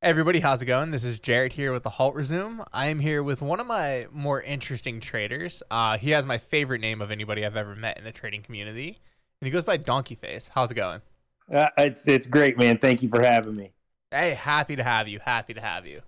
everybody, 0.00 0.38
how's 0.38 0.62
it 0.62 0.66
going? 0.66 0.92
This 0.92 1.02
is 1.02 1.18
Jared 1.18 1.52
here 1.52 1.72
with 1.72 1.82
the 1.82 1.90
Halt 1.90 2.14
Resume. 2.14 2.62
I 2.72 2.86
am 2.86 3.00
here 3.00 3.22
with 3.22 3.42
one 3.42 3.58
of 3.58 3.66
my 3.66 4.06
more 4.12 4.40
interesting 4.40 5.00
traders. 5.00 5.62
Uh, 5.70 5.98
he 5.98 6.10
has 6.10 6.24
my 6.24 6.38
favorite 6.38 6.80
name 6.80 7.02
of 7.02 7.10
anybody 7.10 7.44
I've 7.44 7.56
ever 7.56 7.74
met 7.74 7.98
in 7.98 8.04
the 8.04 8.12
trading 8.12 8.42
community, 8.42 9.00
and 9.40 9.46
he 9.46 9.50
goes 9.50 9.64
by 9.64 9.76
Donkey 9.76 10.14
Face. 10.14 10.50
How's 10.54 10.70
it 10.70 10.74
going? 10.74 11.00
Uh, 11.52 11.68
it's 11.78 12.06
it's 12.06 12.26
great, 12.26 12.58
man. 12.58 12.78
Thank 12.78 13.02
you 13.02 13.08
for 13.08 13.22
having 13.22 13.56
me. 13.56 13.72
Hey, 14.10 14.34
happy 14.34 14.76
to 14.76 14.84
have 14.84 15.08
you. 15.08 15.18
Happy 15.18 15.54
to 15.54 15.60
have 15.60 15.86
you. 15.86 16.02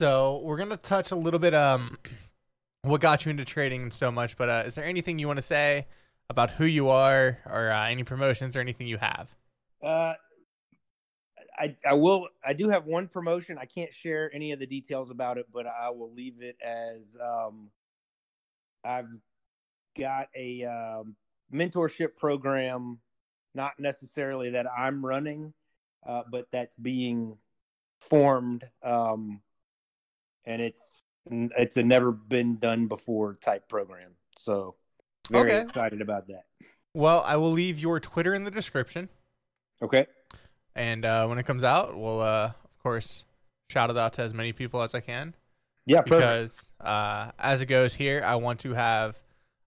So 0.00 0.40
we're 0.42 0.56
gonna 0.56 0.76
touch 0.76 1.10
a 1.10 1.16
little 1.16 1.40
bit 1.40 1.54
um 1.54 1.98
what 2.82 3.00
got 3.00 3.26
you 3.26 3.30
into 3.30 3.44
trading 3.44 3.90
so 3.90 4.10
much, 4.10 4.36
but 4.36 4.48
uh, 4.48 4.62
is 4.64 4.76
there 4.76 4.84
anything 4.84 5.18
you 5.18 5.26
want 5.26 5.38
to 5.38 5.42
say 5.42 5.86
about 6.30 6.50
who 6.50 6.64
you 6.64 6.88
are, 6.88 7.38
or 7.44 7.70
uh, 7.70 7.88
any 7.88 8.04
promotions 8.04 8.56
or 8.56 8.60
anything 8.60 8.86
you 8.86 8.98
have? 8.98 9.34
Uh, 9.82 10.14
I 11.58 11.76
I 11.86 11.94
will. 11.94 12.28
I 12.46 12.52
do 12.52 12.68
have 12.68 12.86
one 12.86 13.08
promotion. 13.08 13.58
I 13.58 13.64
can't 13.66 13.92
share 13.92 14.30
any 14.34 14.52
of 14.52 14.60
the 14.60 14.66
details 14.66 15.10
about 15.10 15.38
it, 15.38 15.46
but 15.52 15.66
I 15.66 15.90
will 15.90 16.12
leave 16.12 16.40
it 16.40 16.56
as 16.64 17.16
um, 17.22 17.70
I've 18.84 19.08
got 19.98 20.28
a 20.36 20.64
um, 20.64 21.16
mentorship 21.52 22.16
program, 22.16 22.98
not 23.54 23.78
necessarily 23.78 24.50
that 24.50 24.66
I'm 24.70 25.04
running, 25.04 25.52
uh, 26.06 26.22
but 26.30 26.46
that's 26.52 26.76
being 26.76 27.36
formed, 28.00 28.64
um, 28.82 29.40
and 30.44 30.62
it's 30.62 31.02
it's 31.30 31.76
a 31.76 31.82
never 31.82 32.12
been 32.12 32.58
done 32.58 32.86
before 32.86 33.34
type 33.34 33.68
program. 33.68 34.12
So 34.36 34.76
very 35.30 35.52
Okay. 35.52 35.62
excited 35.62 36.00
about 36.00 36.28
that. 36.28 36.44
Well, 36.94 37.22
I 37.26 37.36
will 37.36 37.50
leave 37.50 37.78
your 37.78 38.00
Twitter 38.00 38.34
in 38.34 38.44
the 38.44 38.50
description. 38.50 39.08
Okay. 39.82 40.06
And 40.78 41.04
uh, 41.04 41.26
when 41.26 41.38
it 41.38 41.44
comes 41.44 41.64
out, 41.64 41.98
we'll 41.98 42.20
uh, 42.20 42.52
of 42.54 42.82
course 42.82 43.24
shout 43.68 43.90
it 43.90 43.98
out 43.98 44.12
to 44.14 44.22
as 44.22 44.32
many 44.32 44.52
people 44.52 44.80
as 44.80 44.94
I 44.94 45.00
can 45.00 45.34
Yeah. 45.84 46.02
Perfect. 46.02 46.10
because 46.10 46.70
uh, 46.80 47.32
as 47.38 47.60
it 47.60 47.66
goes 47.66 47.94
here, 47.94 48.22
I 48.24 48.36
want 48.36 48.60
to 48.60 48.74
have 48.74 49.18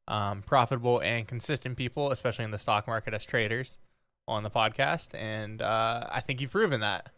um, 0.07 0.41
profitable 0.41 1.01
and 1.01 1.27
consistent 1.27 1.77
people, 1.77 2.11
especially 2.11 2.45
in 2.45 2.51
the 2.51 2.57
stock 2.57 2.87
market 2.87 3.13
as 3.13 3.25
traders, 3.25 3.77
on 4.27 4.43
the 4.43 4.49
podcast, 4.49 5.13
and 5.13 5.61
uh, 5.61 6.07
I 6.09 6.21
think 6.21 6.39
you've 6.39 6.51
proven 6.51 6.79
that. 6.79 7.09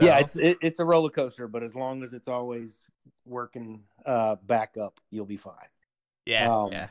Yeah, 0.00 0.18
it's 0.18 0.36
it, 0.36 0.58
it's 0.62 0.78
a 0.78 0.84
roller 0.84 1.10
coaster, 1.10 1.48
but 1.48 1.62
as 1.62 1.74
long 1.74 2.02
as 2.02 2.12
it's 2.12 2.28
always 2.28 2.76
working 3.24 3.82
uh, 4.04 4.36
back 4.36 4.76
up, 4.76 5.00
you'll 5.10 5.26
be 5.26 5.36
fine. 5.36 5.54
yeah, 6.26 6.54
um, 6.54 6.70
yeah. 6.70 6.88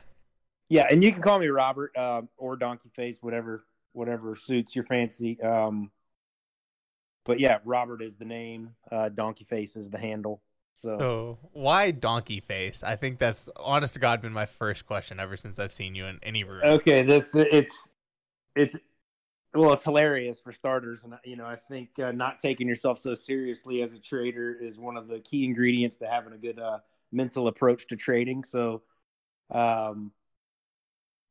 Yeah, 0.68 0.86
and 0.90 1.02
you 1.02 1.12
can 1.12 1.22
call 1.22 1.38
me 1.38 1.46
Robert 1.46 1.96
um, 1.96 2.28
or 2.36 2.56
Donkey 2.56 2.88
Face, 2.88 3.18
whatever 3.22 3.64
whatever 3.96 4.36
suits 4.36 4.76
your 4.76 4.84
fancy. 4.84 5.40
Um, 5.40 5.90
but 7.24 7.40
yeah, 7.40 7.58
Robert 7.64 8.02
is 8.02 8.16
the 8.16 8.24
name. 8.24 8.70
Uh, 8.92 9.08
Donkey 9.08 9.44
Face 9.44 9.74
is 9.74 9.90
the 9.90 9.98
handle. 9.98 10.42
So 10.74 10.98
So 10.98 11.38
why 11.52 11.90
donkey 11.90 12.40
face? 12.40 12.82
I 12.82 12.96
think 12.96 13.18
that's 13.18 13.48
honest 13.56 13.94
to 13.94 14.00
God 14.00 14.20
been 14.20 14.32
my 14.32 14.46
first 14.46 14.86
question 14.86 15.18
ever 15.18 15.36
since 15.36 15.58
I've 15.58 15.72
seen 15.72 15.94
you 15.94 16.04
in 16.06 16.20
any 16.22 16.44
room. 16.44 16.62
okay, 16.64 17.02
this 17.02 17.34
it's 17.34 17.90
it's 18.54 18.76
well, 19.54 19.72
it's 19.72 19.84
hilarious 19.84 20.38
for 20.38 20.52
starters, 20.52 21.00
and 21.02 21.14
you 21.24 21.36
know 21.36 21.46
I 21.46 21.56
think 21.56 21.98
uh, 21.98 22.12
not 22.12 22.38
taking 22.38 22.68
yourself 22.68 22.98
so 22.98 23.14
seriously 23.14 23.80
as 23.80 23.94
a 23.94 23.98
trader 23.98 24.54
is 24.54 24.78
one 24.78 24.98
of 24.98 25.08
the 25.08 25.20
key 25.20 25.44
ingredients 25.44 25.96
to 25.96 26.06
having 26.06 26.34
a 26.34 26.38
good 26.38 26.58
uh, 26.58 26.78
mental 27.10 27.48
approach 27.48 27.86
to 27.86 27.96
trading. 27.96 28.44
So, 28.44 28.82
um, 29.50 30.12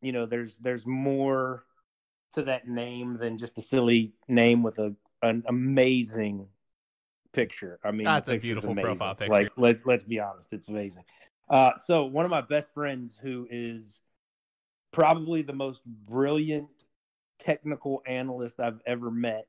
you 0.02 0.12
know, 0.12 0.26
there's 0.26 0.58
there's 0.58 0.88
more 0.88 1.64
to 2.36 2.44
that 2.44 2.68
name 2.68 3.18
than 3.18 3.38
just 3.38 3.58
a 3.58 3.62
silly 3.62 4.14
name 4.28 4.64
with 4.64 4.80
a 4.80 4.96
an 5.22 5.44
amazing 5.48 6.48
picture. 7.34 7.80
I 7.84 7.92
mean, 7.92 8.06
That's 8.06 8.30
a 8.30 8.38
beautiful 8.38 8.72
amazing. 8.72 8.86
profile 8.98 9.16
picture. 9.16 9.34
Like 9.34 9.52
let's 9.58 9.86
let's 9.86 10.04
be 10.04 10.20
honest, 10.20 10.54
it's 10.54 10.68
amazing. 10.68 11.04
Uh, 11.50 11.76
so 11.76 12.06
one 12.06 12.26
of 12.26 12.32
my 12.32 12.42
best 12.42 12.74
friends, 12.74 13.20
who 13.22 13.48
is 13.50 14.02
probably 14.92 15.42
the 15.42 15.54
most 15.54 15.82
brilliant 15.86 16.70
technical 17.40 18.02
analyst 18.08 18.60
I've 18.60 18.82
ever 18.86 19.12
met, 19.12 19.48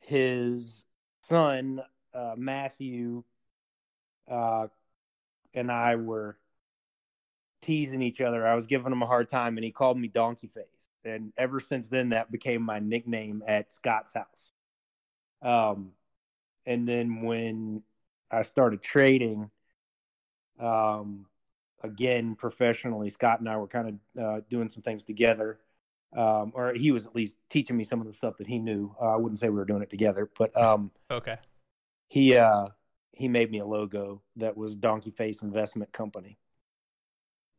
his 0.00 0.84
son 1.22 1.80
uh, 2.12 2.34
Matthew 2.36 3.22
uh, 4.30 4.66
and 5.54 5.70
I 5.70 5.96
were 5.96 6.38
teasing 7.62 8.02
each 8.02 8.20
other. 8.20 8.46
I 8.46 8.54
was 8.54 8.66
giving 8.66 8.92
him 8.92 9.02
a 9.02 9.06
hard 9.06 9.28
time, 9.28 9.56
and 9.56 9.64
he 9.64 9.70
called 9.70 9.98
me 9.98 10.08
Donkey 10.08 10.46
Face. 10.46 10.88
And 11.04 11.32
ever 11.36 11.60
since 11.60 11.88
then, 11.88 12.10
that 12.10 12.30
became 12.30 12.62
my 12.62 12.78
nickname 12.78 13.42
at 13.46 13.72
Scott's 13.72 14.12
house. 14.14 14.52
Um, 15.42 15.92
and 16.66 16.86
then 16.86 17.22
when 17.22 17.82
I 18.30 18.42
started 18.42 18.82
trading, 18.82 19.50
um, 20.58 21.26
again 21.82 22.34
professionally, 22.34 23.08
Scott 23.10 23.40
and 23.40 23.48
I 23.48 23.56
were 23.56 23.68
kind 23.68 24.00
of 24.16 24.22
uh, 24.22 24.40
doing 24.50 24.68
some 24.68 24.82
things 24.82 25.02
together. 25.02 25.60
Um, 26.16 26.52
or 26.54 26.72
he 26.72 26.90
was 26.90 27.06
at 27.06 27.14
least 27.14 27.36
teaching 27.50 27.76
me 27.76 27.84
some 27.84 28.00
of 28.00 28.06
the 28.06 28.12
stuff 28.14 28.38
that 28.38 28.46
he 28.46 28.58
knew. 28.58 28.94
Uh, 29.00 29.12
I 29.12 29.16
wouldn't 29.16 29.38
say 29.38 29.50
we 29.50 29.56
were 29.56 29.66
doing 29.66 29.82
it 29.82 29.90
together, 29.90 30.30
but 30.38 30.56
um, 30.56 30.90
Okay. 31.10 31.36
he 32.08 32.36
uh, 32.36 32.68
he 33.12 33.28
made 33.28 33.50
me 33.50 33.58
a 33.58 33.66
logo 33.66 34.22
that 34.36 34.56
was 34.56 34.74
Donkey 34.74 35.10
Face 35.10 35.42
Investment 35.42 35.92
Company. 35.92 36.38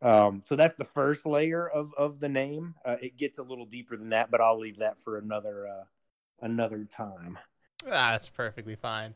Um, 0.02 0.44
so 0.46 0.56
that's 0.56 0.74
the 0.74 0.86
first 0.86 1.26
layer 1.26 1.68
of 1.68 1.94
of 1.98 2.20
the 2.20 2.30
name. 2.30 2.76
Uh, 2.86 2.96
it 3.02 3.18
gets 3.18 3.38
a 3.38 3.44
little 3.44 3.66
deeper 3.66 3.98
than 3.98 4.10
that, 4.10 4.32
but 4.32 4.42
I'll 4.42 4.60
leave 4.60 4.78
that 4.78 4.98
for 4.98 5.18
another 5.18 5.68
uh, 5.68 5.84
another 6.42 6.86
time. 6.86 7.38
Ah, 7.86 8.12
That's 8.12 8.30
perfectly 8.30 8.76
fine. 8.76 9.14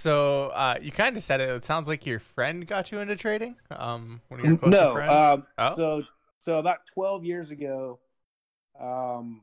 So 0.00 0.48
uh, 0.48 0.76
you 0.80 0.92
kind 0.92 1.16
of 1.16 1.22
said 1.22 1.40
it. 1.40 1.48
It 1.48 1.64
sounds 1.64 1.88
like 1.88 2.06
your 2.06 2.18
friend 2.18 2.66
got 2.66 2.92
you 2.92 2.98
into 3.00 3.16
trading. 3.16 3.56
Um, 3.70 4.20
one 4.28 4.40
of 4.40 4.46
your 4.46 4.56
close 4.56 4.72
no, 4.72 4.92
friends. 4.92 5.12
um, 5.12 5.46
Oh. 5.58 5.76
so 5.76 6.02
so 6.38 6.58
about 6.58 6.86
twelve 6.92 7.24
years 7.24 7.50
ago, 7.50 7.98
um, 8.80 9.42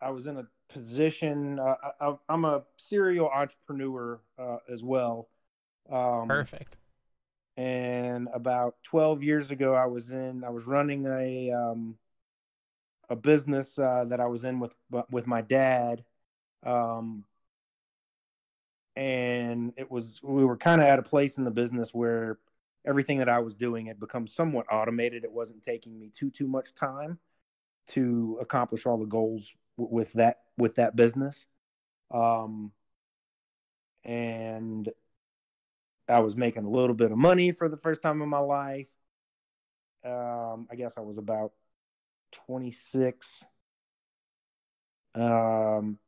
I 0.00 0.10
was 0.10 0.26
in 0.26 0.36
a 0.36 0.46
position. 0.68 1.58
Uh, 1.58 1.74
I, 2.00 2.14
I'm 2.28 2.44
a 2.44 2.62
serial 2.76 3.28
entrepreneur 3.28 4.20
uh, 4.38 4.58
as 4.72 4.82
well. 4.82 5.28
Um, 5.90 6.28
Perfect. 6.28 6.76
And 7.56 8.28
about 8.34 8.76
12 8.82 9.22
years 9.22 9.50
ago 9.50 9.74
i 9.74 9.86
was 9.86 10.10
in 10.10 10.44
i 10.44 10.50
was 10.50 10.66
running 10.66 11.06
a 11.06 11.50
um 11.52 11.96
a 13.08 13.16
business 13.16 13.78
uh, 13.78 14.04
that 14.08 14.20
i 14.20 14.26
was 14.26 14.44
in 14.44 14.58
with 14.60 14.74
with 15.10 15.26
my 15.26 15.40
dad. 15.42 16.04
Um 16.64 17.24
and 18.96 19.72
it 19.76 19.90
was 19.90 20.20
we 20.22 20.44
were 20.44 20.56
kind 20.56 20.80
of 20.80 20.86
at 20.88 20.98
a 20.98 21.02
place 21.02 21.36
in 21.38 21.44
the 21.44 21.50
business 21.50 21.92
where 21.92 22.38
everything 22.86 23.18
that 23.18 23.28
i 23.28 23.38
was 23.38 23.54
doing 23.54 23.86
had 23.86 24.00
become 24.00 24.26
somewhat 24.26 24.66
automated. 24.70 25.24
It 25.24 25.32
wasn't 25.32 25.62
taking 25.62 25.98
me 25.98 26.10
too 26.12 26.30
too 26.30 26.48
much 26.48 26.74
time 26.74 27.18
to 27.88 28.38
accomplish 28.40 28.86
all 28.86 28.98
the 28.98 29.06
goals 29.06 29.54
w- 29.78 29.94
with 29.94 30.12
that 30.14 30.40
with 30.56 30.76
that 30.76 30.96
business. 30.96 31.46
Um 32.10 32.72
and 34.04 34.88
I 36.08 36.20
was 36.20 36.36
making 36.36 36.64
a 36.64 36.70
little 36.70 36.94
bit 36.94 37.12
of 37.12 37.18
money 37.18 37.52
for 37.52 37.68
the 37.68 37.76
first 37.76 38.02
time 38.02 38.22
in 38.22 38.28
my 38.28 38.38
life. 38.38 38.88
Um, 40.04 40.68
I 40.70 40.76
guess 40.76 40.96
I 40.96 41.00
was 41.00 41.18
about 41.18 41.52
26. 42.46 43.44
Um, 45.14 45.98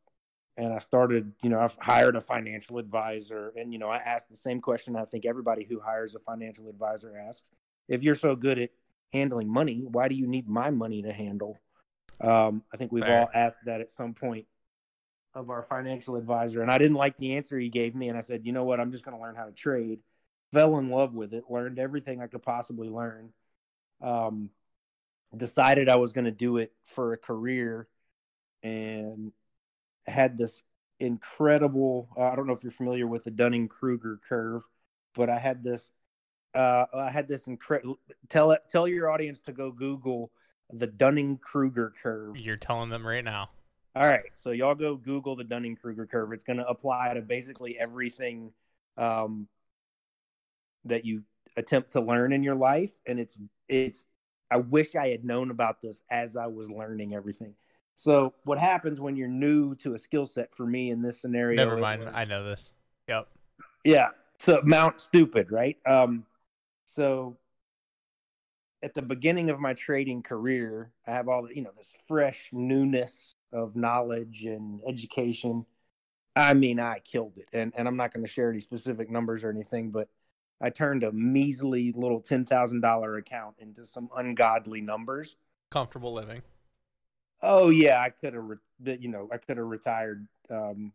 and 0.56 0.72
I 0.72 0.78
started, 0.78 1.32
you 1.42 1.50
know, 1.50 1.60
I've 1.60 1.76
hired 1.80 2.16
a 2.16 2.20
financial 2.20 2.78
advisor. 2.78 3.52
And, 3.56 3.72
you 3.72 3.78
know, 3.78 3.88
I 3.88 3.96
asked 3.98 4.28
the 4.28 4.36
same 4.36 4.60
question 4.60 4.96
I 4.96 5.04
think 5.04 5.24
everybody 5.24 5.64
who 5.64 5.80
hires 5.80 6.14
a 6.14 6.20
financial 6.20 6.68
advisor 6.68 7.16
asks 7.16 7.50
if 7.88 8.02
you're 8.02 8.14
so 8.14 8.36
good 8.36 8.58
at 8.58 8.70
handling 9.12 9.48
money, 9.48 9.84
why 9.90 10.08
do 10.08 10.14
you 10.14 10.26
need 10.26 10.48
my 10.48 10.70
money 10.70 11.02
to 11.02 11.12
handle? 11.12 11.58
Um, 12.20 12.62
I 12.72 12.76
think 12.76 12.92
we've 12.92 13.04
Fair. 13.04 13.20
all 13.20 13.30
asked 13.32 13.60
that 13.64 13.80
at 13.80 13.90
some 13.90 14.14
point 14.14 14.46
of 15.38 15.50
our 15.50 15.62
financial 15.62 16.16
advisor, 16.16 16.62
and 16.62 16.70
I 16.70 16.78
didn't 16.78 16.96
like 16.96 17.16
the 17.16 17.36
answer 17.36 17.58
he 17.58 17.68
gave 17.68 17.94
me. 17.94 18.08
And 18.08 18.18
I 18.18 18.20
said, 18.20 18.44
you 18.44 18.52
know 18.52 18.64
what? 18.64 18.80
I'm 18.80 18.90
just 18.90 19.04
going 19.04 19.16
to 19.16 19.22
learn 19.22 19.36
how 19.36 19.44
to 19.44 19.52
trade. 19.52 20.00
Fell 20.52 20.78
in 20.78 20.90
love 20.90 21.14
with 21.14 21.32
it, 21.32 21.44
learned 21.48 21.78
everything 21.78 22.20
I 22.20 22.26
could 22.26 22.42
possibly 22.42 22.88
learn. 22.88 23.30
Um, 24.02 24.50
decided 25.36 25.88
I 25.88 25.96
was 25.96 26.12
going 26.12 26.24
to 26.24 26.30
do 26.30 26.56
it 26.56 26.72
for 26.84 27.12
a 27.12 27.18
career, 27.18 27.86
and 28.62 29.32
had 30.06 30.38
this 30.38 30.62
incredible. 30.98 32.08
Uh, 32.16 32.22
I 32.22 32.36
don't 32.36 32.46
know 32.46 32.54
if 32.54 32.62
you're 32.62 32.72
familiar 32.72 33.06
with 33.06 33.24
the 33.24 33.30
Dunning 33.30 33.68
Kruger 33.68 34.20
curve, 34.28 34.62
but 35.14 35.30
I 35.30 35.38
had 35.38 35.62
this. 35.62 35.92
Uh, 36.54 36.86
I 36.94 37.10
had 37.10 37.28
this 37.28 37.46
incredible. 37.46 37.98
Tell. 38.28 38.56
Tell 38.68 38.88
your 38.88 39.10
audience 39.10 39.38
to 39.40 39.52
go 39.52 39.70
Google 39.70 40.32
the 40.72 40.86
Dunning 40.86 41.38
Kruger 41.38 41.92
curve. 42.02 42.36
You're 42.36 42.56
telling 42.56 42.90
them 42.90 43.06
right 43.06 43.24
now. 43.24 43.50
All 43.98 44.06
right, 44.06 44.22
so 44.30 44.52
y'all 44.52 44.76
go 44.76 44.94
Google 44.94 45.34
the 45.34 45.42
Dunning 45.42 45.74
Kruger 45.74 46.06
curve. 46.06 46.32
It's 46.32 46.44
going 46.44 46.58
to 46.58 46.68
apply 46.68 47.14
to 47.14 47.20
basically 47.20 47.76
everything 47.76 48.52
um, 48.96 49.48
that 50.84 51.04
you 51.04 51.24
attempt 51.56 51.90
to 51.92 52.00
learn 52.00 52.32
in 52.32 52.44
your 52.44 52.54
life, 52.54 52.92
and 53.06 53.18
it's 53.18 53.36
it's. 53.68 54.04
I 54.52 54.58
wish 54.58 54.94
I 54.94 55.08
had 55.08 55.24
known 55.24 55.50
about 55.50 55.82
this 55.82 56.00
as 56.12 56.36
I 56.36 56.46
was 56.46 56.70
learning 56.70 57.12
everything. 57.12 57.54
So 57.96 58.34
what 58.44 58.56
happens 58.56 59.00
when 59.00 59.16
you're 59.16 59.26
new 59.26 59.74
to 59.76 59.94
a 59.94 59.98
skill 59.98 60.26
set 60.26 60.54
for 60.54 60.64
me 60.64 60.90
in 60.92 61.02
this 61.02 61.20
scenario? 61.20 61.56
Never 61.56 61.76
mind. 61.76 62.04
was- 62.04 62.14
I 62.14 62.24
know 62.24 62.44
this. 62.44 62.74
Yep. 63.08 63.26
Yeah. 63.84 64.10
So 64.38 64.60
Mount 64.62 65.00
Stupid, 65.00 65.50
right? 65.50 65.76
Um, 65.84 66.24
so 66.84 67.36
at 68.80 68.94
the 68.94 69.02
beginning 69.02 69.50
of 69.50 69.58
my 69.58 69.74
trading 69.74 70.22
career, 70.22 70.92
I 71.04 71.10
have 71.10 71.28
all 71.28 71.42
the, 71.42 71.56
you 71.56 71.62
know, 71.62 71.72
this 71.76 71.92
fresh 72.06 72.48
newness 72.52 73.34
of 73.52 73.76
knowledge 73.76 74.44
and 74.44 74.80
education. 74.86 75.66
I 76.36 76.54
mean, 76.54 76.78
I 76.80 77.00
killed 77.00 77.34
it. 77.36 77.48
And 77.52 77.72
and 77.76 77.88
I'm 77.88 77.96
not 77.96 78.12
going 78.12 78.24
to 78.24 78.30
share 78.30 78.50
any 78.50 78.60
specific 78.60 79.10
numbers 79.10 79.44
or 79.44 79.50
anything, 79.50 79.90
but 79.90 80.08
I 80.60 80.70
turned 80.70 81.04
a 81.04 81.12
measly 81.12 81.92
little 81.92 82.20
ten 82.20 82.44
thousand 82.44 82.80
dollar 82.80 83.16
account 83.16 83.56
into 83.58 83.84
some 83.84 84.08
ungodly 84.16 84.80
numbers. 84.80 85.36
Comfortable 85.70 86.12
living. 86.12 86.42
Oh 87.42 87.70
yeah, 87.70 88.00
I 88.00 88.10
could 88.10 88.34
have, 88.34 88.44
re- 88.44 88.98
you 88.98 89.08
know, 89.08 89.28
I 89.32 89.36
could 89.36 89.58
have 89.58 89.66
retired, 89.66 90.26
um, 90.50 90.92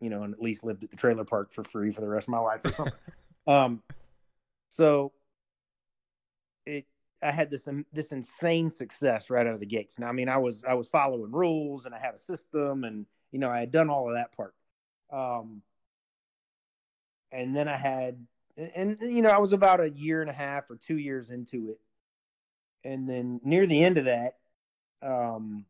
you 0.00 0.10
know, 0.10 0.24
and 0.24 0.34
at 0.34 0.42
least 0.42 0.62
lived 0.62 0.84
at 0.84 0.90
the 0.90 0.96
trailer 0.96 1.24
park 1.24 1.52
for 1.52 1.64
free 1.64 1.90
for 1.90 2.02
the 2.02 2.08
rest 2.08 2.28
of 2.28 2.32
my 2.32 2.38
life 2.38 2.64
or 2.64 2.72
something. 2.72 2.98
um, 3.46 3.82
so 4.68 5.12
it, 6.66 6.84
I 7.26 7.32
had 7.32 7.50
this 7.50 7.66
um, 7.68 7.84
this 7.92 8.12
insane 8.12 8.70
success 8.70 9.30
right 9.30 9.46
out 9.46 9.54
of 9.54 9.60
the 9.60 9.66
gates. 9.66 9.98
Now, 9.98 10.08
I 10.08 10.12
mean, 10.12 10.28
I 10.28 10.38
was 10.38 10.64
I 10.64 10.74
was 10.74 10.88
following 10.88 11.32
rules 11.32 11.86
and 11.86 11.94
I 11.94 11.98
had 11.98 12.14
a 12.14 12.18
system, 12.18 12.84
and 12.84 13.06
you 13.32 13.38
know, 13.38 13.50
I 13.50 13.60
had 13.60 13.72
done 13.72 13.90
all 13.90 14.08
of 14.08 14.14
that 14.14 14.36
part. 14.36 14.54
Um, 15.12 15.62
and 17.32 17.54
then 17.54 17.68
I 17.68 17.76
had, 17.76 18.26
and, 18.56 18.98
and 19.00 19.14
you 19.14 19.22
know, 19.22 19.30
I 19.30 19.38
was 19.38 19.52
about 19.52 19.80
a 19.80 19.90
year 19.90 20.20
and 20.20 20.30
a 20.30 20.34
half 20.34 20.70
or 20.70 20.76
two 20.76 20.98
years 20.98 21.30
into 21.30 21.70
it, 21.70 21.80
and 22.88 23.08
then 23.08 23.40
near 23.44 23.66
the 23.66 23.82
end 23.82 23.98
of 23.98 24.04
that, 24.04 24.36
um 25.02 25.64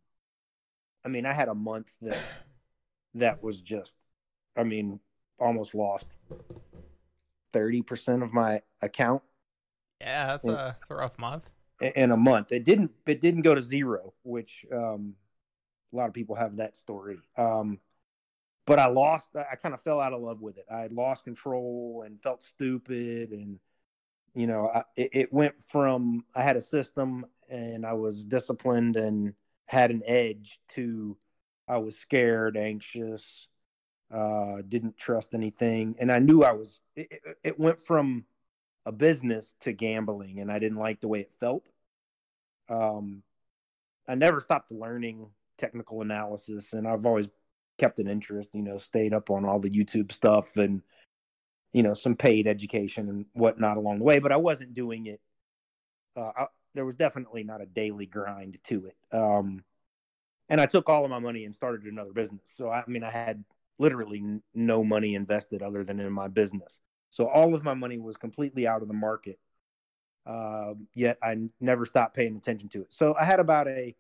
i 1.05 1.09
mean 1.09 1.27
i 1.27 1.33
had 1.33 1.49
a 1.49 1.55
month 1.55 1.91
that 2.01 2.19
that 3.15 3.43
was 3.43 3.61
just 3.61 3.97
i 4.57 4.63
mean 4.63 5.01
almost 5.39 5.75
lost 5.75 6.09
30% 7.53 8.23
of 8.23 8.33
my 8.33 8.61
account 8.83 9.23
Yeah, 10.01 10.27
that's 10.29 10.45
a, 10.47 10.75
that's 10.79 10.91
a 10.91 10.95
rough 10.95 11.19
month. 11.19 11.49
in 11.81 12.11
a 12.11 12.17
month. 12.17 12.53
It 12.53 12.65
didn't 12.65 12.93
it 13.07 13.21
didn't 13.21 13.43
go 13.43 13.55
to 13.55 13.63
zero 13.63 14.15
which 14.23 14.65
um 14.73 15.15
a 15.93 15.97
lot 15.97 16.09
of 16.09 16.15
people 16.15 16.35
have 16.37 16.57
that 16.57 16.77
story. 16.77 17.19
Um 17.37 17.79
but 18.67 18.79
i 18.79 18.87
lost 18.89 19.31
i 19.37 19.55
kind 19.57 19.75
of 19.75 19.81
fell 19.83 20.01
out 20.01 20.13
of 20.13 20.21
love 20.21 20.41
with 20.41 20.59
it. 20.59 20.67
I 20.71 20.89
lost 20.91 21.25
control 21.25 22.03
and 22.07 22.21
felt 22.23 22.43
stupid 22.43 23.31
and 23.31 23.59
you 24.35 24.47
know 24.47 24.69
I, 24.75 24.83
it, 24.97 25.11
it 25.13 25.33
went 25.33 25.55
from 25.69 26.25
i 26.35 26.43
had 26.43 26.57
a 26.57 26.61
system 26.61 27.25
and 27.49 27.87
i 27.87 27.93
was 27.95 28.25
disciplined 28.25 28.97
and 28.97 29.35
had 29.67 29.91
an 29.91 30.03
edge 30.07 30.61
to 30.71 31.17
i 31.69 31.79
was 31.79 31.97
scared 31.99 32.57
anxious 32.57 33.47
uh 34.13 34.63
didn't 34.69 34.97
trust 34.99 35.35
anything. 35.35 35.97
And 35.99 36.11
i 36.13 36.19
knew 36.19 36.43
i 36.45 36.53
was 36.53 36.81
it- 36.97 37.23
it 37.45 37.59
went 37.59 37.79
from 37.81 38.25
a 38.87 38.93
business 38.93 39.55
to 39.61 39.73
gambling 39.73 40.39
and 40.41 40.51
i 40.51 40.59
didn't 40.59 40.79
like 40.79 41.01
the 41.01 41.09
way 41.09 41.21
it 41.21 41.33
felt. 41.41 41.69
Um 42.69 43.23
i 44.09 44.15
never 44.15 44.41
stopped 44.41 44.71
learning 44.71 45.27
technical 45.59 46.01
analysis 46.03 46.73
and 46.73 46.87
i've 46.87 47.05
always 47.05 47.29
kept 47.79 47.99
an 47.99 48.09
interest 48.09 48.51
you 48.55 48.63
know 48.63 48.79
stayed 48.79 49.13
up 49.13 49.31
on 49.31 49.45
all 49.45 49.59
the 49.59 49.71
youtube 49.71 50.13
stuff 50.13 50.57
and 50.57 50.83
you 51.73 51.83
know 51.83 51.95
some 51.95 52.15
paid 52.15 52.47
education 52.47 53.09
and 53.09 53.27
whatnot 53.33 53.77
along 53.77 53.99
the 53.99 54.05
way 54.05 54.19
but 54.19 54.33
i 54.33 54.37
wasn't 54.37 54.73
doing 54.73 55.07
it 55.07 55.21
uh, 56.17 56.31
I, 56.37 56.47
there 56.75 56.85
was 56.85 56.95
definitely 56.95 57.43
not 57.43 57.61
a 57.61 57.67
daily 57.67 58.07
grind 58.07 58.59
to 58.65 58.87
it. 58.87 58.97
Um 59.13 59.65
and 60.49 60.61
i 60.61 60.67
took 60.67 60.89
all 60.89 61.05
of 61.05 61.11
my 61.11 61.19
money 61.19 61.45
and 61.45 61.55
started 61.55 61.85
another 61.87 62.13
business. 62.13 62.43
So 62.45 62.71
i, 62.71 62.85
mean 62.87 63.03
i 63.03 63.11
had 63.11 63.45
literally 63.79 64.41
no 64.55 64.85
money 64.85 65.15
invested 65.15 65.63
other 65.63 65.85
than 65.85 66.01
in 66.01 66.13
my 66.13 66.29
business 66.29 66.81
so 67.17 67.29
all 67.29 67.55
of 67.55 67.65
my 67.65 67.75
money 67.75 67.99
was 67.99 68.17
completely 68.17 68.67
out 68.67 68.83
of 68.83 68.89
the 68.89 68.95
market 68.95 69.39
uh, 70.27 70.75
yet 70.95 71.19
I 71.23 71.37
never 71.61 71.87
stopped 71.87 72.15
paying 72.15 72.37
attention 72.37 72.69
to 72.71 72.83
it 72.83 72.93
so 72.93 73.15
i 73.19 73.25
had 73.25 73.41
about 73.41 73.69
a 73.69 73.95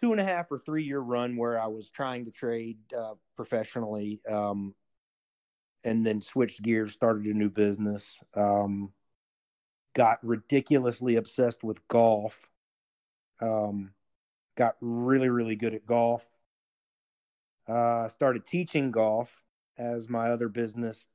two 0.00 0.12
and 0.12 0.20
a 0.20 0.24
half 0.24 0.50
or 0.50 0.58
three 0.58 0.84
year 0.84 1.00
run 1.00 1.36
where 1.36 1.60
i 1.60 1.66
was 1.66 1.88
trying 1.88 2.24
to 2.24 2.30
trade 2.30 2.78
uh, 2.96 3.14
professionally 3.36 4.20
um, 4.30 4.74
and 5.84 6.04
then 6.06 6.20
switched 6.20 6.62
gears, 6.62 6.92
started 6.92 7.24
a 7.26 7.34
new 7.34 7.48
business. 7.48 8.18
Um, 8.34 8.92
got 9.94 10.18
ridiculously 10.22 11.16
obsessed 11.16 11.64
with 11.64 11.86
golf. 11.88 12.40
Um, 13.40 13.92
got 14.56 14.76
really, 14.80 15.28
really 15.28 15.56
good 15.56 15.74
at 15.74 15.86
golf. 15.86 16.28
Uh, 17.66 18.08
started 18.08 18.46
teaching 18.46 18.90
golf 18.90 19.42
as 19.78 20.08
my 20.08 20.30
other 20.30 20.48
business 20.48 21.08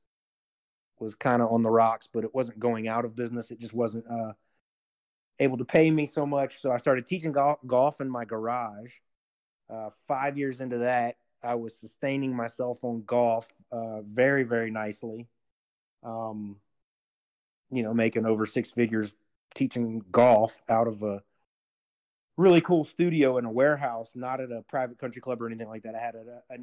was 0.98 1.14
kind 1.14 1.42
of 1.42 1.52
on 1.52 1.62
the 1.62 1.70
rocks, 1.70 2.08
but 2.12 2.24
it 2.24 2.34
wasn't 2.34 2.58
going 2.58 2.88
out 2.88 3.04
of 3.04 3.16
business. 3.16 3.50
It 3.50 3.60
just 3.60 3.74
wasn't 3.74 4.04
uh, 4.10 4.32
able 5.38 5.58
to 5.58 5.64
pay 5.64 5.90
me 5.90 6.06
so 6.06 6.26
much. 6.26 6.60
So 6.60 6.72
I 6.72 6.78
started 6.78 7.06
teaching 7.06 7.32
golf, 7.32 7.58
golf 7.66 8.00
in 8.00 8.08
my 8.08 8.24
garage. 8.24 8.92
Uh, 9.68 9.90
five 10.06 10.38
years 10.38 10.60
into 10.60 10.78
that, 10.78 11.16
I 11.42 11.56
was 11.56 11.76
sustaining 11.76 12.34
myself 12.34 12.82
on 12.82 13.02
golf 13.04 13.52
uh, 13.72 14.02
very, 14.02 14.44
very 14.44 14.70
nicely. 14.70 15.26
Um, 16.02 16.56
you 17.70 17.82
know, 17.82 17.92
making 17.92 18.26
over 18.26 18.46
six 18.46 18.70
figures 18.70 19.12
teaching 19.54 20.02
golf 20.10 20.60
out 20.68 20.86
of 20.86 21.02
a 21.02 21.22
really 22.36 22.60
cool 22.60 22.84
studio 22.84 23.38
in 23.38 23.44
a 23.44 23.50
warehouse, 23.50 24.12
not 24.14 24.40
at 24.40 24.52
a 24.52 24.62
private 24.62 24.98
country 24.98 25.20
club 25.20 25.40
or 25.42 25.46
anything 25.46 25.68
like 25.68 25.82
that. 25.82 25.94
I 25.94 26.00
had 26.00 26.14
a, 26.14 26.42
a, 26.50 26.56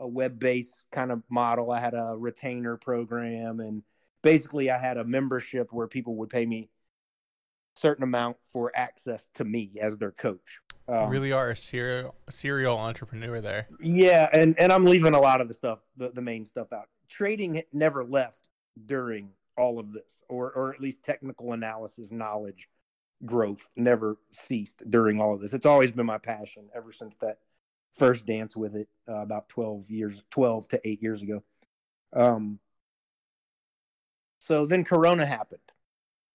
a 0.00 0.08
web 0.08 0.38
based 0.38 0.84
kind 0.90 1.12
of 1.12 1.22
model. 1.28 1.70
I 1.70 1.78
had 1.78 1.94
a 1.94 2.14
retainer 2.16 2.76
program, 2.76 3.60
and 3.60 3.82
basically, 4.22 4.70
I 4.70 4.78
had 4.78 4.96
a 4.96 5.04
membership 5.04 5.72
where 5.72 5.86
people 5.86 6.16
would 6.16 6.30
pay 6.30 6.46
me 6.46 6.70
certain 7.76 8.02
amount 8.02 8.36
for 8.52 8.72
access 8.74 9.28
to 9.34 9.44
me 9.44 9.72
as 9.80 9.98
their 9.98 10.10
coach. 10.10 10.60
Um, 10.88 11.08
really 11.08 11.30
are 11.30 11.50
a 11.50 11.56
serial 11.56 12.16
serial 12.28 12.76
entrepreneur 12.76 13.40
there. 13.40 13.68
yeah, 13.80 14.28
and 14.32 14.58
and 14.58 14.72
I'm 14.72 14.84
leaving 14.84 15.14
a 15.14 15.20
lot 15.20 15.40
of 15.40 15.46
the 15.46 15.54
stuff, 15.54 15.80
the, 15.96 16.10
the 16.10 16.22
main 16.22 16.44
stuff 16.44 16.72
out. 16.72 16.88
Trading 17.08 17.62
never 17.72 18.04
left 18.04 18.48
during 18.86 19.30
all 19.56 19.78
of 19.78 19.92
this, 19.92 20.22
or 20.28 20.50
or 20.50 20.74
at 20.74 20.80
least 20.80 21.04
technical 21.04 21.52
analysis 21.52 22.10
knowledge 22.10 22.68
growth 23.24 23.68
never 23.76 24.16
ceased 24.30 24.82
during 24.88 25.20
all 25.20 25.34
of 25.34 25.40
this. 25.40 25.52
It's 25.52 25.66
always 25.66 25.90
been 25.90 26.06
my 26.06 26.18
passion 26.18 26.70
ever 26.74 26.90
since 26.90 27.16
that 27.16 27.38
first 27.98 28.26
dance 28.26 28.56
with 28.56 28.76
it 28.76 28.88
uh, 29.08 29.16
about 29.20 29.48
12 29.48 29.90
years 29.90 30.22
12 30.30 30.68
to 30.68 30.80
8 30.88 31.02
years 31.02 31.22
ago. 31.22 31.42
Um 32.14 32.58
so 34.40 34.66
then 34.66 34.84
corona 34.84 35.26
happened. 35.26 35.60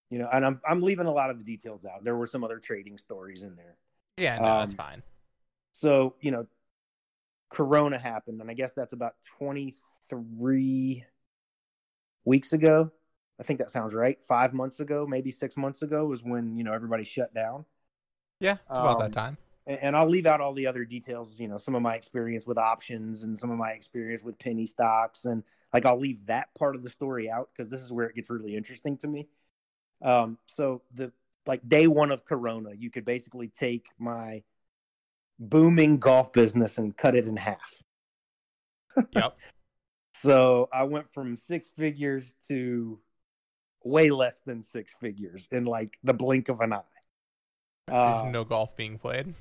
You 0.09 0.19
know, 0.19 0.29
and 0.31 0.45
I'm 0.45 0.61
I'm 0.67 0.81
leaving 0.81 1.07
a 1.07 1.11
lot 1.11 1.31
of 1.31 1.39
the 1.39 1.43
details 1.43 1.83
out. 1.85 2.03
There 2.03 2.15
were 2.15 2.27
some 2.27 2.43
other 2.43 2.59
trading 2.59 2.97
stories 2.97 3.43
in 3.43 3.55
there. 3.55 3.75
Yeah, 4.17 4.37
no, 4.37 4.59
that's 4.59 4.73
Um, 4.73 4.77
fine. 4.77 5.03
So, 5.71 6.15
you 6.21 6.31
know, 6.31 6.47
Corona 7.49 7.97
happened, 7.97 8.39
and 8.39 8.49
I 8.49 8.53
guess 8.53 8.71
that's 8.73 8.93
about 8.93 9.15
23 9.39 11.03
weeks 12.23 12.53
ago. 12.53 12.91
I 13.39 13.43
think 13.43 13.59
that 13.59 13.71
sounds 13.71 13.93
right. 13.93 14.23
Five 14.23 14.53
months 14.53 14.79
ago, 14.79 15.05
maybe 15.05 15.31
six 15.31 15.57
months 15.57 15.81
ago, 15.81 16.05
was 16.05 16.23
when, 16.23 16.55
you 16.55 16.63
know, 16.63 16.71
everybody 16.71 17.03
shut 17.03 17.33
down. 17.33 17.65
Yeah, 18.39 18.53
it's 18.53 18.79
about 18.79 19.01
um, 19.01 19.01
that 19.01 19.11
time. 19.11 19.37
And, 19.67 19.95
I'll 19.95 20.07
leave 20.07 20.27
out 20.27 20.41
all 20.41 20.53
the 20.53 20.67
other 20.67 20.85
details, 20.85 21.39
you 21.39 21.47
know, 21.47 21.57
some 21.57 21.73
of 21.73 21.81
my 21.81 21.95
experience 21.95 22.45
with 22.45 22.57
options 22.59 23.23
and 23.23 23.37
some 23.37 23.49
of 23.49 23.57
my 23.57 23.71
experience 23.71 24.23
with 24.23 24.37
penny 24.37 24.67
stocks. 24.67 25.25
And 25.25 25.43
like, 25.73 25.85
I'll 25.85 25.99
leave 25.99 26.27
that 26.27 26.53
part 26.53 26.75
of 26.75 26.83
the 26.83 26.89
story 26.89 27.29
out 27.31 27.49
because 27.51 27.71
this 27.71 27.81
is 27.81 27.91
where 27.91 28.05
it 28.07 28.15
gets 28.15 28.29
really 28.29 28.55
interesting 28.55 28.97
to 28.97 29.07
me. 29.07 29.27
Um, 30.03 30.37
so, 30.45 30.83
the 30.95 31.11
like 31.47 31.67
day 31.67 31.87
one 31.87 32.11
of 32.11 32.25
Corona, 32.25 32.71
you 32.77 32.91
could 32.91 33.05
basically 33.05 33.47
take 33.47 33.87
my 33.97 34.43
booming 35.39 35.97
golf 35.97 36.31
business 36.31 36.77
and 36.77 36.95
cut 36.95 37.15
it 37.15 37.25
in 37.27 37.37
half. 37.37 37.81
Yep. 39.11 39.37
So 40.17 40.69
I 40.71 40.83
went 40.83 41.11
from 41.13 41.35
six 41.35 41.69
figures 41.77 42.33
to 42.47 42.99
way 43.83 44.09
less 44.11 44.39
than 44.45 44.63
six 44.63 44.93
figures 45.01 45.45
in 45.51 45.65
like 45.65 45.97
the 46.05 46.13
blink 46.13 46.47
of 46.47 46.61
an 46.61 46.71
eye. 46.71 46.81
There's 47.87 48.21
Uh, 48.21 48.29
no 48.31 48.45
golf 48.45 48.77
being 48.77 48.97
played. 48.97 49.35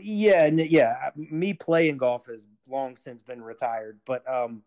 Yeah, 0.00 0.46
yeah. 0.46 1.10
Me 1.16 1.52
playing 1.52 1.98
golf 1.98 2.26
has 2.26 2.46
long 2.68 2.96
since 2.96 3.22
been 3.22 3.42
retired, 3.42 4.00
but 4.06 4.28
um, 4.28 4.62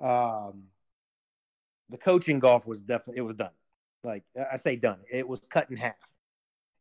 um, 0.00 0.64
the 1.88 1.98
coaching 1.98 2.38
golf 2.38 2.66
was 2.66 2.80
definitely 2.80 3.18
it 3.18 3.22
was 3.22 3.36
done. 3.36 3.50
Like 4.02 4.24
I 4.50 4.56
say, 4.56 4.76
done. 4.76 5.00
It 5.10 5.28
was 5.28 5.40
cut 5.50 5.70
in 5.70 5.76
half, 5.76 5.94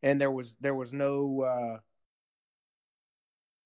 and 0.03 0.19
there 0.19 0.31
was 0.31 0.55
there 0.61 0.75
was 0.75 0.93
no 0.93 1.41
uh, 1.41 1.79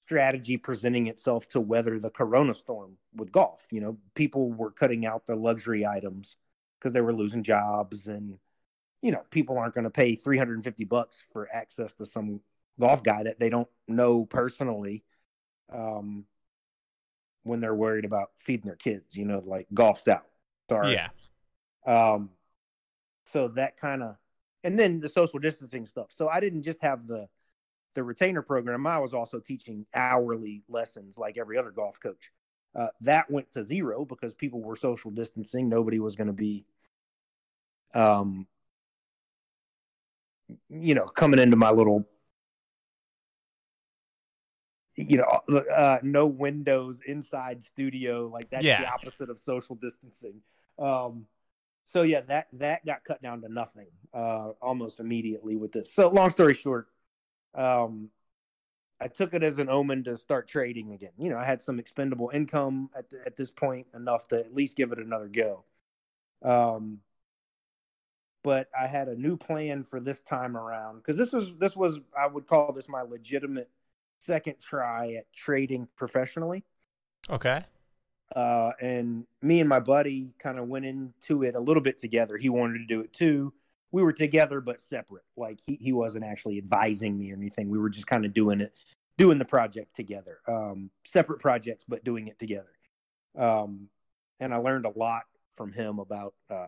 strategy 0.06 0.58
presenting 0.58 1.08
itself 1.08 1.48
to 1.50 1.60
weather 1.60 2.00
the 2.00 2.10
Corona 2.10 2.54
storm 2.54 2.98
with 3.16 3.32
golf. 3.32 3.66
You 3.72 3.82
know, 3.82 3.98
people 4.16 4.52
were 4.52 4.72
cutting 4.72 5.06
out 5.06 5.26
the 5.26 5.36
luxury 5.36 5.86
items 5.86 6.38
because 6.80 6.94
they 6.94 7.02
were 7.02 7.14
losing 7.14 7.44
jobs, 7.44 8.08
and 8.08 8.38
you 9.02 9.12
know, 9.12 9.24
people 9.32 9.58
aren't 9.58 9.74
going 9.76 9.86
to 9.86 9.90
pay 9.90 10.16
three 10.16 10.38
hundred 10.38 10.56
and 10.56 10.64
fifty 10.64 10.84
bucks 10.84 11.24
for 11.32 11.50
access 11.54 11.94
to 11.94 12.06
some 12.06 12.42
golf 12.80 13.04
guy 13.04 13.24
that 13.24 13.40
they 13.40 13.50
don't 13.50 13.70
know 13.88 14.26
personally 14.26 15.04
um, 15.72 16.26
when 17.44 17.60
they're 17.60 17.76
worried 17.76 18.06
about 18.06 18.32
feeding 18.38 18.66
their 18.66 18.76
kids. 18.76 19.16
You 19.16 19.26
know, 19.26 19.42
like 19.46 19.68
golf's 19.74 20.08
out. 20.08 20.26
Sorry. 20.70 20.94
Yeah. 20.94 21.10
Um, 21.86 22.30
so 23.26 23.50
that 23.50 23.78
kind 23.78 24.04
of, 24.04 24.16
and 24.64 24.78
then 24.78 25.00
the 25.00 25.10
social 25.10 25.40
distancing 25.40 25.86
stuff. 25.86 26.08
So 26.10 26.28
I 26.28 26.40
didn't 26.40 26.64
just 26.64 26.82
have 26.82 27.08
the 27.08 27.28
the 27.94 28.04
retainer 28.04 28.42
program. 28.42 28.88
I 28.88 28.98
was 28.98 29.14
also 29.14 29.40
teaching 29.40 29.86
hourly 29.94 30.64
lessons 30.68 31.18
like 31.18 31.38
every 31.38 31.58
other 31.58 31.72
golf 31.72 32.00
coach. 32.00 32.32
Uh, 32.76 32.88
that 33.02 33.30
went 33.30 33.52
to 33.52 33.64
zero 33.64 34.04
because 34.04 34.34
people 34.34 34.62
were 34.62 34.76
social 34.76 35.12
distancing. 35.12 35.70
Nobody 35.70 36.00
was 36.00 36.16
going 36.16 36.28
to 36.28 36.34
be, 36.34 36.66
um, 37.94 38.48
you 40.70 40.96
know, 40.96 41.06
coming 41.06 41.40
into 41.40 41.56
my 41.56 41.70
little, 41.70 42.08
you 44.96 45.18
know, 45.18 45.58
uh, 45.74 46.00
no 46.04 46.28
windows 46.28 47.02
inside 47.06 47.64
studio. 47.64 48.28
Like 48.28 48.50
that's 48.50 48.64
Yeah. 48.64 48.82
the 48.82 48.88
opposite 48.94 49.30
of 49.30 49.40
social 49.40 49.76
distancing. 49.76 50.42
Um, 50.78 51.28
so 51.86 52.04
yeah, 52.04 52.22
that 52.22 52.48
that 52.54 52.86
got 52.86 53.04
cut 53.04 53.22
down 53.22 53.42
to 53.42 53.50
nothing 53.50 53.88
uh, 54.14 54.52
almost 54.62 55.00
immediately 55.00 55.56
with 55.56 55.72
this. 55.72 55.92
So 55.92 56.10
long 56.10 56.30
story 56.30 56.54
short, 56.54 56.88
um, 57.54 58.10
I 59.00 59.08
took 59.08 59.34
it 59.34 59.44
as 59.44 59.60
an 59.60 59.70
omen 59.70 60.04
to 60.06 60.16
start 60.16 60.48
trading 60.48 60.94
again. 60.94 61.12
You 61.18 61.30
know, 61.30 61.38
I 61.38 61.44
had 61.44 61.62
some 61.62 61.80
expendable 61.80 62.32
income 62.34 62.90
at 62.96 63.10
the, 63.10 63.22
at 63.26 63.36
this 63.36 63.52
point, 63.52 63.88
enough 63.94 64.28
to 64.30 64.40
at 64.40 64.54
least 64.54 64.78
give 64.78 64.92
it 64.92 65.00
another 65.00 65.28
go. 65.28 65.66
Um, 66.42 67.00
but 68.44 68.70
I 68.80 68.88
had 68.88 69.08
a 69.08 69.16
new 69.16 69.38
plan 69.38 69.84
for 69.84 70.00
this 70.00 70.20
time 70.22 70.56
around 70.58 70.98
because 70.98 71.18
this 71.18 71.32
was 71.32 71.54
this 71.60 71.76
was 71.76 72.00
I 72.18 72.28
would 72.28 72.48
call 72.48 72.72
this 72.74 72.88
my 72.90 73.02
legitimate 73.02 73.70
second 74.26 74.56
try 74.60 75.14
at 75.14 75.32
trading 75.34 75.88
professionally. 75.96 76.64
Okay. 77.30 77.62
Uh, 78.36 78.72
and 78.82 79.26
me 79.42 79.60
and 79.60 79.70
my 79.70 79.80
buddy 79.80 80.30
kind 80.40 80.58
of 80.58 80.68
went 80.68 80.86
into 80.86 81.44
it 81.44 81.56
a 81.56 81.60
little 81.60 81.84
bit 81.84 81.98
together. 81.98 82.38
He 82.38 82.50
wanted 82.50 82.80
to 82.80 82.86
do 82.86 83.02
it 83.02 83.14
too. 83.14 83.54
We 83.92 84.02
were 84.02 84.14
together 84.14 84.60
but 84.60 84.82
separate. 84.82 85.26
Like 85.38 85.60
he, 85.66 85.78
he 85.80 85.94
wasn't 85.94 86.26
actually 86.26 86.58
advising 86.58 87.18
me 87.18 87.32
or 87.32 87.36
anything. 87.36 87.70
We 87.70 87.78
were 87.78 87.90
just 87.90 88.08
kind 88.08 88.26
of 88.26 88.34
doing 88.34 88.60
it, 88.60 88.74
doing 89.18 89.38
the 89.38 89.46
project 89.46 89.96
together. 89.96 90.40
Um, 90.48 90.90
separate 91.06 91.40
projects 91.40 91.86
but 91.88 92.04
doing 92.04 92.28
it 92.28 92.40
together. 92.40 92.72
Um, 93.38 93.88
and 94.40 94.54
I 94.54 94.58
learned 94.58 94.86
a 94.86 94.98
lot 94.98 95.24
from 95.56 95.72
him 95.72 96.00
about 96.00 96.34
uh, 96.50 96.68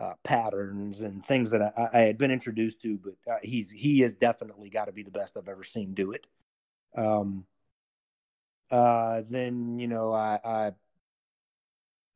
uh, 0.00 0.14
patterns 0.24 1.02
and 1.02 1.24
things 1.24 1.50
that 1.50 1.62
I, 1.62 1.88
I 1.92 2.00
had 2.00 2.18
been 2.18 2.30
introduced 2.30 2.80
to. 2.82 2.98
But 2.98 3.32
uh, 3.32 3.38
he's 3.42 3.70
he 3.70 4.00
has 4.00 4.14
definitely 4.14 4.70
got 4.70 4.86
to 4.86 4.92
be 4.92 5.02
the 5.02 5.10
best 5.10 5.36
I've 5.36 5.48
ever 5.48 5.64
seen 5.64 5.94
do 5.94 6.12
it. 6.12 6.26
Um, 6.96 7.44
uh, 8.70 9.22
then 9.28 9.78
you 9.78 9.88
know 9.88 10.12
I, 10.12 10.38
I 10.44 10.72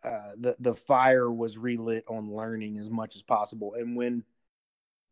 uh, 0.08 0.32
the 0.36 0.56
the 0.58 0.74
fire 0.74 1.30
was 1.30 1.58
relit 1.58 2.04
on 2.08 2.34
learning 2.34 2.78
as 2.78 2.90
much 2.90 3.16
as 3.16 3.22
possible. 3.22 3.74
And 3.74 3.96
when 3.96 4.24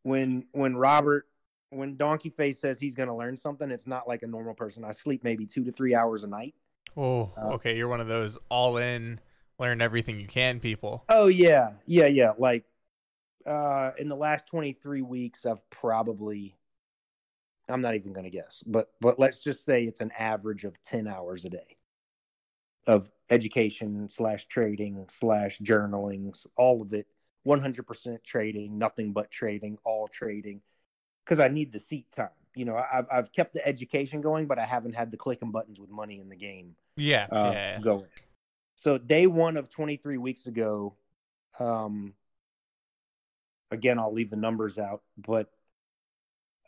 when 0.03 0.47
when 0.53 0.77
Robert 0.77 1.27
when 1.71 1.97
Donkey 1.97 2.29
Face 2.29 2.61
says 2.61 2.79
he's 2.79 2.95
going 2.95 3.09
to 3.09 3.15
learn 3.15 3.37
something, 3.37 3.71
it's 3.71 3.87
not 3.87 4.07
like 4.07 4.23
a 4.23 4.27
normal 4.27 4.55
person. 4.55 4.85
I 4.85 4.91
sleep 4.93 5.25
maybe 5.25 5.47
two 5.47 5.65
to 5.65 5.73
three 5.73 5.95
hours 5.95 6.23
a 6.23 6.27
night. 6.27 6.55
Oh, 6.97 7.33
Uh, 7.37 7.53
okay. 7.55 7.77
You're 7.77 7.89
one 7.89 8.01
of 8.01 8.09
those 8.09 8.37
all 8.51 8.77
in, 8.77 9.19
learn 9.63 9.81
everything 9.81 10.21
you 10.21 10.27
can 10.27 10.61
people. 10.61 11.05
Oh 11.09 11.29
yeah, 11.29 11.71
yeah, 11.87 12.07
yeah. 12.07 12.33
Like 12.37 12.65
uh, 13.47 13.93
in 13.97 14.09
the 14.09 14.17
last 14.17 14.47
twenty 14.47 14.73
three 14.73 15.03
weeks, 15.03 15.47
I've 15.47 15.69
probably 15.71 16.57
I'm 17.69 17.81
not 17.81 17.95
even 17.95 18.13
going 18.13 18.25
to 18.25 18.31
guess, 18.31 18.63
but 18.67 18.91
but 19.01 19.19
let's 19.19 19.39
just 19.39 19.65
say 19.65 19.85
it's 19.85 20.01
an 20.01 20.13
average 20.19 20.65
of 20.65 20.83
ten 20.83 21.07
hours 21.07 21.45
a 21.45 21.51
day 21.51 21.77
of 22.87 23.11
education 23.31 24.09
slash 24.11 24.47
trading 24.47 25.07
slash 25.09 25.59
journaling, 25.61 26.37
all 26.57 26.83
of 26.83 26.93
it. 26.93 27.07
One 27.45 27.61
hundred 27.61 27.87
percent 27.87 28.23
trading, 28.23 28.79
nothing 28.79 29.13
but 29.13 29.31
trading, 29.31 29.79
all 29.85 30.07
trading, 30.07 30.61
because 31.25 31.41
I 31.41 31.49
need 31.49 31.73
the 31.73 31.81
seat 31.81 32.07
time. 32.15 32.29
You 32.55 32.65
know, 32.67 32.77
I've 32.77 33.07
I've 33.11 33.33
kept 33.33 33.55
the 33.55 33.67
education 33.67 34.21
going, 34.21 34.47
but 34.47 34.61
I 34.61 34.65
haven't 34.65 34.95
had 34.95 35.11
the 35.11 35.17
clicking 35.17 35.51
buttons 35.51 35.81
with 35.81 35.91
money 35.91 36.21
in 36.21 36.29
the 36.29 36.37
game 36.37 36.77
Yeah. 36.97 37.27
uh, 37.33 37.51
yeah. 37.53 37.81
going. 37.81 38.07
So 38.75 38.99
day 38.99 39.27
one 39.27 39.57
of 39.57 39.71
23 39.71 40.19
weeks 40.19 40.47
ago, 40.47 40.95
um, 41.59 42.15
again, 43.71 43.99
I'll 43.99 44.13
leave 44.13 44.31
the 44.31 44.37
numbers 44.37 44.79
out, 44.79 45.03
but 45.17 45.51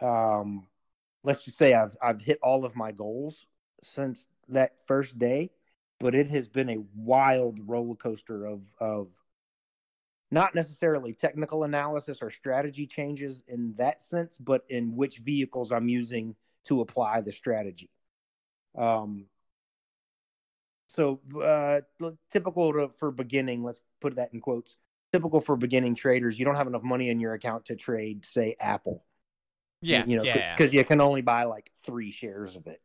um, 0.00 0.66
let's 1.22 1.44
just 1.44 1.56
say 1.56 1.72
I've 1.72 1.96
I've 2.02 2.20
hit 2.20 2.38
all 2.42 2.64
of 2.64 2.76
my 2.76 2.92
goals 2.92 3.46
since 3.82 4.28
that 4.48 4.78
first 4.86 5.18
day, 5.18 5.50
but 5.98 6.14
it 6.14 6.28
has 6.30 6.48
been 6.48 6.70
a 6.70 6.84
wild 6.94 7.58
roller 7.66 7.94
coaster 7.94 8.46
of 8.46 8.62
of 8.78 9.08
not 10.30 10.54
necessarily 10.54 11.12
technical 11.12 11.64
analysis 11.64 12.18
or 12.20 12.30
strategy 12.30 12.86
changes 12.86 13.42
in 13.46 13.72
that 13.74 14.00
sense, 14.00 14.36
but 14.36 14.64
in 14.68 14.96
which 14.96 15.18
vehicles 15.18 15.70
I'm 15.70 15.88
using 15.88 16.34
to 16.64 16.80
apply 16.80 17.20
the 17.20 17.30
strategy. 17.30 17.90
Um, 18.76 19.26
so 20.86 21.20
uh, 21.42 21.80
typical 22.30 22.72
to, 22.72 22.90
for 22.98 23.10
beginning, 23.10 23.62
let's 23.62 23.80
put 24.00 24.16
that 24.16 24.32
in 24.32 24.40
quotes. 24.40 24.76
Typical 25.12 25.40
for 25.40 25.56
beginning 25.56 25.94
traders, 25.94 26.38
you 26.38 26.44
don't 26.44 26.56
have 26.56 26.66
enough 26.66 26.82
money 26.82 27.08
in 27.08 27.20
your 27.20 27.34
account 27.34 27.66
to 27.66 27.76
trade, 27.76 28.26
say, 28.26 28.56
Apple. 28.60 29.04
Yeah. 29.80 30.04
you 30.06 30.16
know, 30.16 30.22
yeah. 30.22 30.54
because 30.56 30.72
you 30.72 30.82
can 30.84 31.00
only 31.00 31.20
buy 31.20 31.44
like 31.44 31.70
three 31.84 32.10
shares 32.10 32.56
of 32.56 32.66
it. 32.66 32.80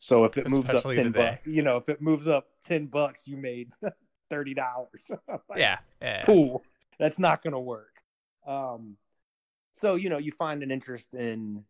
So 0.00 0.24
if 0.24 0.38
it 0.38 0.48
moves 0.48 0.68
up 0.70 0.82
ten 0.82 1.12
bucks, 1.12 1.46
you 1.46 1.62
know, 1.62 1.76
if 1.76 1.88
it 1.88 2.00
moves 2.00 2.26
up 2.26 2.48
ten 2.64 2.86
bucks, 2.86 3.26
you 3.26 3.36
made 3.36 3.72
thirty 4.30 4.54
dollars. 4.54 5.10
yeah. 5.56 5.78
Yeah. 6.00 6.24
cool. 6.24 6.62
That's 6.98 7.18
not 7.18 7.42
going 7.42 7.52
to 7.52 7.60
work. 7.60 8.02
Um, 8.46 8.96
so 9.74 9.94
you 9.94 10.08
know, 10.08 10.18
you 10.18 10.32
find 10.32 10.62
an 10.62 10.70
interest 10.70 11.12
in 11.14 11.64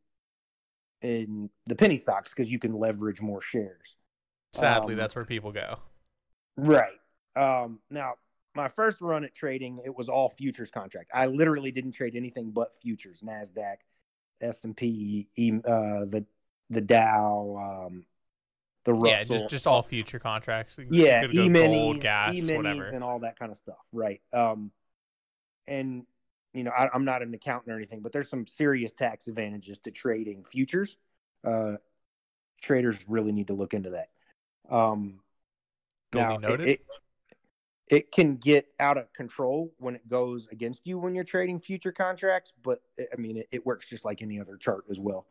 in 1.02 1.50
the 1.66 1.74
penny 1.74 1.96
stocks 1.96 2.32
because 2.34 2.50
you 2.50 2.58
can 2.58 2.72
leverage 2.72 3.20
more 3.20 3.42
shares. 3.42 3.96
Sadly, 4.52 4.94
um, 4.94 4.98
that's 4.98 5.14
where 5.14 5.24
people 5.24 5.52
go. 5.52 5.78
Right. 6.56 6.98
Um, 7.36 7.80
now, 7.90 8.14
my 8.54 8.68
first 8.68 9.00
run 9.00 9.24
at 9.24 9.34
trading, 9.34 9.80
it 9.84 9.96
was 9.96 10.08
all 10.08 10.28
futures 10.28 10.70
contract. 10.70 11.10
I 11.14 11.26
literally 11.26 11.70
didn't 11.70 11.92
trade 11.92 12.16
anything 12.16 12.50
but 12.50 12.74
futures, 12.74 13.22
Nasdaq, 13.22 13.76
S 14.40 14.64
and 14.64 14.76
P, 14.76 15.28
uh, 15.38 16.04
the 16.04 16.24
the 16.68 16.80
Dow, 16.80 17.86
um, 17.88 18.04
the 18.84 18.94
Russell. 18.94 19.08
Yeah, 19.08 19.24
just 19.24 19.50
just 19.50 19.66
all 19.66 19.82
future 19.82 20.18
contracts. 20.18 20.78
Yeah, 20.90 21.26
go 21.26 21.28
e 21.32 21.48
gold, 21.48 22.00
gas, 22.00 22.34
e 22.34 22.40
minis, 22.40 22.56
whatever. 22.56 22.88
and 22.88 23.04
all 23.04 23.20
that 23.20 23.38
kind 23.38 23.50
of 23.50 23.56
stuff. 23.56 23.78
Right. 23.92 24.20
Um, 24.32 24.72
and 25.66 26.04
you 26.52 26.64
know, 26.64 26.72
I, 26.76 26.88
I'm 26.92 27.04
not 27.04 27.22
an 27.22 27.32
accountant 27.32 27.72
or 27.72 27.76
anything, 27.76 28.00
but 28.00 28.12
there's 28.12 28.28
some 28.28 28.46
serious 28.46 28.92
tax 28.92 29.28
advantages 29.28 29.78
to 29.80 29.90
trading 29.90 30.44
futures. 30.44 30.96
Uh, 31.44 31.74
traders 32.60 32.98
really 33.08 33.32
need 33.32 33.46
to 33.46 33.54
look 33.54 33.74
into 33.74 33.90
that. 33.90 34.08
Um, 34.70 35.20
now, 36.12 36.34
it- 36.34 36.40
noted. 36.40 36.68
It, 36.68 36.86
it 37.88 38.12
can 38.12 38.36
get 38.36 38.68
out 38.78 38.96
of 38.96 39.12
control 39.12 39.74
when 39.78 39.96
it 39.96 40.08
goes 40.08 40.46
against 40.52 40.86
you 40.86 40.96
when 40.96 41.12
you're 41.12 41.24
trading 41.24 41.58
future 41.58 41.90
contracts, 41.90 42.52
but 42.62 42.80
I 42.98 43.16
mean, 43.16 43.38
it, 43.38 43.48
it 43.50 43.66
works 43.66 43.88
just 43.88 44.04
like 44.04 44.22
any 44.22 44.40
other 44.40 44.56
chart 44.56 44.84
as 44.88 45.00
well. 45.00 45.26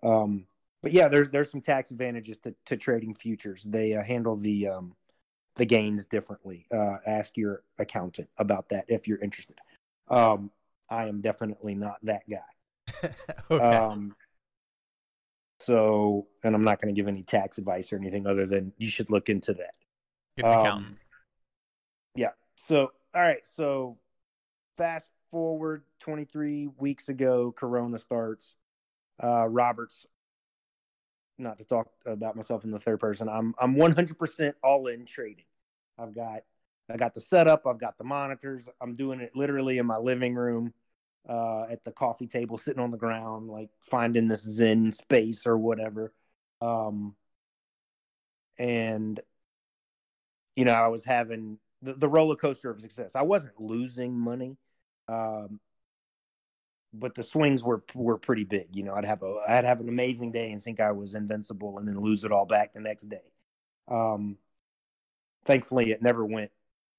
Um, 0.00 0.46
but 0.80 0.92
yeah, 0.92 1.08
there's 1.08 1.28
there's 1.30 1.50
some 1.50 1.60
tax 1.60 1.90
advantages 1.90 2.38
to, 2.38 2.54
to 2.66 2.76
trading 2.76 3.14
futures. 3.14 3.64
They 3.64 3.94
uh, 3.94 4.04
handle 4.04 4.36
the 4.36 4.68
um, 4.68 4.94
the 5.56 5.64
gains 5.64 6.04
differently. 6.04 6.66
Uh, 6.72 6.98
ask 7.04 7.36
your 7.36 7.62
accountant 7.78 8.28
about 8.38 8.68
that 8.68 8.84
if 8.86 9.08
you're 9.08 9.18
interested. 9.18 9.58
Um, 10.08 10.52
I 10.88 11.08
am 11.08 11.20
definitely 11.20 11.74
not 11.74 11.96
that 12.04 12.22
guy. 12.30 13.10
okay. 13.50 13.64
Um, 13.64 14.14
so, 15.60 16.26
and 16.42 16.54
I'm 16.54 16.64
not 16.64 16.80
going 16.80 16.94
to 16.94 16.98
give 16.98 17.08
any 17.08 17.22
tax 17.22 17.58
advice 17.58 17.92
or 17.92 17.96
anything 17.96 18.26
other 18.26 18.46
than 18.46 18.72
you 18.76 18.88
should 18.88 19.10
look 19.10 19.28
into 19.28 19.54
that. 19.54 19.74
Get 20.36 20.46
an 20.46 20.52
um, 20.52 20.60
accountant. 20.60 20.96
Yeah. 22.16 22.30
So, 22.56 22.92
all 23.14 23.22
right. 23.22 23.44
So, 23.54 23.98
fast 24.76 25.08
forward 25.30 25.82
23 26.00 26.68
weeks 26.78 27.08
ago, 27.08 27.52
Corona 27.56 27.98
starts. 27.98 28.56
Uh, 29.22 29.46
Roberts, 29.46 30.06
not 31.38 31.58
to 31.58 31.64
talk 31.64 31.88
about 32.04 32.36
myself 32.36 32.64
in 32.64 32.70
the 32.70 32.78
third 32.78 32.98
person, 32.98 33.28
I'm 33.28 33.54
I'm 33.60 33.76
100% 33.76 34.54
all 34.62 34.88
in 34.88 35.06
trading. 35.06 35.44
I've 35.98 36.14
got 36.14 36.42
I 36.90 36.96
got 36.96 37.14
the 37.14 37.20
setup, 37.20 37.66
I've 37.66 37.78
got 37.78 37.96
the 37.96 38.04
monitors. 38.04 38.68
I'm 38.80 38.94
doing 38.94 39.20
it 39.20 39.32
literally 39.34 39.78
in 39.78 39.86
my 39.86 39.98
living 39.98 40.34
room, 40.34 40.74
uh, 41.28 41.66
at 41.70 41.84
the 41.84 41.92
coffee 41.92 42.26
table, 42.26 42.58
sitting 42.58 42.82
on 42.82 42.90
the 42.90 42.96
ground, 42.96 43.48
like 43.48 43.70
finding 43.80 44.28
this 44.28 44.42
Zen 44.42 44.92
space 44.92 45.46
or 45.46 45.56
whatever. 45.56 46.12
Um, 46.60 47.14
and 48.58 49.20
you 50.56 50.64
know, 50.64 50.72
I 50.72 50.88
was 50.88 51.04
having 51.04 51.58
the, 51.82 51.94
the 51.94 52.08
roller 52.08 52.36
coaster 52.36 52.70
of 52.70 52.80
success. 52.80 53.16
I 53.16 53.22
wasn't 53.22 53.60
losing 53.60 54.18
money, 54.18 54.56
um, 55.08 55.60
but 56.92 57.14
the 57.14 57.22
swings 57.22 57.62
were 57.62 57.82
were 57.94 58.18
pretty 58.18 58.44
big. 58.44 58.76
You 58.76 58.84
know, 58.84 58.94
I'd 58.94 59.04
have 59.04 59.22
a 59.22 59.40
I'd 59.48 59.64
have 59.64 59.80
an 59.80 59.88
amazing 59.88 60.32
day 60.32 60.52
and 60.52 60.62
think 60.62 60.80
I 60.80 60.92
was 60.92 61.14
invincible, 61.14 61.78
and 61.78 61.88
then 61.88 61.98
lose 61.98 62.24
it 62.24 62.32
all 62.32 62.46
back 62.46 62.72
the 62.72 62.80
next 62.80 63.04
day. 63.08 63.22
Um, 63.88 64.38
thankfully, 65.44 65.90
it 65.90 66.02
never 66.02 66.24
went 66.24 66.52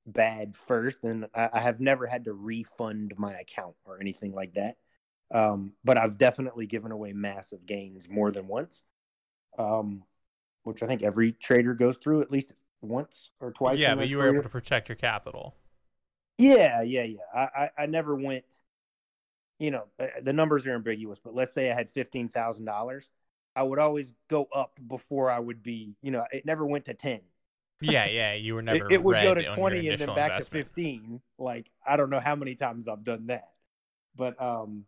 bad 0.06 0.56
first, 0.56 1.04
and 1.04 1.28
I, 1.34 1.50
I 1.54 1.60
have 1.62 1.80
never 1.80 2.08
had 2.08 2.26
to 2.26 2.34
refund 2.34 3.14
my 3.18 3.34
account 3.34 3.76
or 3.86 4.00
anything 4.00 4.34
like 4.34 4.54
that. 4.54 4.78
Um, 5.34 5.74
but 5.84 5.98
I've 5.98 6.18
definitely 6.18 6.68
given 6.68 6.92
away 6.92 7.14
massive 7.14 7.66
gains 7.66 8.08
more 8.08 8.32
than 8.32 8.48
once, 8.48 8.84
um, 9.58 10.04
which 10.64 10.84
I 10.84 10.88
think 10.88 11.02
every 11.02 11.32
trader 11.32 11.74
goes 11.74 11.98
through 11.98 12.22
at 12.22 12.32
least 12.32 12.54
once 12.82 13.32
or 13.40 13.52
twice. 13.52 13.80
Yeah, 13.80 13.96
but 13.96 14.08
you 14.08 14.18
were 14.18 14.28
able 14.28 14.44
to 14.44 14.50
protect 14.50 14.88
your 14.88 14.96
capital. 14.96 15.56
Yeah, 16.38 16.82
yeah, 16.82 17.04
yeah. 17.04 17.22
I, 17.34 17.40
I, 17.40 17.70
I 17.80 17.86
never 17.88 18.16
went. 18.16 18.46
You 19.58 19.72
know, 19.72 19.86
uh, 20.00 20.08
the 20.22 20.34
numbers 20.34 20.66
are 20.68 20.76
ambiguous, 20.76 21.18
but 21.18 21.34
let's 21.34 21.54
say 21.54 21.72
I 21.72 21.74
had 21.74 21.90
fifteen 21.90 22.28
thousand 22.28 22.66
dollars, 22.66 23.10
I 23.56 23.64
would 23.64 23.80
always 23.80 24.14
go 24.30 24.48
up 24.54 24.78
before 24.86 25.32
I 25.32 25.40
would 25.40 25.64
be. 25.64 25.96
You 26.02 26.12
know, 26.12 26.26
it 26.32 26.46
never 26.46 26.66
went 26.66 26.86
to 26.86 26.94
ten. 26.94 27.22
Yeah, 27.82 28.06
yeah, 28.06 28.34
you 28.34 28.56
were 28.56 28.62
never. 28.64 28.92
it 28.92 29.04
would 29.04 29.22
go 29.22 29.34
to 29.34 29.56
twenty 29.56 29.90
and 29.90 30.00
then 30.00 30.08
back 30.10 30.32
investment. 30.32 30.46
to 30.46 30.52
fifteen. 30.52 31.22
Like 31.38 31.70
I 31.86 31.98
don't 31.98 32.10
know 32.10 32.20
how 32.20 32.36
many 32.36 32.56
times 32.56 32.88
I've 32.88 33.04
done 33.04 33.28
that, 33.28 33.50
but 34.16 34.42
um, 34.42 34.86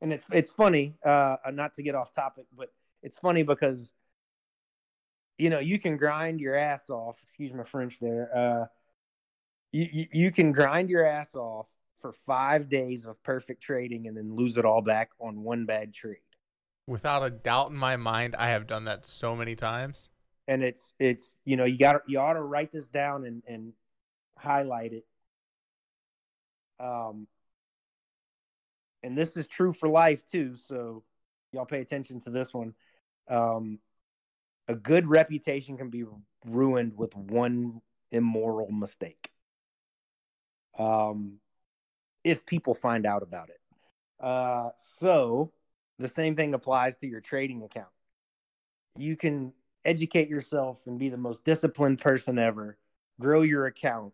and 0.00 0.12
it's 0.12 0.24
it's 0.32 0.50
funny. 0.50 0.94
Uh, 1.04 1.36
not 1.52 1.74
to 1.74 1.82
get 1.82 1.94
off 1.94 2.12
topic, 2.12 2.46
but 2.56 2.72
it's 3.02 3.16
funny 3.18 3.42
because 3.42 3.92
you 5.38 5.50
know 5.50 5.58
you 5.58 5.78
can 5.78 5.96
grind 5.96 6.40
your 6.40 6.56
ass 6.56 6.88
off. 6.90 7.18
Excuse 7.22 7.52
my 7.52 7.64
French 7.64 7.98
there. 8.00 8.30
Uh, 8.34 8.66
you, 9.72 9.88
you 9.92 10.06
you 10.12 10.30
can 10.30 10.52
grind 10.52 10.90
your 10.90 11.04
ass 11.04 11.34
off 11.34 11.66
for 12.00 12.12
five 12.12 12.68
days 12.68 13.06
of 13.06 13.22
perfect 13.22 13.62
trading 13.62 14.06
and 14.06 14.16
then 14.16 14.34
lose 14.36 14.58
it 14.58 14.64
all 14.66 14.82
back 14.82 15.10
on 15.18 15.42
one 15.42 15.64
bad 15.64 15.94
trade. 15.94 16.18
Without 16.86 17.22
a 17.22 17.30
doubt 17.30 17.70
in 17.70 17.76
my 17.76 17.96
mind, 17.96 18.36
I 18.36 18.50
have 18.50 18.66
done 18.66 18.84
that 18.84 19.06
so 19.06 19.34
many 19.34 19.56
times. 19.56 20.10
And 20.46 20.62
it's 20.62 20.92
it's 20.98 21.38
you 21.44 21.56
know 21.56 21.64
you 21.64 21.78
got 21.78 22.02
you 22.06 22.18
ought 22.18 22.34
to 22.34 22.42
write 22.42 22.70
this 22.72 22.88
down 22.88 23.24
and 23.24 23.42
and 23.46 23.72
highlight 24.38 24.92
it. 24.92 25.06
Um 26.78 27.26
and 29.02 29.16
this 29.16 29.36
is 29.36 29.46
true 29.46 29.72
for 29.72 29.88
life 29.88 30.24
too 30.30 30.56
so 30.56 31.04
y'all 31.52 31.66
pay 31.66 31.80
attention 31.80 32.20
to 32.20 32.30
this 32.30 32.52
one. 32.52 32.74
Um 33.28 33.78
a 34.68 34.74
good 34.74 35.06
reputation 35.06 35.76
can 35.76 35.90
be 35.90 36.04
ruined 36.46 36.96
with 36.96 37.14
one 37.14 37.80
immoral 38.10 38.70
mistake. 38.70 39.30
Um 40.78 41.38
if 42.22 42.44
people 42.44 42.74
find 42.74 43.06
out 43.06 43.22
about 43.22 43.48
it. 43.48 43.60
Uh 44.20 44.70
so 44.76 45.52
the 45.98 46.08
same 46.08 46.36
thing 46.36 46.54
applies 46.54 46.96
to 46.96 47.06
your 47.06 47.20
trading 47.20 47.62
account. 47.62 47.88
You 48.96 49.16
can 49.16 49.52
educate 49.84 50.28
yourself 50.28 50.80
and 50.86 50.98
be 50.98 51.08
the 51.08 51.16
most 51.16 51.44
disciplined 51.44 51.98
person 51.98 52.38
ever, 52.38 52.78
grow 53.20 53.42
your 53.42 53.66
account, 53.66 54.12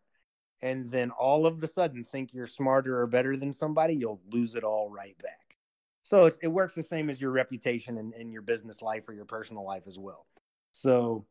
and 0.62 0.90
then 0.90 1.10
all 1.10 1.46
of 1.46 1.62
a 1.62 1.66
sudden 1.66 2.04
think 2.04 2.34
you're 2.34 2.46
smarter 2.46 3.00
or 3.00 3.06
better 3.06 3.36
than 3.36 3.52
somebody, 3.52 3.94
you'll 3.94 4.20
lose 4.30 4.54
it 4.54 4.64
all 4.64 4.90
right 4.90 5.16
back. 5.22 5.56
So 6.02 6.28
it 6.42 6.48
works 6.48 6.74
the 6.74 6.82
same 6.82 7.08
as 7.08 7.20
your 7.20 7.30
reputation 7.30 7.98
in, 7.98 8.12
in 8.14 8.32
your 8.32 8.42
business 8.42 8.82
life 8.82 9.08
or 9.08 9.12
your 9.12 9.24
personal 9.26 9.64
life 9.64 9.84
as 9.86 9.98
well. 9.98 10.26
So 10.72 11.24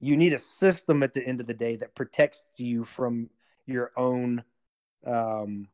you 0.00 0.16
need 0.16 0.32
a 0.32 0.38
system 0.38 1.02
at 1.02 1.12
the 1.12 1.24
end 1.24 1.40
of 1.40 1.46
the 1.46 1.54
day 1.54 1.76
that 1.76 1.94
protects 1.94 2.44
you 2.56 2.84
from 2.84 3.30
your 3.66 3.92
own, 3.96 4.42
um, 5.06 5.68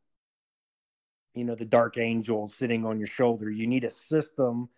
you 1.34 1.44
know, 1.44 1.54
the 1.54 1.64
dark 1.64 1.96
angel 1.96 2.46
sitting 2.46 2.84
on 2.84 2.98
your 2.98 3.06
shoulder. 3.06 3.50
You 3.50 3.66
need 3.66 3.84
a 3.84 3.90
system 3.90 4.68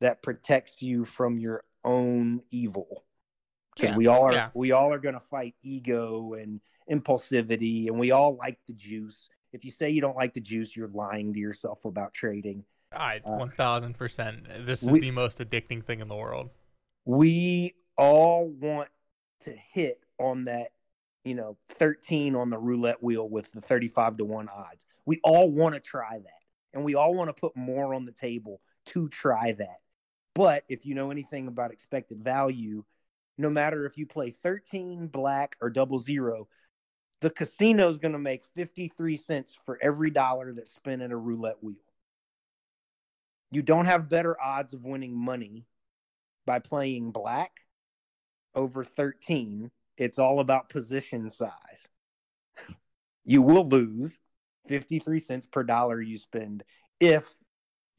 that 0.00 0.22
protects 0.22 0.82
you 0.82 1.04
from 1.04 1.38
your 1.38 1.64
own 1.84 2.42
evil 2.50 3.04
because 3.74 3.90
Yeah, 3.90 3.96
we 3.96 4.06
all 4.06 4.22
are 4.24 4.32
yeah. 4.32 4.50
we 4.54 4.72
all 4.72 4.92
are 4.92 4.98
going 4.98 5.14
to 5.14 5.20
fight 5.20 5.54
ego 5.62 6.34
and 6.34 6.60
impulsivity 6.90 7.86
and 7.88 7.98
we 7.98 8.10
all 8.10 8.36
like 8.36 8.58
the 8.66 8.72
juice 8.72 9.28
if 9.52 9.64
you 9.64 9.70
say 9.70 9.90
you 9.90 10.00
don't 10.00 10.16
like 10.16 10.34
the 10.34 10.40
juice 10.40 10.76
you're 10.76 10.88
lying 10.88 11.32
to 11.34 11.38
yourself 11.38 11.84
about 11.84 12.12
trading 12.14 12.64
I 12.92 13.20
Uh, 13.24 13.36
one 13.36 13.50
thousand 13.50 13.94
percent. 13.98 14.46
This 14.66 14.82
is 14.82 14.90
we- 14.90 15.00
the 15.00 15.10
most 15.10 15.38
addicting 15.38 15.84
thing 15.84 16.00
in 16.00 16.08
the 16.08 16.16
world. 16.16 16.50
we 17.04 17.74
all 17.96 18.48
want 18.48 18.88
to 19.40 19.52
hit 19.72 20.00
on 20.18 20.44
that 20.46 20.68
you 21.24 21.34
know 21.34 21.56
13 21.70 22.34
on 22.34 22.48
the 22.50 22.58
roulette 22.58 23.02
wheel 23.02 23.28
with 23.28 23.50
the 23.52 23.60
35 23.60 24.16
to 24.18 24.24
1 24.24 24.48
odds 24.48 24.86
we 25.04 25.20
all 25.24 25.50
want 25.50 25.74
to 25.74 25.80
try 25.80 26.18
that 26.18 26.42
and 26.72 26.84
we 26.84 26.94
all 26.94 27.14
want 27.14 27.28
to 27.28 27.32
put 27.34 27.56
more 27.56 27.92
on 27.94 28.04
the 28.04 28.12
table 28.12 28.60
to 28.86 29.08
try 29.08 29.52
that 29.52 29.80
but 30.38 30.62
if 30.68 30.86
you 30.86 30.94
know 30.94 31.10
anything 31.10 31.48
about 31.48 31.72
expected 31.72 32.22
value 32.22 32.84
no 33.36 33.50
matter 33.50 33.84
if 33.86 33.98
you 33.98 34.06
play 34.06 34.30
13 34.30 35.08
black 35.08 35.56
or 35.60 35.68
double 35.68 35.98
zero 35.98 36.48
the 37.20 37.30
casino 37.30 37.88
is 37.88 37.98
going 37.98 38.12
to 38.12 38.18
make 38.18 38.44
53 38.54 39.16
cents 39.16 39.58
for 39.66 39.76
every 39.82 40.10
dollar 40.10 40.52
that's 40.52 40.72
spent 40.72 41.02
in 41.02 41.10
a 41.10 41.16
roulette 41.16 41.62
wheel 41.62 41.74
you 43.50 43.62
don't 43.62 43.86
have 43.86 44.08
better 44.08 44.40
odds 44.40 44.74
of 44.74 44.84
winning 44.84 45.16
money 45.16 45.66
by 46.46 46.58
playing 46.58 47.10
black 47.10 47.60
over 48.54 48.84
13, 48.84 49.70
it's 49.96 50.18
all 50.18 50.40
about 50.40 50.68
position 50.68 51.30
size. 51.30 51.88
You 53.24 53.42
will 53.42 53.68
lose 53.68 54.18
53 54.66 55.18
cents 55.18 55.46
per 55.46 55.62
dollar 55.62 56.00
you 56.00 56.16
spend 56.16 56.64
if 57.00 57.36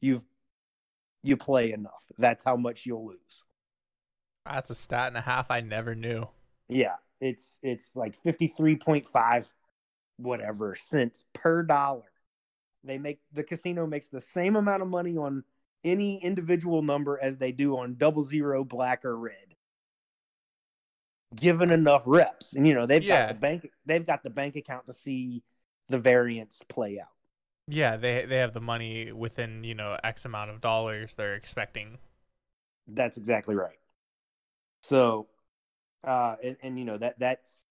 you've 0.00 0.24
you 1.22 1.36
play 1.36 1.72
enough. 1.72 2.04
That's 2.18 2.44
how 2.44 2.56
much 2.56 2.86
you'll 2.86 3.06
lose. 3.06 3.44
That's 4.46 4.70
a 4.70 4.74
stat 4.74 5.08
and 5.08 5.16
a 5.16 5.20
half 5.22 5.50
I 5.50 5.60
never 5.60 5.94
knew. 5.94 6.26
Yeah, 6.68 6.96
it's 7.20 7.58
it's 7.62 7.92
like 7.94 8.20
53.5 8.22 9.46
whatever 10.16 10.76
cents 10.76 11.24
per 11.32 11.62
dollar. 11.62 12.04
They 12.84 12.98
make 12.98 13.20
the 13.32 13.42
casino 13.42 13.86
makes 13.86 14.08
the 14.08 14.20
same 14.20 14.56
amount 14.56 14.82
of 14.82 14.88
money 14.88 15.16
on 15.16 15.44
any 15.84 16.22
individual 16.22 16.82
number 16.82 17.18
as 17.20 17.36
they 17.38 17.52
do 17.52 17.76
on 17.78 17.96
double 17.96 18.22
zero, 18.22 18.64
black 18.64 19.04
or 19.04 19.16
red. 19.16 19.54
Given 21.36 21.70
enough 21.70 22.02
reps, 22.06 22.54
and 22.54 22.66
you 22.66 22.74
know 22.74 22.86
they've 22.86 23.04
Yeah. 23.04 23.26
got 23.26 23.34
the 23.34 23.40
bank, 23.40 23.72
they've 23.86 24.06
got 24.06 24.22
the 24.24 24.30
bank 24.30 24.56
account 24.56 24.86
to 24.86 24.92
see 24.92 25.42
the 25.88 25.98
variance 25.98 26.60
play 26.68 26.98
out. 26.98 27.08
Yeah, 27.66 27.96
they 27.96 28.24
they 28.24 28.36
have 28.38 28.52
the 28.52 28.60
money 28.60 29.12
within 29.12 29.64
you 29.64 29.74
know 29.74 29.96
X 30.02 30.24
amount 30.24 30.50
of 30.50 30.60
dollars 30.60 31.14
they're 31.14 31.34
expecting. 31.34 31.98
That's 32.86 33.16
exactly 33.16 33.54
right. 33.54 33.78
So, 34.82 35.28
uh, 36.04 36.36
and, 36.42 36.56
and 36.62 36.78
you 36.78 36.84
know 36.84 36.98
that 36.98 37.18
that's 37.18 37.64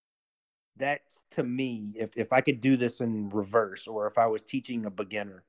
that's 0.78 1.24
to 1.32 1.44
me, 1.44 1.94
if 1.96 2.18
if 2.18 2.32
I 2.34 2.42
could 2.42 2.62
do 2.62 2.78
this 2.78 3.02
in 3.02 3.30
reverse, 3.30 3.88
or 3.88 4.08
if 4.08 4.18
I 4.18 4.28
was 4.28 4.42
teaching 4.42 4.86
a 4.86 4.90
beginner, 4.90 5.44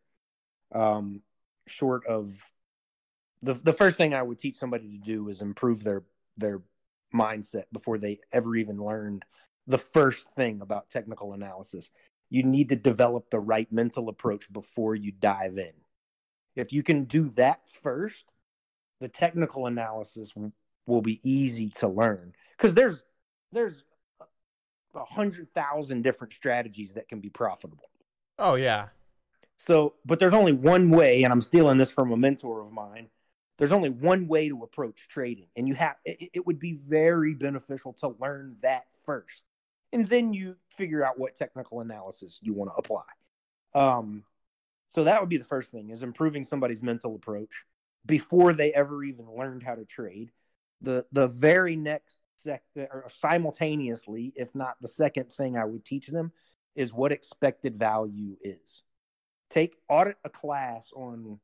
um, 0.73 1.23
short 1.67 2.07
of 2.07 2.35
the 3.43 3.55
the 3.55 3.73
first 3.73 3.97
thing 3.97 4.13
I 4.13 4.23
would 4.23 4.39
teach 4.39 4.57
somebody 4.57 4.89
to 4.89 4.99
do 4.99 5.29
is 5.29 5.41
improve 5.41 5.85
their 5.85 6.03
their 6.37 6.61
mindset 7.15 7.65
before 7.73 7.99
they 7.99 8.21
ever 8.33 8.57
even 8.57 8.83
learned 8.83 9.25
the 9.67 9.79
first 9.79 10.27
thing 10.37 10.61
about 10.61 10.91
technical 10.91 11.33
analysis. 11.33 11.91
You 12.31 12.45
need 12.45 12.69
to 12.71 12.77
develop 12.77 13.31
the 13.31 13.41
right 13.41 13.71
mental 13.73 14.09
approach 14.09 14.51
before 14.53 14.95
you 14.95 15.13
dive 15.13 15.59
in. 15.59 15.73
If 16.57 16.73
you 16.73 16.83
can 16.83 17.05
do 17.05 17.29
that 17.31 17.61
first, 17.83 18.27
the 19.01 19.09
technical 19.09 19.67
analysis 19.67 20.33
will 20.87 21.03
be 21.03 21.21
easy 21.29 21.71
to 21.71 21.89
learn 21.89 22.33
because 22.57 22.75
there's 22.75 23.03
there's 23.53 23.85
a 24.95 25.05
hundred 25.05 25.51
thousand 25.53 26.03
different 26.03 26.33
strategies 26.33 26.95
that 26.95 27.09
can 27.09 27.21
be 27.21 27.31
profitable. 27.31 27.91
Oh 28.39 28.55
yeah, 28.55 28.89
So, 29.57 29.95
but 30.05 30.19
there's 30.19 30.33
only 30.35 30.53
one 30.53 30.91
way, 30.91 31.23
and 31.25 31.33
I'm 31.33 31.41
stealing 31.43 31.79
this 31.79 31.91
from 31.93 32.13
a 32.13 32.17
mentor 32.17 32.63
of 32.63 32.73
mine. 32.73 33.09
There's 33.59 33.73
only 33.73 33.91
one 33.91 34.27
way 34.29 34.49
to 34.49 34.63
approach 34.63 35.09
trading, 35.09 35.49
and 35.57 35.69
you 35.69 35.75
have 35.75 35.97
it, 36.05 36.31
it 36.35 36.47
would 36.47 36.59
be 36.59 36.75
very 36.75 37.35
beneficial 37.35 37.93
to 38.01 38.17
learn 38.21 38.57
that 38.63 38.85
first, 39.05 39.45
and 39.93 40.07
then 40.07 40.33
you 40.33 40.57
figure 40.71 41.05
out 41.05 41.19
what 41.19 41.35
technical 41.35 41.81
analysis 41.81 42.39
you 42.43 42.55
want 42.55 42.71
to 42.71 42.75
apply. 42.77 43.03
Um, 43.75 44.25
so 44.89 45.05
that 45.05 45.21
would 45.21 45.29
be 45.29 45.39
the 45.39 45.45
first 45.45 45.71
thing: 45.71 45.91
is 45.91 46.03
improving 46.03 46.45
somebody's 46.45 46.83
mental 46.83 47.15
approach 47.15 47.65
before 48.07 48.53
they 48.53 48.73
ever 48.73 49.05
even 49.05 49.27
learned 49.37 49.63
how 49.63 49.75
to 49.75 49.85
trade. 49.85 50.31
The 50.81 51.05
the 51.13 51.29
very 51.29 51.77
next 51.77 52.19
sec 52.37 52.63
or 52.77 53.07
simultaneously, 53.09 54.33
if 54.37 54.55
not 54.55 54.77
the 54.81 54.89
second 54.89 55.33
thing 55.33 55.57
I 55.57 55.65
would 55.65 55.85
teach 55.85 56.07
them 56.07 56.33
is 56.75 56.93
what 56.93 57.13
expected 57.13 57.79
value 57.79 58.37
is 58.41 58.83
take 59.51 59.77
audit 59.89 60.17
a 60.25 60.31
class 60.31 60.91
on 60.95 61.39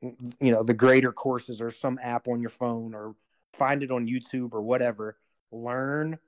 you 0.00 0.52
know 0.52 0.62
the 0.62 0.74
greater 0.74 1.12
courses 1.12 1.60
or 1.60 1.70
some 1.70 1.98
app 2.02 2.28
on 2.28 2.40
your 2.40 2.50
phone 2.50 2.94
or 2.94 3.14
find 3.52 3.82
it 3.82 3.90
on 3.90 4.06
YouTube 4.06 4.54
or 4.54 4.62
whatever 4.62 5.18
learn 5.50 6.18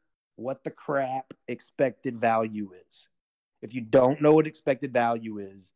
what 0.41 0.65
the 0.65 0.71
crap 0.71 1.35
expected 1.49 2.19
value 2.19 2.71
is 2.73 3.09
if 3.63 3.75
you 3.75 3.81
don't 3.81 4.21
know 4.21 4.33
what 4.33 4.47
expected 4.47 4.93
value 4.93 5.39
is 5.39 5.73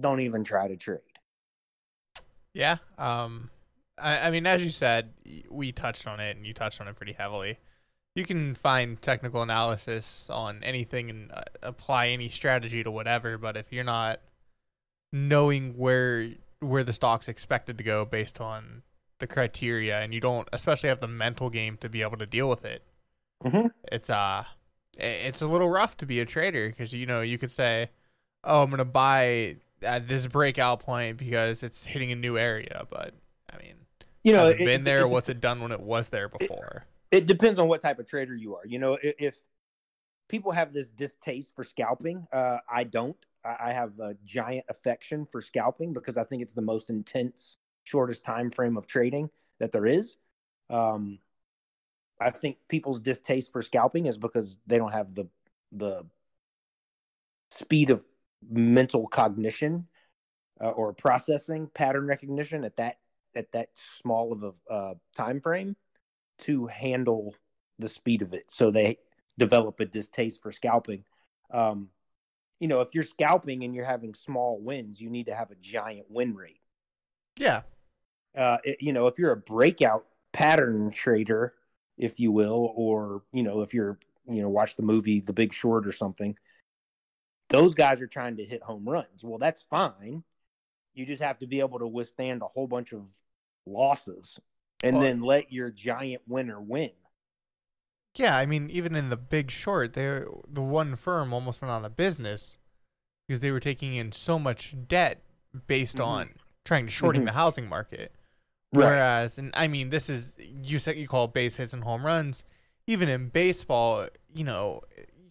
don't 0.00 0.20
even 0.20 0.44
try 0.44 0.68
to 0.68 0.76
trade. 0.76 1.00
Yeah. 2.54 2.78
Um, 2.98 3.50
I, 3.98 4.28
I 4.28 4.30
mean, 4.30 4.46
as 4.46 4.62
you 4.62 4.70
said, 4.70 5.12
we 5.50 5.72
touched 5.72 6.06
on 6.06 6.20
it, 6.20 6.36
and 6.36 6.46
you 6.46 6.54
touched 6.54 6.80
on 6.80 6.88
it 6.88 6.96
pretty 6.96 7.12
heavily. 7.12 7.58
You 8.14 8.24
can 8.24 8.54
find 8.54 9.00
technical 9.00 9.42
analysis 9.42 10.28
on 10.28 10.62
anything 10.62 11.08
and 11.08 11.32
uh, 11.32 11.42
apply 11.62 12.08
any 12.08 12.28
strategy 12.28 12.82
to 12.84 12.90
whatever, 12.90 13.38
but 13.38 13.56
if 13.56 13.72
you're 13.72 13.84
not 13.84 14.20
knowing 15.12 15.76
where 15.76 16.28
where 16.60 16.84
the 16.84 16.92
stock's 16.92 17.26
expected 17.26 17.76
to 17.76 17.84
go 17.84 18.04
based 18.04 18.40
on 18.40 18.82
the 19.18 19.26
criteria, 19.26 20.00
and 20.00 20.14
you 20.14 20.20
don't, 20.20 20.48
especially 20.52 20.88
have 20.88 21.00
the 21.00 21.08
mental 21.08 21.50
game 21.50 21.76
to 21.78 21.88
be 21.88 22.02
able 22.02 22.16
to 22.18 22.26
deal 22.26 22.48
with 22.48 22.64
it, 22.64 22.82
mm-hmm. 23.44 23.66
it's 23.90 24.10
uh, 24.10 24.44
it's 24.96 25.42
a 25.42 25.46
little 25.46 25.68
rough 25.68 25.96
to 25.98 26.06
be 26.06 26.20
a 26.20 26.26
trader 26.26 26.68
because 26.68 26.92
you 26.92 27.06
know 27.06 27.20
you 27.20 27.38
could 27.38 27.52
say, 27.52 27.90
"Oh, 28.44 28.62
I'm 28.62 28.70
gonna 28.70 28.84
buy 28.84 29.56
at 29.82 30.08
this 30.08 30.26
breakout 30.26 30.80
point 30.80 31.16
because 31.16 31.62
it's 31.62 31.84
hitting 31.84 32.12
a 32.12 32.16
new 32.16 32.38
area," 32.38 32.86
but 32.90 33.14
I 33.52 33.58
mean, 33.62 33.74
you 34.22 34.32
know, 34.32 34.46
it 34.48 34.60
it- 34.60 34.64
been 34.64 34.84
there? 34.84 35.00
it- 35.02 35.08
what's 35.08 35.28
it 35.28 35.40
done 35.40 35.60
when 35.60 35.72
it 35.72 35.80
was 35.80 36.08
there 36.10 36.28
before? 36.28 36.84
it 37.12 37.26
depends 37.26 37.58
on 37.58 37.68
what 37.68 37.82
type 37.82 37.98
of 37.98 38.06
trader 38.06 38.34
you 38.34 38.56
are. 38.56 38.66
You 38.66 38.78
know, 38.78 38.94
if, 39.02 39.14
if 39.18 39.34
people 40.28 40.50
have 40.50 40.72
this 40.72 40.88
distaste 40.90 41.54
for 41.54 41.62
scalping, 41.62 42.26
uh, 42.32 42.58
I 42.68 42.84
don't. 42.84 43.16
I, 43.44 43.56
I 43.66 43.72
have 43.72 44.00
a 44.00 44.16
giant 44.24 44.64
affection 44.68 45.26
for 45.26 45.42
scalping 45.42 45.92
because 45.92 46.16
I 46.16 46.24
think 46.24 46.42
it's 46.42 46.54
the 46.54 46.62
most 46.62 46.88
intense, 46.88 47.58
shortest 47.84 48.24
time 48.24 48.50
frame 48.50 48.76
of 48.78 48.86
trading 48.86 49.28
that 49.60 49.72
there 49.72 49.86
is. 49.86 50.16
Um, 50.70 51.18
I 52.26 52.30
think 52.30 52.58
people's 52.68 53.00
distaste 53.00 53.52
for 53.52 53.62
scalping 53.62 54.06
is 54.06 54.16
because 54.16 54.58
they 54.66 54.78
don't 54.78 54.92
have 54.92 55.14
the 55.14 55.28
the 55.72 56.04
speed 57.50 57.90
of 57.90 58.04
mental 58.50 59.06
cognition 59.06 59.86
uh, 60.60 60.70
or 60.70 60.92
processing 60.92 61.68
pattern 61.74 62.06
recognition 62.06 62.64
at 62.64 62.76
that 62.76 62.96
at 63.34 63.52
that 63.52 63.68
small 64.02 64.32
of 64.32 64.42
a 64.42 64.72
uh, 64.72 64.94
time 65.16 65.40
frame 65.40 65.76
to 66.38 66.66
handle 66.66 67.34
the 67.78 67.88
speed 67.88 68.22
of 68.22 68.34
it. 68.34 68.50
So 68.50 68.70
they 68.70 68.98
develop 69.38 69.80
a 69.80 69.86
distaste 69.86 70.42
for 70.42 70.52
scalping. 70.52 71.04
Um, 71.50 71.88
you 72.60 72.68
know, 72.68 72.80
if 72.80 72.94
you're 72.94 73.04
scalping 73.04 73.64
and 73.64 73.74
you're 73.74 73.84
having 73.84 74.14
small 74.14 74.60
wins, 74.60 75.00
you 75.00 75.10
need 75.10 75.26
to 75.26 75.34
have 75.34 75.50
a 75.50 75.56
giant 75.56 76.06
win 76.10 76.34
rate. 76.34 76.60
Yeah, 77.36 77.62
Uh, 78.34 78.58
it- 78.64 78.80
you 78.80 78.92
know, 78.92 79.06
if 79.08 79.18
you're 79.18 79.32
a 79.32 79.36
breakout 79.36 80.06
pattern 80.32 80.90
trader, 80.90 81.54
if 81.98 82.18
you 82.20 82.32
will, 82.32 82.72
or 82.76 83.22
you 83.32 83.42
know, 83.42 83.60
if 83.62 83.72
you're 83.74 83.98
you 84.28 84.42
know 84.42 84.48
watch 84.48 84.76
the 84.76 84.82
movie 84.82 85.20
The 85.20 85.32
Big 85.32 85.52
Short 85.52 85.86
or 85.86 85.92
something, 85.92 86.36
those 87.48 87.74
guys 87.74 88.00
are 88.00 88.06
trying 88.06 88.36
to 88.36 88.44
hit 88.44 88.62
home 88.62 88.88
runs. 88.88 89.22
Well, 89.22 89.38
that's 89.38 89.62
fine. 89.62 90.24
You 90.94 91.06
just 91.06 91.22
have 91.22 91.38
to 91.38 91.46
be 91.46 91.60
able 91.60 91.78
to 91.78 91.86
withstand 91.86 92.42
a 92.42 92.46
whole 92.48 92.66
bunch 92.66 92.92
of 92.92 93.06
losses 93.66 94.38
and 94.82 94.96
Well- 94.96 95.02
then 95.04 95.20
let 95.22 95.52
your 95.52 95.70
giant 95.70 96.22
winner 96.26 96.60
win. 96.60 96.92
yeah. 98.14 98.36
I 98.36 98.46
mean, 98.46 98.68
even 98.70 98.94
in 98.94 99.08
the 99.10 99.16
Big 99.16 99.50
Short, 99.50 99.94
they 99.94 100.24
the 100.48 100.62
one 100.62 100.96
firm 100.96 101.32
almost 101.32 101.62
went 101.62 101.72
out 101.72 101.84
of 101.84 101.96
business 101.96 102.58
because 103.26 103.40
they 103.40 103.50
were 103.50 103.60
taking 103.60 103.94
in 103.94 104.12
so 104.12 104.38
much 104.38 104.74
debt 104.88 105.22
based 105.66 105.96
Mhm. 105.96 106.06
on 106.06 106.34
trying 106.64 106.86
to 106.86 106.90
shorting 106.92 107.22
Mhm. 107.22 107.26
the 107.26 107.32
housing 107.32 107.68
market. 107.68 108.12
Whereas, 108.72 109.38
and 109.38 109.50
I 109.54 109.68
mean, 109.68 109.90
this 109.90 110.08
is 110.08 110.34
you 110.38 110.78
said 110.78 110.96
you 110.96 111.06
call 111.06 111.28
base 111.28 111.56
hits 111.56 111.72
and 111.72 111.84
home 111.84 112.06
runs. 112.06 112.44
Even 112.86 113.08
in 113.08 113.28
baseball, 113.28 114.08
you 114.34 114.44
know, 114.44 114.80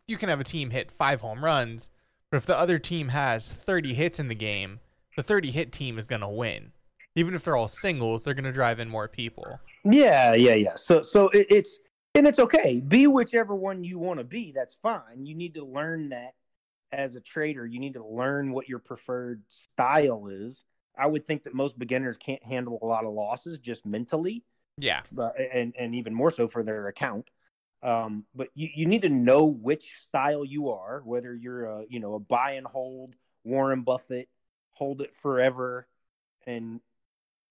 you 0.07 0.17
can 0.17 0.29
have 0.29 0.39
a 0.39 0.45
team 0.45 0.69
hit 0.69 0.91
five 0.91 1.21
home 1.21 1.43
runs, 1.43 1.89
but 2.29 2.37
if 2.37 2.45
the 2.45 2.57
other 2.57 2.79
team 2.79 3.09
has 3.09 3.49
30 3.49 3.93
hits 3.93 4.19
in 4.19 4.29
the 4.29 4.35
game, 4.35 4.79
the 5.17 5.23
30 5.23 5.51
hit 5.51 5.71
team 5.71 5.97
is 5.97 6.07
going 6.07 6.21
to 6.21 6.29
win. 6.29 6.71
Even 7.15 7.33
if 7.33 7.43
they're 7.43 7.57
all 7.57 7.67
singles, 7.67 8.23
they're 8.23 8.33
going 8.33 8.45
to 8.45 8.53
drive 8.53 8.79
in 8.79 8.87
more 8.87 9.09
people. 9.09 9.59
Yeah, 9.83 10.33
yeah, 10.33 10.53
yeah. 10.53 10.75
So, 10.75 11.01
so 11.01 11.27
it, 11.29 11.47
it's 11.49 11.79
and 12.15 12.27
it's 12.27 12.39
okay. 12.39 12.79
Be 12.79 13.07
whichever 13.07 13.55
one 13.55 13.83
you 13.83 13.99
want 13.99 14.19
to 14.19 14.23
be. 14.23 14.51
That's 14.53 14.75
fine. 14.81 15.25
You 15.25 15.35
need 15.35 15.55
to 15.55 15.65
learn 15.65 16.09
that 16.09 16.35
as 16.91 17.15
a 17.15 17.21
trader. 17.21 17.65
You 17.65 17.79
need 17.79 17.93
to 17.93 18.05
learn 18.05 18.51
what 18.51 18.69
your 18.69 18.79
preferred 18.79 19.43
style 19.49 20.27
is. 20.27 20.63
I 21.01 21.07
would 21.07 21.25
think 21.25 21.43
that 21.43 21.53
most 21.53 21.79
beginners 21.79 22.17
can't 22.17 22.43
handle 22.43 22.77
a 22.81 22.85
lot 22.85 23.05
of 23.05 23.13
losses 23.13 23.57
just 23.59 23.85
mentally, 23.85 24.43
Yeah. 24.77 25.01
but, 25.11 25.35
and 25.39 25.73
and 25.77 25.95
even 25.95 26.13
more 26.13 26.31
so 26.31 26.47
for 26.47 26.63
their 26.63 26.87
account. 26.87 27.29
Um, 27.83 28.25
but 28.35 28.49
you, 28.53 28.69
you 28.75 28.85
need 28.85 29.01
to 29.01 29.09
know 29.09 29.45
which 29.45 29.95
style 30.03 30.45
you 30.45 30.69
are, 30.69 31.01
whether 31.03 31.33
you're 31.33 31.65
a 31.65 31.83
you 31.89 31.99
know 31.99 32.13
a 32.13 32.19
buy 32.19 32.51
and 32.51 32.67
hold 32.67 33.15
Warren 33.43 33.81
Buffett, 33.81 34.29
hold 34.73 35.01
it 35.01 35.13
forever, 35.15 35.87
and 36.45 36.79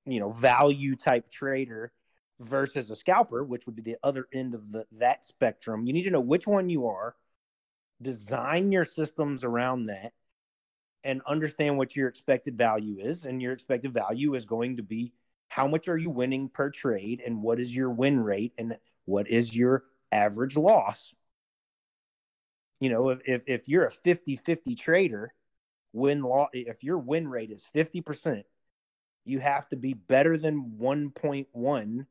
you 0.06 0.20
know 0.20 0.30
value 0.30 0.94
type 0.94 1.30
trader 1.30 1.92
versus 2.38 2.90
a 2.90 2.96
scalper, 2.96 3.42
which 3.44 3.66
would 3.66 3.74
be 3.74 3.82
the 3.82 3.96
other 4.04 4.28
end 4.32 4.54
of 4.54 4.70
the 4.70 4.86
that 4.92 5.24
spectrum. 5.24 5.84
You 5.84 5.92
need 5.92 6.04
to 6.04 6.10
know 6.10 6.20
which 6.20 6.46
one 6.46 6.70
you 6.70 6.86
are, 6.86 7.16
design 8.00 8.70
your 8.70 8.84
systems 8.84 9.42
around 9.42 9.86
that, 9.86 10.12
and 11.04 11.22
understand 11.26 11.78
what 11.78 11.96
your 11.96 12.08
expected 12.08 12.56
value 12.56 12.98
is. 12.98 13.24
And 13.24 13.40
your 13.40 13.52
expected 13.52 13.92
value 13.92 14.34
is 14.34 14.44
going 14.44 14.76
to 14.76 14.82
be 14.82 15.12
how 15.48 15.66
much 15.66 15.88
are 15.88 15.98
you 15.98 16.10
winning 16.10 16.48
per 16.48 16.70
trade, 16.70 17.20
and 17.24 17.42
what 17.42 17.58
is 17.58 17.74
your 17.74 17.90
win 17.90 18.20
rate, 18.20 18.54
and 18.56 18.78
what 19.04 19.28
is 19.28 19.54
your 19.54 19.82
average 20.12 20.56
loss. 20.56 21.12
You 22.78 22.90
know, 22.90 23.08
if 23.10 23.42
if, 23.46 23.68
you're 23.68 23.84
a 23.84 23.90
50-50 23.90 24.78
trader, 24.78 25.34
win 25.92 26.22
law 26.22 26.48
if 26.52 26.84
your 26.84 26.98
win 26.98 27.28
rate 27.28 27.50
is 27.50 27.66
50%, 27.74 28.44
you 29.24 29.40
have 29.40 29.68
to 29.70 29.76
be 29.76 29.94
better 29.94 30.36
than 30.36 30.76
1.1 30.80 32.06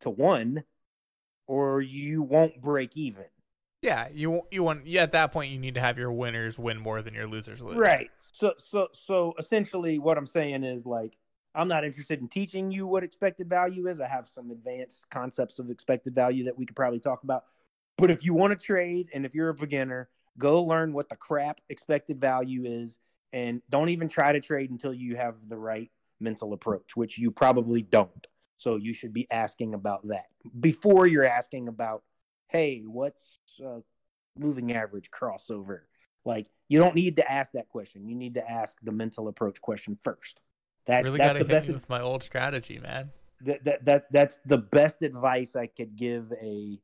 to 0.00 0.10
1 0.10 0.64
or 1.46 1.80
you 1.80 2.22
won't 2.22 2.60
break 2.60 2.96
even. 2.96 3.24
Yeah, 3.82 4.08
you 4.14 4.42
you 4.52 4.62
want 4.62 4.86
yeah, 4.86 5.02
at 5.02 5.12
that 5.12 5.32
point 5.32 5.50
you 5.50 5.58
need 5.58 5.74
to 5.74 5.80
have 5.80 5.98
your 5.98 6.12
winners 6.12 6.56
win 6.56 6.78
more 6.78 7.02
than 7.02 7.14
your 7.14 7.26
losers 7.26 7.60
lose. 7.60 7.76
Right. 7.76 8.10
So 8.16 8.54
so 8.56 8.88
so 8.92 9.34
essentially 9.38 9.98
what 9.98 10.16
I'm 10.16 10.26
saying 10.26 10.62
is 10.62 10.86
like 10.86 11.16
I'm 11.54 11.68
not 11.68 11.84
interested 11.84 12.20
in 12.20 12.28
teaching 12.28 12.70
you 12.70 12.86
what 12.86 13.02
expected 13.02 13.48
value 13.48 13.88
is. 13.88 14.00
I 14.00 14.06
have 14.06 14.28
some 14.28 14.50
advanced 14.52 15.10
concepts 15.10 15.58
of 15.58 15.68
expected 15.68 16.14
value 16.14 16.44
that 16.44 16.56
we 16.56 16.64
could 16.64 16.76
probably 16.76 17.00
talk 17.00 17.24
about. 17.24 17.44
But 17.98 18.10
if 18.10 18.24
you 18.24 18.34
want 18.34 18.58
to 18.58 18.64
trade 18.64 19.08
and 19.12 19.26
if 19.26 19.34
you're 19.34 19.50
a 19.50 19.54
beginner, 19.54 20.08
go 20.38 20.62
learn 20.62 20.92
what 20.92 21.08
the 21.08 21.16
crap 21.16 21.60
expected 21.68 22.20
value 22.20 22.64
is 22.64 22.98
and 23.32 23.60
don't 23.68 23.88
even 23.88 24.08
try 24.08 24.32
to 24.32 24.40
trade 24.40 24.70
until 24.70 24.94
you 24.94 25.16
have 25.16 25.34
the 25.48 25.56
right 25.56 25.90
mental 26.20 26.52
approach, 26.52 26.96
which 26.96 27.18
you 27.18 27.30
probably 27.30 27.82
don't. 27.82 28.26
So 28.56 28.76
you 28.76 28.92
should 28.92 29.12
be 29.12 29.26
asking 29.30 29.74
about 29.74 30.06
that 30.08 30.26
before 30.60 31.06
you're 31.06 31.26
asking 31.26 31.68
about, 31.68 32.04
hey, 32.52 32.82
what's 32.86 33.40
uh, 33.64 33.80
moving 34.38 34.72
average 34.74 35.10
crossover? 35.10 35.80
Like 36.24 36.46
you 36.68 36.78
don't 36.78 36.94
need 36.94 37.16
to 37.16 37.30
ask 37.30 37.52
that 37.52 37.68
question. 37.68 38.06
You 38.06 38.14
need 38.14 38.34
to 38.34 38.48
ask 38.50 38.76
the 38.82 38.92
mental 38.92 39.28
approach 39.28 39.60
question 39.60 39.98
first. 40.04 40.40
That, 40.86 41.02
Really 41.04 41.18
that's 41.18 41.28
gotta 41.30 41.38
hit 41.40 41.48
best. 41.48 41.68
me 41.68 41.74
with 41.74 41.88
my 41.88 42.00
old 42.00 42.22
strategy, 42.22 42.78
man. 42.78 43.10
that, 43.42 43.64
that, 43.64 43.84
that 43.84 44.04
that's 44.12 44.38
the 44.46 44.58
best 44.58 45.02
advice 45.02 45.56
I 45.56 45.66
could 45.66 45.96
give 45.96 46.32
a 46.40 46.78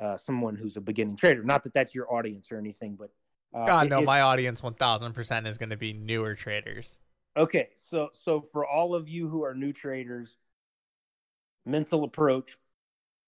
uh, 0.00 0.16
someone 0.16 0.56
who's 0.56 0.76
a 0.76 0.80
beginning 0.80 1.16
trader. 1.16 1.42
Not 1.42 1.62
that 1.64 1.74
that's 1.74 1.94
your 1.94 2.12
audience 2.12 2.50
or 2.50 2.58
anything, 2.58 2.96
but 2.98 3.10
uh, 3.54 3.66
God 3.66 3.86
it- 3.86 3.90
no, 3.90 4.00
it- 4.00 4.04
my 4.06 4.22
audience 4.22 4.62
one 4.62 4.74
thousand 4.74 5.12
percent 5.12 5.46
is 5.46 5.58
gonna 5.58 5.76
be 5.76 5.92
newer 5.92 6.34
traders. 6.34 6.98
Okay, 7.36 7.68
so 7.76 8.08
so 8.12 8.40
for 8.40 8.66
all 8.66 8.94
of 8.94 9.08
you 9.08 9.28
who 9.28 9.42
are 9.44 9.54
new 9.54 9.72
traders, 9.72 10.36
mental 11.64 12.04
approach 12.04 12.58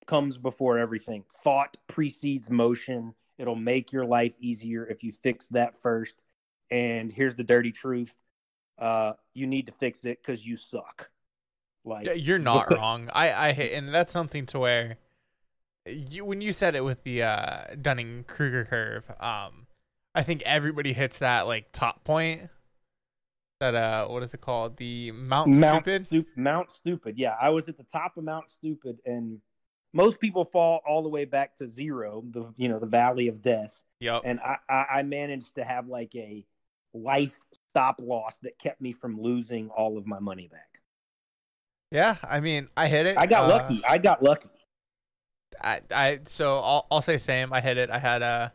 comes 0.07 0.39
before 0.39 0.79
everything. 0.79 1.25
Thought 1.43 1.77
precedes 1.87 2.51
motion. 2.51 3.15
It'll 3.39 3.57
make 3.57 3.93
your 3.93 4.05
life 4.05 4.35
easier 4.39 4.87
if 4.87 5.03
you 5.03 5.13
fix 5.13 5.47
that 5.49 5.75
first. 5.75 6.17
And 6.71 7.13
here's 7.13 7.35
the 7.35 7.45
dirty 7.45 7.73
truth: 7.73 8.17
uh, 8.79 9.13
you 9.33 9.47
need 9.47 9.67
to 9.67 9.73
fix 9.73 10.05
it 10.05 10.19
because 10.23 10.45
you 10.45 10.57
suck. 10.57 11.11
Like 11.85 12.09
you're 12.15 12.39
not 12.39 12.73
wrong. 12.73 13.11
I 13.13 13.33
I 13.33 13.53
hate, 13.53 13.73
and 13.75 13.93
that's 13.93 14.13
something 14.13 14.47
to 14.47 14.59
where 14.59 14.97
you 15.87 16.25
when 16.25 16.41
you 16.41 16.53
said 16.53 16.75
it 16.75 16.85
with 16.85 17.03
the 17.05 17.23
uh, 17.23 17.65
Dunning 17.81 18.25
Kruger 18.27 18.65
curve, 18.65 19.11
um, 19.21 19.67
I 20.15 20.23
think 20.23 20.43
everybody 20.43 20.93
hits 20.93 21.19
that 21.19 21.47
like 21.47 21.73
top 21.73 22.05
point. 22.05 22.49
That 23.61 23.75
uh, 23.75 24.07
what 24.09 24.23
is 24.23 24.35
it 24.35 24.41
called? 24.41 24.79
The 24.79 25.13
Mount, 25.13 25.55
Mount 25.55 25.85
Stupid. 25.85 26.09
Stup- 26.09 26.37
Mount 26.37 26.71
Stupid. 26.71 27.19
Yeah, 27.19 27.35
I 27.41 27.51
was 27.51 27.69
at 27.69 27.77
the 27.77 27.85
top 27.85 28.17
of 28.17 28.25
Mount 28.25 28.51
Stupid, 28.51 29.01
and 29.05 29.41
most 29.95 30.21
people 30.21 30.45
fall 30.45 30.83
all 30.87 31.03
the 31.03 31.09
way 31.09 31.25
back 31.25 31.57
to 31.59 31.67
zero. 31.67 32.23
The 32.31 32.53
you 32.57 32.69
know 32.69 32.79
the 32.79 32.87
Valley 32.87 33.29
of 33.29 33.41
Death. 33.41 33.81
Yep. 34.01 34.23
and 34.27 34.41
I, 34.41 34.57
I, 34.69 34.87
I 34.99 35.03
managed 35.03 35.55
to 35.55 35.65
have 35.65 35.87
like 35.89 36.15
a 36.15 36.45
life 36.93 37.39
stop 37.71 38.01
loss 38.03 38.37
that 38.43 38.59
kept 38.59 38.81
me 38.83 38.93
from 38.93 39.19
losing 39.19 39.71
all 39.71 39.97
of 39.97 40.07
my 40.07 40.19
money 40.19 40.49
back. 40.49 40.81
Yeah, 41.91 42.17
I 42.23 42.41
mean, 42.41 42.69
I 42.77 42.89
hit 42.89 43.07
it. 43.07 43.17
I 43.17 43.27
got 43.27 43.45
uh, 43.45 43.49
lucky. 43.49 43.83
I 43.89 43.99
got 43.99 44.23
lucky. 44.23 44.51
I, 45.63 45.81
I 45.91 46.21
so 46.27 46.59
I'll 46.59 46.87
I'll 46.91 47.03
say 47.03 47.17
same. 47.17 47.53
I 47.53 47.61
hit 47.61 47.79
it. 47.79 47.89
I 47.89 47.99
had 47.99 48.23
a 48.23 48.53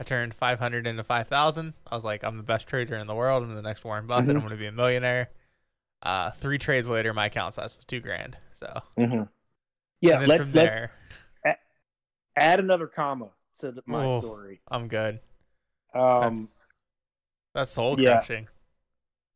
I 0.00 0.02
turned 0.02 0.34
500 0.34 0.86
into 0.86 1.04
5,000. 1.04 1.74
I 1.86 1.94
was 1.94 2.04
like, 2.04 2.24
I'm 2.24 2.38
the 2.38 2.42
best 2.42 2.66
trader 2.66 2.96
in 2.96 3.06
the 3.06 3.14
world. 3.14 3.42
I'm 3.44 3.54
the 3.54 3.60
next 3.60 3.84
Warren 3.84 4.06
Buffett. 4.06 4.28
Mhm. 4.30 4.36
I'm 4.36 4.38
going 4.40 4.50
to 4.50 4.56
be 4.56 4.66
a 4.66 4.72
millionaire. 4.72 5.28
Uh, 6.02 6.30
three 6.30 6.56
trades 6.56 6.88
later, 6.88 7.12
my 7.12 7.26
account 7.26 7.52
size 7.52 7.76
was 7.76 7.84
two 7.84 8.00
grand. 8.00 8.36
So 8.54 8.80
Mm-hmm. 8.98 9.24
Yeah, 10.00 10.20
let's 10.26 10.54
let's 10.54 10.86
add 12.36 12.60
another 12.60 12.86
comma 12.86 13.30
to 13.60 13.72
the, 13.72 13.82
my 13.86 14.04
Oh. 14.06 14.20
story. 14.20 14.60
I'm 14.68 14.88
good. 14.88 15.20
Um, 15.94 16.20
That's, 16.20 16.48
that's 17.54 17.72
soul 17.72 18.00
yeah. 18.00 18.18
crushing. 18.18 18.48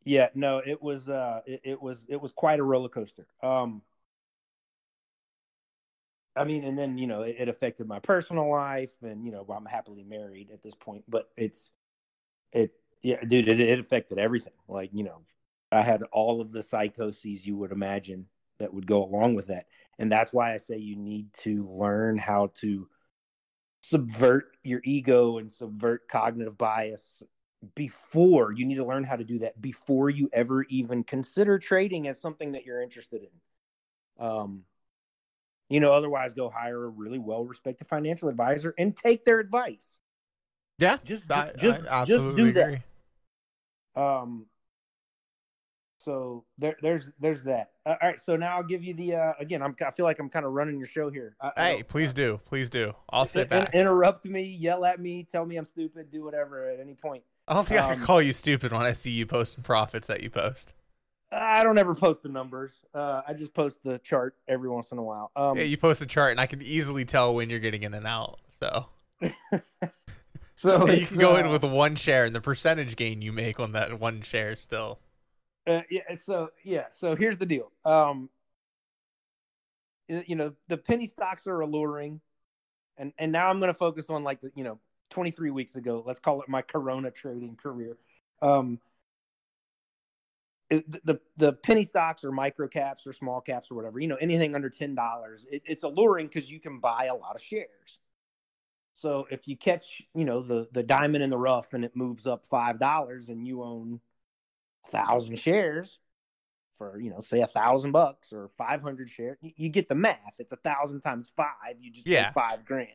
yeah, 0.04 0.28
no, 0.34 0.58
it 0.58 0.80
was 0.82 1.08
uh, 1.08 1.40
it, 1.46 1.60
it 1.64 1.82
was 1.82 2.06
it 2.08 2.20
was 2.20 2.32
quite 2.32 2.60
a 2.60 2.62
roller 2.62 2.88
coaster. 2.88 3.26
Um, 3.42 3.82
I 6.36 6.44
mean, 6.44 6.64
and 6.64 6.78
then 6.78 6.98
you 6.98 7.06
know 7.06 7.22
it, 7.22 7.36
it 7.38 7.48
affected 7.48 7.86
my 7.86 7.98
personal 7.98 8.50
life, 8.50 8.92
and 9.02 9.24
you 9.24 9.32
know 9.32 9.44
I'm 9.48 9.66
happily 9.66 10.04
married 10.04 10.50
at 10.52 10.62
this 10.62 10.74
point, 10.74 11.04
but 11.08 11.28
it's 11.36 11.70
it 12.52 12.72
yeah, 13.02 13.22
dude, 13.22 13.48
it, 13.48 13.60
it 13.60 13.78
affected 13.78 14.18
everything. 14.18 14.54
Like 14.68 14.90
you 14.92 15.04
know, 15.04 15.20
I 15.72 15.82
had 15.82 16.02
all 16.12 16.40
of 16.40 16.52
the 16.52 16.62
psychoses 16.62 17.46
you 17.46 17.56
would 17.56 17.72
imagine 17.72 18.26
that 18.58 18.72
would 18.72 18.86
go 18.86 19.04
along 19.04 19.34
with 19.34 19.48
that, 19.48 19.66
and 19.98 20.10
that's 20.10 20.32
why 20.32 20.54
I 20.54 20.58
say 20.58 20.78
you 20.78 20.96
need 20.96 21.32
to 21.34 21.68
learn 21.68 22.18
how 22.18 22.50
to 22.60 22.88
subvert 23.82 24.56
your 24.62 24.80
ego 24.84 25.38
and 25.38 25.52
subvert 25.52 26.08
cognitive 26.08 26.56
bias 26.56 27.22
before 27.74 28.52
you 28.52 28.64
need 28.64 28.76
to 28.76 28.84
learn 28.84 29.04
how 29.04 29.16
to 29.16 29.24
do 29.24 29.38
that 29.40 29.60
before 29.60 30.10
you 30.10 30.28
ever 30.32 30.62
even 30.64 31.04
consider 31.04 31.58
trading 31.58 32.08
as 32.08 32.20
something 32.20 32.52
that 32.52 32.64
you're 32.64 32.82
interested 32.82 33.22
in. 33.22 34.26
Um 34.26 34.62
you 35.68 35.80
know 35.80 35.92
otherwise 35.92 36.34
go 36.34 36.50
hire 36.50 36.84
a 36.84 36.88
really 36.88 37.18
well 37.18 37.44
respected 37.44 37.88
financial 37.88 38.28
advisor 38.28 38.74
and 38.78 38.96
take 38.96 39.24
their 39.24 39.40
advice. 39.40 39.98
Yeah, 40.78 40.98
just 41.04 41.30
I, 41.30 41.52
just 41.56 41.82
I 41.90 42.04
just 42.04 42.36
do 42.36 42.48
agree. 42.48 42.82
that. 43.94 44.00
um 44.00 44.46
so 46.04 46.44
there 46.58 46.76
there's 46.82 47.10
there's 47.20 47.42
that 47.44 47.70
uh, 47.86 47.90
all 47.90 48.08
right 48.08 48.20
so 48.20 48.36
now 48.36 48.56
i'll 48.56 48.62
give 48.62 48.84
you 48.84 48.92
the 48.94 49.14
uh 49.14 49.32
again 49.40 49.62
i'm 49.62 49.74
i 49.86 49.90
feel 49.90 50.04
like 50.04 50.18
i'm 50.18 50.28
kind 50.28 50.44
of 50.44 50.52
running 50.52 50.76
your 50.78 50.86
show 50.86 51.10
here 51.10 51.36
I- 51.40 51.52
I 51.56 51.64
Hey, 51.76 51.82
please 51.82 52.12
do. 52.12 52.40
Please 52.44 52.68
do. 52.68 52.94
I'll 53.08 53.24
sit 53.26 53.42
in- 53.42 53.48
back. 53.48 53.74
interrupt 53.74 54.24
me 54.24 54.42
yell 54.42 54.84
at 54.84 55.00
me 55.00 55.26
tell 55.30 55.46
me 55.46 55.56
i'm 55.56 55.64
stupid 55.64 56.10
do 56.10 56.24
whatever 56.24 56.68
at 56.68 56.80
any 56.80 56.94
point 56.94 57.22
I 57.46 57.54
don't 57.54 57.68
think 57.68 57.80
I 57.80 57.90
um, 57.90 57.96
can 57.98 58.06
call 58.06 58.22
you 58.22 58.32
stupid 58.32 58.72
when 58.72 58.80
I 58.82 58.94
see 58.94 59.10
you 59.10 59.26
posting 59.26 59.62
profits 59.62 60.06
that 60.08 60.22
you 60.22 60.30
post. 60.30 60.72
I 61.30 61.62
don't 61.62 61.76
ever 61.76 61.94
post 61.94 62.22
the 62.22 62.30
numbers. 62.30 62.72
Uh, 62.94 63.20
I 63.28 63.34
just 63.34 63.52
post 63.52 63.80
the 63.84 63.98
chart 63.98 64.34
every 64.48 64.70
once 64.70 64.92
in 64.92 64.98
a 64.98 65.02
while. 65.02 65.30
Um, 65.36 65.58
Yeah, 65.58 65.64
you 65.64 65.76
post 65.76 66.00
a 66.00 66.06
chart, 66.06 66.30
and 66.30 66.40
I 66.40 66.46
can 66.46 66.62
easily 66.62 67.04
tell 67.04 67.34
when 67.34 67.50
you're 67.50 67.58
getting 67.60 67.82
in 67.82 67.92
and 67.92 68.06
out. 68.06 68.38
So 68.58 68.86
so 70.54 70.88
you 70.92 71.06
can 71.06 71.18
go 71.18 71.36
in 71.36 71.46
uh, 71.46 71.50
with 71.50 71.64
one 71.64 71.96
share, 71.96 72.24
and 72.24 72.34
the 72.34 72.40
percentage 72.40 72.96
gain 72.96 73.20
you 73.20 73.32
make 73.32 73.60
on 73.60 73.72
that 73.72 74.00
one 74.00 74.22
share 74.22 74.56
still. 74.56 74.98
Uh, 75.66 75.80
yeah. 75.90 76.14
So 76.22 76.50
yeah. 76.62 76.86
So 76.90 77.16
here's 77.16 77.38
the 77.38 77.46
deal. 77.46 77.70
Um, 77.84 78.28
you 80.08 80.36
know 80.36 80.52
the 80.68 80.76
penny 80.76 81.06
stocks 81.06 81.46
are 81.46 81.60
alluring, 81.60 82.20
and 82.96 83.12
and 83.18 83.32
now 83.32 83.48
I'm 83.48 83.58
going 83.58 83.72
to 83.72 83.78
focus 83.78 84.10
on 84.10 84.24
like 84.24 84.40
the 84.40 84.50
you 84.54 84.64
know 84.64 84.78
23 85.10 85.50
weeks 85.50 85.76
ago. 85.76 86.02
Let's 86.06 86.20
call 86.20 86.42
it 86.42 86.48
my 86.48 86.62
Corona 86.62 87.10
trading 87.10 87.56
career. 87.56 87.96
Um, 88.42 88.80
the, 90.70 91.00
the 91.04 91.20
the 91.36 91.52
penny 91.52 91.84
stocks 91.84 92.24
or 92.24 92.32
micro 92.32 92.68
caps 92.68 93.06
or 93.06 93.12
small 93.12 93.40
caps 93.40 93.70
or 93.70 93.74
whatever 93.74 94.00
you 94.00 94.08
know 94.08 94.16
anything 94.16 94.54
under 94.54 94.70
ten 94.70 94.94
dollars 94.94 95.46
it, 95.50 95.62
it's 95.66 95.82
alluring 95.82 96.26
because 96.26 96.50
you 96.50 96.58
can 96.58 96.80
buy 96.80 97.04
a 97.04 97.14
lot 97.14 97.36
of 97.36 97.42
shares 97.42 98.00
so 98.94 99.26
if 99.30 99.46
you 99.46 99.56
catch 99.56 100.02
you 100.14 100.24
know 100.24 100.42
the 100.42 100.66
the 100.72 100.82
diamond 100.82 101.22
in 101.22 101.30
the 101.30 101.36
rough 101.36 101.74
and 101.74 101.84
it 101.84 101.94
moves 101.94 102.26
up 102.26 102.46
five 102.46 102.78
dollars 102.78 103.28
and 103.28 103.46
you 103.46 103.62
own 103.62 104.00
a 104.84 104.90
thousand 104.90 105.38
shares 105.38 105.98
for 106.76 106.98
you 106.98 107.10
know 107.10 107.20
say 107.20 107.40
a 107.40 107.46
thousand 107.46 107.92
bucks 107.92 108.32
or 108.32 108.48
500 108.58 109.08
shares 109.08 109.38
you, 109.40 109.52
you 109.56 109.68
get 109.68 109.88
the 109.88 109.94
math. 109.94 110.34
It's 110.38 110.52
a 110.52 110.56
thousand 110.56 111.00
times 111.00 111.30
five 111.36 111.76
you 111.80 111.90
just 111.90 112.06
Yeah. 112.06 112.24
get 112.24 112.34
five 112.34 112.64
grand. 112.64 112.88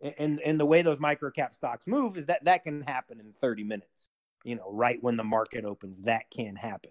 And, 0.00 0.14
and 0.18 0.40
and 0.40 0.60
the 0.60 0.66
way 0.66 0.82
those 0.82 1.00
micro 1.00 1.30
cap 1.30 1.54
stocks 1.54 1.86
move 1.86 2.16
is 2.16 2.26
that 2.26 2.44
that 2.44 2.64
can 2.64 2.82
happen 2.82 3.20
in 3.20 3.32
30 3.32 3.64
minutes 3.64 4.08
you 4.44 4.54
know 4.54 4.70
right 4.70 5.02
when 5.02 5.16
the 5.16 5.24
market 5.24 5.64
opens 5.64 6.02
that 6.02 6.30
can 6.30 6.56
happen. 6.56 6.90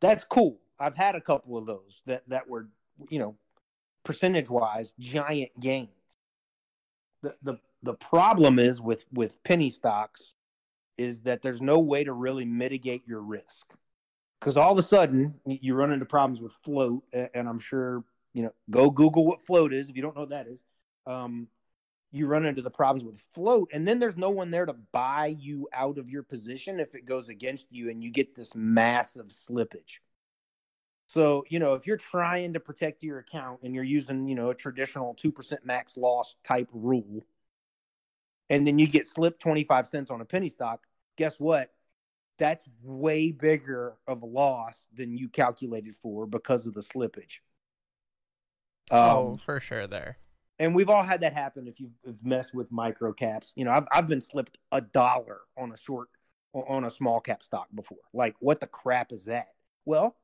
That's 0.00 0.24
cool. 0.24 0.58
I've 0.78 0.96
had 0.96 1.14
a 1.14 1.20
couple 1.20 1.56
of 1.56 1.66
those 1.66 2.02
that 2.06 2.28
that 2.28 2.48
were 2.48 2.68
you 3.10 3.18
know 3.18 3.36
percentage 4.04 4.48
wise 4.50 4.92
giant 4.98 5.58
gains. 5.60 5.90
The 7.22 7.34
the 7.42 7.58
the 7.82 7.94
problem 7.94 8.58
is 8.58 8.80
with 8.80 9.06
with 9.12 9.42
penny 9.42 9.70
stocks 9.70 10.34
is 10.98 11.20
that 11.22 11.42
there's 11.42 11.60
no 11.60 11.78
way 11.78 12.04
to 12.04 12.12
really 12.12 12.44
mitigate 12.44 13.06
your 13.06 13.20
risk. 13.20 13.66
Because 14.40 14.56
all 14.56 14.70
of 14.70 14.78
a 14.78 14.82
sudden 14.82 15.34
you 15.46 15.74
run 15.74 15.92
into 15.92 16.04
problems 16.04 16.40
with 16.40 16.52
float 16.62 17.02
and 17.12 17.48
i'm 17.48 17.58
sure 17.58 18.04
you 18.34 18.42
know 18.42 18.52
go 18.70 18.90
google 18.90 19.24
what 19.24 19.44
float 19.44 19.72
is 19.72 19.88
if 19.88 19.96
you 19.96 20.02
don't 20.02 20.14
know 20.14 20.22
what 20.22 20.30
that 20.30 20.46
is 20.46 20.60
um, 21.06 21.48
you 22.12 22.26
run 22.26 22.44
into 22.44 22.62
the 22.62 22.70
problems 22.70 23.04
with 23.04 23.20
float 23.34 23.70
and 23.72 23.88
then 23.88 23.98
there's 23.98 24.16
no 24.16 24.30
one 24.30 24.50
there 24.50 24.66
to 24.66 24.74
buy 24.92 25.26
you 25.26 25.68
out 25.72 25.98
of 25.98 26.10
your 26.10 26.22
position 26.22 26.78
if 26.78 26.94
it 26.94 27.06
goes 27.06 27.28
against 27.28 27.66
you 27.70 27.88
and 27.88 28.02
you 28.02 28.10
get 28.10 28.34
this 28.34 28.54
massive 28.54 29.28
slippage. 29.28 29.98
So 31.06 31.44
you 31.48 31.58
know 31.58 31.74
if 31.74 31.86
you're 31.86 31.96
trying 31.96 32.52
to 32.52 32.60
protect 32.60 33.02
your 33.02 33.18
account 33.18 33.60
and 33.62 33.74
you're 33.74 33.84
using 33.84 34.28
you 34.28 34.34
know 34.34 34.50
a 34.50 34.54
traditional 34.54 35.14
2% 35.14 35.64
max 35.64 35.96
loss 35.96 36.36
type 36.44 36.68
rule 36.72 37.24
and 38.50 38.66
then 38.66 38.78
you 38.78 38.86
get 38.86 39.06
slipped 39.06 39.40
25 39.40 39.86
cents 39.86 40.10
on 40.10 40.20
a 40.20 40.24
penny 40.24 40.48
stock 40.48 40.84
guess 41.16 41.38
what 41.40 41.72
that's 42.38 42.68
way 42.82 43.32
bigger 43.32 43.94
of 44.06 44.22
a 44.22 44.26
loss 44.26 44.88
than 44.94 45.16
you 45.16 45.28
calculated 45.28 45.94
for 46.02 46.26
because 46.26 46.66
of 46.66 46.74
the 46.74 46.82
slippage 46.82 47.38
oh, 48.90 49.32
Um, 49.32 49.38
for 49.38 49.60
sure. 49.60 49.86
There. 49.86 50.18
and 50.58 50.74
we've 50.74 50.90
all 50.90 51.02
had 51.02 51.20
that 51.20 51.32
happen 51.34 51.66
if 51.66 51.80
you've 51.80 51.92
you've 52.04 52.24
messed 52.24 52.54
with 52.54 52.70
micro 52.72 53.12
caps. 53.12 53.52
You 53.56 53.64
know, 53.64 53.72
I've 53.72 53.86
I've 53.92 54.08
been 54.08 54.20
slipped 54.20 54.58
a 54.72 54.80
dollar 54.80 55.40
on 55.56 55.72
a 55.72 55.76
short 55.76 56.08
on 56.54 56.84
a 56.84 56.90
small 56.90 57.20
cap 57.20 57.42
stock 57.42 57.68
before. 57.74 57.98
Like, 58.14 58.34
what 58.40 58.60
the 58.60 58.66
crap 58.66 59.12
is 59.12 59.26
that? 59.26 59.48
Well, 59.84 60.16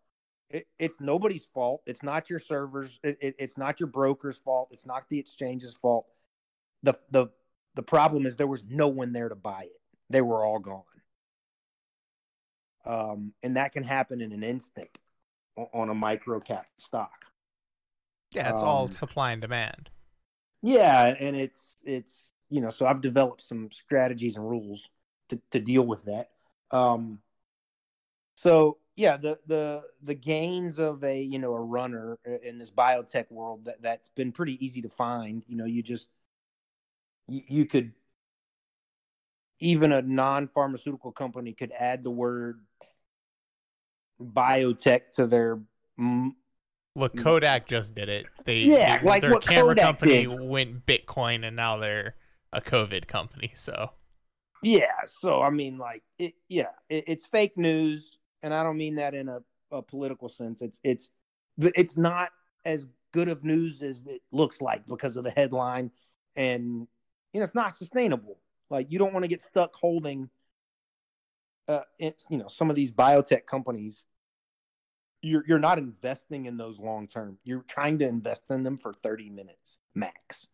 it, 0.51 0.67
it's 0.79 1.01
nobody's 1.01 1.45
fault. 1.47 1.83
It's 1.87 2.03
not 2.03 2.31
your 2.31 2.39
servers. 2.39 2.99
It, 3.03 3.19
it, 3.21 3.37
it's 3.39 3.59
not 3.59 3.81
your 3.81 3.87
broker's 3.89 4.37
fault. 4.39 4.69
It's 4.73 4.87
not 4.87 5.05
the 5.09 5.19
exchange's 5.19 5.75
fault. 5.75 6.07
the 6.83 6.95
the 7.11 7.29
The 7.75 7.83
problem 7.83 8.27
is 8.27 8.37
there 8.37 8.47
was 8.47 8.65
no 8.69 8.89
one 8.89 9.13
there 9.13 9.29
to 9.29 9.35
buy 9.35 9.63
it. 9.65 9.81
They 10.11 10.21
were 10.21 10.45
all 10.45 10.59
gone. 10.59 10.83
Um, 12.85 13.33
and 13.43 13.57
that 13.57 13.73
can 13.73 13.83
happen 13.85 14.21
in 14.21 14.33
an 14.33 14.43
instant 14.43 14.99
on 15.57 15.89
a 15.89 15.95
micro 15.95 16.41
cap 16.41 16.67
stock. 16.79 17.27
Yeah, 18.35 18.51
it's 18.51 18.63
all 18.63 18.85
Um, 18.85 18.93
supply 18.93 19.33
and 19.33 19.41
demand. 19.41 19.91
Yeah, 20.63 21.07
and 21.19 21.37
it's 21.37 21.77
it's 21.85 22.33
you 22.49 22.61
know, 22.61 22.71
so 22.71 22.87
I've 22.87 23.01
developed 23.01 23.43
some 23.43 23.71
strategies 23.73 24.37
and 24.37 24.49
rules 24.49 24.89
to 25.29 25.41
to 25.51 25.61
deal 25.61 25.83
with 25.87 26.05
that. 26.05 26.31
Um 26.71 27.21
so 28.35 28.79
yeah, 28.97 29.17
the 29.17 29.39
the 29.47 29.85
the 30.03 30.15
gains 30.15 30.79
of 30.79 31.03
a, 31.05 31.21
you 31.23 31.39
know, 31.39 31.55
a 31.55 31.61
runner 31.61 32.19
in 32.43 32.59
this 32.59 32.71
biotech 32.71 33.31
world 33.31 33.65
that 33.67 33.83
that's 33.83 34.09
been 34.11 34.33
pretty 34.33 34.63
easy 34.65 34.83
to 34.83 34.89
find, 34.89 35.45
you 35.47 35.57
know, 35.57 35.65
you 35.65 35.83
just 35.83 36.09
you, 37.29 37.43
you 37.49 37.67
could 37.67 37.93
even 39.61 39.93
a 39.93 40.03
non-pharmaceutical 40.03 41.13
company 41.13 41.53
could 41.53 41.73
add 41.73 42.03
the 42.03 42.11
word 42.11 42.61
biotech 44.21 45.13
to 45.15 45.27
their 45.27 45.61
mm, 45.99 46.31
Look, 46.95 47.17
Kodak 47.17 47.69
just 47.69 47.95
did 47.95 48.09
it. 48.11 48.27
They 48.45 48.57
Yeah, 48.59 48.99
they- 49.01 49.07
like 49.07 49.23
their 49.23 49.39
camera 49.41 49.75
Kodak 49.75 49.85
company 49.85 50.27
did. 50.27 50.41
went 50.41 50.85
Bitcoin, 50.85 51.47
and 51.47 51.57
now 51.57 51.79
they're 51.79 52.17
a 52.53 52.61
COVID 52.61 53.07
company. 53.07 53.53
So 53.55 53.93
Yeah, 54.63 55.05
so 55.07 55.41
I 55.41 55.51
mean, 55.51 55.79
like, 55.79 56.03
it, 56.19 56.35
yeah, 56.49 56.69
it, 56.91 57.05
it's 57.07 57.25
fake 57.27 57.57
news, 57.57 58.19
and 58.43 58.53
I 58.53 58.63
don't 58.63 58.77
mean 58.77 58.97
that 58.97 59.15
in 59.15 59.29
a, 59.29 59.41
a 59.71 59.81
political 59.83 60.29
sense. 60.29 60.61
It's 60.61 60.79
it's 60.85 61.11
it's 61.59 61.97
not 61.97 62.31
as 62.65 62.87
good 63.13 63.29
of 63.29 63.43
news 63.43 63.83
as 63.83 64.07
it 64.07 64.21
looks 64.31 64.61
like 64.61 64.87
because 64.87 65.17
of 65.17 65.25
the 65.25 65.31
headline, 65.31 65.91
and 66.37 66.87
know, 67.40 67.45
it's 67.45 67.55
not 67.55 67.75
sustainable. 67.75 68.38
Like, 68.71 68.87
you 68.90 68.99
don't 68.99 69.12
want 69.12 69.25
to 69.25 69.29
get 69.29 69.42
stuck 69.42 69.75
holding, 69.75 70.31
uh, 71.68 71.81
it's 71.99 72.27
you 72.31 72.38
know, 72.38 72.49
some 72.49 72.71
of 72.71 72.77
these 72.77 72.92
biotech 72.92 73.47
companies. 73.47 74.05
You're 75.21 75.45
you're 75.47 75.61
not 75.61 75.79
investing 75.79 76.47
in 76.47 76.57
those 76.57 76.81
long 76.81 77.07
term. 77.07 77.38
You're 77.45 77.62
trying 77.68 78.01
to 78.01 78.09
invest 78.09 78.51
in 78.51 78.64
them 78.64 78.77
for 78.77 78.92
thirty 78.92 79.31
minutes 79.31 79.79
max. 79.95 80.49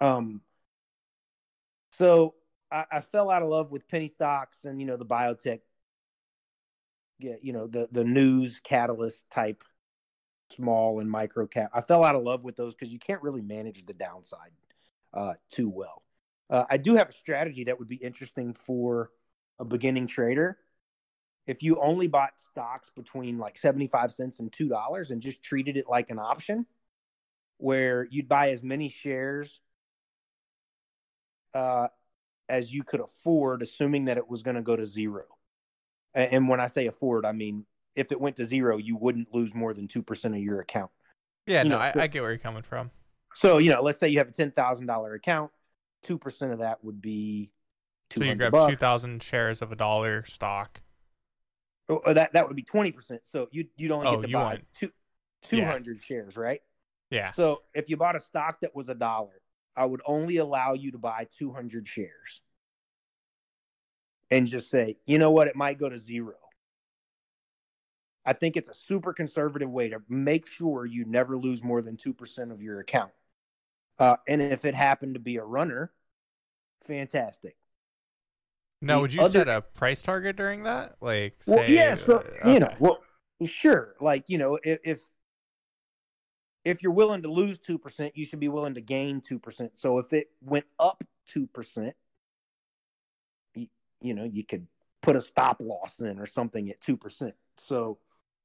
Um, 0.00 0.40
so 1.92 2.34
I, 2.70 2.84
I 2.90 3.00
fell 3.00 3.30
out 3.30 3.42
of 3.42 3.48
love 3.48 3.70
with 3.70 3.88
penny 3.88 4.08
stocks 4.08 4.64
and 4.64 4.80
you 4.80 4.86
know 4.86 4.96
the 4.96 5.06
biotech, 5.06 5.60
yeah, 7.20 7.36
you 7.40 7.52
know 7.52 7.68
the 7.68 7.88
the 7.92 8.04
news 8.04 8.60
catalyst 8.62 9.30
type, 9.30 9.62
small 10.50 11.00
and 11.00 11.10
micro 11.10 11.46
cap. 11.46 11.70
I 11.72 11.80
fell 11.80 12.04
out 12.04 12.16
of 12.16 12.22
love 12.22 12.42
with 12.42 12.56
those 12.56 12.74
because 12.74 12.92
you 12.92 12.98
can't 12.98 13.22
really 13.22 13.42
manage 13.42 13.86
the 13.86 13.94
downside 13.94 14.50
uh, 15.14 15.34
too 15.50 15.68
well. 15.68 16.02
Uh, 16.50 16.64
I 16.70 16.76
do 16.76 16.94
have 16.96 17.08
a 17.08 17.12
strategy 17.12 17.64
that 17.64 17.78
would 17.78 17.88
be 17.88 17.96
interesting 17.96 18.54
for 18.54 19.10
a 19.58 19.64
beginning 19.64 20.06
trader. 20.06 20.58
If 21.46 21.62
you 21.62 21.80
only 21.80 22.08
bought 22.08 22.32
stocks 22.38 22.90
between 22.94 23.38
like 23.38 23.56
75 23.58 24.12
cents 24.12 24.38
and 24.38 24.52
$2 24.52 25.10
and 25.10 25.20
just 25.20 25.42
treated 25.42 25.76
it 25.76 25.86
like 25.88 26.10
an 26.10 26.18
option, 26.18 26.66
where 27.58 28.06
you'd 28.10 28.28
buy 28.28 28.50
as 28.50 28.62
many 28.62 28.88
shares 28.88 29.60
uh, 31.54 31.88
as 32.48 32.72
you 32.72 32.84
could 32.84 33.00
afford, 33.00 33.62
assuming 33.62 34.06
that 34.06 34.16
it 34.16 34.28
was 34.28 34.42
going 34.42 34.56
to 34.56 34.62
go 34.62 34.76
to 34.76 34.86
zero. 34.86 35.24
And, 36.14 36.32
and 36.32 36.48
when 36.48 36.60
I 36.60 36.66
say 36.68 36.86
afford, 36.86 37.24
I 37.24 37.32
mean 37.32 37.66
if 37.94 38.12
it 38.12 38.20
went 38.20 38.36
to 38.36 38.44
zero, 38.44 38.76
you 38.76 38.96
wouldn't 38.96 39.34
lose 39.34 39.54
more 39.54 39.74
than 39.74 39.88
2% 39.88 40.24
of 40.26 40.38
your 40.38 40.60
account. 40.60 40.90
Yeah, 41.46 41.64
You 41.64 41.70
no, 41.70 41.76
know, 41.76 41.82
I, 41.82 41.92
so- 41.92 42.00
I 42.00 42.06
get 42.06 42.22
where 42.22 42.30
you're 42.30 42.38
coming 42.38 42.62
from. 42.62 42.90
So, 43.34 43.58
you 43.58 43.70
know, 43.70 43.82
let's 43.82 43.98
say 43.98 44.08
you 44.08 44.18
have 44.18 44.28
a 44.28 44.32
$10,000 44.32 45.14
account, 45.16 45.50
2% 46.06 46.52
of 46.52 46.58
that 46.60 46.82
would 46.84 47.00
be 47.00 47.50
So 48.12 48.22
you 48.24 48.34
grab 48.34 48.52
bucks. 48.52 48.70
two 48.72 48.76
thousand 48.76 49.22
shares 49.22 49.60
of 49.62 49.72
a 49.72 49.76
dollar 49.76 50.24
stock. 50.24 50.80
Oh, 51.88 52.00
oh, 52.04 52.12
that 52.12 52.32
that 52.34 52.46
would 52.46 52.56
be 52.56 52.62
20%. 52.62 53.20
So 53.24 53.48
you 53.50 53.66
you'd 53.76 53.90
only 53.90 54.06
Oh, 54.06 54.16
get 54.16 54.22
to 54.22 54.28
you 54.28 54.34
buy 54.34 54.42
want- 54.44 54.72
two, 54.78 54.90
Yeah. 55.50 55.64
200 55.66 56.02
shares, 56.02 56.36
right? 56.36 56.60
Yeah. 57.10 57.32
So 57.32 57.62
if 57.74 57.88
you 57.88 57.96
bought 57.96 58.16
a 58.16 58.20
stock 58.20 58.60
that 58.60 58.74
was 58.74 58.88
a 58.88 58.94
dollar, 58.94 59.40
I 59.76 59.86
would 59.86 60.02
only 60.04 60.36
allow 60.38 60.74
you 60.74 60.90
to 60.92 60.98
buy 60.98 61.26
200 61.38 61.86
shares. 61.88 62.42
And 64.30 64.46
just 64.46 64.68
say, 64.68 64.98
you 65.06 65.18
know 65.18 65.30
what, 65.30 65.48
it 65.48 65.56
might 65.56 65.78
go 65.78 65.88
to 65.88 65.96
zero. 65.96 66.34
I 68.26 68.34
think 68.34 68.58
it's 68.58 68.68
a 68.68 68.74
super 68.74 69.14
conservative 69.14 69.70
way 69.70 69.88
to 69.88 70.02
make 70.08 70.46
sure 70.46 70.84
you 70.84 71.06
never 71.06 71.38
lose 71.38 71.64
more 71.64 71.80
than 71.80 71.96
2% 71.96 72.50
of 72.52 72.60
your 72.60 72.80
account. 72.80 73.12
Uh, 73.98 74.16
and 74.28 74.40
if 74.40 74.64
it 74.64 74.74
happened 74.74 75.14
to 75.14 75.20
be 75.20 75.36
a 75.36 75.44
runner, 75.44 75.92
fantastic. 76.86 77.56
Now, 78.80 78.96
The 78.96 79.00
would 79.02 79.14
you 79.14 79.22
other- 79.22 79.38
set 79.40 79.48
a 79.48 79.60
price 79.60 80.02
target 80.02 80.36
during 80.36 80.62
that? 80.62 80.96
Like, 81.00 81.36
Well, 81.46 81.68
yeah, 81.68 81.94
so 81.94 82.24
uh, 82.44 82.50
you 82.50 82.60
know, 82.60 82.72
well, 82.78 83.02
sure, 83.44 83.94
like 84.00 84.24
you 84.28 84.38
know, 84.38 84.58
if 84.62 84.78
if, 84.84 85.00
if 86.64 86.82
you're 86.82 86.92
willing 86.92 87.22
to 87.22 87.30
lose 87.30 87.58
two 87.58 87.78
percent, 87.78 88.16
you 88.16 88.24
should 88.24 88.40
be 88.40 88.48
willing 88.48 88.74
to 88.74 88.80
gain 88.80 89.20
two 89.20 89.38
percent. 89.40 89.76
So 89.76 89.98
if 89.98 90.12
it 90.12 90.28
went 90.40 90.66
up 90.78 91.02
two 91.26 91.48
percent, 91.48 91.96
you, 93.54 93.66
you 94.00 94.14
know, 94.14 94.24
you 94.24 94.44
could 94.44 94.68
put 95.02 95.16
a 95.16 95.20
stop 95.20 95.60
loss 95.60 95.98
in 96.00 96.20
or 96.20 96.26
something 96.26 96.70
at 96.70 96.80
two 96.80 96.96
percent. 96.96 97.34
So, 97.56 97.98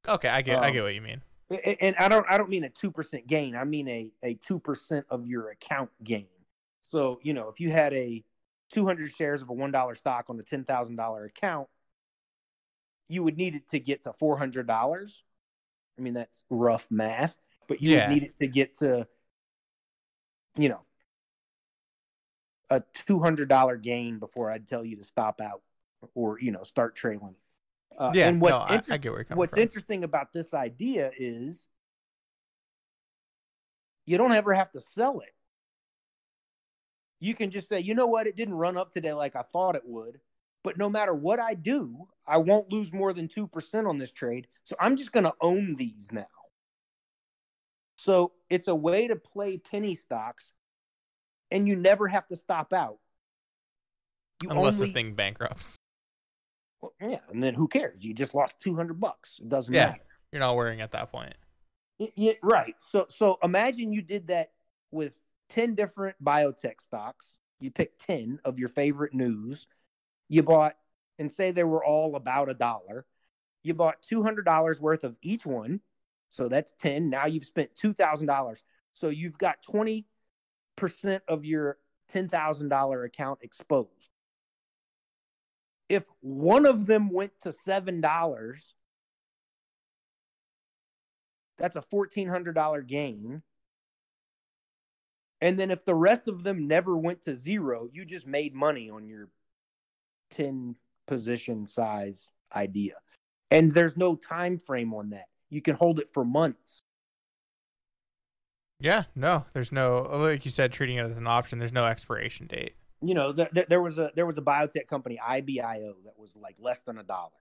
okay, 0.07 0.29
I 0.29 0.41
get, 0.41 0.57
I 0.57 0.69
um, 0.69 0.73
get 0.73 0.81
what 0.83 0.95
you 0.95 1.01
mean. 1.01 1.21
And 1.53 1.95
I 1.97 2.07
don't, 2.07 2.25
I 2.29 2.37
don't 2.37 2.49
mean 2.49 2.63
a 2.63 2.69
two 2.69 2.91
percent 2.91 3.27
gain. 3.27 3.55
I 3.55 3.63
mean 3.63 3.87
a 3.87 4.09
a 4.23 4.33
two 4.35 4.59
percent 4.59 5.05
of 5.09 5.27
your 5.27 5.49
account 5.49 5.89
gain. 6.03 6.27
So 6.81 7.19
you 7.23 7.33
know, 7.33 7.49
if 7.49 7.59
you 7.59 7.71
had 7.71 7.93
a 7.93 8.23
200 8.71 9.11
shares 9.11 9.41
of 9.41 9.49
a 9.49 9.53
one 9.53 9.71
dollar 9.71 9.95
stock 9.95 10.25
on 10.29 10.37
the 10.37 10.43
ten 10.43 10.63
thousand 10.63 10.95
dollar 10.95 11.25
account, 11.25 11.67
you 13.07 13.23
would 13.23 13.37
need 13.37 13.55
it 13.55 13.67
to 13.69 13.79
get 13.79 14.03
to 14.03 14.13
four 14.13 14.37
hundred 14.37 14.67
dollars. 14.67 15.23
I 15.97 16.01
mean, 16.01 16.13
that's 16.13 16.43
rough 16.49 16.87
math, 16.91 17.37
but 17.67 17.81
you 17.81 17.91
Yeah. 17.91 17.95
would 17.95 18.07
need 18.07 18.23
it 18.23 18.37
to 18.39 18.47
get 18.47 18.77
to, 18.79 19.07
you 20.57 20.69
know, 20.69 20.81
a 22.69 22.81
two 22.93 23.19
hundred 23.19 23.49
dollar 23.49 23.77
gain 23.77 24.19
before 24.19 24.49
I'd 24.51 24.67
tell 24.67 24.83
you 24.83 24.97
to 24.97 25.03
stop 25.03 25.41
out 25.41 25.61
or 26.15 26.39
you 26.39 26.51
know 26.51 26.63
start 26.63 26.95
trailing. 26.95 27.35
Uh, 27.97 28.11
yeah, 28.13 28.27
and 28.27 28.41
what's 28.41 28.51
no, 28.51 28.57
I, 28.59 28.95
I 28.95 28.97
get 28.97 29.11
where 29.11 29.19
you're 29.19 29.23
coming 29.23 29.37
what's 29.37 29.53
from. 29.53 29.61
interesting 29.61 30.03
about 30.03 30.33
this 30.33 30.53
idea 30.53 31.11
is 31.17 31.67
you 34.05 34.17
don't 34.17 34.31
ever 34.31 34.53
have 34.53 34.71
to 34.71 34.81
sell 34.81 35.19
it. 35.19 35.33
You 37.19 37.33
can 37.35 37.51
just 37.51 37.69
say, 37.69 37.79
you 37.79 37.93
know 37.93 38.07
what, 38.07 38.27
it 38.27 38.35
didn't 38.35 38.55
run 38.55 38.77
up 38.77 38.91
today 38.91 39.13
like 39.13 39.35
I 39.35 39.43
thought 39.43 39.75
it 39.75 39.83
would. 39.85 40.19
But 40.63 40.77
no 40.77 40.89
matter 40.89 41.13
what 41.13 41.39
I 41.39 41.53
do, 41.53 42.07
I 42.25 42.37
won't 42.37 42.71
lose 42.71 42.91
more 42.91 43.13
than 43.13 43.27
2% 43.27 43.87
on 43.87 43.97
this 43.97 44.11
trade. 44.11 44.47
So 44.63 44.75
I'm 44.79 44.95
just 44.95 45.11
going 45.11 45.25
to 45.25 45.33
own 45.41 45.75
these 45.75 46.07
now. 46.11 46.25
So 47.97 48.31
it's 48.49 48.67
a 48.67 48.75
way 48.75 49.07
to 49.07 49.15
play 49.15 49.57
penny 49.57 49.95
stocks 49.95 50.51
and 51.51 51.67
you 51.67 51.75
never 51.75 52.07
have 52.07 52.27
to 52.27 52.35
stop 52.35 52.73
out. 52.73 52.97
You 54.41 54.49
Unless 54.49 54.75
only, 54.75 54.87
the 54.87 54.93
thing 54.93 55.13
bankrupts. 55.13 55.77
Well, 56.83 56.93
yeah, 57.09 57.19
and 57.29 57.41
then 57.41 57.53
who 57.53 57.67
cares? 57.67 58.03
You 58.03 58.13
just 58.13 58.33
lost 58.35 58.55
200 58.59 58.99
bucks. 58.99 59.39
It 59.39 59.47
doesn't 59.47 59.73
Yeah. 59.73 59.87
matter. 59.91 60.03
You're 60.31 60.39
not 60.41 60.55
worrying 60.55 60.81
at 60.81 60.91
that 60.91 61.11
point. 61.11 61.33
Y- 61.99 62.11
y- 62.17 62.37
right. 62.43 62.75
So 62.79 63.05
so 63.07 63.37
imagine 63.41 63.93
you 63.93 64.01
did 64.01 64.27
that 64.27 64.51
with 64.91 65.17
10 65.49 65.75
different 65.75 66.21
biotech 66.23 66.81
stocks. 66.81 67.35
You 67.59 67.71
picked 67.71 68.01
10 68.01 68.39
of 68.43 68.59
your 68.59 68.67
favorite 68.69 69.13
news. 69.13 69.67
You 70.27 70.43
bought 70.43 70.75
and 71.19 71.31
say 71.31 71.51
they 71.51 71.63
were 71.63 71.85
all 71.85 72.15
about 72.15 72.49
a 72.49 72.53
dollar. 72.53 73.05
You 73.61 73.73
bought 73.75 74.01
$200 74.01 74.81
worth 74.81 75.03
of 75.05 75.15
each 75.21 75.45
one. 75.45 75.79
So 76.29 76.49
that's 76.49 76.73
10. 76.79 77.09
Now 77.09 77.27
you've 77.27 77.45
spent 77.45 77.75
$2,000. 77.75 78.63
So 78.93 79.07
you've 79.09 79.37
got 79.37 79.63
20% 79.63 80.05
of 81.27 81.45
your 81.45 81.77
$10,000 82.11 83.05
account 83.05 83.39
exposed. 83.43 84.09
If 85.89 86.05
one 86.21 86.65
of 86.65 86.85
them 86.85 87.09
went 87.09 87.33
to 87.41 87.49
$7, 87.49 88.01
that's 91.57 91.75
a 91.75 91.81
$1,400 91.81 92.87
gain. 92.87 93.41
And 95.41 95.59
then 95.59 95.71
if 95.71 95.83
the 95.83 95.95
rest 95.95 96.27
of 96.27 96.43
them 96.43 96.67
never 96.67 96.97
went 96.97 97.23
to 97.23 97.35
zero, 97.35 97.89
you 97.91 98.05
just 98.05 98.25
made 98.25 98.55
money 98.55 98.89
on 98.89 99.07
your 99.07 99.27
10 100.31 100.75
position 101.05 101.67
size 101.67 102.29
idea. 102.55 102.93
And 103.51 103.71
there's 103.71 103.97
no 103.97 104.15
time 104.15 104.57
frame 104.57 104.93
on 104.93 105.09
that. 105.09 105.27
You 105.49 105.61
can 105.61 105.75
hold 105.75 105.99
it 105.99 106.09
for 106.13 106.23
months. 106.23 106.81
Yeah, 108.79 109.03
no, 109.15 109.45
there's 109.53 109.71
no 109.71 110.01
like 110.11 110.45
you 110.45 110.51
said, 110.51 110.73
treating 110.73 110.97
it 110.97 111.05
as 111.05 111.17
an 111.17 111.27
option. 111.27 111.59
There's 111.59 111.71
no 111.71 111.85
expiration 111.85 112.47
date. 112.47 112.75
You 113.05 113.13
know, 113.15 113.33
th- 113.33 113.49
th- 113.51 113.67
there 113.67 113.81
was 113.81 113.97
a 113.99 114.11
there 114.15 114.25
was 114.25 114.37
a 114.37 114.41
biotech 114.41 114.87
company 114.87 115.19
IBIO 115.21 115.93
that 116.05 116.17
was 116.17 116.35
like 116.35 116.55
less 116.59 116.79
than 116.81 116.97
a 116.97 117.03
dollar. 117.03 117.31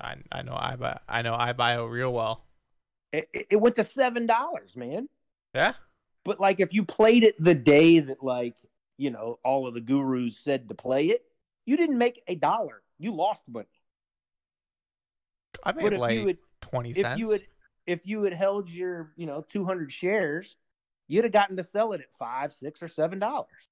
I 0.00 0.16
I 0.30 0.42
know 0.42 0.52
I 0.54 0.98
I 1.08 1.22
know 1.22 1.32
iBio 1.34 1.90
real 1.90 2.12
well. 2.12 2.44
It, 3.12 3.28
it- 3.32 3.46
it 3.50 3.56
went 3.56 3.74
to 3.76 3.82
seven 3.84 4.26
dollars, 4.26 4.76
man. 4.76 5.08
Yeah, 5.54 5.72
But 6.24 6.38
like, 6.40 6.60
if 6.60 6.74
you 6.74 6.84
played 6.84 7.24
it 7.24 7.42
the 7.42 7.54
day 7.54 7.98
that 8.00 8.22
like 8.22 8.54
you 8.96 9.10
know 9.10 9.38
all 9.44 9.66
of 9.66 9.74
the 9.74 9.80
gurus 9.80 10.38
said 10.38 10.68
to 10.68 10.74
play 10.74 11.06
it, 11.06 11.22
you 11.66 11.76
didn't 11.76 11.98
make 11.98 12.22
a 12.28 12.34
dollar. 12.34 12.82
You 12.98 13.14
lost 13.14 13.42
money. 13.48 13.66
I 15.64 15.72
made 15.72 15.82
But 15.84 15.92
if 15.94 16.00
like 16.00 16.18
had 16.26 16.38
twenty 16.60 16.90
if 16.90 16.96
cents. 16.98 17.18
you 17.18 17.30
had 17.30 17.42
if 17.86 18.06
you 18.06 18.22
had 18.22 18.34
held 18.34 18.70
your 18.70 19.12
you 19.16 19.26
know 19.26 19.42
200 19.48 19.90
shares 19.90 20.56
you'd 21.08 21.24
have 21.24 21.32
gotten 21.32 21.56
to 21.56 21.62
sell 21.64 21.92
it 21.94 22.00
at 22.02 22.12
five 22.18 22.52
six 22.52 22.82
or 22.82 22.88
seven 22.88 23.18
dollars 23.18 23.68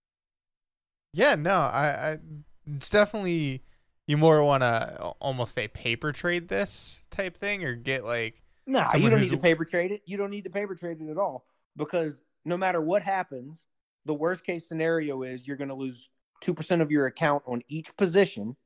Yeah, 1.17 1.35
no, 1.35 1.55
I, 1.55 1.87
I 1.87 2.19
it's 2.67 2.91
definitely 2.91 3.63
you 4.07 4.17
more 4.17 4.43
want 4.43 4.63
to 4.63 5.15
almost 5.21 5.55
say 5.55 5.67
paper 5.67 6.13
trade 6.13 6.49
this 6.49 6.99
type 7.11 7.39
thing 7.39 7.65
or 7.65 7.75
get 7.75 8.05
like 8.05 8.43
nah 8.67 8.95
you 8.95 9.09
don't 9.09 9.21
need 9.21 9.31
to 9.31 9.39
paper 9.39 9.65
trade 9.65 9.93
it. 9.93 10.03
You 10.05 10.19
don't 10.19 10.31
need 10.31 10.45
to 10.45 10.51
paper 10.51 10.75
trade 10.75 10.99
it 11.01 11.11
at 11.11 11.17
all 11.17 11.47
because 11.77 12.21
no 12.45 12.57
matter 12.57 12.81
what 12.81 13.03
happens 13.03 13.67
the 14.05 14.15
worst 14.15 14.45
case 14.45 14.67
scenario 14.67 15.23
is 15.23 15.47
you're 15.47 15.57
going 15.57 15.69
to 15.69 15.75
lose 15.75 16.09
2% 16.45 16.81
of 16.81 16.91
your 16.91 17.07
account 17.07 17.43
on 17.47 17.63
each 17.69 17.95
position. 17.97 18.57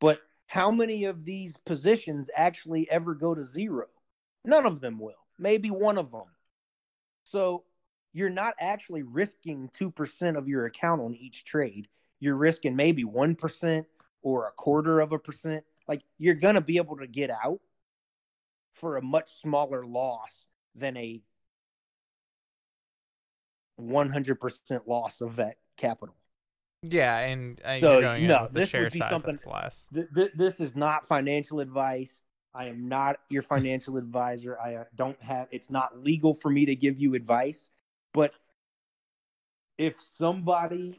But 0.00 0.20
how 0.46 0.70
many 0.70 1.04
of 1.04 1.24
these 1.24 1.56
positions 1.64 2.28
actually 2.36 2.90
ever 2.90 3.14
go 3.14 3.34
to 3.34 3.44
zero? 3.44 3.86
None 4.44 4.66
of 4.66 4.80
them 4.80 4.98
will. 4.98 5.14
Maybe 5.38 5.70
one 5.70 5.98
of 5.98 6.10
them. 6.10 6.24
So 7.24 7.64
you're 8.16 8.30
not 8.30 8.54
actually 8.58 9.02
risking 9.02 9.68
2% 9.78 10.38
of 10.38 10.48
your 10.48 10.64
account 10.64 11.02
on 11.02 11.14
each 11.14 11.44
trade 11.44 11.86
you're 12.18 12.34
risking 12.36 12.74
maybe 12.74 13.04
1% 13.04 13.84
or 14.22 14.48
a 14.48 14.52
quarter 14.52 15.00
of 15.00 15.12
a 15.12 15.18
percent 15.18 15.62
like 15.86 16.00
you're 16.18 16.34
going 16.34 16.54
to 16.54 16.62
be 16.62 16.78
able 16.78 16.96
to 16.96 17.06
get 17.06 17.28
out 17.30 17.60
for 18.72 18.96
a 18.96 19.02
much 19.02 19.28
smaller 19.42 19.84
loss 19.84 20.46
than 20.74 20.96
a 20.96 21.20
100% 23.80 24.86
loss 24.86 25.20
of 25.20 25.36
that 25.36 25.56
capital. 25.76 26.14
yeah, 26.82 27.18
and 27.20 27.60
uh, 27.64 27.78
So, 27.78 28.00
no, 28.18 28.48
this 28.50 28.70
share 28.70 28.84
would 28.84 28.92
be 28.92 28.98
size 28.98 29.10
something- 29.10 29.38
less. 29.46 29.86
Th- 29.92 30.06
th- 30.14 30.32
this 30.34 30.60
is 30.60 30.74
not 30.74 31.06
financial 31.06 31.60
advice. 31.60 32.22
I 32.54 32.66
am 32.68 32.88
not 32.88 33.16
your 33.28 33.42
financial 33.42 33.98
advisor. 33.98 34.58
I 34.58 34.76
uh, 34.76 34.84
don't 34.94 35.20
have 35.22 35.48
it's 35.50 35.68
not 35.68 36.02
legal 36.02 36.32
for 36.32 36.50
me 36.50 36.64
to 36.64 36.74
give 36.74 36.98
you 36.98 37.14
advice, 37.14 37.68
but 38.16 38.32
if 39.76 39.94
somebody 40.02 40.98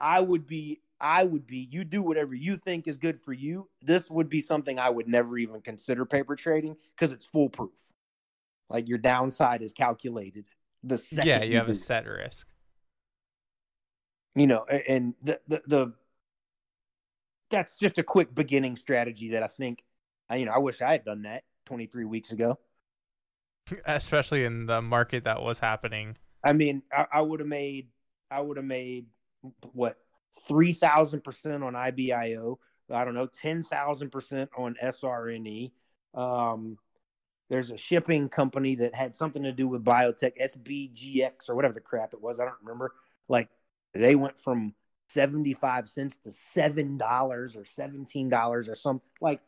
I 0.00 0.20
would 0.20 0.46
be 0.46 0.80
I 1.00 1.24
would 1.24 1.48
be 1.48 1.68
you 1.70 1.82
do 1.82 2.00
whatever 2.00 2.32
you 2.32 2.56
think 2.56 2.86
is 2.86 2.96
good 2.96 3.20
for 3.20 3.32
you. 3.32 3.68
This 3.82 4.08
would 4.08 4.28
be 4.28 4.38
something 4.38 4.78
I 4.78 4.88
would 4.88 5.08
never 5.08 5.36
even 5.36 5.60
consider 5.60 6.06
paper 6.06 6.36
trading 6.36 6.76
because 6.94 7.10
it's 7.10 7.26
foolproof. 7.26 7.72
Like 8.70 8.88
your 8.88 8.98
downside 8.98 9.62
is 9.62 9.72
calculated. 9.72 10.44
The 10.84 10.96
second 10.96 11.26
Yeah, 11.26 11.42
you 11.42 11.56
have 11.56 11.68
a 11.68 11.74
set 11.74 12.06
risk. 12.06 12.46
you 14.36 14.46
know, 14.46 14.64
and 14.64 15.14
the, 15.22 15.40
the, 15.48 15.62
the, 15.66 15.92
that's 17.50 17.76
just 17.76 17.98
a 17.98 18.02
quick 18.02 18.34
beginning 18.34 18.76
strategy 18.76 19.30
that 19.30 19.42
I 19.42 19.48
think, 19.48 19.82
you 20.32 20.44
know, 20.44 20.52
I 20.52 20.58
wish 20.58 20.80
I 20.80 20.92
had 20.92 21.04
done 21.04 21.22
that 21.22 21.42
23 21.66 22.04
weeks 22.04 22.30
ago. 22.30 22.58
Especially 23.86 24.44
in 24.44 24.66
the 24.66 24.82
market 24.82 25.24
that 25.24 25.42
was 25.42 25.58
happening. 25.58 26.16
I 26.44 26.52
mean, 26.52 26.82
I, 26.92 27.06
I 27.14 27.20
would 27.22 27.40
have 27.40 27.48
made, 27.48 27.88
I 28.30 28.40
would 28.40 28.56
have 28.56 28.66
made 28.66 29.06
what, 29.72 29.96
3,000% 30.48 31.62
on 31.62 31.74
IBIO. 31.74 32.56
I 32.90 33.04
don't 33.04 33.14
know, 33.14 33.28
10,000% 33.28 34.48
on 34.58 34.76
SRNE. 34.82 35.72
Um, 36.14 36.76
there's 37.48 37.70
a 37.70 37.76
shipping 37.76 38.28
company 38.28 38.74
that 38.76 38.94
had 38.94 39.16
something 39.16 39.42
to 39.42 39.52
do 39.52 39.68
with 39.68 39.84
biotech, 39.84 40.32
SBGX 40.40 41.48
or 41.48 41.54
whatever 41.54 41.74
the 41.74 41.80
crap 41.80 42.12
it 42.12 42.20
was. 42.20 42.40
I 42.40 42.44
don't 42.44 42.54
remember. 42.62 42.92
Like 43.28 43.48
they 43.92 44.14
went 44.14 44.38
from 44.38 44.74
75 45.08 45.88
cents 45.88 46.16
to 46.24 46.30
$7 46.30 47.00
or 47.00 47.64
$17 47.64 48.68
or 48.68 48.74
something. 48.74 49.08
Like 49.20 49.40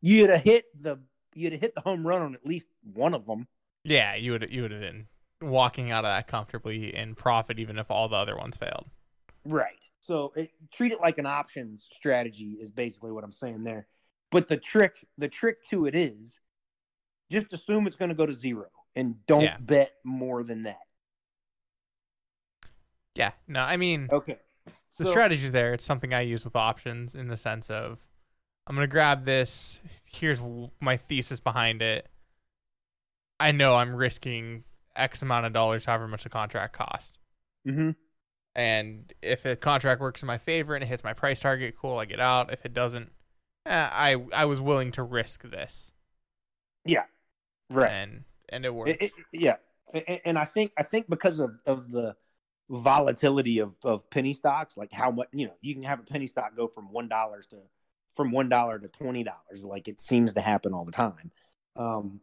you'd 0.00 0.30
have 0.30 0.42
hit 0.42 0.64
the 0.80 0.98
you'd 1.34 1.52
have 1.52 1.60
hit 1.60 1.74
the 1.74 1.80
home 1.82 2.06
run 2.06 2.22
on 2.22 2.34
at 2.34 2.46
least 2.46 2.66
one 2.94 3.14
of 3.14 3.26
them. 3.26 3.46
Yeah, 3.84 4.14
you 4.14 4.32
would 4.32 4.48
you 4.50 4.62
would 4.62 4.72
have 4.72 4.80
been 4.80 5.06
walking 5.46 5.90
out 5.90 6.04
of 6.04 6.10
that 6.10 6.28
comfortably 6.28 6.94
in 6.94 7.14
profit 7.14 7.58
even 7.58 7.78
if 7.78 7.90
all 7.90 8.08
the 8.08 8.16
other 8.16 8.36
ones 8.36 8.56
failed. 8.56 8.86
Right. 9.44 9.78
So 10.00 10.32
it, 10.36 10.50
treat 10.72 10.92
it 10.92 11.00
like 11.00 11.18
an 11.18 11.26
options 11.26 11.86
strategy 11.92 12.58
is 12.60 12.70
basically 12.70 13.12
what 13.12 13.24
I'm 13.24 13.32
saying 13.32 13.64
there. 13.64 13.86
But 14.30 14.48
the 14.48 14.56
trick 14.56 15.06
the 15.18 15.28
trick 15.28 15.64
to 15.70 15.86
it 15.86 15.94
is 15.94 16.40
just 17.30 17.52
assume 17.52 17.86
it's 17.86 17.96
going 17.96 18.08
to 18.10 18.14
go 18.14 18.26
to 18.26 18.34
zero 18.34 18.66
and 18.94 19.16
don't 19.26 19.42
yeah. 19.42 19.56
bet 19.58 19.92
more 20.04 20.42
than 20.42 20.64
that. 20.64 20.80
Yeah. 23.14 23.32
No, 23.48 23.60
I 23.60 23.76
mean, 23.76 24.08
okay. 24.12 24.38
The 24.98 25.04
so, 25.04 25.10
strategy's 25.10 25.52
there. 25.52 25.74
It's 25.74 25.84
something 25.84 26.14
I 26.14 26.22
use 26.22 26.44
with 26.44 26.56
options 26.56 27.14
in 27.14 27.28
the 27.28 27.36
sense 27.36 27.68
of 27.70 27.98
I'm 28.66 28.74
going 28.74 28.86
to 28.86 28.90
grab 28.90 29.24
this. 29.24 29.78
Here's 30.10 30.40
my 30.80 30.96
thesis 30.96 31.40
behind 31.40 31.82
it. 31.82 32.08
I 33.38 33.52
know 33.52 33.76
I'm 33.76 33.94
risking 33.94 34.64
X 34.96 35.22
amount 35.22 35.46
of 35.46 35.52
dollars, 35.52 35.84
however 35.84 36.08
much 36.08 36.24
the 36.24 36.28
contract 36.28 36.72
cost. 36.72 37.18
Mm-hmm. 37.66 37.90
And 38.54 39.12
if 39.20 39.44
a 39.44 39.54
contract 39.54 40.00
works 40.00 40.22
in 40.22 40.26
my 40.26 40.38
favor 40.38 40.74
and 40.74 40.82
it 40.82 40.86
hits 40.86 41.04
my 41.04 41.12
price 41.12 41.40
target, 41.40 41.74
cool, 41.78 41.98
I 41.98 42.06
get 42.06 42.20
out. 42.20 42.52
If 42.52 42.64
it 42.64 42.72
doesn't, 42.72 43.10
eh, 43.66 43.88
I 43.92 44.16
I 44.32 44.46
was 44.46 44.60
willing 44.60 44.92
to 44.92 45.02
risk 45.02 45.42
this. 45.42 45.92
Yeah, 46.84 47.04
right. 47.68 47.90
And 47.90 48.24
and 48.48 48.64
it 48.64 48.72
it, 48.86 49.12
yeah, 49.32 49.56
and 50.24 50.38
I 50.38 50.44
think 50.44 50.72
I 50.78 50.82
think 50.82 51.10
because 51.10 51.38
of 51.38 51.60
of 51.66 51.90
the 51.90 52.16
volatility 52.70 53.58
of 53.58 53.76
of 53.84 54.08
penny 54.10 54.32
stocks, 54.32 54.76
like 54.76 54.92
how 54.92 55.10
much 55.10 55.28
you 55.32 55.46
know, 55.46 55.54
you 55.60 55.74
can 55.74 55.82
have 55.82 56.00
a 56.00 56.04
penny 56.04 56.26
stock 56.26 56.56
go 56.56 56.66
from 56.66 56.90
one 56.90 57.08
dollars 57.08 57.46
to 57.48 57.56
from 58.14 58.32
one 58.32 58.48
dollar 58.48 58.78
to 58.78 58.88
twenty 58.88 59.22
dollars, 59.22 59.64
like 59.64 59.88
it 59.88 60.00
seems 60.00 60.32
to 60.32 60.40
happen 60.40 60.72
all 60.72 60.84
the 60.84 60.92
time. 60.92 61.30
Um, 61.76 62.20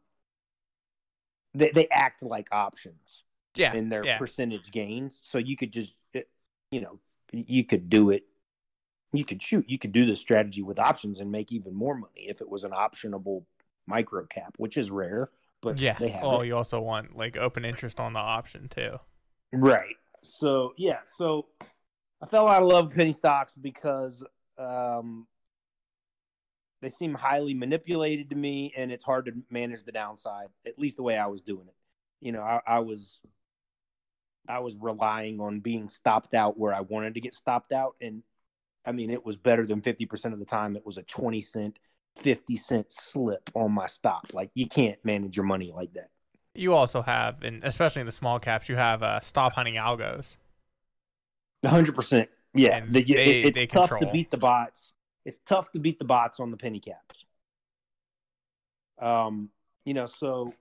they 1.54 1.72
they 1.72 1.88
act 1.90 2.24
like 2.24 2.48
options 2.52 3.24
yeah, 3.56 3.74
in 3.74 3.90
their 3.90 4.06
yeah. 4.06 4.18
percentage 4.18 4.72
gains. 4.72 5.20
So 5.24 5.38
you 5.38 5.56
could 5.56 5.72
just, 5.72 5.98
you 6.72 6.82
know, 6.82 7.00
you 7.32 7.64
could 7.64 7.90
do 7.90 8.10
it. 8.10 8.24
You 9.12 9.26
could 9.26 9.42
shoot. 9.42 9.70
You 9.70 9.78
could 9.78 9.92
do 9.92 10.06
this 10.06 10.20
strategy 10.20 10.64
with 10.64 10.80
options 10.80 11.20
and 11.20 11.32
make 11.32 11.52
even 11.52 11.76
more 11.76 11.96
money 11.96 12.26
if 12.28 12.42
it 12.42 12.50
was 12.50 12.64
an 12.64 12.72
optionable 12.72 13.44
micro 13.86 14.26
cap, 14.26 14.56
which 14.58 14.78
is 14.78 14.90
rare. 14.90 15.30
But 15.62 15.78
yeah, 15.78 15.96
they 16.00 16.10
have. 16.10 16.24
Oh, 16.24 16.42
it. 16.42 16.48
you 16.48 16.56
also 16.56 16.82
want 16.82 17.16
like 17.16 17.38
open 17.38 17.64
interest 17.64 18.00
on 18.00 18.14
the 18.14 18.20
option 18.20 18.68
too. 18.70 18.98
Right. 19.52 19.96
So 20.24 20.74
yeah. 20.78 21.00
So 21.18 21.48
I 22.22 22.26
fell 22.26 22.48
out 22.48 22.64
of 22.64 22.70
love 22.70 22.88
with 22.88 22.96
penny 22.96 23.12
stocks 23.12 23.54
because 23.54 24.24
um, 24.58 25.28
they 26.84 26.90
seem 26.90 27.14
highly 27.14 27.54
manipulated 27.54 28.30
to 28.30 28.36
me, 28.36 28.74
and 28.76 28.92
it's 28.92 29.04
hard 29.04 29.26
to 29.26 29.34
manage 29.50 29.86
the 29.86 29.92
downside. 29.92 30.48
At 30.66 30.78
least 30.78 30.98
the 30.98 31.04
way 31.04 31.18
I 31.18 31.28
was 31.28 31.42
doing 31.42 31.68
it. 31.68 31.76
You 32.20 32.32
know, 32.32 32.42
I, 32.42 32.62
I 32.66 32.80
was 32.80 33.20
I 34.48 34.60
was 34.60 34.76
relying 34.80 35.40
on 35.40 35.60
being 35.60 35.90
stopped 35.90 36.34
out 36.34 36.58
where 36.58 36.74
I 36.74 36.82
wanted 36.82 37.14
to 37.14 37.22
get 37.22 37.34
stopped 37.34 37.72
out. 37.72 37.96
And 38.02 38.24
I 38.86 38.92
mean, 38.92 39.10
it 39.10 39.26
was 39.26 39.38
better 39.38 39.66
than 39.66 39.82
50% 39.82 40.34
of 40.34 40.40
the 40.40 40.46
time. 40.46 40.76
It 40.76 40.86
was 40.86 40.98
a 40.98 41.04
20 41.04 41.42
cent, 41.42 41.80
50 42.18 42.56
cent 42.58 42.92
slip 42.92 43.50
on 43.54 43.72
my 43.72 43.88
stop. 43.88 44.28
Like, 44.34 44.52
you 44.54 44.68
can't 44.68 45.04
manage 45.06 45.38
your 45.38 45.46
money 45.46 45.72
like 45.74 45.94
that. 45.94 46.10
You 46.56 46.74
also 46.74 47.02
have, 47.02 47.44
and 47.44 47.64
especially 47.64 48.02
in 48.02 48.06
the 48.06 48.12
small 48.12 48.40
caps, 48.40 48.70
you 48.70 48.76
have 48.76 49.02
uh, 49.02 49.22
stop 49.22 49.54
hunting 49.54 49.76
algos. 49.76 50.38
100%. 51.64 52.28
Yeah. 52.54 52.82
The, 52.86 53.04
they, 53.04 53.14
it, 53.14 53.46
it's 53.46 53.58
they 53.58 53.66
tough 53.66 53.90
control. 53.90 54.12
to 54.12 54.12
beat 54.12 54.30
the 54.30 54.38
bots. 54.38 54.93
It's 55.26 55.40
tough 55.46 55.72
to 55.72 55.80
beat 55.80 56.00
the 56.00 56.06
bots 56.06 56.40
on 56.40 56.52
the 56.52 56.58
penny 56.58 56.80
caps. 56.80 57.26
Um, 59.00 59.50
you 59.86 59.94
know, 59.94 60.06
so 60.06 60.54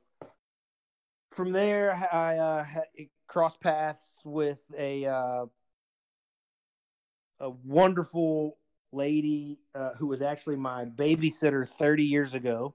from 1.33 1.53
there, 1.53 1.93
I 2.13 2.39
uh, 2.39 2.65
crossed 3.27 3.61
paths 3.61 4.21
with 4.25 4.61
a 4.77 5.07
uh, 5.07 5.47
a 7.41 7.51
wonderful 7.65 8.57
lady 8.93 9.59
uh, 9.75 9.91
who 9.97 10.07
was 10.07 10.23
actually 10.23 10.57
my 10.57 10.85
babysitter 10.85 11.67
30 11.67 12.05
years 12.05 12.35
ago. 12.35 12.75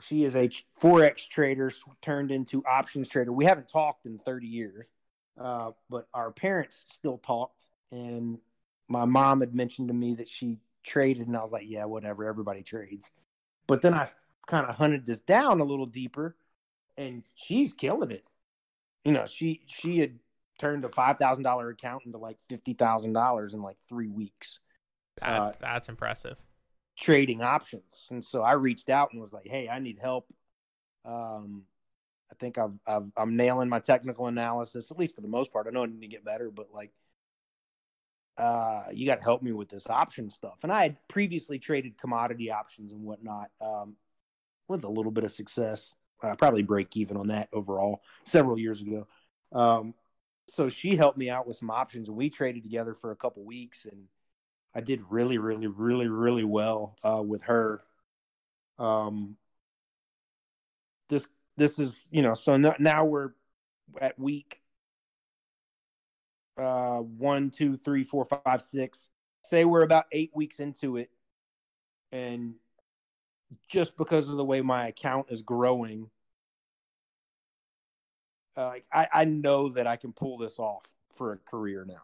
She 0.00 0.24
is 0.24 0.34
a 0.34 0.50
forex 0.80 1.26
trader 1.28 1.70
turned 2.02 2.30
into 2.30 2.62
options 2.66 3.08
trader. 3.08 3.32
We 3.32 3.44
haven't 3.44 3.68
talked 3.68 4.06
in 4.06 4.18
30 4.18 4.46
years, 4.46 4.90
uh, 5.40 5.70
but 5.88 6.08
our 6.12 6.30
parents 6.30 6.84
still 6.88 7.18
talked. 7.18 7.56
And 7.90 8.38
my 8.92 9.04
mom 9.04 9.40
had 9.40 9.54
mentioned 9.54 9.88
to 9.88 9.94
me 9.94 10.14
that 10.16 10.28
she 10.28 10.58
traded, 10.84 11.26
and 11.26 11.36
I 11.36 11.40
was 11.40 11.52
like, 11.52 11.64
"Yeah, 11.66 11.86
whatever. 11.86 12.24
Everybody 12.24 12.62
trades." 12.62 13.10
But 13.66 13.82
then 13.82 13.94
I 13.94 14.08
kind 14.46 14.66
of 14.66 14.76
hunted 14.76 15.06
this 15.06 15.20
down 15.20 15.60
a 15.60 15.64
little 15.64 15.86
deeper, 15.86 16.36
and 16.96 17.22
she's 17.34 17.72
killing 17.72 18.10
it 18.10 18.24
you 19.04 19.12
know, 19.12 19.26
she 19.26 19.62
she 19.66 19.98
had 19.98 20.18
turned 20.60 20.84
a 20.84 20.88
five 20.88 21.18
thousand 21.18 21.44
dollar 21.44 21.70
account 21.70 22.04
into 22.06 22.18
like 22.18 22.36
fifty 22.48 22.74
thousand 22.74 23.12
dollars 23.12 23.54
in 23.54 23.62
like 23.62 23.76
three 23.88 24.08
weeks. 24.08 24.58
That's, 25.20 25.56
uh, 25.56 25.58
that's 25.60 25.88
impressive. 25.88 26.38
Trading 26.96 27.42
options, 27.42 28.06
and 28.10 28.24
so 28.24 28.42
I 28.42 28.52
reached 28.54 28.88
out 28.88 29.10
and 29.12 29.20
was 29.20 29.32
like, 29.32 29.46
"Hey, 29.46 29.68
I 29.68 29.78
need 29.78 29.98
help. 30.00 30.32
Um, 31.04 31.62
I 32.30 32.34
think 32.38 32.58
I've, 32.58 32.78
I've 32.86 33.10
I'm 33.16 33.36
nailing 33.36 33.68
my 33.68 33.80
technical 33.80 34.26
analysis 34.26 34.90
at 34.90 34.98
least 34.98 35.14
for 35.14 35.20
the 35.20 35.28
most 35.28 35.52
part. 35.52 35.66
I 35.66 35.70
know 35.70 35.82
I 35.82 35.86
need 35.86 36.02
to 36.02 36.06
get 36.06 36.24
better, 36.24 36.50
but 36.50 36.68
like, 36.72 36.92
uh, 38.38 38.84
you 38.92 39.06
got 39.06 39.16
to 39.16 39.24
help 39.24 39.42
me 39.42 39.52
with 39.52 39.68
this 39.68 39.86
option 39.86 40.30
stuff." 40.30 40.58
And 40.62 40.72
I 40.72 40.82
had 40.82 40.96
previously 41.08 41.58
traded 41.58 41.98
commodity 41.98 42.50
options 42.50 42.92
and 42.92 43.02
whatnot, 43.02 43.50
um, 43.60 43.96
with 44.68 44.84
a 44.84 44.88
little 44.88 45.12
bit 45.12 45.24
of 45.24 45.30
success 45.30 45.94
uh, 46.22 46.34
probably 46.36 46.62
break 46.62 46.96
even 46.96 47.16
on 47.16 47.28
that 47.28 47.48
overall 47.52 48.02
several 48.24 48.58
years 48.58 48.80
ago. 48.80 49.06
Um, 49.52 49.94
so 50.48 50.68
she 50.68 50.96
helped 50.96 51.18
me 51.18 51.30
out 51.30 51.46
with 51.46 51.56
some 51.56 51.70
options, 51.70 52.08
and 52.08 52.16
we 52.16 52.30
traded 52.30 52.62
together 52.62 52.94
for 52.94 53.10
a 53.10 53.16
couple 53.16 53.44
weeks, 53.44 53.84
and 53.84 54.04
I 54.74 54.80
did 54.80 55.02
really, 55.10 55.38
really, 55.38 55.66
really, 55.66 56.08
really 56.08 56.44
well 56.44 56.96
uh, 57.02 57.22
with 57.22 57.42
her. 57.42 57.82
Um, 58.78 59.36
this 61.08 61.26
this 61.56 61.78
is 61.78 62.06
you 62.10 62.22
know 62.22 62.34
so 62.34 62.56
no, 62.56 62.74
now 62.78 63.04
we're 63.04 63.30
at 64.00 64.18
week 64.18 64.61
uh 66.62 66.98
one 66.98 67.50
two 67.50 67.76
three 67.76 68.04
four 68.04 68.24
five 68.24 68.62
six 68.62 69.08
say 69.42 69.64
we're 69.64 69.82
about 69.82 70.04
eight 70.12 70.30
weeks 70.34 70.60
into 70.60 70.96
it 70.96 71.10
and 72.12 72.54
just 73.68 73.96
because 73.96 74.28
of 74.28 74.36
the 74.36 74.44
way 74.44 74.60
my 74.60 74.88
account 74.88 75.26
is 75.30 75.40
growing, 75.40 76.10
uh, 78.56 78.74
I, 78.92 79.08
I 79.12 79.24
know 79.24 79.70
that 79.70 79.86
I 79.86 79.96
can 79.96 80.12
pull 80.12 80.38
this 80.38 80.58
off 80.58 80.84
for 81.16 81.32
a 81.32 81.36
career 81.38 81.84
now. 81.86 82.02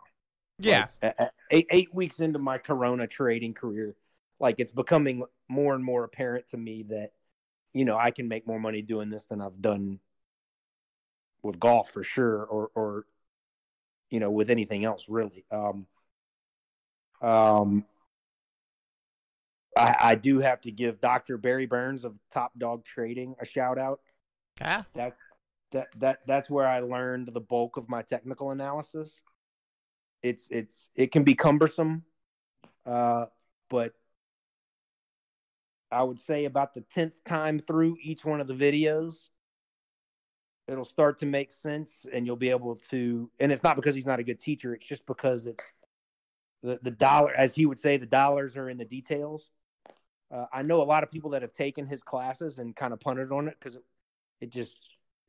Yeah. 0.59 0.87
Like, 1.03 1.17
eight, 1.51 1.67
eight 1.71 1.95
weeks 1.95 2.21
into 2.21 2.39
my 2.39 2.59
Corona 2.59 3.07
trading 3.07 3.55
career, 3.55 3.95
like 4.41 4.57
it's 4.59 4.71
becoming 4.71 5.25
more 5.49 5.75
and 5.75 5.85
more 5.85 6.05
apparent 6.05 6.49
to 6.49 6.57
me 6.57 6.85
that, 6.85 7.13
you 7.73 7.85
know, 7.85 7.97
I 7.97 8.11
can 8.11 8.29
make 8.29 8.47
more 8.47 8.59
money 8.59 8.83
doing 8.83 9.11
this 9.11 9.25
than 9.25 9.41
I've 9.41 9.61
done 9.61 10.01
with 11.43 11.61
golf 11.61 11.91
for 11.91 12.03
sure, 12.03 12.45
or, 12.45 12.71
or, 12.75 13.07
you 14.11 14.21
know, 14.21 14.31
with 14.31 14.51
anything 14.51 14.85
else 14.85 15.07
really. 15.09 15.45
Um, 15.51 15.87
um, 17.21 17.85
I, 19.77 19.97
I 20.01 20.15
do 20.15 20.41
have 20.41 20.61
to 20.63 20.71
give 20.71 21.01
Dr. 21.01 21.39
Barry 21.39 21.67
Burns 21.67 22.05
of 22.05 22.15
Top 22.33 22.53
Dog 22.59 22.85
Trading 22.85 23.35
a 23.41 23.45
shout 23.45 23.79
out. 23.79 24.01
Yeah. 24.61 24.83
That's 24.95 25.21
that 25.73 25.89
that 25.99 26.21
that's 26.27 26.51
where 26.51 26.67
I 26.67 26.81
learned 26.81 27.29
the 27.33 27.41
bulk 27.41 27.77
of 27.77 27.89
my 27.89 28.03
technical 28.03 28.51
analysis. 28.51 29.21
It's 30.23 30.49
it's 30.51 30.89
it 30.95 31.13
can 31.13 31.23
be 31.23 31.35
cumbersome, 31.35 32.05
uh, 32.87 33.27
but 33.69 33.93
I 35.93 36.03
would 36.03 36.19
say 36.21 36.45
about 36.45 36.75
the 36.75 36.81
tenth 36.81 37.23
time 37.25 37.59
through 37.59 37.99
each 38.03 38.25
one 38.25 38.41
of 38.41 38.47
the 38.47 38.55
videos, 38.55 39.29
it'll 40.69 40.85
start 40.85 41.19
to 41.19 41.27
make 41.27 41.51
sense 41.51 42.07
and 42.13 42.27
you'll 42.27 42.37
be 42.37 42.51
able 42.51 42.77
to 42.91 43.31
and 43.41 43.51
it's 43.51 43.63
not 43.63 43.75
because 43.75 43.95
he's 43.95 44.07
not 44.07 44.21
a 44.21 44.23
good 44.23 44.39
teacher 44.39 44.75
it's 44.75 44.87
just 44.87 45.05
because 45.07 45.47
it's 45.47 45.73
the, 46.63 46.79
the 46.83 46.91
dollar 46.91 47.33
as 47.35 47.55
he 47.55 47.67
would 47.67 47.79
say 47.79 47.97
the 47.97 48.07
dollars 48.07 48.57
are 48.57 48.69
in 48.69 48.79
the 48.79 48.85
details. 48.85 49.51
Uh, 50.31 50.45
i 50.53 50.61
know 50.61 50.83
a 50.83 50.85
lot 50.85 51.03
of 51.03 51.11
people 51.11 51.31
that 51.31 51.43
have 51.43 51.55
taken 51.55 51.87
his 51.87 52.03
classes 52.03 52.59
and 52.59 52.77
kind 52.77 52.93
of 52.93 53.01
punted 53.01 53.33
on 53.33 53.49
it 53.49 53.57
because 53.59 53.77
it, 53.77 53.85
it 54.41 54.51
just 54.51 54.79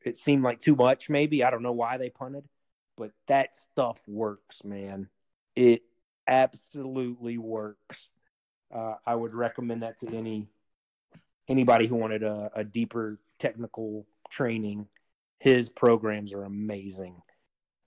it 0.04 0.18
seemed 0.18 0.44
like 0.44 0.60
too 0.60 0.76
much 0.76 1.10
maybe. 1.10 1.44
I 1.44 1.50
don't 1.50 1.64
know 1.64 1.72
why 1.72 1.98
they 1.98 2.10
punted 2.10 2.44
but 2.98 3.12
that 3.28 3.56
stuff 3.56 4.00
works 4.08 4.64
man. 4.64 5.08
It 5.56 5.84
absolutely 6.28 7.38
works. 7.38 8.10
Uh, 8.74 8.96
i 9.06 9.16
would 9.16 9.34
recommend 9.34 9.84
that 9.84 10.00
to 10.00 10.16
any 10.16 10.48
anybody 11.48 11.88
who 11.88 11.96
wanted 11.96 12.24
a, 12.24 12.52
a 12.54 12.64
deeper 12.64 13.20
technical 13.40 14.06
training 14.30 14.86
his 15.40 15.70
programs 15.70 16.34
are 16.34 16.44
amazing. 16.44 17.22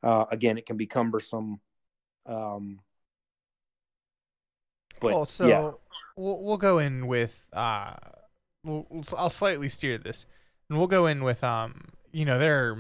Uh, 0.03 0.24
again, 0.30 0.59
it 0.59 0.66
can 0.66 0.76
be 0.76 0.86
cumbersome. 0.86 1.61
Um, 2.26 2.80
but 5.00 5.12
well, 5.12 5.24
so 5.24 5.46
yeah. 5.46 5.70
we'll 6.16 6.42
we'll 6.42 6.57
go 6.57 6.78
in 6.78 7.07
with 7.07 7.46
uh, 7.53 7.94
we'll, 8.64 8.86
I'll 9.16 9.30
slightly 9.30 9.68
steer 9.68 9.98
this, 9.98 10.26
and 10.68 10.78
we'll 10.78 10.88
go 10.88 11.07
in 11.07 11.22
with 11.24 11.42
um, 11.44 11.92
you 12.12 12.24
know, 12.24 12.38
there 12.38 12.76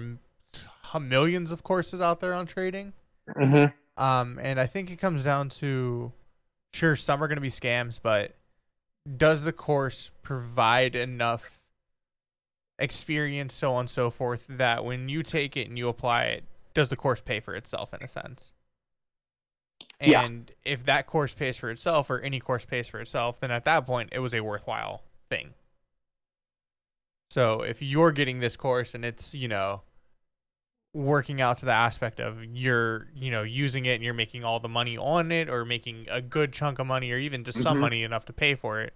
are 0.92 1.00
millions 1.00 1.50
of 1.50 1.62
courses 1.62 2.00
out 2.00 2.20
there 2.20 2.34
on 2.34 2.46
trading. 2.46 2.92
Mm-hmm. 3.28 4.02
Um, 4.02 4.38
and 4.40 4.60
I 4.60 4.66
think 4.66 4.90
it 4.90 4.96
comes 4.96 5.22
down 5.22 5.48
to, 5.50 6.12
sure, 6.72 6.96
some 6.96 7.22
are 7.22 7.28
going 7.28 7.36
to 7.36 7.42
be 7.42 7.50
scams, 7.50 7.98
but 8.02 8.34
does 9.16 9.42
the 9.42 9.52
course 9.52 10.10
provide 10.22 10.94
enough 10.94 11.60
experience, 12.82 13.54
so 13.54 13.74
on 13.74 13.80
and 13.80 13.90
so 13.90 14.10
forth, 14.10 14.44
that 14.48 14.84
when 14.84 15.08
you 15.08 15.22
take 15.22 15.56
it 15.56 15.68
and 15.68 15.78
you 15.78 15.88
apply 15.88 16.24
it, 16.24 16.44
does 16.74 16.88
the 16.88 16.96
course 16.96 17.20
pay 17.20 17.40
for 17.40 17.54
itself 17.54 17.94
in 17.94 18.02
a 18.02 18.08
sense? 18.08 18.52
And 20.00 20.50
yeah. 20.64 20.72
if 20.72 20.84
that 20.86 21.06
course 21.06 21.32
pays 21.32 21.56
for 21.56 21.70
itself 21.70 22.10
or 22.10 22.18
any 22.20 22.40
course 22.40 22.64
pays 22.64 22.88
for 22.88 23.00
itself, 23.00 23.40
then 23.40 23.50
at 23.50 23.64
that 23.64 23.86
point 23.86 24.10
it 24.12 24.18
was 24.18 24.34
a 24.34 24.40
worthwhile 24.40 25.02
thing. 25.30 25.54
So 27.30 27.62
if 27.62 27.80
you're 27.80 28.12
getting 28.12 28.40
this 28.40 28.56
course 28.56 28.94
and 28.94 29.04
it's, 29.04 29.32
you 29.32 29.48
know, 29.48 29.82
working 30.92 31.40
out 31.40 31.56
to 31.58 31.64
the 31.64 31.72
aspect 31.72 32.20
of 32.20 32.44
you're, 32.44 33.08
you 33.14 33.30
know, 33.30 33.42
using 33.42 33.86
it 33.86 33.94
and 33.94 34.04
you're 34.04 34.12
making 34.12 34.44
all 34.44 34.60
the 34.60 34.68
money 34.68 34.98
on 34.98 35.32
it 35.32 35.48
or 35.48 35.64
making 35.64 36.06
a 36.10 36.20
good 36.20 36.52
chunk 36.52 36.78
of 36.78 36.86
money 36.86 37.10
or 37.10 37.16
even 37.18 37.44
just 37.44 37.58
mm-hmm. 37.58 37.68
some 37.68 37.80
money 37.80 38.02
enough 38.02 38.26
to 38.26 38.32
pay 38.32 38.54
for 38.54 38.80
it, 38.80 38.92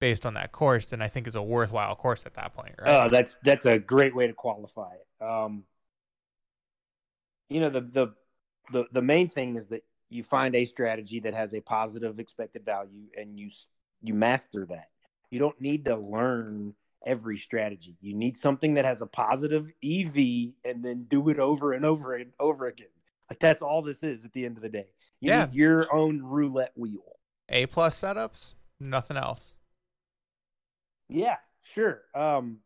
based 0.00 0.26
on 0.26 0.34
that 0.34 0.52
course, 0.52 0.86
then 0.86 1.00
I 1.00 1.08
think 1.08 1.26
it's 1.26 1.36
a 1.36 1.42
worthwhile 1.42 1.96
course 1.96 2.24
at 2.26 2.34
that 2.34 2.54
point, 2.54 2.74
right? 2.80 3.04
Oh, 3.04 3.08
that's 3.08 3.36
that's 3.44 3.66
a 3.66 3.78
great 3.78 4.14
way 4.14 4.26
to 4.26 4.32
qualify 4.32 4.94
it. 4.94 5.24
Um, 5.24 5.64
you 7.48 7.60
know, 7.60 7.70
the 7.70 7.80
the 7.80 8.14
the 8.72 8.84
the 8.92 9.02
main 9.02 9.28
thing 9.28 9.56
is 9.56 9.68
that 9.68 9.84
you 10.08 10.22
find 10.22 10.54
a 10.54 10.64
strategy 10.64 11.20
that 11.20 11.34
has 11.34 11.54
a 11.54 11.60
positive 11.60 12.18
expected 12.18 12.64
value, 12.64 13.06
and 13.16 13.38
you 13.38 13.50
you 14.02 14.14
master 14.14 14.66
that. 14.66 14.88
You 15.30 15.38
don't 15.38 15.60
need 15.60 15.84
to 15.86 15.96
learn 15.96 16.74
every 17.06 17.38
strategy. 17.38 17.96
You 18.00 18.14
need 18.14 18.36
something 18.36 18.74
that 18.74 18.84
has 18.84 19.02
a 19.02 19.06
positive 19.06 19.70
EV, 19.82 20.52
and 20.64 20.84
then 20.84 21.04
do 21.08 21.28
it 21.28 21.38
over 21.38 21.72
and 21.72 21.84
over 21.84 22.14
and 22.14 22.32
over 22.38 22.66
again. 22.66 22.88
Like 23.30 23.40
that's 23.40 23.62
all 23.62 23.82
this 23.82 24.02
is 24.02 24.24
at 24.24 24.32
the 24.32 24.44
end 24.44 24.56
of 24.56 24.62
the 24.62 24.68
day. 24.68 24.86
You 25.20 25.30
yeah. 25.30 25.46
need 25.46 25.54
your 25.54 25.94
own 25.94 26.22
roulette 26.22 26.72
wheel. 26.76 27.16
A 27.48 27.66
plus 27.66 28.00
setups, 28.00 28.54
nothing 28.78 29.16
else. 29.16 29.54
Yeah, 31.14 31.36
sure. 31.62 32.02
Um, 32.14 32.58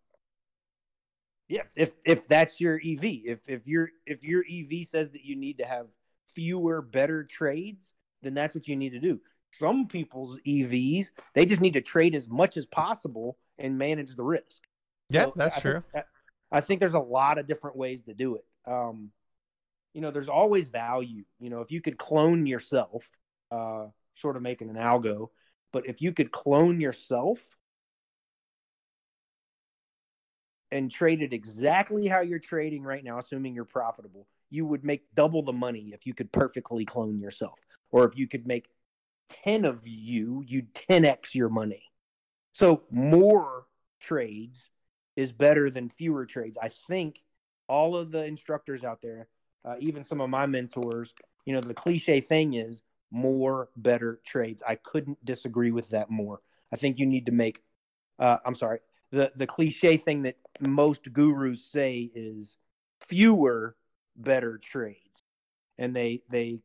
yeah, 1.48 1.62
if 1.76 1.92
if 2.04 2.26
that's 2.26 2.60
your 2.60 2.76
EV, 2.76 3.04
if 3.24 3.40
if 3.48 3.66
your 3.66 3.90
if 4.06 4.22
your 4.22 4.42
EV 4.50 4.86
says 4.86 5.10
that 5.12 5.24
you 5.24 5.36
need 5.36 5.58
to 5.58 5.64
have 5.64 5.86
fewer 6.34 6.82
better 6.82 7.24
trades, 7.24 7.92
then 8.22 8.34
that's 8.34 8.54
what 8.54 8.66
you 8.66 8.76
need 8.76 8.90
to 8.90 9.00
do. 9.00 9.20
Some 9.50 9.86
people's 9.86 10.38
EVs, 10.46 11.06
they 11.34 11.46
just 11.46 11.60
need 11.60 11.72
to 11.74 11.80
trade 11.80 12.14
as 12.14 12.28
much 12.28 12.56
as 12.56 12.66
possible 12.66 13.38
and 13.58 13.78
manage 13.78 14.14
the 14.14 14.24
risk. 14.24 14.62
Yeah, 15.08 15.24
so 15.24 15.32
that's 15.36 15.56
I 15.56 15.60
true. 15.60 15.82
Think, 15.92 16.04
I 16.52 16.60
think 16.60 16.80
there's 16.80 16.94
a 16.94 17.00
lot 17.00 17.38
of 17.38 17.46
different 17.46 17.76
ways 17.76 18.02
to 18.02 18.14
do 18.14 18.36
it. 18.36 18.44
Um, 18.66 19.10
you 19.94 20.02
know, 20.02 20.10
there's 20.10 20.28
always 20.28 20.68
value. 20.68 21.24
You 21.40 21.50
know, 21.50 21.60
if 21.60 21.70
you 21.70 21.80
could 21.80 21.96
clone 21.96 22.46
yourself, 22.46 23.08
uh, 23.50 23.86
short 24.14 24.36
of 24.36 24.42
making 24.42 24.68
an 24.68 24.76
algo, 24.76 25.28
but 25.72 25.86
if 25.86 26.02
you 26.02 26.12
could 26.12 26.30
clone 26.30 26.80
yourself 26.80 27.40
and 30.70 30.90
traded 30.90 31.32
exactly 31.32 32.06
how 32.06 32.20
you're 32.20 32.38
trading 32.38 32.82
right 32.82 33.02
now, 33.02 33.18
assuming 33.18 33.54
you're 33.54 33.64
profitable, 33.64 34.26
you 34.50 34.66
would 34.66 34.84
make 34.84 35.02
double 35.14 35.42
the 35.42 35.52
money 35.52 35.90
if 35.92 36.06
you 36.06 36.14
could 36.14 36.32
perfectly 36.32 36.84
clone 36.84 37.18
yourself. 37.18 37.58
Or 37.90 38.04
if 38.04 38.16
you 38.16 38.28
could 38.28 38.46
make 38.46 38.68
10 39.44 39.64
of 39.64 39.86
you, 39.86 40.42
you'd 40.46 40.74
10x 40.74 41.34
your 41.34 41.48
money. 41.48 41.82
So 42.52 42.82
more 42.90 43.66
trades 44.00 44.70
is 45.16 45.32
better 45.32 45.70
than 45.70 45.88
fewer 45.88 46.26
trades. 46.26 46.58
I 46.60 46.68
think 46.68 47.22
all 47.68 47.96
of 47.96 48.10
the 48.10 48.24
instructors 48.24 48.84
out 48.84 49.00
there, 49.02 49.28
uh, 49.64 49.76
even 49.80 50.04
some 50.04 50.20
of 50.20 50.30
my 50.30 50.46
mentors, 50.46 51.14
you 51.44 51.54
know, 51.54 51.60
the 51.60 51.74
cliche 51.74 52.20
thing 52.20 52.54
is 52.54 52.82
more 53.10 53.68
better 53.76 54.20
trades. 54.24 54.62
I 54.66 54.76
couldn't 54.76 55.24
disagree 55.24 55.70
with 55.70 55.90
that 55.90 56.10
more. 56.10 56.40
I 56.72 56.76
think 56.76 56.98
you 56.98 57.06
need 57.06 57.26
to 57.26 57.32
make, 57.32 57.62
uh, 58.18 58.38
I'm 58.44 58.54
sorry, 58.54 58.80
the 59.10 59.32
the 59.36 59.46
cliche 59.46 59.96
thing 59.96 60.22
that 60.22 60.36
most 60.60 61.12
gurus 61.12 61.64
say 61.64 62.10
is 62.14 62.56
fewer 63.00 63.76
better 64.16 64.58
trades. 64.58 65.22
And 65.78 65.94
they 65.94 66.22
they 66.28 66.58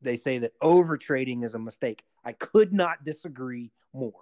they 0.00 0.16
say 0.16 0.38
that 0.38 0.52
over 0.60 0.96
trading 0.96 1.42
is 1.42 1.54
a 1.54 1.58
mistake. 1.58 2.04
I 2.24 2.32
could 2.32 2.72
not 2.72 3.04
disagree 3.04 3.72
more. 3.92 4.12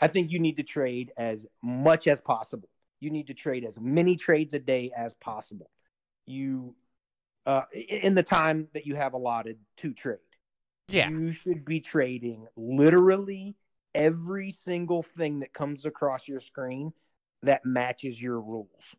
I 0.00 0.06
think 0.06 0.30
you 0.30 0.38
need 0.38 0.56
to 0.56 0.62
trade 0.62 1.12
as 1.16 1.46
much 1.62 2.06
as 2.06 2.20
possible. 2.20 2.68
You 3.00 3.10
need 3.10 3.26
to 3.28 3.34
trade 3.34 3.64
as 3.64 3.78
many 3.78 4.16
trades 4.16 4.54
a 4.54 4.58
day 4.58 4.90
as 4.96 5.14
possible. 5.14 5.70
You 6.26 6.74
uh, 7.46 7.62
in 7.72 8.14
the 8.14 8.22
time 8.22 8.68
that 8.74 8.86
you 8.86 8.96
have 8.96 9.14
allotted 9.14 9.58
to 9.78 9.92
trade 9.92 10.18
yeah. 10.88 11.08
you 11.08 11.32
should 11.32 11.64
be 11.64 11.80
trading 11.80 12.46
literally 12.56 13.54
every 13.94 14.50
single 14.50 15.02
thing 15.02 15.40
that 15.40 15.52
comes 15.52 15.84
across 15.84 16.28
your 16.28 16.40
screen 16.40 16.92
that 17.42 17.64
matches 17.64 18.20
your 18.20 18.40
rules. 18.40 18.94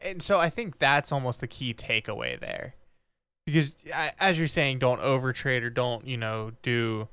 And 0.00 0.22
so 0.22 0.38
I 0.38 0.50
think 0.50 0.78
that's 0.78 1.12
almost 1.12 1.40
the 1.40 1.46
key 1.46 1.72
takeaway 1.72 2.38
there. 2.38 2.74
Because 3.46 3.72
as 4.18 4.38
you're 4.38 4.48
saying 4.48 4.78
don't 4.78 5.00
overtrade 5.00 5.62
or 5.62 5.70
don't, 5.70 6.06
you 6.06 6.16
know, 6.16 6.52
do 6.62 7.08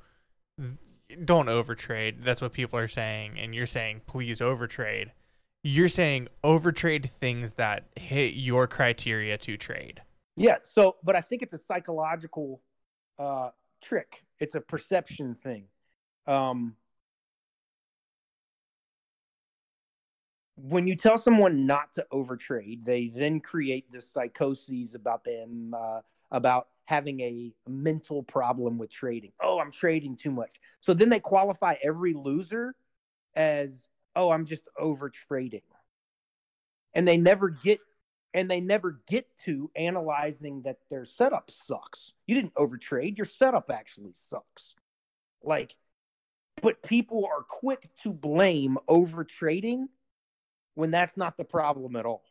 don't 1.26 1.48
overtrade. 1.48 2.24
That's 2.24 2.42
what 2.42 2.54
people 2.54 2.80
are 2.80 2.88
saying 2.88 3.38
and 3.40 3.54
you're 3.54 3.68
saying 3.68 4.02
please 4.08 4.40
overtrade. 4.40 5.12
You're 5.64 5.90
saying 5.90 6.28
overtrade 6.44 7.10
things 7.10 7.56
that 7.56 7.86
hit 7.96 8.34
your 8.34 8.68
criteria 8.68 9.38
to 9.40 9.58
trade. 9.58 10.02
Yeah, 10.36 10.58
so 10.62 10.96
but 11.04 11.16
I 11.16 11.22
think 11.22 11.42
it's 11.42 11.54
a 11.54 11.58
psychological 11.58 12.62
uh 13.20 13.50
trick. 13.82 14.24
It's 14.40 14.56
a 14.56 14.62
perception 14.62 15.36
thing 15.36 15.66
um, 16.28 16.76
when 20.56 20.88
you 20.88 20.96
tell 20.96 21.18
someone 21.18 21.66
not 21.66 21.94
to 21.94 22.06
overtrade, 22.12 22.86
they 22.86 23.08
then 23.08 23.40
create 23.40 23.92
this 23.92 24.08
psychoses 24.08 24.96
about 24.96 25.24
them 25.24 25.74
uh, 25.78 26.02
about 26.32 26.68
having 26.86 27.20
a 27.22 27.52
mental 27.68 28.24
problem 28.24 28.78
with 28.78 28.90
trading. 28.90 29.32
Oh, 29.42 29.60
I'm 29.60 29.72
trading 29.72 30.16
too 30.16 30.32
much. 30.32 30.60
So 30.82 30.94
then 30.94 31.10
they 31.10 31.20
qualify 31.20 31.76
every 31.84 32.14
loser 32.14 32.76
as, 33.36 33.88
oh, 34.16 34.32
I'm 34.32 34.46
just 34.46 34.68
overtrading. 34.80 35.64
And 36.94 37.08
they 37.08 37.18
never 37.18 37.50
get 37.50 37.80
and 38.34 38.50
they 38.50 38.62
never 38.62 39.02
get 39.08 39.28
to 39.46 39.70
analyzing 39.76 40.62
that 40.62 40.78
their 40.90 41.04
setup 41.04 41.52
sucks. 41.52 42.14
You 42.28 42.36
didn't 42.36 42.54
overtrade, 42.54 43.18
your 43.18 43.26
setup 43.26 43.70
actually 43.70 44.14
sucks. 44.14 44.76
Like 45.44 45.76
but 46.62 46.84
people 46.84 47.26
are 47.26 47.44
quick 47.44 47.90
to 48.04 48.14
blame 48.14 48.78
over 48.88 49.24
trading 49.24 49.90
when 50.76 50.92
that's 50.92 51.18
not 51.18 51.38
the 51.38 51.44
problem 51.44 51.96
at 51.96 52.06
all. 52.06 52.24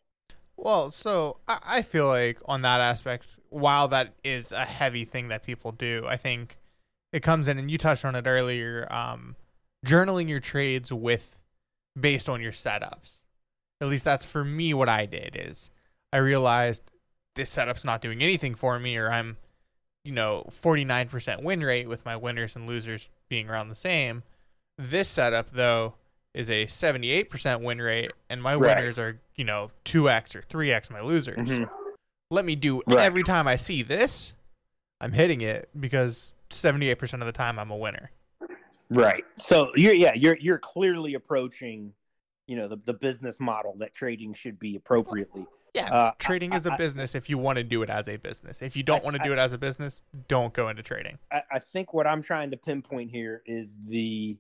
Well, 0.57 0.91
so 0.91 1.39
I 1.49 1.83
feel 1.83 2.07
like 2.07 2.39
on 2.45 2.63
that 2.63 2.81
aspect, 2.81 3.27
while 3.49 3.89
that 3.89 4.15
is 4.23 4.53
a 4.53 4.65
heavy 4.65 5.05
thing 5.05 5.29
that 5.29 5.43
people 5.43 5.73
do, 5.73 6.05
I 6.07 6.17
think 6.17 6.59
it 7.13 7.23
comes 7.23 7.49
in, 7.49 7.59
and 7.59 7.71
you 7.71 7.79
touched 7.79 8.05
on 8.05 8.15
it 8.15 8.27
earlier. 8.27 8.87
Um, 8.91 9.37
journaling 9.85 10.29
your 10.29 10.41
trades 10.41 10.93
with 10.93 11.41
based 11.99 12.29
on 12.29 12.43
your 12.43 12.53
setups. 12.53 13.21
At 13.81 13.89
least 13.89 14.05
that's 14.05 14.27
for 14.27 14.45
me 14.45 14.75
what 14.75 14.89
I 14.89 15.07
did 15.07 15.35
is 15.35 15.71
I 16.13 16.19
realized 16.19 16.83
this 17.37 17.51
setup's 17.51 17.85
not 17.85 18.03
doing 18.03 18.23
anything 18.23 18.55
for 18.55 18.79
me, 18.79 18.97
or 18.99 19.11
I'm, 19.11 19.39
you 20.05 20.13
know, 20.13 20.47
49% 20.63 21.43
win 21.43 21.61
rate 21.61 21.89
with 21.89 22.05
my 22.05 22.17
winners 22.17 22.55
and 22.55 22.67
losers 22.67 23.09
being 23.31 23.49
around 23.49 23.71
the 23.71 23.75
same. 23.75 24.23
This 24.77 25.09
setup, 25.09 25.53
though, 25.53 25.95
is 26.35 26.51
a 26.51 26.67
78% 26.67 27.63
win 27.63 27.81
rate 27.81 28.13
and 28.29 28.43
my 28.43 28.55
Right. 28.55 28.77
winners 28.77 28.99
are, 28.99 29.19
you 29.37 29.45
know, 29.45 29.71
2x 29.85 30.37
or 30.37 30.43
3x 30.43 30.91
my 30.91 31.01
losers. 31.01 31.49
Mhm. 31.49 31.71
Let 32.31 32.45
me 32.45 32.55
do 32.55 32.83
Right. 32.87 32.99
every 33.01 33.23
time 33.23 33.49
I 33.49 33.57
see 33.57 33.83
this, 33.83 34.35
I'm 35.01 35.13
hitting 35.13 35.41
it 35.41 35.71
because 35.79 36.35
78% 36.51 37.23
of 37.23 37.27
the 37.27 37.33
time 37.33 37.59
I'm 37.59 37.71
a 37.71 37.77
winner. 37.77 38.11
Right. 38.91 39.25
So 39.39 39.75
you're 39.77 39.95
yeah, 39.95 40.15
you're 40.15 40.37
you're 40.37 40.59
clearly 40.59 41.15
approaching, 41.15 41.95
you 42.49 42.57
know, 42.57 42.67
the, 42.69 42.77
the 42.85 42.95
business 42.95 43.39
model 43.39 43.77
that 43.79 43.95
trading 43.95 44.35
should 44.35 44.59
be 44.59 44.75
appropriately. 44.77 45.47
Yeah, 45.75 45.93
Uh, 45.95 46.13
trading 46.19 46.53
I- 46.53 46.57
is 46.57 46.67
a 46.67 46.73
I- 46.73 46.77
business 46.77 47.15
if 47.15 47.31
you 47.31 47.39
want 47.39 47.59
to 47.59 47.65
do 47.65 47.83
it 47.83 47.91
as 47.91 48.09
a 48.09 48.17
business. 48.17 48.61
If 48.61 48.77
you 48.77 48.83
don't 48.83 49.03
I- 49.03 49.05
want 49.05 49.17
to 49.17 49.23
I- 49.23 49.27
do 49.27 49.33
it 49.33 49.39
as 49.39 49.53
a 49.53 49.59
business, 49.59 50.03
don't 50.29 50.53
go 50.53 50.69
into 50.69 50.83
trading. 50.83 51.19
I, 51.31 51.43
I 51.53 51.59
think 51.61 51.93
what 51.95 52.07
I'm 52.07 52.23
trying 52.23 52.51
to 52.51 52.57
pinpoint 52.57 53.11
here 53.11 53.43
is 53.47 53.77
the 53.87 54.37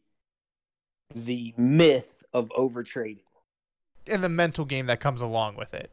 the 1.14 1.52
myth 1.56 2.22
of 2.32 2.50
over 2.54 2.82
trading. 2.84 3.24
And 4.06 4.22
the 4.24 4.28
mental 4.28 4.64
game 4.64 4.86
that 4.86 5.00
comes 5.00 5.20
along 5.20 5.56
with 5.56 5.74
it. 5.74 5.90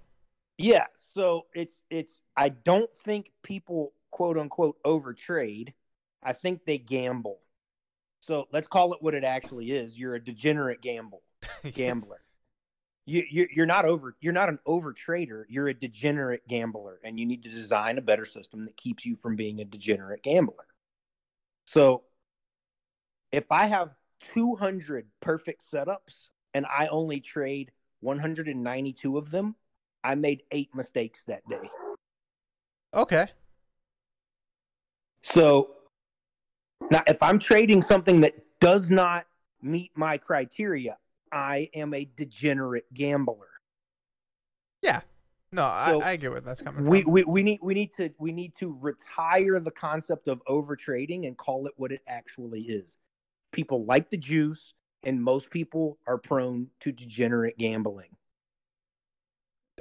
Yeah, 0.58 0.86
so 0.96 1.46
it's 1.54 1.82
it's 1.90 2.22
I 2.36 2.50
don't 2.50 2.90
think 3.04 3.32
people 3.44 3.94
quote 4.12 4.38
unquote 4.38 4.78
over 4.86 5.14
trade. 5.14 5.74
I 6.24 6.34
think 6.34 6.66
they 6.66 6.78
gamble. 6.80 7.40
So 8.22 8.48
let's 8.52 8.68
call 8.68 8.94
it 8.94 9.02
what 9.02 9.14
it 9.14 9.24
actually 9.24 9.72
is. 9.72 9.98
You're 9.98 10.16
a 10.16 10.24
degenerate 10.24 10.82
gamble 10.82 11.22
gambler. 11.74 12.22
You 13.08 13.24
you 13.30 13.48
you're 13.52 13.66
not 13.66 13.86
over 13.86 14.16
you're 14.20 14.34
not 14.34 14.50
an 14.50 14.60
over 14.66 14.94
trader, 14.94 15.48
you're 15.50 15.70
a 15.70 15.74
degenerate 15.74 16.48
gambler 16.48 17.00
and 17.04 17.20
you 17.20 17.26
need 17.26 17.42
to 17.44 17.50
design 17.50 17.98
a 17.98 18.02
better 18.02 18.26
system 18.26 18.64
that 18.66 18.76
keeps 18.76 19.06
you 19.06 19.16
from 19.16 19.36
being 19.36 19.62
a 19.62 19.66
degenerate 19.66 20.22
gambler. 20.24 20.68
So 21.66 22.04
if 23.32 23.46
I 23.50 23.68
have 23.68 23.96
200 24.34 25.08
perfect 25.22 25.64
setups 25.64 26.28
and 26.54 26.66
I 26.66 26.88
only 26.88 27.22
trade 27.22 27.72
192 28.02 29.18
of 29.18 29.32
them, 29.32 29.56
I 30.04 30.16
made 30.16 30.44
8 30.52 30.76
mistakes 30.76 31.24
that 31.24 31.48
day. 31.50 31.70
Okay. 32.94 33.28
So 35.22 35.70
now, 36.90 37.04
if 37.08 37.22
I'm 37.22 37.40
trading 37.40 37.82
something 37.82 38.22
that 38.22 38.36
does 38.60 38.90
not 38.90 39.26
meet 39.62 39.92
my 39.96 40.18
criteria, 40.18 40.98
I 41.32 41.70
am 41.74 41.94
a 41.94 42.06
degenerate 42.16 42.92
gambler. 42.94 43.48
Yeah. 44.82 45.02
No, 45.52 45.64
So, 45.64 46.02
I, 46.02 46.12
I 46.12 46.16
get 46.18 46.32
where 46.32 46.42
that's 46.42 46.62
coming 46.62 46.84
We, 46.84 47.04
from. 47.04 47.12
we 47.12 47.24
we 47.24 47.44
need 47.44 47.60
we 47.62 47.74
need 47.74 47.94
to 47.96 48.10
we 48.20 48.32
need 48.32 48.54
to 48.56 48.78
retire 48.82 49.60
the 49.60 49.72
concept 49.72 50.28
of 50.28 50.42
over 50.48 50.76
trading 50.76 51.26
and 51.26 51.38
call 51.38 51.68
it 51.68 51.74
what 51.78 51.92
it 51.92 52.02
actually 52.08 52.62
is. 52.64 52.98
People 53.52 53.86
like 53.86 54.10
the 54.10 54.18
juice, 54.18 54.74
and 55.04 55.24
most 55.24 55.50
people 55.50 55.98
are 56.06 56.18
prone 56.18 56.68
to 56.82 56.92
degenerate 56.92 57.58
gambling. 57.58 58.10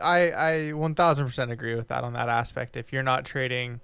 I 0.01 0.30
I 0.30 0.72
1000% 0.72 1.51
agree 1.51 1.74
with 1.74 1.88
that 1.88 2.05
on 2.05 2.12
that 2.12 2.28
aspect. 2.28 2.76
If 2.76 2.92
you're 2.92 3.03
not 3.03 3.24
trading 3.24 3.80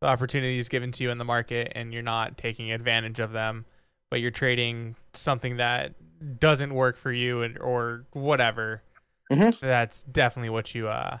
the 0.00 0.06
opportunities 0.08 0.68
given 0.68 0.92
to 0.92 1.02
you 1.02 1.10
in 1.10 1.18
the 1.18 1.24
market 1.24 1.72
and 1.74 1.92
you're 1.92 2.02
not 2.02 2.36
taking 2.38 2.70
advantage 2.70 3.18
of 3.18 3.32
them, 3.32 3.64
but 4.10 4.20
you're 4.20 4.30
trading 4.30 4.94
something 5.14 5.56
that 5.56 5.94
doesn't 6.40 6.74
work 6.74 6.96
for 6.96 7.12
you 7.12 7.42
and, 7.42 7.58
or 7.58 8.06
whatever, 8.12 8.82
Mhm. 9.30 9.58
that's 9.60 10.02
definitely 10.04 10.50
what 10.50 10.74
you 10.74 10.88
uh, 10.88 11.18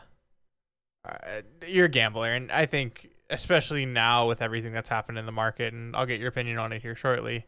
uh 1.04 1.42
you're 1.66 1.86
a 1.86 1.88
gambler 1.90 2.32
and 2.32 2.50
I 2.50 2.66
think 2.66 3.10
especially 3.30 3.86
now 3.86 4.26
with 4.28 4.40
everything 4.42 4.72
that's 4.72 4.88
happened 4.88 5.18
in 5.18 5.26
the 5.26 5.32
market 5.32 5.72
and 5.74 5.94
I'll 5.96 6.06
get 6.06 6.20
your 6.20 6.28
opinion 6.28 6.58
on 6.58 6.72
it 6.72 6.82
here 6.82 6.94
shortly. 6.94 7.46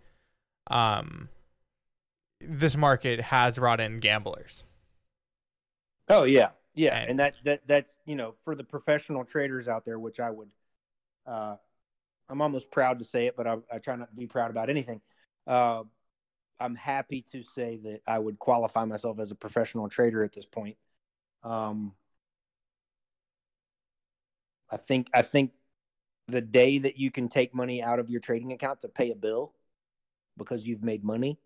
Um 0.68 1.28
this 2.40 2.76
market 2.76 3.20
has 3.20 3.56
brought 3.56 3.80
in 3.80 4.00
gamblers. 4.00 4.62
Oh 6.08 6.24
yeah, 6.24 6.50
yeah, 6.74 6.96
And- 6.96 7.10
and 7.10 7.18
that 7.20 7.36
that 7.44 7.66
that's 7.66 7.98
you 8.06 8.14
know 8.16 8.32
for 8.44 8.54
the 8.54 8.64
professional 8.64 9.24
traders 9.24 9.68
out 9.68 9.84
there, 9.84 9.98
which 9.98 10.20
I 10.20 10.30
would, 10.30 10.50
uh, 11.26 11.56
I'm 12.28 12.40
almost 12.40 12.70
proud 12.70 12.98
to 13.00 13.04
say 13.04 13.26
it, 13.26 13.36
but 13.36 13.46
I, 13.46 13.56
I 13.72 13.78
try 13.78 13.96
not 13.96 14.10
to 14.10 14.16
be 14.16 14.26
proud 14.26 14.50
about 14.50 14.70
anything. 14.70 15.00
Uh, 15.46 15.84
I'm 16.60 16.74
happy 16.74 17.24
to 17.32 17.42
say 17.42 17.78
that 17.84 18.00
I 18.06 18.18
would 18.18 18.38
qualify 18.38 18.84
myself 18.84 19.18
as 19.20 19.30
a 19.30 19.34
professional 19.34 19.88
trader 19.88 20.22
at 20.22 20.32
this 20.32 20.46
point. 20.46 20.76
Um, 21.42 21.92
I 24.70 24.76
think 24.76 25.08
I 25.14 25.22
think 25.22 25.52
the 26.26 26.40
day 26.40 26.78
that 26.78 26.98
you 26.98 27.10
can 27.10 27.28
take 27.28 27.54
money 27.54 27.82
out 27.82 27.98
of 27.98 28.10
your 28.10 28.20
trading 28.20 28.52
account 28.52 28.82
to 28.82 28.88
pay 28.88 29.10
a 29.10 29.14
bill 29.14 29.54
because 30.36 30.66
you've 30.66 30.82
made 30.82 31.02
money 31.04 31.38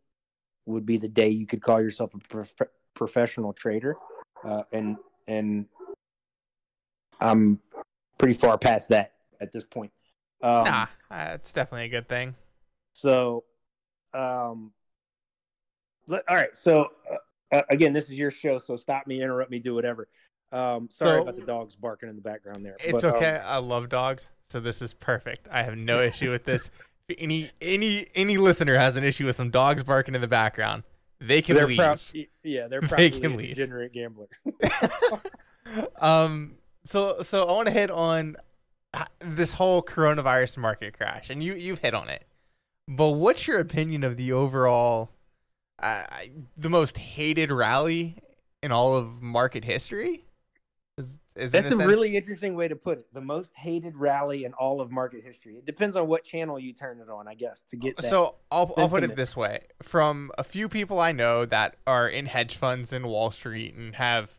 would 0.66 0.86
be 0.86 0.96
the 0.96 1.08
day 1.08 1.28
you 1.28 1.46
could 1.46 1.62
call 1.62 1.80
yourself 1.80 2.14
a 2.14 2.18
prof- 2.18 2.70
professional 2.94 3.52
trader 3.52 3.96
uh, 4.44 4.62
and 4.72 4.96
and 5.28 5.66
I'm 7.20 7.60
pretty 8.18 8.34
far 8.34 8.58
past 8.58 8.88
that 8.88 9.12
at 9.40 9.52
this 9.52 9.64
point. 9.64 9.92
Um, 10.42 10.64
nah, 10.64 10.86
it's 11.10 11.52
definitely 11.52 11.86
a 11.86 11.88
good 11.88 12.08
thing. 12.08 12.34
So, 12.92 13.44
um, 14.12 14.72
let, 16.12 16.22
all 16.28 16.36
right. 16.36 16.54
So 16.54 16.86
uh, 17.10 17.56
uh, 17.56 17.62
again, 17.70 17.92
this 17.92 18.04
is 18.04 18.12
your 18.18 18.30
show, 18.30 18.58
so 18.58 18.76
stop 18.76 19.06
me, 19.06 19.22
interrupt 19.22 19.50
me, 19.50 19.58
do 19.58 19.74
whatever. 19.74 20.08
Um, 20.52 20.88
sorry 20.90 21.18
So- 21.18 21.22
about 21.22 21.36
the 21.36 21.46
dogs 21.46 21.74
barking 21.74 22.08
in 22.08 22.16
the 22.16 22.22
background 22.22 22.64
there. 22.64 22.76
It's 22.80 23.02
but, 23.02 23.04
um, 23.04 23.14
okay. 23.16 23.40
I 23.44 23.56
love 23.58 23.88
dogs, 23.88 24.30
so 24.44 24.60
this 24.60 24.82
is 24.82 24.94
perfect. 24.94 25.48
I 25.50 25.62
have 25.62 25.76
no 25.76 25.98
issue 25.98 26.30
with 26.30 26.44
this. 26.44 26.70
If 27.08 27.16
any 27.18 27.50
any 27.60 28.06
any 28.14 28.36
listener 28.38 28.78
has 28.78 28.94
an 28.96 29.02
issue 29.02 29.26
with 29.26 29.34
some 29.34 29.50
dogs 29.50 29.82
barking 29.82 30.14
in 30.14 30.20
the 30.20 30.28
background, 30.28 30.84
they 31.20 31.42
can 31.42 31.56
they're 31.56 31.66
leave. 31.66 31.76
proud, 31.76 32.00
yeah, 32.44 32.68
they're 32.68 32.80
They 32.96 33.10
can 33.10 33.32
a 33.32 33.36
leave. 33.36 33.56
degenerate 33.56 33.92
gambler. 33.92 34.28
um. 36.00 36.54
So 36.84 37.22
so 37.22 37.44
I 37.46 37.52
want 37.52 37.66
to 37.66 37.72
hit 37.72 37.90
on 37.90 38.36
uh, 38.94 39.04
this 39.20 39.54
whole 39.54 39.82
coronavirus 39.82 40.58
market 40.58 40.96
crash, 40.96 41.28
and 41.30 41.42
you 41.42 41.54
you've 41.54 41.80
hit 41.80 41.92
on 41.94 42.08
it. 42.08 42.24
But 42.88 43.10
what's 43.10 43.46
your 43.46 43.58
opinion 43.58 44.04
of 44.04 44.16
the 44.16 44.32
overall, 44.32 45.10
uh, 45.78 46.04
the 46.56 46.68
most 46.70 46.98
hated 46.98 47.50
rally 47.50 48.16
in 48.62 48.72
all 48.72 48.94
of 48.96 49.22
market 49.22 49.64
history? 49.64 50.24
Is, 50.98 51.18
is 51.34 51.52
That's 51.52 51.66
a 51.70 51.76
sense- 51.76 51.84
really 51.84 52.16
interesting 52.16 52.54
way 52.54 52.68
to 52.68 52.76
put 52.76 52.98
it. 52.98 53.06
The 53.14 53.20
most 53.22 53.52
hated 53.56 53.96
rally 53.96 54.44
in 54.44 54.52
all 54.52 54.80
of 54.80 54.90
market 54.90 55.24
history. 55.24 55.56
It 55.56 55.64
depends 55.64 55.96
on 55.96 56.06
what 56.06 56.22
channel 56.24 56.58
you 56.58 56.74
turn 56.74 57.00
it 57.00 57.08
on, 57.08 57.26
I 57.26 57.34
guess, 57.34 57.62
to 57.70 57.76
get 57.76 57.96
that. 57.96 58.04
So 58.04 58.36
I'll 58.50 58.72
I'll 58.76 58.88
put 58.88 59.02
it 59.02 59.16
this 59.16 59.34
way: 59.36 59.60
from 59.82 60.30
a 60.36 60.44
few 60.44 60.68
people 60.68 61.00
I 61.00 61.12
know 61.12 61.46
that 61.46 61.76
are 61.86 62.08
in 62.08 62.26
hedge 62.26 62.56
funds 62.56 62.92
in 62.92 63.06
Wall 63.06 63.30
Street 63.30 63.74
and 63.74 63.94
have 63.96 64.38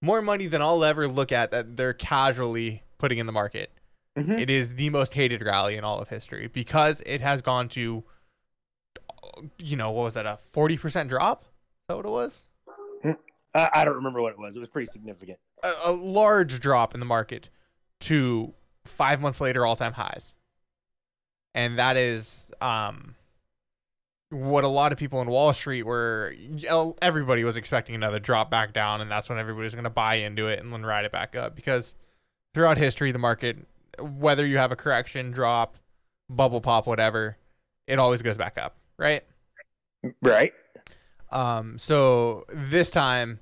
more 0.00 0.22
money 0.22 0.46
than 0.46 0.62
I'll 0.62 0.82
ever 0.82 1.06
look 1.06 1.30
at 1.30 1.50
that 1.50 1.76
they're 1.76 1.92
casually 1.92 2.82
putting 2.98 3.18
in 3.18 3.26
the 3.26 3.32
market. 3.32 3.70
Mhm. 4.18 4.40
It 4.40 4.50
is 4.50 4.74
the 4.74 4.90
most 4.90 5.14
hated 5.14 5.42
rally 5.42 5.76
in 5.76 5.84
all 5.84 6.00
of 6.00 6.08
history 6.08 6.46
because 6.46 7.02
it 7.06 7.20
has 7.20 7.40
gone 7.42 7.68
to, 7.70 8.04
you 9.58 9.76
know, 9.76 9.90
what 9.90 10.04
was 10.04 10.14
that 10.14 10.26
a 10.26 10.38
forty 10.52 10.76
percent 10.76 11.08
drop? 11.08 11.42
Is 11.42 11.48
that 11.88 11.96
what 11.96 12.06
it 12.06 12.10
was? 12.10 12.44
I, 13.54 13.68
I 13.74 13.84
don't 13.84 13.96
remember 13.96 14.22
what 14.22 14.32
it 14.32 14.38
was. 14.38 14.56
It 14.56 14.60
was 14.60 14.68
pretty 14.68 14.90
significant. 14.90 15.38
A, 15.62 15.72
a 15.86 15.92
large 15.92 16.60
drop 16.60 16.94
in 16.94 17.00
the 17.00 17.06
market 17.06 17.48
to 18.00 18.54
five 18.84 19.20
months 19.20 19.40
later 19.40 19.66
all 19.66 19.76
time 19.76 19.92
highs, 19.92 20.34
and 21.54 21.78
that 21.78 21.96
is 21.96 22.50
um 22.60 23.14
what 24.30 24.64
a 24.64 24.68
lot 24.68 24.92
of 24.92 24.98
people 24.98 25.20
in 25.20 25.28
Wall 25.28 25.52
Street 25.52 25.82
were. 25.82 26.34
Everybody 27.02 27.44
was 27.44 27.56
expecting 27.56 27.94
another 27.94 28.18
drop 28.18 28.50
back 28.50 28.72
down, 28.72 29.02
and 29.02 29.10
that's 29.10 29.28
when 29.28 29.38
everybody 29.38 29.64
was 29.64 29.74
going 29.74 29.84
to 29.84 29.90
buy 29.90 30.14
into 30.14 30.48
it 30.48 30.58
and 30.60 30.72
then 30.72 30.86
ride 30.86 31.04
it 31.04 31.12
back 31.12 31.36
up 31.36 31.54
because 31.54 31.94
throughout 32.54 32.78
history, 32.78 33.12
the 33.12 33.18
market, 33.18 33.58
whether 34.00 34.46
you 34.46 34.56
have 34.56 34.72
a 34.72 34.76
correction, 34.76 35.32
drop, 35.32 35.76
bubble 36.30 36.62
pop, 36.62 36.86
whatever, 36.86 37.36
it 37.86 37.98
always 37.98 38.22
goes 38.22 38.38
back 38.38 38.56
up, 38.56 38.76
right? 39.02 39.24
Right. 40.22 40.52
Um, 41.30 41.78
so 41.78 42.44
this 42.48 42.90
time, 42.90 43.40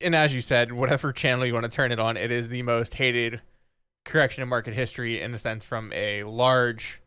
and 0.00 0.14
as 0.14 0.34
you 0.34 0.40
said, 0.40 0.72
whatever 0.72 1.12
channel 1.12 1.46
you 1.46 1.54
want 1.54 1.64
to 1.64 1.70
turn 1.70 1.92
it 1.92 1.98
on, 1.98 2.16
it 2.16 2.30
is 2.30 2.48
the 2.48 2.62
most 2.62 2.94
hated 2.94 3.40
correction 4.04 4.42
in 4.42 4.48
market 4.48 4.74
history 4.74 5.20
in 5.20 5.32
the 5.32 5.38
sense 5.38 5.64
from 5.64 5.92
a 5.92 6.24
large, 6.24 7.00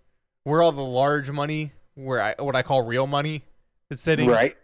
where 0.43 0.61
all 0.61 0.71
the 0.71 0.81
large 0.81 1.29
money, 1.29 1.73
where 1.95 2.21
I 2.21 2.35
what 2.39 2.55
I 2.55 2.61
call 2.61 2.81
real 2.81 3.07
money, 3.07 3.43
is 3.89 3.99
sitting. 3.99 4.29
Right. 4.29 4.55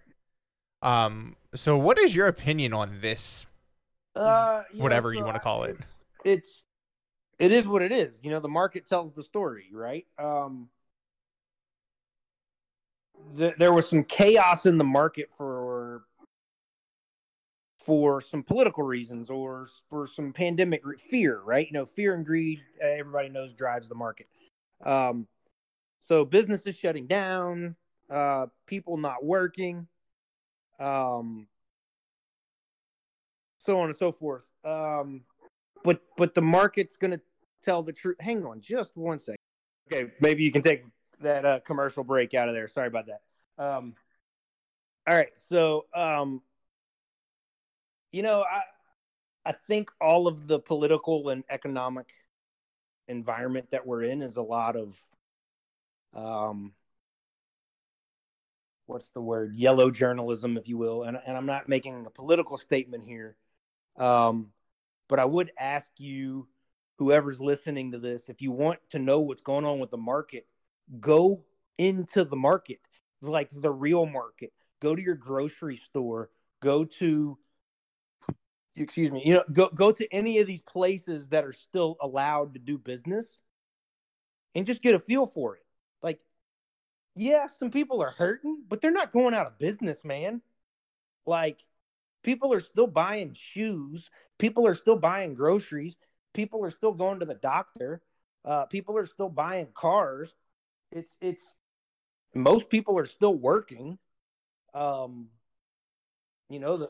Um. 0.81 1.35
So, 1.55 1.77
what 1.77 1.99
is 1.99 2.15
your 2.15 2.27
opinion 2.27 2.73
on 2.73 2.99
this? 3.01 3.45
Uh, 4.15 4.63
you 4.71 4.77
know, 4.77 4.83
Whatever 4.83 5.13
you 5.13 5.23
wanna 5.23 5.39
call 5.39 5.63
it. 5.63 5.77
It's, 5.79 5.99
it's 6.23 6.65
it 7.39 7.51
is 7.51 7.67
what 7.67 7.81
it 7.81 7.91
is. 7.91 8.19
You 8.23 8.31
know, 8.31 8.39
the 8.39 8.47
market 8.47 8.85
tells 8.85 9.13
the 9.13 9.23
story, 9.23 9.65
right? 9.73 10.05
Um, 10.19 10.69
the, 13.35 13.53
there 13.57 13.73
was 13.73 13.89
some 13.89 14.03
chaos 14.03 14.65
in 14.65 14.77
the 14.77 14.83
market 14.83 15.29
for 15.37 16.03
for 17.85 18.21
some 18.21 18.43
political 18.43 18.83
reasons 18.83 19.29
or 19.29 19.67
for 19.89 20.07
some 20.07 20.31
pandemic 20.33 20.85
re- 20.85 20.97
fear, 20.97 21.41
right? 21.41 21.67
You 21.67 21.73
know, 21.73 21.85
fear 21.85 22.15
and 22.15 22.25
greed. 22.25 22.61
uh, 22.81 22.87
Everybody 22.87 23.29
knows 23.29 23.53
drives 23.53 23.89
the 23.89 23.95
market. 23.95 24.27
Um, 24.85 25.27
so 25.99 26.23
businesses 26.25 26.77
shutting 26.77 27.07
down, 27.07 27.75
uh, 28.09 28.47
people 28.67 28.97
not 28.97 29.23
working. 29.23 29.87
um, 30.79 31.47
so 33.57 33.79
on 33.79 33.87
and 33.89 33.97
so 33.97 34.11
forth. 34.11 34.45
Um, 34.65 35.21
but 35.83 36.01
but 36.17 36.33
the 36.33 36.41
market's 36.41 36.97
going 36.97 37.11
to 37.11 37.21
tell 37.63 37.81
the 37.83 37.93
truth. 37.93 38.17
Hang 38.19 38.45
on, 38.45 38.59
just 38.61 38.95
one 38.97 39.19
second. 39.19 39.37
Okay, 39.91 40.11
maybe 40.19 40.43
you 40.43 40.51
can 40.51 40.61
take 40.61 40.83
that 41.23 41.45
uh, 41.45 41.59
commercial 41.61 42.03
break 42.03 42.33
out 42.33 42.49
of 42.49 42.55
there. 42.55 42.67
Sorry 42.67 42.87
about 42.87 43.07
that. 43.07 43.21
Um, 43.57 43.95
all 45.07 45.15
right, 45.15 45.37
so 45.49 45.85
um, 45.93 46.41
you 48.11 48.21
know, 48.21 48.43
I 48.43 48.61
I 49.45 49.51
think 49.51 49.91
all 49.99 50.27
of 50.27 50.47
the 50.47 50.59
political 50.59 51.29
and 51.29 51.43
economic 51.49 52.13
environment 53.07 53.69
that 53.71 53.85
we're 53.85 54.03
in 54.03 54.21
is 54.21 54.37
a 54.37 54.41
lot 54.41 54.75
of 54.75 54.95
um 56.13 56.71
what's 58.85 59.09
the 59.09 59.21
word 59.21 59.53
yellow 59.55 59.91
journalism 59.91 60.57
if 60.57 60.67
you 60.67 60.77
will 60.77 61.03
and, 61.03 61.17
and 61.25 61.35
i'm 61.35 61.45
not 61.45 61.67
making 61.67 62.05
a 62.05 62.09
political 62.09 62.57
statement 62.57 63.03
here 63.03 63.35
um 63.97 64.47
but 65.09 65.19
i 65.19 65.25
would 65.25 65.51
ask 65.59 65.91
you 65.97 66.47
whoever's 66.97 67.41
listening 67.41 67.91
to 67.91 67.99
this 67.99 68.29
if 68.29 68.41
you 68.41 68.51
want 68.51 68.79
to 68.89 68.99
know 68.99 69.19
what's 69.19 69.41
going 69.41 69.65
on 69.65 69.79
with 69.79 69.91
the 69.91 69.97
market 69.97 70.45
go 70.99 71.43
into 71.77 72.23
the 72.23 72.35
market 72.35 72.79
like 73.23 73.49
the 73.51 73.71
real 73.71 74.05
market. 74.05 74.51
Go 74.81 74.95
to 74.95 75.01
your 75.01 75.15
grocery 75.15 75.77
store. 75.77 76.29
Go 76.61 76.85
to 76.85 77.37
excuse 78.75 79.11
me 79.11 79.21
you 79.23 79.35
know 79.35 79.43
go 79.53 79.69
go 79.69 79.91
to 79.91 80.11
any 80.11 80.39
of 80.39 80.47
these 80.47 80.63
places 80.63 81.29
that 81.29 81.43
are 81.43 81.53
still 81.53 81.95
allowed 82.01 82.55
to 82.55 82.59
do 82.59 82.75
business 82.75 83.39
and 84.55 84.65
just 84.65 84.81
get 84.81 84.95
a 84.95 84.99
feel 84.99 85.27
for 85.27 85.55
it. 85.55 85.65
Like 86.01 86.19
yeah 87.15 87.47
some 87.47 87.69
people 87.69 88.01
are 88.01 88.11
hurting 88.11 88.63
but 88.67 88.81
they're 88.81 88.91
not 88.91 89.11
going 89.11 89.33
out 89.33 89.45
of 89.47 89.59
business 89.59 90.03
man. 90.03 90.41
Like 91.25 91.59
people 92.23 92.51
are 92.53 92.59
still 92.59 92.87
buying 92.87 93.33
shoes. 93.33 94.09
People 94.39 94.65
are 94.65 94.73
still 94.75 94.97
buying 94.97 95.35
groceries. 95.35 95.95
People 96.33 96.65
are 96.65 96.71
still 96.71 96.93
going 96.93 97.19
to 97.19 97.25
the 97.25 97.35
doctor. 97.35 98.01
Uh, 98.43 98.65
people 98.65 98.97
are 98.97 99.05
still 99.05 99.29
buying 99.29 99.67
cars 99.73 100.33
it's 100.95 101.15
it's 101.21 101.55
most 102.33 102.69
people 102.69 102.97
are 102.97 103.05
still 103.05 103.33
working 103.33 103.97
um 104.73 105.27
you 106.49 106.59
know 106.59 106.77
the 106.77 106.89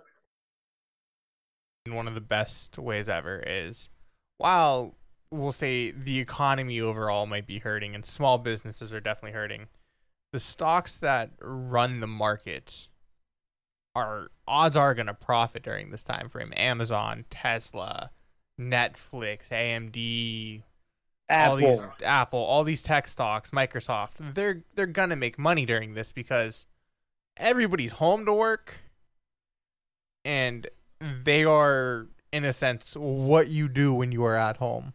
one 1.92 2.08
of 2.08 2.16
the 2.16 2.22
best 2.22 2.78
ways 2.78 3.10
ever 3.10 3.44
is 3.46 3.90
while 4.38 4.96
we'll 5.34 5.52
say 5.52 5.92
the 5.92 6.20
economy 6.20 6.80
overall 6.80 7.26
might 7.26 7.48
be 7.48 7.60
hurting 7.60 7.96
and 7.96 8.06
small 8.06 8.38
businesses 8.38 8.94
are 8.94 9.00
definitely 9.00 9.32
hurting, 9.32 9.68
the 10.32 10.40
stocks 10.40 10.96
that 10.98 11.32
run 11.42 12.00
the 12.00 12.08
market 12.08 12.88
are 13.96 14.30
odds 14.48 14.76
are 14.76 14.94
going 14.94 15.08
to 15.08 15.14
profit 15.14 15.64
during 15.64 15.92
this 15.92 16.04
time 16.04 16.30
frame. 16.30 16.54
Amazon, 16.56 17.26
Tesla, 17.30 18.12
Netflix, 18.60 19.50
AMD, 19.50 20.64
Apple. 21.30 21.52
all 21.52 21.56
these 21.56 21.88
Apple, 22.04 22.40
all 22.40 22.64
these 22.64 22.82
tech 22.82 23.08
stocks, 23.08 23.52
Microsoft, 23.52 24.34
they're 24.34 24.64
they're 24.76 24.86
going 24.86 25.10
to 25.10 25.16
make 25.16 25.40
money 25.40 25.66
during 25.66 25.94
this 25.94 26.12
because 26.12 26.66
everybody's 27.38 27.94
home 27.94 28.26
to 28.26 28.34
work 28.34 28.82
and 30.26 30.68
they 31.00 31.44
are 31.44 32.08
in 32.32 32.46
a 32.46 32.54
sense 32.54 32.94
what 32.96 33.50
you 33.50 33.68
do 33.68 33.94
when 33.94 34.12
you 34.12 34.24
are 34.24 34.36
at 34.36 34.58
home. 34.58 34.94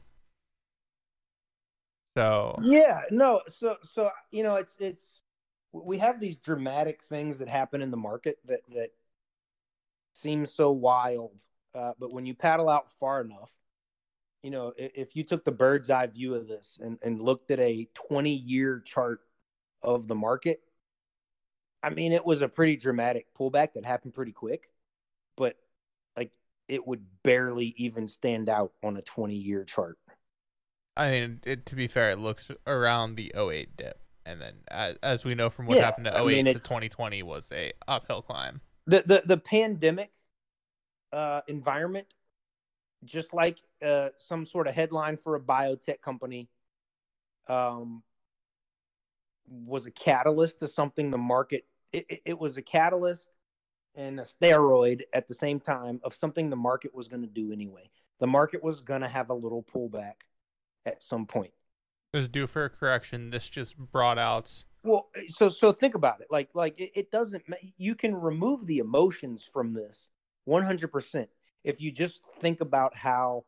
So 2.16 2.58
yeah, 2.62 3.02
no, 3.10 3.42
so 3.48 3.76
so 3.82 4.10
you 4.30 4.42
know, 4.42 4.56
it's 4.56 4.76
it's 4.80 5.22
we 5.72 5.98
have 5.98 6.18
these 6.18 6.36
dramatic 6.36 7.02
things 7.02 7.38
that 7.38 7.48
happen 7.48 7.82
in 7.82 7.90
the 7.90 7.96
market 7.96 8.38
that 8.46 8.60
that 8.74 8.90
seem 10.14 10.46
so 10.46 10.72
wild, 10.72 11.30
uh, 11.74 11.92
but 11.98 12.12
when 12.12 12.26
you 12.26 12.34
paddle 12.34 12.68
out 12.68 12.90
far 12.98 13.20
enough, 13.20 13.52
you 14.42 14.50
know, 14.50 14.72
if, 14.76 15.16
you 15.16 15.24
took 15.24 15.44
the 15.44 15.52
bird's 15.52 15.90
eye 15.90 16.06
view 16.06 16.34
of 16.34 16.46
this 16.48 16.78
and 16.80 16.98
and 17.02 17.20
looked 17.20 17.50
at 17.50 17.60
a 17.60 17.88
twenty 17.94 18.34
year 18.34 18.80
chart 18.80 19.20
of 19.82 20.08
the 20.08 20.14
market, 20.14 20.60
I 21.82 21.90
mean, 21.90 22.12
it 22.12 22.24
was 22.24 22.42
a 22.42 22.48
pretty 22.48 22.76
dramatic 22.76 23.32
pullback 23.34 23.74
that 23.74 23.84
happened 23.84 24.14
pretty 24.14 24.32
quick, 24.32 24.70
but 25.36 25.56
like 26.16 26.32
it 26.68 26.86
would 26.86 27.04
barely 27.22 27.74
even 27.78 28.08
stand 28.08 28.48
out 28.48 28.72
on 28.82 28.96
a 28.96 29.02
20 29.02 29.36
year 29.36 29.64
chart. 29.64 29.98
I 30.96 31.10
mean, 31.10 31.40
it, 31.44 31.64
to 31.66 31.74
be 31.76 31.86
fair, 31.86 32.10
it 32.10 32.18
looks 32.18 32.50
around 32.66 33.14
the 33.16 33.32
08 33.36 33.76
dip. 33.76 34.00
And 34.26 34.40
then, 34.40 34.56
as, 34.68 34.96
as 35.02 35.24
we 35.24 35.34
know 35.34 35.48
from 35.48 35.66
what 35.66 35.78
Yeah, 35.78 35.78
happened 35.78 36.04
to 36.06 36.14
I 36.14 36.20
08 36.20 36.24
mean, 36.24 36.46
to 36.52 36.58
2020, 36.60 37.22
was 37.22 37.50
a 37.52 37.72
uphill 37.86 38.22
climb. 38.22 38.60
The 38.86 39.02
the 39.06 39.22
the 39.24 39.36
pandemic 39.36 40.10
uh, 41.12 41.42
environment, 41.48 42.06
just 43.04 43.32
like 43.32 43.58
uh, 43.84 44.08
some 44.18 44.46
sort 44.46 44.66
of 44.66 44.74
headline 44.74 45.16
for 45.16 45.36
a 45.36 45.40
biotech 45.40 46.00
company, 46.00 46.48
um, 47.48 48.02
was 49.46 49.86
a 49.86 49.90
catalyst 49.90 50.60
to 50.60 50.68
something 50.68 51.10
the 51.10 51.18
market. 51.18 51.64
It, 51.92 52.06
it, 52.08 52.20
it 52.26 52.38
was 52.38 52.56
a 52.56 52.62
catalyst 52.62 53.30
and 53.94 54.20
a 54.20 54.24
steroid 54.24 55.02
at 55.12 55.26
the 55.26 55.34
same 55.34 55.58
time 55.58 56.00
of 56.04 56.14
something 56.14 56.50
the 56.50 56.56
market 56.56 56.94
was 56.94 57.08
going 57.08 57.22
to 57.22 57.28
do 57.28 57.52
anyway. 57.52 57.90
The 58.20 58.26
market 58.26 58.62
was 58.62 58.80
going 58.80 59.00
to 59.00 59.08
have 59.08 59.30
a 59.30 59.34
little 59.34 59.64
pullback 59.64 60.14
at 60.84 61.02
some 61.02 61.26
point. 61.26 61.52
It 62.12 62.18
was 62.18 62.28
due 62.28 62.46
for 62.46 62.64
a 62.64 62.70
correction. 62.70 63.30
This 63.30 63.48
just 63.48 63.76
brought 63.76 64.18
out. 64.18 64.64
Well, 64.82 65.08
so 65.28 65.48
so 65.48 65.72
think 65.72 65.94
about 65.94 66.20
it. 66.20 66.28
Like 66.30 66.50
like 66.54 66.78
it, 66.78 66.92
it 66.94 67.10
doesn't. 67.10 67.44
You 67.76 67.94
can 67.94 68.14
remove 68.14 68.66
the 68.66 68.78
emotions 68.78 69.48
from 69.50 69.72
this 69.72 70.08
one 70.44 70.62
hundred 70.62 70.92
percent 70.92 71.28
if 71.68 71.82
you 71.82 71.92
just 71.92 72.24
think 72.24 72.62
about 72.62 72.96
how 72.96 73.44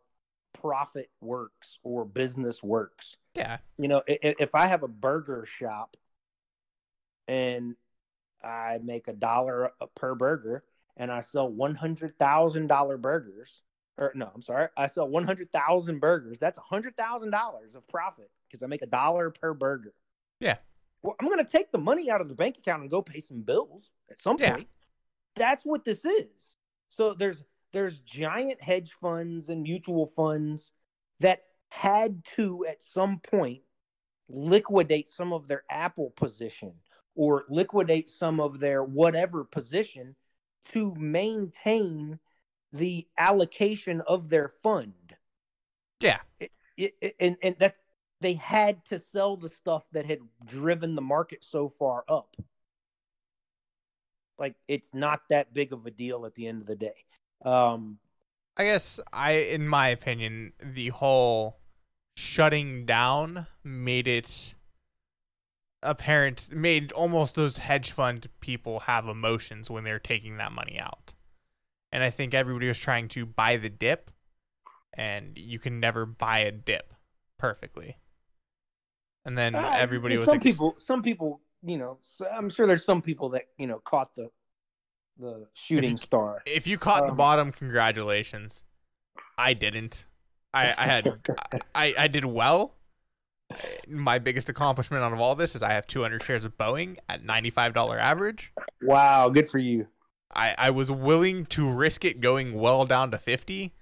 profit 0.52 1.08
works 1.22 1.78
or 1.82 2.04
business 2.04 2.62
works. 2.62 3.16
Yeah. 3.34 3.58
You 3.78 3.88
know, 3.88 4.02
if 4.06 4.54
I 4.54 4.66
have 4.66 4.82
a 4.82 4.88
burger 4.88 5.46
shop 5.46 5.96
and 7.26 7.76
I 8.44 8.78
make 8.82 9.08
a 9.08 9.14
dollar 9.14 9.70
per 9.94 10.14
burger 10.14 10.62
and 10.98 11.10
I 11.10 11.20
sell 11.20 11.48
one 11.48 11.74
hundred 11.74 12.18
thousand 12.18 12.66
dollar 12.66 12.98
burgers, 12.98 13.62
or 13.96 14.12
no, 14.14 14.30
I'm 14.34 14.42
sorry, 14.42 14.68
I 14.76 14.86
sell 14.86 15.08
one 15.08 15.24
hundred 15.24 15.50
thousand 15.50 16.00
burgers. 16.00 16.38
That's 16.38 16.58
a 16.58 16.62
hundred 16.62 16.98
thousand 16.98 17.30
dollars 17.30 17.74
of 17.74 17.88
profit 17.88 18.30
because 18.46 18.62
I 18.62 18.66
make 18.66 18.82
a 18.82 18.86
dollar 18.86 19.30
per 19.30 19.54
burger. 19.54 19.94
Yeah. 20.40 20.56
Well, 21.02 21.16
I'm 21.18 21.28
going 21.28 21.38
to 21.42 21.50
take 21.50 21.72
the 21.72 21.78
money 21.78 22.10
out 22.10 22.20
of 22.20 22.28
the 22.28 22.34
bank 22.34 22.58
account 22.58 22.82
and 22.82 22.90
go 22.90 23.00
pay 23.00 23.20
some 23.20 23.40
bills 23.40 23.92
at 24.10 24.20
some 24.20 24.36
Yeah. 24.38 24.56
point. 24.56 24.68
That's 25.36 25.64
what 25.64 25.86
this 25.86 26.04
is. 26.04 26.56
So 26.90 27.14
there's 27.14 27.44
there's 27.72 27.98
giant 27.98 28.62
hedge 28.62 28.92
funds 29.00 29.48
and 29.48 29.62
mutual 29.62 30.06
funds 30.06 30.72
that 31.20 31.42
had 31.68 32.24
to 32.36 32.66
at 32.68 32.82
some 32.82 33.20
point 33.20 33.62
liquidate 34.28 35.08
some 35.08 35.32
of 35.32 35.48
their 35.48 35.64
Apple 35.70 36.10
position 36.16 36.74
or 37.14 37.44
liquidate 37.48 38.08
some 38.08 38.40
of 38.40 38.60
their 38.60 38.82
whatever 38.82 39.44
position 39.44 40.14
to 40.72 40.94
maintain 40.96 42.18
the 42.72 43.06
allocation 43.18 44.00
of 44.02 44.28
their 44.28 44.48
fund. 44.62 45.16
Yeah. 46.00 46.20
It, 46.38 46.52
it, 46.76 47.16
and 47.18 47.36
and 47.42 47.56
that 47.58 47.76
they 48.20 48.34
had 48.34 48.84
to 48.86 48.98
sell 48.98 49.36
the 49.36 49.48
stuff 49.48 49.84
that 49.92 50.06
had 50.06 50.20
driven 50.44 50.94
the 50.94 51.02
market 51.02 51.44
so 51.44 51.68
far 51.68 52.04
up. 52.08 52.36
Like 54.38 54.54
it's 54.68 54.94
not 54.94 55.20
that 55.28 55.52
big 55.52 55.72
of 55.72 55.86
a 55.86 55.90
deal 55.90 56.24
at 56.26 56.34
the 56.34 56.46
end 56.46 56.62
of 56.62 56.66
the 56.66 56.76
day. 56.76 57.04
Um, 57.44 57.98
I 58.56 58.64
guess 58.64 59.00
I, 59.12 59.32
in 59.32 59.68
my 59.68 59.88
opinion, 59.88 60.52
the 60.62 60.88
whole 60.88 61.58
shutting 62.16 62.84
down 62.84 63.46
made 63.64 64.06
it 64.06 64.54
apparent, 65.82 66.52
made 66.52 66.92
almost 66.92 67.34
those 67.34 67.56
hedge 67.58 67.92
fund 67.92 68.28
people 68.40 68.80
have 68.80 69.06
emotions 69.08 69.70
when 69.70 69.84
they're 69.84 69.98
taking 69.98 70.36
that 70.36 70.52
money 70.52 70.78
out. 70.78 71.14
And 71.92 72.02
I 72.04 72.10
think 72.10 72.34
everybody 72.34 72.68
was 72.68 72.78
trying 72.78 73.08
to 73.08 73.24
buy 73.26 73.56
the 73.56 73.70
dip, 73.70 74.10
and 74.92 75.36
you 75.38 75.58
can 75.58 75.80
never 75.80 76.04
buy 76.06 76.40
a 76.40 76.52
dip 76.52 76.92
perfectly. 77.38 77.96
And 79.24 79.36
then 79.36 79.54
Uh, 79.54 79.70
everybody 79.74 80.16
was 80.16 80.26
some 80.26 80.36
ex- 80.36 80.44
people 80.44 80.74
some 80.78 81.02
people 81.02 81.40
you 81.62 81.76
know 81.76 81.98
i'm 82.32 82.48
sure 82.48 82.66
there's 82.66 82.86
some 82.86 83.02
people 83.02 83.28
that 83.28 83.48
you 83.58 83.66
know 83.66 83.78
caught 83.84 84.14
the 84.16 84.30
the 85.20 85.46
shooting 85.54 85.96
star 85.96 86.42
If 86.46 86.66
you 86.66 86.78
caught 86.78 87.04
the 87.06 87.12
Um, 87.12 87.16
bottom, 87.16 87.52
congratulations. 87.52 88.64
I 89.38 89.54
didn't. 89.54 90.06
I, 90.52 90.74
I 90.76 90.84
had 90.86 91.08
I, 91.74 91.94
I 91.96 92.08
did 92.08 92.24
well. 92.24 92.74
My 93.88 94.18
biggest 94.18 94.48
accomplishment 94.48 95.02
out 95.02 95.12
of 95.12 95.20
all 95.20 95.34
this 95.34 95.54
is 95.56 95.62
I 95.62 95.72
have 95.72 95.86
200 95.86 96.22
shares 96.22 96.44
of 96.44 96.56
Boeing 96.56 96.98
at 97.08 97.24
$95 97.24 97.98
average. 97.98 98.52
wow 98.82 99.28
good 99.28 99.48
for 99.48 99.58
you 99.58 99.86
I, 100.32 100.54
I 100.56 100.70
was 100.70 100.90
willing 100.90 101.44
to 101.46 101.68
risk 101.70 102.04
it 102.04 102.20
going 102.20 102.54
well 102.54 102.86
down 102.86 103.10
to 103.10 103.18
50, 103.18 103.72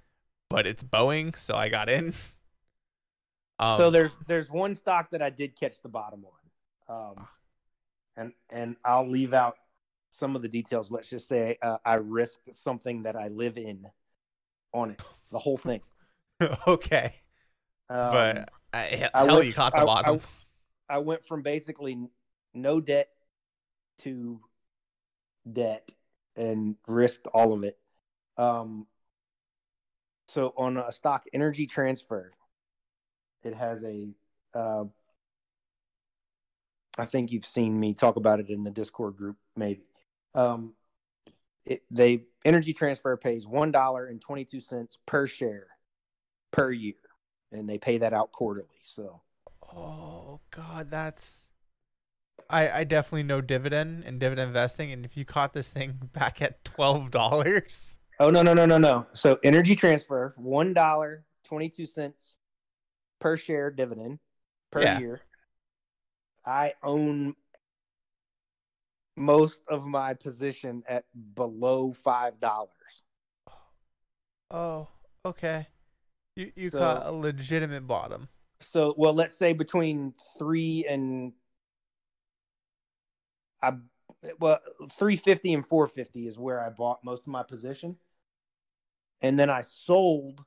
but 0.48 0.66
it's 0.66 0.82
Boeing, 0.82 1.38
so 1.38 1.54
I 1.54 1.68
got 1.68 1.90
in. 1.90 2.14
Um, 3.58 3.76
so 3.76 3.90
there's 3.90 4.12
there's 4.26 4.48
one 4.48 4.74
stock 4.74 5.10
that 5.10 5.20
i 5.20 5.30
did 5.30 5.58
catch 5.58 5.82
the 5.82 5.88
bottom 5.88 6.24
on 6.88 7.10
um 7.18 7.26
and 8.16 8.32
and 8.50 8.76
i'll 8.84 9.10
leave 9.10 9.34
out 9.34 9.56
some 10.18 10.34
of 10.34 10.42
the 10.42 10.48
details. 10.48 10.90
Let's 10.90 11.08
just 11.08 11.28
say 11.28 11.56
uh, 11.62 11.78
I 11.84 11.94
risked 11.94 12.52
something 12.54 13.04
that 13.04 13.14
I 13.16 13.28
live 13.28 13.56
in 13.56 13.86
on 14.74 14.90
it, 14.90 15.00
the 15.30 15.38
whole 15.38 15.56
thing. 15.56 15.80
okay, 16.66 17.14
Um, 17.88 18.12
but 18.12 18.50
he- 18.90 19.04
I 19.04 19.24
hell, 19.24 19.36
went- 19.36 19.46
you 19.46 19.54
caught 19.54 19.72
the 19.72 19.78
I- 19.78 19.84
bottom. 19.84 20.20
I 20.90 20.98
went 20.98 21.22
from 21.24 21.42
basically 21.42 21.98
no 22.54 22.80
debt 22.80 23.10
to 23.98 24.40
debt 25.50 25.90
and 26.34 26.76
risked 26.86 27.26
all 27.28 27.52
of 27.52 27.62
it. 27.62 27.78
Um, 28.38 28.86
so 30.28 30.52
on 30.56 30.76
a 30.78 30.90
stock 30.92 31.24
energy 31.32 31.66
transfer, 31.66 32.32
it 33.42 33.54
has 33.54 33.84
a. 33.84 34.08
Uh, 34.54 34.84
I 36.96 37.06
think 37.06 37.30
you've 37.32 37.46
seen 37.46 37.78
me 37.78 37.94
talk 37.94 38.16
about 38.16 38.40
it 38.40 38.48
in 38.50 38.64
the 38.64 38.70
Discord 38.70 39.16
group, 39.16 39.36
maybe. 39.56 39.82
Um, 40.34 40.74
it, 41.64 41.82
they 41.90 42.24
energy 42.44 42.72
transfer 42.72 43.16
pays 43.16 43.46
one 43.46 43.72
dollar 43.72 44.06
and 44.06 44.20
twenty 44.20 44.44
two 44.44 44.60
cents 44.60 44.98
per 45.06 45.26
share 45.26 45.66
per 46.50 46.70
year, 46.70 46.94
and 47.52 47.68
they 47.68 47.78
pay 47.78 47.98
that 47.98 48.12
out 48.12 48.32
quarterly. 48.32 48.68
So 48.84 49.20
Oh 49.74 50.40
God, 50.50 50.90
that's. 50.90 51.44
I 52.50 52.70
I 52.80 52.84
definitely 52.84 53.24
know 53.24 53.40
dividend 53.40 54.04
and 54.04 54.18
dividend 54.18 54.48
investing, 54.48 54.90
and 54.92 55.04
if 55.04 55.16
you 55.16 55.24
caught 55.24 55.52
this 55.52 55.70
thing 55.70 55.98
back 56.12 56.40
at 56.40 56.64
twelve 56.64 57.10
dollars, 57.10 57.98
Oh 58.20 58.30
no 58.30 58.42
no 58.42 58.54
no 58.54 58.66
no 58.66 58.78
no. 58.78 59.06
So 59.12 59.38
energy 59.42 59.76
transfer 59.76 60.34
one 60.36 60.72
dollar 60.72 61.24
twenty 61.44 61.68
two 61.68 61.86
cents 61.86 62.36
per 63.20 63.36
share 63.36 63.70
dividend 63.70 64.18
per 64.70 64.82
Yeah. 64.82 64.98
year. 64.98 65.20
I 66.46 66.72
own 66.82 67.34
most 69.18 69.60
of 69.68 69.86
my 69.86 70.14
position 70.14 70.82
at 70.88 71.04
below 71.34 71.92
five 71.92 72.38
dollars. 72.40 72.70
oh 74.50 74.88
okay, 75.24 75.66
you 76.36 76.52
you 76.56 76.70
So- 76.70 76.78
caught 76.78 77.06
a 77.06 77.12
legitimate 77.12 77.86
bottom. 77.86 78.28
So 78.60 78.94
well, 78.96 79.14
let's 79.14 79.36
say 79.38 79.52
between 79.52 80.14
three 80.36 80.84
and 80.88 81.32
I 83.62 83.72
well 84.40 84.58
three 84.98 85.16
fifty 85.16 85.52
and 85.54 85.64
four 85.64 85.86
fifty 85.86 86.26
is 86.26 86.38
where 86.38 86.60
I 86.60 86.70
bought 86.70 87.04
most 87.04 87.22
of 87.22 87.28
my 87.28 87.42
position, 87.44 87.96
and 89.20 89.38
then 89.38 89.48
I 89.50 89.60
sold 89.60 90.44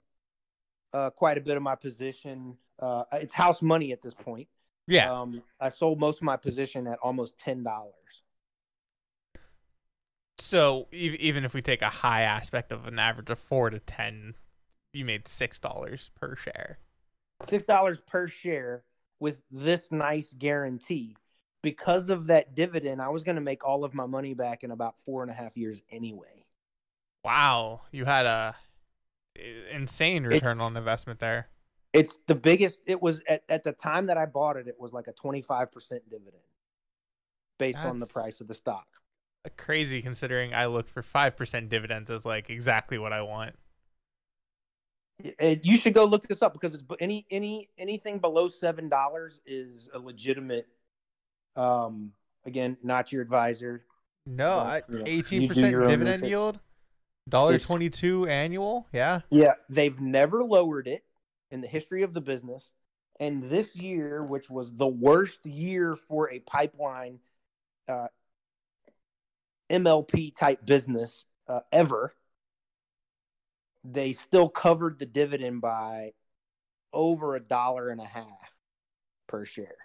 uh, 0.94 1.10
quite 1.12 1.38
a 1.38 1.42
bit 1.42 1.56
of 1.56 1.64
my 1.64 1.76
position. 1.76 2.58
Uh, 2.80 3.04
it's 3.14 3.34
house 3.34 3.62
money 3.62 3.92
at 3.94 4.02
this 4.02 4.14
point. 4.14 4.48
Yeah, 4.88 5.22
Um, 5.22 5.42
I 5.60 5.70
sold 5.70 6.00
most 6.00 6.18
of 6.18 6.24
my 6.24 6.36
position 6.36 6.88
at 6.88 7.00
almost 7.02 7.38
ten 7.38 7.64
dollars. 7.64 7.94
So 10.52 10.90
ev- 10.92 11.16
even 11.16 11.46
if 11.46 11.54
we 11.54 11.62
take 11.62 11.82
a 11.82 11.90
high 11.90 12.24
aspect 12.24 12.74
of 12.74 12.86
an 12.86 13.00
average 13.00 13.30
of 13.30 13.40
four 13.40 13.70
to 13.70 13.80
ten, 13.80 14.36
you 14.94 15.06
made 15.06 15.28
six 15.28 15.60
dollars 15.60 16.12
per 16.20 16.36
share. 16.36 16.78
Six 17.48 17.64
dollars 17.64 18.00
per 18.00 18.28
share 18.28 18.84
with 19.20 19.42
this 19.50 19.92
nice 19.92 20.34
guarantee. 20.38 21.16
Because 21.64 22.10
of 22.10 22.28
that 22.28 22.54
dividend, 22.54 23.02
I 23.02 23.10
was 23.10 23.24
going 23.24 23.36
to 23.36 23.42
make 23.42 23.64
all 23.64 23.86
of 23.86 23.94
my 23.94 24.08
money 24.08 24.34
back 24.34 24.64
in 24.64 24.72
about 24.72 24.98
four 25.06 25.22
and 25.22 25.32
a 25.32 25.34
half 25.34 25.56
years 25.56 25.84
anyway. 25.90 26.46
Wow, 27.24 27.82
you 27.92 28.04
had 28.04 28.26
a 28.26 28.56
insane 29.72 30.26
return 30.26 30.60
on 30.60 30.76
investment 30.76 31.20
there. 31.20 31.48
It's 31.94 32.20
the 32.28 32.36
biggest. 32.36 32.82
It 32.86 33.02
was 33.02 33.22
at, 33.30 33.44
at 33.48 33.64
the 33.64 33.72
time 33.72 34.08
that 34.08 34.18
I 34.18 34.26
bought 34.26 34.58
it. 34.58 34.68
It 34.68 34.76
was 34.78 34.92
like 34.92 35.08
a 35.08 35.14
twenty 35.14 35.42
five 35.42 35.72
percent 35.72 36.10
dividend, 36.10 36.44
based 37.58 37.80
on 37.80 38.00
the 38.00 38.08
price 38.08 38.42
of 38.42 38.48
the 38.48 38.54
stock. 38.54 39.01
Crazy 39.58 40.04
considering 40.04 40.54
I 40.54 40.68
look 40.68 40.88
for 40.88 41.02
five 41.02 41.36
percent 41.36 41.70
dividends 41.70 42.12
as 42.12 42.26
like 42.26 42.52
exactly 42.52 43.00
what 43.00 43.12
I 43.12 43.24
want. 43.24 43.56
It- 45.18 45.66
you 45.66 45.78
should 45.78 45.96
go 45.96 46.06
look 46.06 46.28
this 46.28 46.44
up 46.44 46.54
because 46.54 46.76
it's 46.76 46.84
any 47.00 47.26
any 47.32 47.70
anything 47.76 48.20
below 48.20 48.48
seven 48.48 48.88
dollars 48.88 49.42
is 49.48 49.90
a 49.96 50.00
legitimate. 50.00 50.68
Um, 51.56 52.14
again, 52.46 52.78
not 52.84 53.12
your 53.12 53.24
advisor. 53.24 53.84
No, 54.28 54.60
I- 54.60 54.84
eighteen 55.08 55.48
percent 55.48 55.76
dividend 55.88 56.28
yield, 56.28 56.60
dollar 57.28 57.56
It's- 57.56 57.66
twenty 57.66 57.90
two 57.90 58.28
annual. 58.28 58.88
Yeah, 58.94 59.22
Yeah, 59.32 59.54
they've 59.70 60.00
never 60.00 60.44
lowered 60.44 60.88
it 60.88 61.04
in 61.50 61.62
the 61.62 61.68
history 61.68 62.04
of 62.04 62.14
the 62.14 62.22
business. 62.22 62.74
And 63.20 63.42
this 63.42 63.76
year, 63.76 64.24
which 64.24 64.52
was 64.52 64.72
the 64.76 64.88
worst 64.88 65.44
year 65.48 65.96
for 65.96 66.30
a 66.32 66.40
pipeline 66.42 67.20
uh, 67.88 68.08
MLP 69.72 70.36
type 70.36 70.66
business 70.66 71.26
uh, 71.48 71.62
ever, 71.72 72.14
they 73.84 74.12
still 74.12 74.50
covered 74.50 75.00
the 75.00 75.06
dividend 75.06 75.62
by 75.62 76.12
over 76.94 77.36
a 77.36 77.40
dollar 77.40 77.90
and 77.90 78.02
a 78.02 78.06
half 78.06 78.54
per 79.28 79.46
share. 79.46 79.78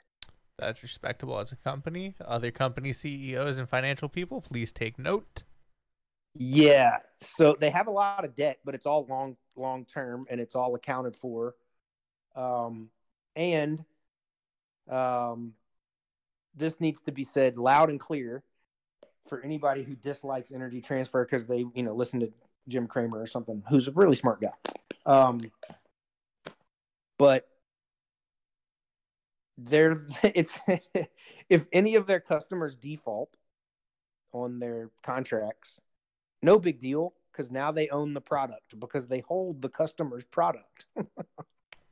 that's 0.59 0.82
respectable 0.82 1.39
as 1.39 1.53
a 1.53 1.57
company. 1.57 2.14
Other 2.24 2.51
company 2.51 2.93
CEOs 2.93 3.59
and 3.59 3.68
financial 3.68 4.09
people, 4.09 4.41
please 4.41 4.72
take 4.72 4.99
note. 4.99 5.45
Yeah. 6.34 6.99
So 7.22 7.57
they 7.59 7.70
have 7.70 7.87
a 7.87 7.91
lot 7.91 8.24
of 8.24 8.37
debt, 8.37 8.59
but 8.64 8.74
it's 8.74 8.87
all 8.87 9.07
long 9.09 9.37
long 9.57 9.84
term 9.87 10.26
and 10.28 10.41
it's 10.41 10.55
all 10.55 10.74
accounted 10.74 11.16
for. 11.16 11.55
Um 12.34 12.91
and 13.34 13.84
um 14.91 15.55
this 16.55 16.80
needs 16.80 17.01
to 17.03 17.12
be 17.12 17.22
said 17.24 17.59
loud 17.59 17.91
and 17.91 18.01
clear 18.01 18.43
for 19.29 19.43
anybody 19.43 19.83
who 19.83 19.95
dislikes 19.95 20.51
energy 20.53 20.81
transfer 20.81 21.24
because 21.24 21.47
they, 21.47 21.64
you 21.74 21.83
know, 21.83 21.95
listen 21.95 22.20
to 22.20 22.33
Jim 22.68 22.87
Cramer 22.87 23.20
or 23.20 23.27
something, 23.27 23.62
who's 23.68 23.89
a 23.89 23.93
really 23.93 24.16
smart 24.16 24.41
guy. 24.41 24.53
Um 25.05 25.51
but 27.18 27.49
they're 29.59 29.97
it's 30.22 30.59
if 31.49 31.66
any 31.72 31.95
of 31.97 32.07
their 32.07 32.20
customers 32.20 32.74
default 32.74 33.37
on 34.33 34.59
their 34.59 34.91
contracts 35.03 35.81
no 36.43 36.59
big 36.59 36.79
deal 36.81 37.14
because 37.33 37.51
now 37.51 37.72
they 37.72 37.89
own 37.89 38.14
the 38.14 38.20
product 38.20 38.79
because 38.79 39.07
they 39.07 39.20
hold 39.20 39.62
the 39.62 39.68
customer's 39.68 40.24
product. 40.24 40.87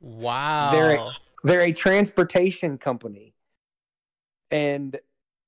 Wow. 0.01 0.71
Very- 0.71 0.99
They're 1.43 1.67
a 1.69 1.73
transportation 1.73 2.77
company. 2.77 3.33
And 4.51 4.99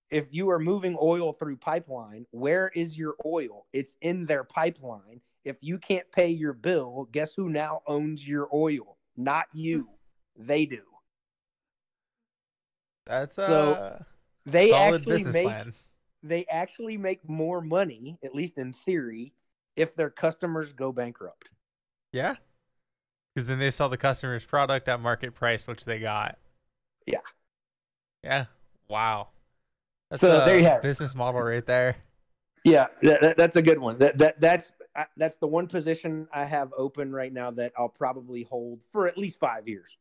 if 0.10 0.34
you 0.34 0.50
are 0.50 0.60
moving 0.60 0.98
oil 1.02 1.34
through 1.34 1.58
pipeline, 1.58 2.26
where 2.32 2.70
is 2.76 2.98
your 2.98 3.16
oil? 3.26 3.66
It's 3.74 3.96
in 4.02 4.26
their 4.26 4.44
pipeline. 4.44 5.22
If 5.44 5.58
you 5.62 5.78
can't 5.78 6.10
pay 6.12 6.30
your 6.30 6.54
bill, 6.54 7.08
guess 7.12 7.34
who 7.34 7.50
now 7.50 7.82
owns 7.88 8.28
your 8.28 8.48
oil? 8.54 8.98
Not 9.16 9.46
you. 9.54 9.90
Hmm. 10.38 10.48
They 10.48 10.66
do. 10.66 10.82
That's 13.06 13.36
So, 13.36 13.72
a 13.72 14.06
They 14.46 14.70
solid 14.70 14.96
actually 15.02 15.14
business 15.14 15.34
make 15.34 15.46
plan. 15.46 15.74
they 16.24 16.46
actually 16.48 16.98
make 16.98 17.28
more 17.28 17.62
money, 17.62 18.18
at 18.24 18.36
least 18.36 18.58
in 18.58 18.74
theory, 18.74 19.34
if 19.76 19.96
their 19.96 20.10
customers 20.10 20.74
go 20.74 20.92
bankrupt. 20.92 21.50
Yeah. 22.12 22.36
Because 23.34 23.48
then 23.48 23.60
they 23.60 23.72
sell 23.72 23.88
the 23.90 23.98
customer's 23.98 24.46
product 24.46 24.88
at 24.88 25.00
market 25.00 25.34
price, 25.34 25.68
which 25.68 25.86
they 25.86 26.00
got. 26.00 26.38
Yeah. 27.06 27.20
Yeah. 28.24 28.46
Wow. 28.90 29.30
That's 30.10 30.22
So, 30.22 30.46
there 30.46 30.58
you 30.58 30.66
have 30.66 30.78
it. 30.78 30.84
business 30.84 31.14
model 31.16 31.42
right 31.42 31.66
there. 31.66 31.98
Yeah, 32.64 32.88
that, 33.02 33.22
that- 33.22 33.38
that's 33.38 33.56
a 33.56 33.62
good 33.62 33.80
one. 33.80 33.98
That, 34.00 34.18
that 34.18 34.40
that's 34.42 34.74
I- 34.96 35.06
that's 35.16 35.38
the 35.38 35.48
one 35.48 35.68
position 35.68 36.28
I 36.34 36.46
have 36.46 36.74
open 36.78 37.12
right 37.12 37.32
now 37.32 37.52
that 37.52 37.74
I'll 37.78 37.90
probably 37.90 38.44
hold 38.44 38.82
for 38.92 39.08
at 39.08 39.18
least 39.18 39.40
five 39.40 39.68
years. 39.68 39.98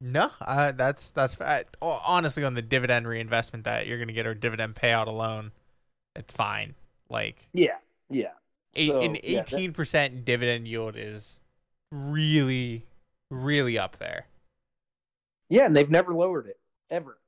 No, 0.00 0.30
uh, 0.40 0.72
that's 0.72 1.10
that's 1.10 1.36
oh, 1.82 2.00
honestly 2.06 2.42
on 2.42 2.54
the 2.54 2.62
dividend 2.62 3.06
reinvestment 3.06 3.64
that 3.64 3.86
you're 3.86 3.98
gonna 3.98 4.12
get 4.14 4.26
or 4.26 4.34
dividend 4.34 4.74
payout 4.74 5.08
alone, 5.08 5.52
it's 6.16 6.32
fine. 6.32 6.74
Like 7.10 7.36
Yeah, 7.52 7.76
yeah. 8.08 8.32
eight, 8.74 8.88
So, 8.88 9.00
an 9.00 9.16
yeah, 9.22 9.40
eighteen 9.42 9.72
percent 9.74 10.24
dividend 10.24 10.66
yield 10.68 10.94
is 10.96 11.42
really, 11.92 12.86
really 13.30 13.76
up 13.78 13.98
there. 13.98 14.26
Yeah, 15.50 15.66
and 15.66 15.76
they've 15.76 15.90
never 15.90 16.14
lowered 16.14 16.46
it 16.46 16.58
ever. 16.88 17.18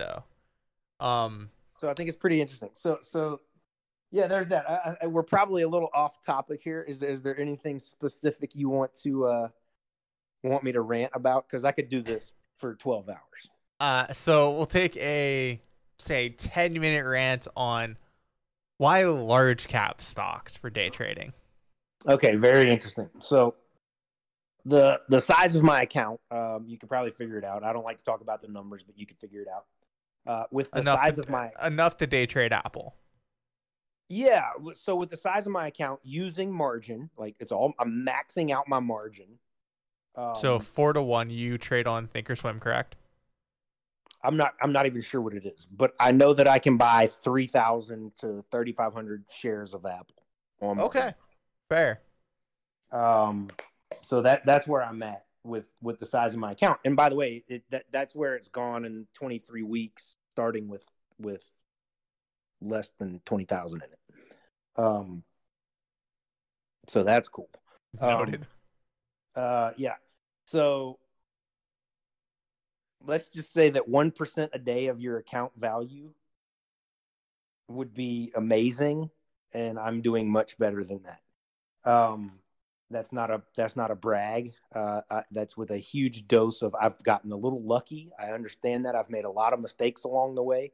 So, 0.00 0.24
um, 1.04 1.50
So 1.80 1.88
I 1.90 1.94
think 1.94 2.08
it's 2.08 2.16
pretty 2.18 2.40
interesting. 2.40 2.70
So 2.74 2.98
so 3.02 3.40
yeah, 4.10 4.26
there's 4.28 4.48
that. 4.48 4.68
I, 4.68 4.96
I, 5.02 5.06
we're 5.06 5.22
probably 5.24 5.62
a 5.62 5.68
little 5.68 5.90
off 5.92 6.24
topic 6.24 6.60
here. 6.62 6.82
Is 6.82 7.02
is 7.02 7.22
there 7.22 7.38
anything 7.38 7.78
specific 7.78 8.54
you 8.54 8.68
want 8.68 8.94
to 9.02 9.24
uh 9.26 9.48
want 10.42 10.62
me 10.62 10.72
to 10.72 10.80
rant 10.80 11.12
about? 11.14 11.46
Because 11.48 11.64
I 11.64 11.72
could 11.72 11.88
do 11.88 12.02
this 12.02 12.32
for 12.58 12.74
twelve 12.74 13.08
hours. 13.08 13.50
uh, 13.80 14.12
so 14.12 14.52
we'll 14.52 14.66
take 14.66 14.96
a 14.96 15.60
say 15.98 16.30
ten 16.30 16.72
minute 16.72 17.06
rant 17.06 17.48
on 17.56 17.96
why 18.78 19.04
large 19.04 19.68
cap 19.68 20.00
stocks 20.00 20.56
for 20.56 20.70
day 20.70 20.90
trading. 20.90 21.32
Okay, 22.06 22.36
very 22.36 22.70
interesting. 22.70 23.08
So 23.18 23.54
the 24.64 25.00
the 25.08 25.20
size 25.20 25.56
of 25.56 25.62
my 25.62 25.82
account, 25.82 26.20
um, 26.30 26.64
you 26.66 26.78
can 26.78 26.88
probably 26.88 27.10
figure 27.12 27.38
it 27.38 27.44
out. 27.44 27.64
I 27.64 27.72
don't 27.72 27.84
like 27.84 27.98
to 27.98 28.04
talk 28.04 28.20
about 28.20 28.42
the 28.42 28.48
numbers, 28.48 28.82
but 28.82 28.98
you 28.98 29.06
can 29.06 29.16
figure 29.16 29.42
it 29.42 29.48
out. 29.48 29.64
Uh, 30.26 30.44
with 30.50 30.70
the 30.70 30.80
enough 30.80 31.00
size 31.00 31.14
to, 31.16 31.22
of 31.22 31.28
my 31.28 31.50
enough 31.64 31.98
to 31.98 32.06
day 32.06 32.24
trade 32.26 32.52
Apple. 32.52 32.94
yeah, 34.08 34.44
so 34.74 34.96
with 34.96 35.10
the 35.10 35.16
size 35.16 35.46
of 35.46 35.52
my 35.52 35.66
account, 35.66 36.00
using 36.02 36.50
margin, 36.50 37.10
like 37.18 37.36
it's 37.40 37.52
all 37.52 37.74
I'm 37.78 38.06
maxing 38.06 38.50
out 38.50 38.68
my 38.68 38.80
margin. 38.80 39.38
Um, 40.16 40.34
so 40.34 40.58
four 40.60 40.92
to 40.92 41.02
one, 41.02 41.28
you 41.28 41.58
trade 41.58 41.86
on 41.86 42.08
Thinkorswim, 42.08 42.60
correct? 42.60 42.96
I'm 44.22 44.38
not 44.38 44.54
I'm 44.62 44.72
not 44.72 44.86
even 44.86 45.02
sure 45.02 45.20
what 45.20 45.34
it 45.34 45.44
is, 45.44 45.66
but 45.70 45.94
I 46.00 46.10
know 46.10 46.32
that 46.32 46.48
I 46.48 46.58
can 46.58 46.78
buy 46.78 47.06
three 47.06 47.46
thousand 47.46 48.12
to 48.20 48.42
thirty 48.50 48.72
five 48.72 48.94
hundred 48.94 49.24
shares 49.30 49.74
of 49.74 49.84
Apple. 49.84 50.16
Margin. 50.62 50.84
Okay, 50.84 51.12
fair. 51.68 52.00
Um, 52.90 53.48
so 54.00 54.22
that 54.22 54.46
that's 54.46 54.66
where 54.66 54.82
I'm 54.82 55.02
at 55.02 55.26
with 55.44 55.66
with 55.80 56.00
the 56.00 56.06
size 56.06 56.32
of 56.32 56.40
my 56.40 56.52
account. 56.52 56.80
And 56.84 56.96
by 56.96 57.08
the 57.08 57.14
way, 57.14 57.44
it, 57.48 57.62
that 57.70 57.84
that's 57.92 58.14
where 58.14 58.34
it's 58.34 58.48
gone 58.48 58.84
in 58.84 59.06
23 59.14 59.62
weeks, 59.62 60.16
starting 60.32 60.68
with 60.68 60.84
with 61.18 61.44
less 62.60 62.90
than 62.98 63.20
20,000 63.26 63.82
in 63.82 63.88
it. 63.90 64.82
Um, 64.82 65.22
so 66.88 67.02
that's 67.02 67.28
cool. 67.28 67.50
Um, 68.00 68.10
Noted. 68.10 68.46
Uh, 69.36 69.70
yeah. 69.76 69.94
So 70.46 70.98
let's 73.06 73.28
just 73.28 73.52
say 73.52 73.70
that 73.70 73.88
one 73.88 74.10
percent 74.10 74.50
a 74.54 74.58
day 74.58 74.86
of 74.88 75.00
your 75.00 75.18
account 75.18 75.52
value 75.56 76.10
would 77.68 77.94
be 77.94 78.32
amazing, 78.34 79.10
and 79.52 79.78
I'm 79.78 80.02
doing 80.02 80.30
much 80.30 80.58
better 80.58 80.84
than 80.84 81.02
that. 81.02 81.90
Um, 81.90 82.40
that's 82.90 83.12
not 83.12 83.30
a 83.30 83.42
that's 83.56 83.76
not 83.76 83.90
a 83.90 83.94
brag. 83.94 84.52
Uh, 84.74 85.00
I, 85.10 85.22
that's 85.30 85.56
with 85.56 85.70
a 85.70 85.78
huge 85.78 86.28
dose 86.28 86.62
of 86.62 86.74
I've 86.74 87.02
gotten 87.02 87.32
a 87.32 87.36
little 87.36 87.62
lucky. 87.62 88.10
I 88.18 88.28
understand 88.30 88.84
that 88.86 88.94
I've 88.94 89.10
made 89.10 89.24
a 89.24 89.30
lot 89.30 89.52
of 89.52 89.60
mistakes 89.60 90.04
along 90.04 90.34
the 90.34 90.42
way. 90.42 90.72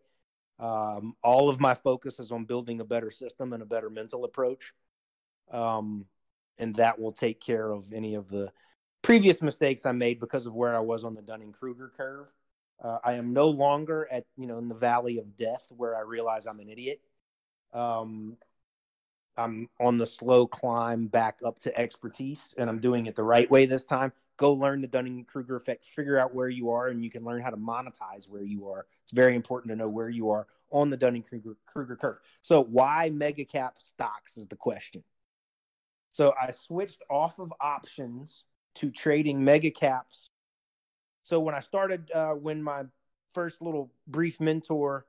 Um, 0.58 1.16
all 1.22 1.48
of 1.48 1.60
my 1.60 1.74
focus 1.74 2.20
is 2.20 2.32
on 2.32 2.44
building 2.44 2.80
a 2.80 2.84
better 2.84 3.10
system 3.10 3.52
and 3.52 3.62
a 3.62 3.66
better 3.66 3.88
mental 3.88 4.24
approach, 4.24 4.74
um, 5.50 6.04
and 6.58 6.74
that 6.76 6.98
will 6.98 7.12
take 7.12 7.40
care 7.40 7.70
of 7.70 7.92
any 7.92 8.14
of 8.14 8.28
the 8.28 8.52
previous 9.02 9.40
mistakes 9.40 9.86
I 9.86 9.92
made 9.92 10.20
because 10.20 10.46
of 10.46 10.54
where 10.54 10.76
I 10.76 10.80
was 10.80 11.04
on 11.04 11.14
the 11.14 11.22
Dunning 11.22 11.52
Kruger 11.52 11.92
curve. 11.96 12.26
Uh, 12.82 12.98
I 13.04 13.14
am 13.14 13.32
no 13.32 13.48
longer 13.48 14.08
at 14.10 14.24
you 14.36 14.46
know 14.46 14.58
in 14.58 14.68
the 14.68 14.74
valley 14.74 15.18
of 15.18 15.36
death 15.36 15.64
where 15.70 15.96
I 15.96 16.00
realize 16.00 16.46
I'm 16.46 16.60
an 16.60 16.68
idiot. 16.68 17.00
Um, 17.72 18.36
I'm 19.36 19.68
on 19.78 19.98
the 19.98 20.06
slow 20.06 20.46
climb 20.46 21.06
back 21.06 21.40
up 21.44 21.58
to 21.60 21.78
expertise, 21.78 22.54
and 22.58 22.68
I'm 22.68 22.80
doing 22.80 23.06
it 23.06 23.16
the 23.16 23.22
right 23.22 23.50
way 23.50 23.66
this 23.66 23.84
time. 23.84 24.12
Go 24.36 24.52
learn 24.52 24.80
the 24.80 24.86
Dunning 24.86 25.24
Kruger 25.24 25.56
effect, 25.56 25.84
figure 25.84 26.18
out 26.18 26.34
where 26.34 26.48
you 26.48 26.70
are, 26.70 26.88
and 26.88 27.04
you 27.04 27.10
can 27.10 27.24
learn 27.24 27.42
how 27.42 27.50
to 27.50 27.56
monetize 27.56 28.28
where 28.28 28.42
you 28.42 28.68
are. 28.68 28.86
It's 29.02 29.12
very 29.12 29.34
important 29.34 29.70
to 29.70 29.76
know 29.76 29.88
where 29.88 30.08
you 30.08 30.30
are 30.30 30.46
on 30.70 30.90
the 30.90 30.96
Dunning 30.96 31.24
Kruger 31.66 31.96
curve. 31.96 32.18
So, 32.42 32.62
why 32.62 33.10
mega 33.10 33.44
cap 33.44 33.76
stocks 33.78 34.36
is 34.36 34.46
the 34.46 34.56
question. 34.56 35.02
So, 36.10 36.32
I 36.40 36.50
switched 36.52 37.02
off 37.10 37.38
of 37.38 37.52
options 37.60 38.44
to 38.76 38.90
trading 38.90 39.44
mega 39.44 39.70
caps. 39.70 40.30
So, 41.22 41.40
when 41.40 41.54
I 41.54 41.60
started, 41.60 42.10
uh, 42.12 42.32
when 42.32 42.62
my 42.62 42.84
first 43.32 43.60
little 43.62 43.92
brief 44.06 44.40
mentor 44.40 45.06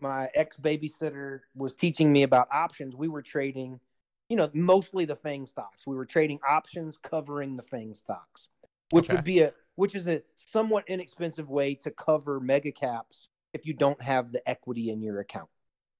my 0.00 0.28
ex 0.34 0.56
babysitter 0.56 1.40
was 1.54 1.72
teaching 1.74 2.12
me 2.12 2.22
about 2.22 2.48
options, 2.52 2.94
we 2.96 3.08
were 3.08 3.22
trading, 3.22 3.80
you 4.28 4.36
know, 4.36 4.50
mostly 4.52 5.04
the 5.04 5.16
FANG 5.16 5.46
stocks. 5.46 5.86
We 5.86 5.96
were 5.96 6.06
trading 6.06 6.38
options 6.48 6.96
covering 6.96 7.56
the 7.56 7.62
FANG 7.62 7.94
stocks, 7.94 8.48
which 8.90 9.06
Okay. 9.06 9.16
would 9.16 9.24
be 9.24 9.40
a 9.40 9.52
which 9.76 9.94
is 9.94 10.08
a 10.08 10.22
somewhat 10.34 10.84
inexpensive 10.88 11.48
way 11.48 11.74
to 11.74 11.90
cover 11.90 12.38
mega 12.38 12.70
caps 12.70 13.28
if 13.54 13.64
you 13.64 13.72
don't 13.72 14.02
have 14.02 14.30
the 14.30 14.46
equity 14.48 14.90
in 14.90 15.00
your 15.02 15.20
account. 15.20 15.48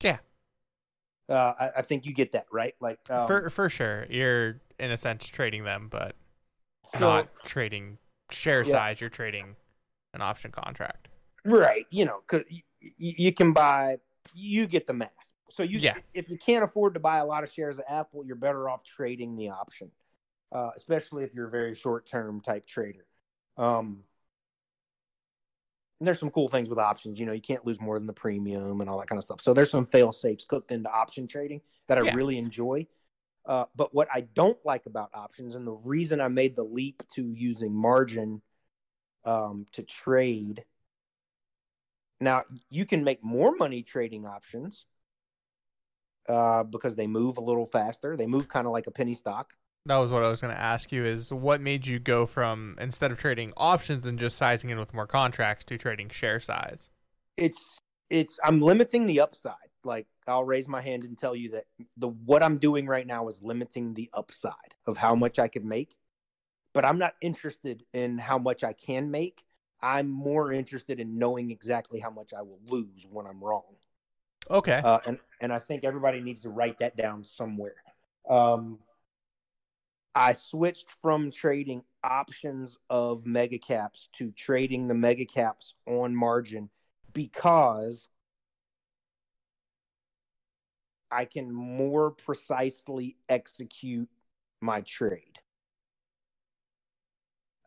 Yeah. 0.03 0.19
Uh, 1.29 1.55
I, 1.59 1.71
I 1.79 1.83
think 1.83 2.05
you 2.05 2.13
get 2.13 2.33
that 2.33 2.47
right. 2.53 2.75
Like 2.81 2.99
um, 3.11 3.27
for 3.27 3.49
for 3.51 3.69
sure, 3.71 4.07
you're 4.11 4.61
in 4.79 4.91
a 4.91 4.97
sense 4.97 5.27
trading 5.27 5.63
them, 5.65 5.89
but 5.91 6.17
so- 6.89 6.99
not 6.99 7.29
trading 7.45 7.99
share 8.31 8.63
Yeah. 8.65 8.73
size. 8.73 9.01
You're 9.01 9.11
trading 9.11 9.57
an 10.13 10.23
option 10.23 10.51
contract. 10.51 11.09
Right. 11.45 11.87
You 11.91 12.05
know, 12.05 12.21
cause 12.27 12.43
you, 12.81 13.15
you 13.17 13.33
can 13.33 13.53
buy, 13.53 13.99
you 14.35 14.67
get 14.67 14.87
the 14.87 14.93
math. 14.93 15.11
So 15.51 15.63
you, 15.63 15.81
Yeah. 15.81 15.95
if 16.15 16.29
you 16.31 16.39
can't 16.39 16.65
afford 16.65 16.95
to 16.95 17.01
buy 17.01 17.19
a 17.19 17.25
lot 17.25 17.45
of 17.45 17.53
shares 17.53 17.79
of 17.79 17.85
Apple, 17.89 18.25
you're 18.25 18.37
better 18.37 18.69
off 18.69 18.85
trading 18.85 19.37
the 19.37 19.51
option, 19.51 19.91
uh, 20.53 20.71
especially 20.77 21.25
if 21.25 21.35
you're 21.35 21.49
a 21.49 21.51
very 21.51 21.75
short 21.75 22.07
term 22.07 22.41
type 22.41 22.67
trader. 22.67 23.05
Um, 23.57 24.05
and 25.99 26.07
there's 26.07 26.19
some 26.19 26.31
cool 26.31 26.49
things 26.49 26.71
with 26.71 26.79
options. 26.79 27.21
You 27.21 27.27
know, 27.27 27.33
you 27.33 27.43
can't 27.43 27.65
lose 27.67 27.81
more 27.81 27.99
than 27.99 28.07
the 28.07 28.13
premium 28.13 28.81
and 28.81 28.89
all 28.89 28.99
that 28.99 29.09
kind 29.09 29.19
of 29.19 29.25
stuff. 29.25 29.41
So 29.41 29.53
there's 29.53 29.71
some 29.71 29.87
fail 29.87 30.13
safes 30.13 30.45
cooked 30.45 30.71
into 30.71 30.91
option 30.91 31.27
trading 31.27 31.61
that 31.89 31.99
I 31.99 32.03
Yeah. 32.03 32.15
really 32.15 32.39
enjoy. 32.39 32.87
Uh, 33.45 33.65
but 33.75 33.93
what 33.95 34.09
I 34.13 34.23
don't 34.23 34.59
like 34.65 34.87
about 34.87 35.11
options, 35.15 35.57
and 35.57 35.67
the 35.67 35.73
reason 35.73 36.21
I 36.21 36.29
made 36.29 36.57
the 36.57 36.63
leap 36.63 37.03
to 37.15 37.33
using 37.33 37.75
margin 37.75 38.41
um, 39.25 39.67
to 39.73 39.83
trade 39.83 40.65
now 42.21 42.45
you 42.69 42.85
can 42.85 43.05
make 43.05 43.25
more 43.25 43.55
money 43.57 43.83
trading 43.83 44.27
options 44.27 44.87
uh, 46.29 46.63
because 46.63 46.97
they 46.97 47.07
move 47.07 47.39
a 47.39 47.41
little 47.41 47.67
faster. 47.67 48.17
They 48.17 48.27
move 48.27 48.49
kind 48.49 48.67
of 48.67 48.73
like 48.73 48.87
a 48.87 48.91
penny 48.91 49.15
stock. 49.15 49.55
That 49.87 49.97
was 49.97 50.11
what 50.11 50.23
I 50.23 50.29
was 50.29 50.41
going 50.43 50.55
to 50.55 50.61
ask 50.61 50.93
you 50.93 51.05
is 51.05 51.33
what 51.33 51.61
made 51.61 51.87
you 51.87 51.99
go 51.99 52.27
from 52.27 52.77
instead 52.79 53.11
of 53.11 53.19
trading 53.19 53.53
options 53.57 54.05
and 54.05 54.19
just 54.19 54.37
sizing 54.37 54.69
in 54.69 54.79
with 54.79 54.93
more 54.93 55.07
contracts 55.07 55.65
to 55.65 55.79
trading 55.79 56.11
share 56.11 56.39
size? 56.39 56.91
It's 57.37 57.81
it's 58.11 58.39
I'm 58.45 58.61
limiting 58.61 59.07
the 59.07 59.21
upside. 59.21 59.55
Like 59.83 60.07
I'll 60.27 60.45
raise 60.45 60.69
my 60.69 60.83
hand 60.83 61.05
and 61.05 61.17
tell 61.17 61.35
you 61.35 61.53
that 61.53 61.65
the 61.97 62.09
what 62.09 62.43
I'm 62.43 62.59
doing 62.59 62.87
right 62.87 63.07
now 63.07 63.29
is 63.29 63.41
limiting 63.43 63.95
the 63.95 64.11
upside 64.13 64.75
of 64.87 64.99
how 64.99 65.15
much 65.15 65.39
I 65.39 65.49
could 65.49 65.65
make. 65.65 65.97
But 66.75 66.85
I'm 66.85 66.99
not 66.99 67.15
interested 67.23 67.83
in 67.95 68.19
how 68.19 68.39
much 68.39 68.63
I 68.63 68.75
can 68.75 69.11
make. 69.11 69.43
I'm 69.83 70.09
more 70.09 70.53
interested 70.53 71.01
in 71.01 71.19
knowing 71.19 71.51
exactly 71.51 72.01
how 72.01 72.11
much 72.11 72.33
I 72.33 72.43
will 72.43 72.61
lose 72.67 73.07
when 73.11 73.27
I'm 73.27 73.43
wrong. 73.43 73.65
Okay. 74.51 74.81
uh, 74.83 74.99
and 75.07 75.19
and 75.41 75.53
I 75.53 75.59
think 75.59 75.85
everybody 75.85 76.21
needs 76.21 76.41
to 76.41 76.51
write 76.51 76.79
that 76.81 76.97
down 76.97 77.25
somewhere. 77.25 77.77
Um, 78.29 78.79
I 80.15 80.33
switched 80.33 80.91
from 81.03 81.31
trading 81.31 81.83
options 82.03 82.77
of 82.89 83.27
mega 83.27 83.59
caps 83.59 84.09
to 84.15 84.33
trading 84.33 84.89
the 84.89 84.95
mega 84.95 85.25
caps 85.25 85.75
on 85.87 86.15
margin 86.17 86.69
because 87.13 88.09
I 91.11 91.25
can 91.25 91.53
more 91.53 92.11
precisely 92.11 93.17
execute 93.29 94.09
my 94.61 94.81
trade. 94.83 95.39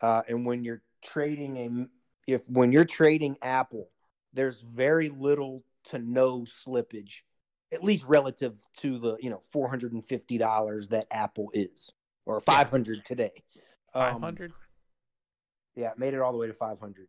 Uh, 0.01 0.21
and 0.27 0.45
when 0.45 0.63
you're 0.63 0.81
trading 1.01 1.57
a 1.57 1.87
if 2.27 2.41
when 2.49 2.71
you're 2.71 2.85
trading 2.85 3.37
Apple, 3.41 3.89
there's 4.33 4.61
very 4.61 5.09
little 5.09 5.63
to 5.89 5.99
no 5.99 6.45
slippage, 6.65 7.21
at 7.71 7.83
least 7.83 8.05
relative 8.05 8.55
to 8.77 8.97
the 8.99 9.17
you 9.19 9.29
know 9.29 9.41
four 9.51 9.69
hundred 9.69 9.93
and 9.93 10.05
fifty 10.05 10.37
dollars 10.37 10.89
that 10.89 11.07
Apple 11.11 11.49
is, 11.53 11.91
or 12.25 12.39
five 12.39 12.69
hundred 12.69 13.05
today. 13.05 13.43
Um, 13.93 14.13
Five 14.13 14.21
hundred. 14.21 14.51
yeah, 15.75 15.91
made 15.97 16.13
it 16.13 16.19
all 16.19 16.31
the 16.31 16.37
way 16.37 16.47
to 16.47 16.53
five 16.53 16.79
hundred, 16.79 17.07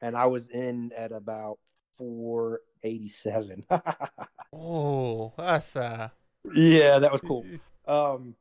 and 0.00 0.16
I 0.16 0.26
was 0.26 0.48
in 0.48 0.92
at 0.96 1.12
about 1.12 1.58
four 1.98 2.60
eighty 2.82 3.08
seven. 3.08 3.64
oh, 4.52 5.32
that's 5.36 5.76
uh. 5.76 6.08
yeah, 6.54 6.98
that 6.98 7.12
was 7.12 7.20
cool. 7.20 7.44
Um, 7.88 8.34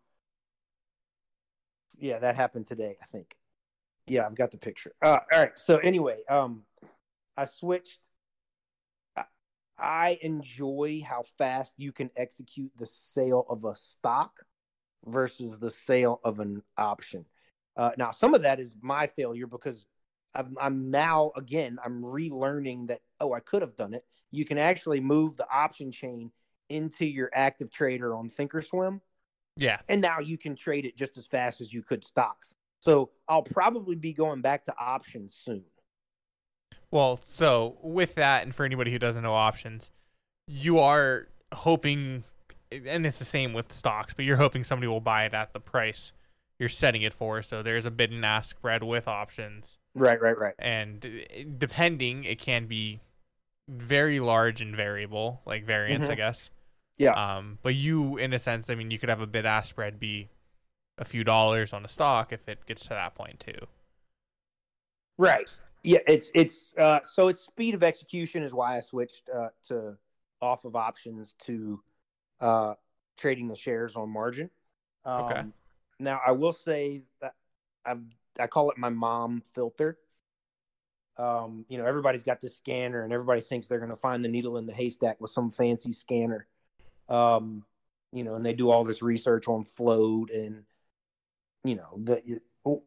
yeah, 2.00 2.18
that 2.18 2.36
happened 2.36 2.66
today, 2.66 2.98
I 3.00 3.06
think. 3.06 3.36
Yeah, 4.08 4.26
I've 4.26 4.36
got 4.36 4.52
the 4.52 4.58
picture. 4.58 4.94
Uh, 5.02 5.18
all 5.32 5.40
right. 5.40 5.58
So 5.58 5.78
anyway, 5.78 6.20
um, 6.30 6.62
I 7.36 7.46
switched. 7.46 8.00
I, 9.16 9.24
I 9.78 10.20
enjoy 10.22 11.04
how 11.08 11.24
fast 11.38 11.74
you 11.78 11.92
can 11.92 12.10
execute 12.16 12.72
the 12.78 12.86
sale 12.86 13.46
of 13.50 13.66
a 13.66 13.76
stock 13.76 14.46
versus 15.06 15.60
the 15.60 15.70
sale 15.70 16.20
of 16.24 16.40
an 16.40 16.62
option. 16.78 17.26
Uh, 17.76 17.92
now, 17.98 18.12
some 18.12 18.34
of 18.34 18.44
that 18.44 18.60
is 18.60 18.74
my 18.82 19.08
failure 19.08 19.48
because 19.48 19.86
I'm, 20.34 20.56
I'm 20.60 20.92
now 20.92 21.32
again 21.36 21.78
I'm 21.84 22.02
relearning 22.02 22.88
that 22.88 23.02
oh 23.20 23.34
I 23.34 23.40
could 23.40 23.62
have 23.62 23.76
done 23.76 23.94
it. 23.94 24.06
You 24.32 24.46
can 24.46 24.58
actually 24.58 25.00
move 25.00 25.36
the 25.38 25.48
option 25.52 25.92
chain 25.92 26.32
into 26.70 27.06
your 27.06 27.30
active 27.34 27.72
trader 27.72 28.16
on 28.16 28.30
Thinkorswim, 28.30 29.00
Yeah. 29.56 29.80
and 29.88 30.02
now 30.02 30.20
you 30.20 30.38
can 30.38 30.56
trade 30.56 30.86
it 30.86 30.98
just 30.98 31.18
as 31.18 31.26
fast 31.28 31.62
as 31.62 31.74
you 31.74 31.84
could 31.84 32.04
stocks. 32.04 32.56
So 32.86 33.10
I'll 33.28 33.42
probably 33.42 33.96
be 33.96 34.14
going 34.14 34.42
back 34.42 34.66
to 34.66 34.76
options 34.78 35.34
soon. 35.34 35.64
Well, 36.92 37.20
so 37.24 37.78
with 37.82 38.14
that, 38.16 38.44
and 38.44 38.54
for 38.54 38.64
anybody 38.64 38.92
who 38.92 39.00
doesn't 39.00 39.24
know 39.24 39.34
options, 39.34 39.90
you 40.48 40.78
are 40.78 41.28
hoping, 41.52 42.26
and 42.72 43.06
it's 43.06 43.18
the 43.18 43.26
same 43.26 43.54
with 43.54 43.74
stocks, 43.74 44.14
but 44.14 44.24
you're 44.24 44.38
hoping 44.38 44.64
somebody 44.64 44.88
will 44.88 45.02
buy 45.02 45.26
it 45.26 45.34
at 45.34 45.52
the 45.54 45.60
price 45.60 46.12
you're 46.60 46.70
setting 46.70 47.02
it 47.02 47.14
for. 47.14 47.42
So 47.42 47.64
there's 47.64 47.86
a 47.88 47.92
bid 47.92 48.12
and 48.12 48.24
ask 48.24 48.56
spread 48.56 48.84
with 48.84 49.08
options, 49.08 49.80
Right, 49.96 50.22
right, 50.22 50.38
right. 50.38 50.54
and 50.60 51.56
depending, 51.58 52.24
it 52.24 52.40
can 52.40 52.68
be 52.68 53.00
very 53.68 54.20
large 54.20 54.62
and 54.62 54.76
variable, 54.76 55.42
like 55.46 55.66
variance, 55.66 56.08
I 56.08 56.14
Mhm. 56.14 56.18
guess. 56.18 56.50
Yeah. 56.98 57.14
Um, 57.38 57.58
but 57.64 57.74
you, 57.76 58.18
in 58.18 58.32
a 58.32 58.40
sense, 58.40 58.70
I 58.70 58.76
mean, 58.76 58.92
you 58.92 59.00
could 59.00 59.10
have 59.10 59.22
a 59.22 59.28
bid 59.28 59.46
ask 59.46 59.70
spread 59.70 60.00
be 60.00 60.30
a 60.98 61.06
few 61.06 61.24
dollars 61.24 61.74
on 61.74 61.84
a 61.84 61.88
stock 61.88 62.32
if 62.32 62.48
it 62.48 62.66
gets 62.66 62.84
to 62.84 62.90
that 62.90 63.16
point 63.16 63.40
too. 63.40 63.68
Right. 65.18 65.50
Yeah, 65.84 66.00
it's 66.08 66.32
it's 66.34 66.74
uh 66.78 67.00
so 67.04 67.28
it's 67.28 67.42
speed 67.42 67.76
of 67.76 67.84
execution 67.84 68.44
is 68.44 68.54
why 68.54 68.78
I 68.78 68.80
switched 68.80 69.30
uh 69.34 69.50
to 69.68 69.98
off 70.42 70.66
of 70.66 70.76
options 70.76 71.36
to 71.46 71.82
uh 72.40 72.74
trading 73.18 73.48
the 73.48 73.56
shares 73.56 73.96
on 73.96 74.10
margin. 74.10 74.50
Um 75.06 75.22
Okay. 75.22 75.44
now 76.00 76.20
I 76.26 76.32
will 76.32 76.54
say 76.54 77.04
that 77.22 77.36
I've 77.86 78.02
I 78.40 78.48
call 78.48 78.72
it 78.72 78.78
my 78.78 78.90
mom 78.90 79.42
filter. 79.54 79.98
Um, 81.18 81.66
you 81.70 81.78
know, 81.78 81.86
everybody's 81.86 82.24
got 82.24 82.42
this 82.42 82.58
scanner 82.58 83.04
and 83.04 83.14
everybody 83.14 83.40
thinks 83.40 83.68
they're 83.68 83.80
gonna 83.80 83.96
find 83.96 84.24
the 84.26 84.30
needle 84.30 84.58
in 84.58 84.66
the 84.66 84.74
haystack 84.74 85.22
with 85.22 85.32
some 85.32 85.50
fancy 85.52 85.94
scanner. 85.94 86.48
Um, 87.08 87.64
you 88.12 88.24
know, 88.24 88.36
and 88.36 88.46
they 88.46 88.54
do 88.54 88.70
all 88.70 88.84
this 88.84 89.02
research 89.02 89.48
on 89.48 89.64
float 89.64 90.32
and 90.32 90.64
you 91.66 91.76
know, 91.76 92.00
the 92.02 92.40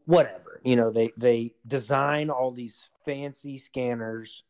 whatever 0.06 0.60
you 0.64 0.74
know 0.74 0.90
they 0.90 1.12
they 1.16 1.54
design 1.66 2.30
all 2.30 2.50
these 2.50 2.88
fancy 3.04 3.58
scanners 3.58 4.42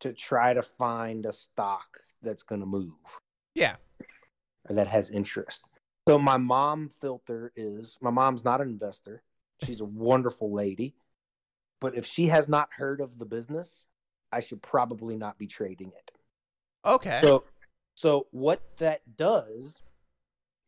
to 0.00 0.12
try 0.12 0.52
to 0.52 0.62
find 0.62 1.24
a 1.24 1.32
stock 1.32 2.00
that's 2.22 2.42
going 2.42 2.60
to 2.60 2.66
move. 2.66 2.92
Yeah. 3.54 3.76
or 4.68 4.74
that 4.74 4.88
has 4.88 5.08
interest. 5.08 5.62
So 6.08 6.18
my 6.18 6.36
mom 6.36 6.90
filter 7.00 7.52
is 7.56 7.96
my 8.00 8.10
mom's 8.10 8.44
not 8.44 8.60
an 8.60 8.68
investor. 8.68 9.22
She's 9.64 9.80
a 9.80 9.84
wonderful 9.84 10.52
lady. 10.52 10.94
But 11.80 11.96
if 11.96 12.06
she 12.06 12.28
has 12.28 12.48
not 12.48 12.68
heard 12.72 13.00
of 13.00 13.18
the 13.18 13.24
business 13.26 13.86
i 14.32 14.40
should 14.40 14.62
probably 14.62 15.16
not 15.16 15.38
be 15.38 15.46
trading 15.46 15.92
it. 15.96 16.10
Okay. 16.84 17.18
so, 17.22 17.44
so 17.94 18.26
what 18.30 18.60
that 18.78 19.00
does 19.16 19.82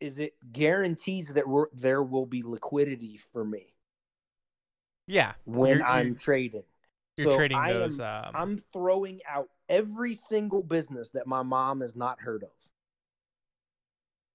is 0.00 0.18
it 0.18 0.34
guarantees 0.52 1.28
that 1.28 1.46
we're, 1.48 1.66
there 1.72 2.02
will 2.02 2.26
be 2.26 2.42
liquidity 2.42 3.16
for 3.32 3.44
me 3.44 3.74
yeah. 5.06 5.32
when 5.44 5.78
You're- 5.78 5.82
I'm 5.84 6.06
you're- 6.08 6.18
trading. 6.18 6.64
You're 7.16 7.30
So 7.32 7.36
trading 7.36 7.56
I 7.58 7.72
those. 7.72 7.98
Am, 7.98 8.24
um, 8.26 8.32
I'm 8.36 8.62
throwing 8.72 9.20
out 9.28 9.48
every 9.68 10.14
single 10.14 10.62
business 10.62 11.10
that 11.10 11.26
my 11.26 11.42
mom 11.42 11.80
has 11.80 11.96
not 11.96 12.20
heard 12.20 12.44
of, 12.44 12.50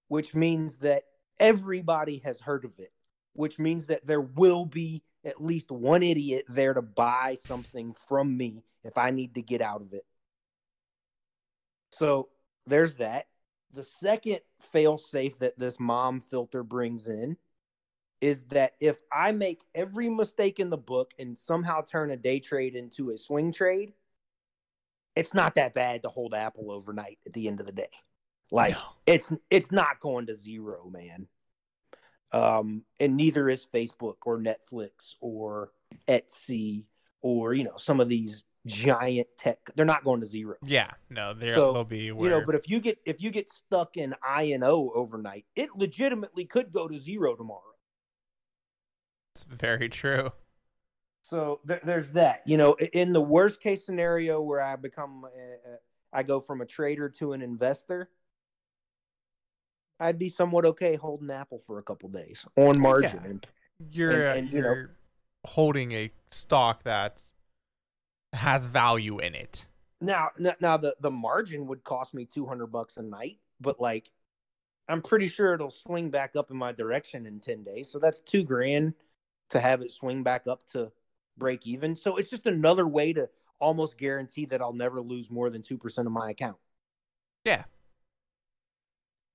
which 0.09 0.35
means 0.35 0.75
that 0.77 1.03
everybody 1.39 2.17
has 2.25 2.41
heard 2.41 2.65
of 2.65 2.77
it, 2.79 2.91
which 3.31 3.57
means 3.57 3.85
that 3.85 4.05
there 4.05 4.19
will 4.19 4.65
be 4.65 5.01
at 5.23 5.41
least 5.41 5.71
one 5.71 6.03
idiot 6.03 6.43
there 6.49 6.73
to 6.73 6.81
buy 6.81 7.37
something 7.45 7.93
from 8.09 8.35
me 8.35 8.63
if 8.83 8.97
I 8.97 9.11
need 9.11 9.35
to 9.35 9.41
get 9.41 9.61
out 9.61 9.79
of 9.81 9.93
it. 9.93 10.05
So 11.91 12.27
there's 12.67 12.95
that. 12.95 13.27
The 13.73 13.83
second 13.83 14.39
fail 14.71 14.97
safe 14.97 15.39
that 15.39 15.57
this 15.57 15.79
mom 15.79 16.21
filter 16.21 16.63
brings 16.63 17.07
in 17.07 17.37
is 18.21 18.43
that 18.43 18.73
if 18.79 18.97
I 19.11 19.31
make 19.31 19.63
every 19.75 20.09
mistake 20.09 20.59
in 20.59 20.69
the 20.69 20.77
book 20.77 21.13
and 21.19 21.37
somehow 21.37 21.81
turn 21.81 22.11
a 22.11 22.17
day 22.17 22.39
trade 22.39 22.75
into 22.75 23.09
a 23.09 23.17
swing 23.17 23.51
trade, 23.51 23.93
it's 25.15 25.33
not 25.33 25.55
that 25.55 25.73
bad 25.73 26.03
to 26.03 26.09
hold 26.09 26.33
Apple 26.33 26.71
overnight 26.71 27.19
at 27.25 27.33
the 27.33 27.47
end 27.47 27.59
of 27.59 27.65
the 27.65 27.71
day. 27.71 27.89
Like 28.51 28.75
no. 28.75 28.81
it's 29.07 29.31
it's 29.49 29.71
not 29.71 29.99
going 29.99 30.27
to 30.27 30.35
zero, 30.35 30.89
man. 30.91 31.27
Um, 32.31 32.83
and 32.99 33.17
neither 33.17 33.49
is 33.49 33.65
Facebook 33.73 34.15
or 34.25 34.39
Netflix 34.39 35.15
or 35.19 35.71
Etsy 36.07 36.85
or 37.21 37.53
you 37.53 37.63
know 37.63 37.77
some 37.77 37.99
of 37.99 38.07
these 38.07 38.43
giant 38.65 39.27
tech. 39.37 39.57
They're 39.75 39.85
not 39.85 40.03
going 40.03 40.21
to 40.21 40.25
zero. 40.25 40.55
Yeah. 40.63 40.91
No. 41.09 41.33
They're, 41.33 41.55
So, 41.55 41.73
they'll 41.73 41.83
be 41.83 41.97
You 42.05 42.29
know, 42.29 42.43
but 42.45 42.55
if 42.55 42.69
you 42.69 42.79
get 42.79 42.97
if 43.05 43.21
you 43.21 43.29
get 43.31 43.49
stuck 43.49 43.97
in 43.97 44.15
I 44.25 44.43
and 44.43 44.63
O 44.63 44.91
overnight, 44.95 45.45
it 45.55 45.69
legitimately 45.75 46.45
could 46.45 46.71
go 46.71 46.87
to 46.87 46.97
zero 46.97 47.35
tomorrow. 47.35 47.61
it's 49.35 49.43
very 49.43 49.89
true. 49.89 50.31
So 51.21 51.61
th- 51.67 51.81
there's 51.85 52.11
that. 52.11 52.41
You 52.45 52.57
know, 52.57 52.73
in 52.73 53.13
the 53.13 53.21
worst 53.21 53.61
case 53.61 53.85
scenario 53.85 54.41
where 54.41 54.61
I 54.61 54.75
become, 54.75 55.23
uh, 55.25 55.27
uh, 55.27 55.75
I 56.11 56.23
go 56.23 56.39
from 56.39 56.61
a 56.61 56.65
trader 56.65 57.09
to 57.19 57.31
an 57.33 57.41
investor, 57.41 58.09
I'd 59.99 60.19
be 60.19 60.27
somewhat 60.29 60.65
okay 60.65 60.95
holding 60.95 61.31
Apple 61.31 61.61
for 61.65 61.79
a 61.79 61.83
couple 61.83 62.09
days 62.09 62.45
on 62.57 62.79
margin. 62.79 63.19
Yeah. 63.23 63.29
And 63.29 63.47
You're 63.91 64.11
And- 64.11 64.39
and, 64.39 64.49
you 64.51 64.59
you're 64.59 64.97
holding 65.45 65.91
a 65.93 66.11
stock 66.29 66.83
that 66.83 67.21
has 68.33 68.65
value 68.65 69.19
in 69.19 69.35
it. 69.35 69.65
now, 70.37 70.53
now 70.59 70.77
the 70.77 70.95
the 70.99 71.11
margin 71.11 71.67
would 71.67 71.83
cost 71.83 72.13
me 72.13 72.25
two 72.25 72.45
hundred 72.45 72.67
bucks 72.67 72.97
a 72.97 73.01
night, 73.01 73.37
but 73.61 73.79
like, 73.79 74.11
I'm 74.89 75.01
pretty 75.01 75.27
sure 75.27 75.53
it'll 75.53 75.69
swing 75.69 76.09
back 76.09 76.35
up 76.35 76.51
in 76.51 76.57
my 76.57 76.71
direction 76.71 77.25
in 77.25 77.39
ten 77.39 77.63
days. 77.63 77.89
So 77.91 77.99
that's 77.99 78.19
two 78.19 78.43
grand 78.43 78.93
to 79.51 79.59
have 79.59 79.81
it 79.81 79.91
swing 79.91 80.23
back 80.23 80.47
up 80.47 80.67
to 80.71 80.91
break 81.37 81.65
even. 81.67 81.95
So 81.95 82.17
it's 82.17 82.29
just 82.29 82.47
another 82.47 82.87
way 82.87 83.13
to 83.13 83.29
almost 83.59 83.97
guarantee 83.97 84.45
that 84.47 84.61
I'll 84.61 84.73
never 84.73 84.99
lose 84.99 85.29
more 85.29 85.49
than 85.49 85.61
two 85.61 85.77
percent 85.77 86.07
of 86.07 86.11
my 86.11 86.31
account. 86.31 86.57
Yeah. 87.45 87.63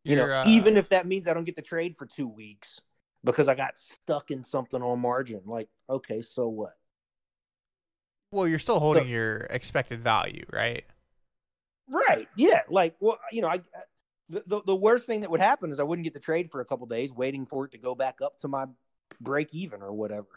You 0.05 0.17
know, 0.17 0.25
uh, 0.31 0.45
even 0.47 0.79
if 0.79 0.89
that 0.89 1.07
means 1.07 1.29
I 1.29 1.35
don't 1.35 1.45
get 1.45 1.57
to 1.57 1.63
trade 1.63 1.97
for 1.99 2.07
two 2.07 2.29
weeks 2.29 2.81
because 3.25 3.47
I 3.49 3.55
got 3.55 3.77
stuck 3.77 4.31
in 4.31 4.43
something 4.43 4.81
on 4.81 5.01
margin. 5.01 5.43
Like, 5.45 5.69
okay, 5.91 6.23
so 6.23 6.49
what? 6.49 6.78
Well, 8.31 8.47
you're 8.47 8.59
still 8.59 8.81
holding 8.81 9.09
your 9.09 9.39
expected 9.51 10.01
value, 10.01 10.45
right? 10.53 10.85
Right? 11.89 12.29
Yeah. 12.37 12.62
Like, 12.68 12.95
well, 13.01 13.18
you 13.33 13.43
know, 13.43 13.49
I 13.49 13.61
the, 14.29 14.43
the 14.47 14.62
the 14.66 14.76
worst 14.76 15.07
thing 15.07 15.22
that 15.22 15.31
would 15.31 15.41
happen 15.41 15.70
is 15.70 15.81
I 15.81 15.85
wouldn't 15.85 16.05
get 16.05 16.14
the 16.14 16.20
trade 16.20 16.51
for 16.51 16.61
a 16.61 16.64
couple 16.64 16.87
days, 16.87 17.12
waiting 17.12 17.47
for 17.47 17.64
it 17.64 17.72
to 17.72 17.79
go 17.79 17.95
back 17.95 18.20
up 18.22 18.39
to 18.41 18.49
my 18.49 18.66
break 19.20 19.55
even 19.55 19.83
or 19.83 19.93
whatever. 19.93 20.29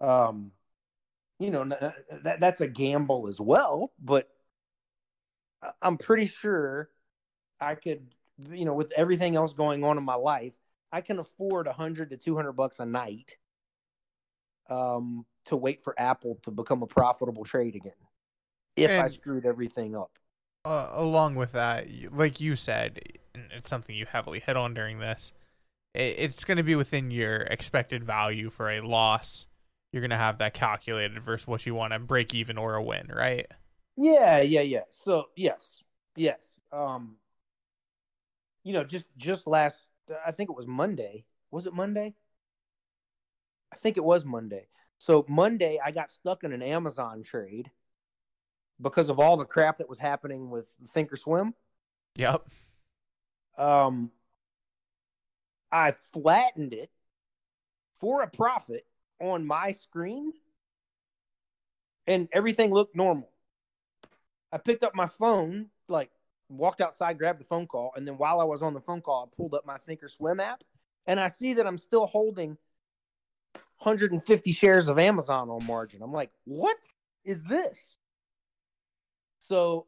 Um, 0.00 0.52
you 1.38 1.50
know, 1.50 1.64
that 2.22 2.38
that's 2.38 2.60
a 2.60 2.68
gamble 2.68 3.26
as 3.26 3.40
well, 3.40 3.92
but 4.00 4.28
I'm 5.80 5.98
pretty 5.98 6.26
sure 6.26 6.90
I 7.60 7.74
could, 7.74 8.14
you 8.50 8.64
know, 8.64 8.74
with 8.74 8.92
everything 8.96 9.36
else 9.36 9.52
going 9.52 9.82
on 9.84 9.98
in 9.98 10.04
my 10.04 10.14
life, 10.14 10.54
I 10.92 11.00
can 11.00 11.18
afford 11.18 11.66
a 11.66 11.72
hundred 11.72 12.10
to 12.10 12.16
two 12.16 12.36
hundred 12.36 12.52
bucks 12.52 12.78
a 12.78 12.86
night, 12.86 13.36
um, 14.70 15.26
to 15.46 15.56
wait 15.56 15.82
for 15.82 15.98
Apple 15.98 16.38
to 16.42 16.50
become 16.50 16.82
a 16.82 16.86
profitable 16.86 17.44
trade 17.44 17.74
again. 17.76 17.92
If 18.76 18.98
I 18.98 19.08
screwed 19.08 19.46
everything 19.46 19.96
up. 19.96 20.18
uh, 20.64 20.88
along 20.92 21.34
with 21.34 21.52
that, 21.52 21.86
like 22.12 22.40
you 22.40 22.56
said, 22.56 23.00
and 23.34 23.50
it's 23.52 23.68
something 23.68 23.96
you 23.96 24.06
heavily 24.06 24.40
hit 24.40 24.56
on 24.56 24.74
during 24.74 24.98
this. 24.98 25.32
it's 25.94 26.44
going 26.44 26.58
to 26.58 26.64
be 26.64 26.76
within 26.76 27.10
your 27.10 27.38
expected 27.42 28.04
value 28.04 28.50
for 28.50 28.70
a 28.70 28.80
loss. 28.80 29.46
You're 29.92 30.02
going 30.02 30.10
to 30.10 30.16
have 30.16 30.38
that 30.38 30.54
calculated 30.54 31.22
versus 31.22 31.46
what 31.46 31.66
you 31.66 31.74
want 31.74 31.92
to 31.92 31.98
break 31.98 32.34
even 32.34 32.58
or 32.58 32.74
a 32.76 32.82
win, 32.82 33.10
right? 33.14 33.46
Yeah, 33.96 34.40
yeah, 34.40 34.62
yeah. 34.62 34.84
So 34.90 35.26
yes, 35.36 35.82
yes. 36.16 36.58
Um, 36.72 37.16
you 38.64 38.72
know, 38.72 38.84
just 38.84 39.06
just 39.16 39.46
last, 39.46 39.90
I 40.26 40.32
think 40.32 40.50
it 40.50 40.56
was 40.56 40.66
Monday. 40.66 41.24
Was 41.50 41.66
it 41.66 41.74
Monday? 41.74 42.14
I 43.72 43.76
think 43.76 43.96
it 43.96 44.04
was 44.04 44.24
Monday. 44.24 44.66
So 44.98 45.24
Monday, 45.28 45.80
I 45.84 45.90
got 45.90 46.10
stuck 46.10 46.44
in 46.44 46.52
an 46.52 46.62
Amazon 46.62 47.22
trade 47.22 47.70
because 48.80 49.08
of 49.08 49.18
all 49.18 49.36
the 49.36 49.44
crap 49.44 49.78
that 49.78 49.88
was 49.88 49.98
happening 49.98 50.50
with 50.50 50.66
Thinkorswim. 50.94 51.54
Yep. 52.16 52.46
Um, 53.56 54.10
I 55.70 55.92
flattened 56.12 56.74
it 56.74 56.90
for 57.98 58.22
a 58.22 58.28
profit 58.28 58.86
on 59.20 59.46
my 59.46 59.72
screen, 59.72 60.32
and 62.06 62.28
everything 62.32 62.72
looked 62.72 62.94
normal. 62.94 63.30
I 64.52 64.58
picked 64.58 64.82
up 64.82 64.94
my 64.94 65.06
phone, 65.06 65.68
like 65.88 66.10
walked 66.48 66.80
outside, 66.80 67.18
grabbed 67.18 67.40
the 67.40 67.44
phone 67.44 67.66
call, 67.66 67.92
and 67.96 68.06
then 68.06 68.18
while 68.18 68.40
I 68.40 68.44
was 68.44 68.62
on 68.62 68.74
the 68.74 68.80
phone 68.80 69.00
call, 69.00 69.30
I 69.32 69.36
pulled 69.36 69.54
up 69.54 69.64
my 69.64 69.78
Thinkorswim 69.78 70.42
app, 70.42 70.62
and 71.06 71.18
I 71.18 71.28
see 71.28 71.54
that 71.54 71.66
I'm 71.66 71.78
still 71.78 72.06
holding 72.06 72.58
150 73.82 74.52
shares 74.52 74.86
of 74.86 74.98
Amazon 74.98 75.50
on 75.50 75.66
margin. 75.66 76.02
I'm 76.02 76.12
like, 76.12 76.30
what 76.44 76.76
is 77.24 77.42
this? 77.42 77.96
So 79.40 79.86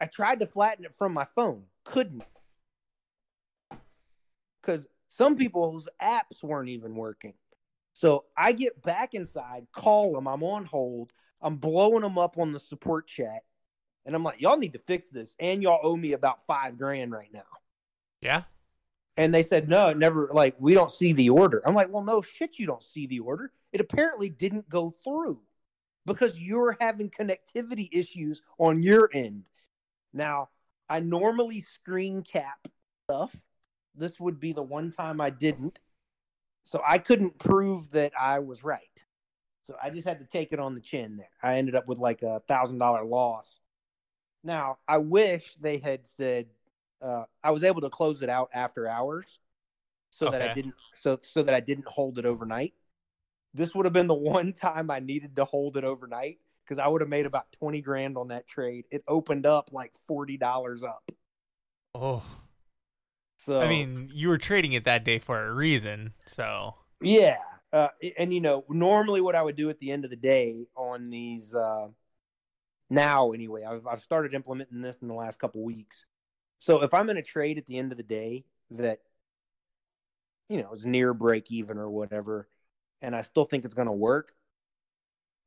I 0.00 0.06
tried 0.06 0.40
to 0.40 0.46
flatten 0.46 0.84
it 0.84 0.92
from 0.98 1.12
my 1.12 1.26
phone, 1.36 1.62
couldn't. 1.84 2.24
Because 4.60 4.88
some 5.10 5.36
people's 5.36 5.88
apps 6.02 6.42
weren't 6.42 6.68
even 6.68 6.96
working. 6.96 7.34
So 7.92 8.24
I 8.36 8.50
get 8.50 8.82
back 8.82 9.14
inside, 9.14 9.68
call 9.72 10.14
them, 10.14 10.26
I'm 10.26 10.42
on 10.42 10.64
hold, 10.64 11.12
I'm 11.40 11.56
blowing 11.56 12.02
them 12.02 12.18
up 12.18 12.36
on 12.36 12.52
the 12.52 12.58
support 12.58 13.06
chat. 13.06 13.44
And 14.04 14.14
I'm 14.14 14.24
like, 14.24 14.40
y'all 14.40 14.58
need 14.58 14.72
to 14.72 14.78
fix 14.80 15.06
this. 15.08 15.34
And 15.38 15.62
y'all 15.62 15.80
owe 15.82 15.96
me 15.96 16.12
about 16.12 16.44
five 16.46 16.76
grand 16.76 17.12
right 17.12 17.32
now. 17.32 17.46
Yeah. 18.20 18.42
And 19.16 19.34
they 19.34 19.42
said, 19.42 19.68
no, 19.68 19.92
never, 19.92 20.30
like, 20.32 20.56
we 20.58 20.74
don't 20.74 20.90
see 20.90 21.12
the 21.12 21.30
order. 21.30 21.62
I'm 21.64 21.74
like, 21.74 21.90
well, 21.90 22.04
no 22.04 22.20
shit, 22.20 22.58
you 22.58 22.66
don't 22.66 22.82
see 22.82 23.06
the 23.06 23.20
order. 23.20 23.50
It 23.72 23.80
apparently 23.80 24.28
didn't 24.28 24.68
go 24.68 24.94
through 25.02 25.40
because 26.04 26.38
you're 26.38 26.76
having 26.80 27.10
connectivity 27.10 27.88
issues 27.92 28.42
on 28.58 28.82
your 28.82 29.10
end. 29.12 29.44
Now, 30.12 30.50
I 30.88 31.00
normally 31.00 31.60
screen 31.60 32.22
cap 32.22 32.68
stuff. 33.04 33.34
This 33.94 34.20
would 34.20 34.38
be 34.38 34.52
the 34.52 34.62
one 34.62 34.92
time 34.92 35.20
I 35.20 35.30
didn't. 35.30 35.78
So 36.64 36.82
I 36.86 36.98
couldn't 36.98 37.38
prove 37.38 37.90
that 37.92 38.12
I 38.18 38.40
was 38.40 38.64
right. 38.64 38.82
So 39.64 39.76
I 39.82 39.90
just 39.90 40.06
had 40.06 40.20
to 40.20 40.26
take 40.26 40.52
it 40.52 40.60
on 40.60 40.74
the 40.74 40.80
chin 40.80 41.16
there. 41.16 41.30
I 41.42 41.56
ended 41.58 41.74
up 41.74 41.88
with 41.88 41.98
like 41.98 42.22
a 42.22 42.40
thousand 42.48 42.78
dollar 42.78 43.04
loss. 43.04 43.60
Now 44.44 44.78
I 44.86 44.98
wish 44.98 45.54
they 45.60 45.78
had 45.78 46.06
said 46.06 46.46
uh, 47.02 47.24
I 47.42 47.50
was 47.50 47.64
able 47.64 47.80
to 47.82 47.90
close 47.90 48.22
it 48.22 48.28
out 48.28 48.50
after 48.54 48.88
hours, 48.88 49.40
so 50.10 50.28
that 50.28 50.42
I 50.42 50.48
didn't 50.48 50.76
so 50.94 51.18
so 51.22 51.42
that 51.44 51.54
I 51.54 51.60
didn't 51.60 51.88
hold 51.88 52.18
it 52.18 52.26
overnight. 52.26 52.74
This 53.54 53.74
would 53.74 53.86
have 53.86 53.94
been 53.94 54.08
the 54.08 54.14
one 54.16 54.52
time 54.54 54.90
I 54.90 55.00
needed 55.00 55.36
to 55.36 55.44
hold 55.46 55.76
it 55.76 55.84
overnight 55.84 56.38
because 56.64 56.78
I 56.78 56.88
would 56.88 57.02
have 57.02 57.10
made 57.10 57.26
about 57.26 57.52
twenty 57.58 57.82
grand 57.82 58.18
on 58.18 58.28
that 58.28 58.46
trade. 58.48 58.86
It 58.90 59.04
opened 59.08 59.46
up 59.46 59.70
like 59.72 59.92
forty 60.06 60.36
dollars 60.38 60.84
up. 60.84 61.10
Oh, 61.94 62.22
So 63.38 63.54
I 63.58 63.66
mean, 63.66 64.10
you 64.12 64.28
were 64.28 64.38
trading 64.38 64.72
it 64.72 64.84
that 64.84 65.04
day 65.04 65.18
for 65.18 65.46
a 65.46 65.52
reason, 65.52 66.14
so 66.26 66.74
Yeah, 67.00 67.38
uh, 67.72 67.88
and 68.18 68.32
you 68.32 68.40
know, 68.40 68.64
normally 68.68 69.20
what 69.20 69.34
I 69.34 69.42
would 69.42 69.56
do 69.56 69.70
at 69.70 69.78
the 69.78 69.90
end 69.90 70.04
of 70.04 70.10
the 70.10 70.16
day 70.16 70.66
on 70.76 71.10
these, 71.10 71.54
uh, 71.54 71.88
now 72.90 73.32
anyway, 73.32 73.64
I've 73.64 73.86
I've 73.86 74.02
started 74.02 74.34
implementing 74.34 74.80
this 74.80 74.98
in 75.02 75.08
the 75.08 75.14
last 75.14 75.38
couple 75.38 75.62
weeks. 75.64 76.04
So 76.58 76.82
if 76.82 76.94
I'm 76.94 77.10
in 77.10 77.16
a 77.16 77.22
trade 77.22 77.58
at 77.58 77.66
the 77.66 77.78
end 77.78 77.92
of 77.92 77.98
the 77.98 78.04
day 78.04 78.44
that, 78.72 79.00
you 80.48 80.62
know, 80.62 80.72
is 80.72 80.86
near 80.86 81.14
break 81.14 81.50
even 81.50 81.78
or 81.78 81.88
whatever, 81.88 82.48
and 83.02 83.14
I 83.14 83.22
still 83.22 83.44
think 83.44 83.64
it's 83.64 83.74
going 83.74 83.86
to 83.86 83.92
work, 83.92 84.32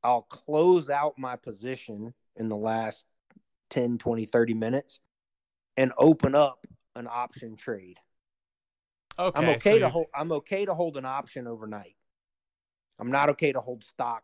I'll 0.04 0.22
close 0.22 0.90
out 0.90 1.18
my 1.18 1.36
position 1.36 2.14
in 2.36 2.50
the 2.50 2.56
last 2.56 3.06
10, 3.70 3.98
20, 3.98 4.26
30 4.26 4.54
minutes 4.54 5.00
and 5.78 5.94
open 5.98 6.36
up 6.36 6.66
an 6.96 7.08
option 7.10 7.56
trade. 7.56 7.98
okay. 9.18 9.40
I'm 9.40 9.50
okay 9.50 9.74
so 9.74 9.80
to 9.80 9.90
hold. 9.90 10.08
I'm 10.14 10.32
okay 10.34 10.66
to 10.66 10.74
hold 10.74 10.98
an 10.98 11.06
option 11.06 11.48
overnight. 11.48 11.96
I'm 13.00 13.12
not 13.12 13.30
okay 13.30 13.52
to 13.52 13.62
hold 13.62 13.84
stock 13.84 14.24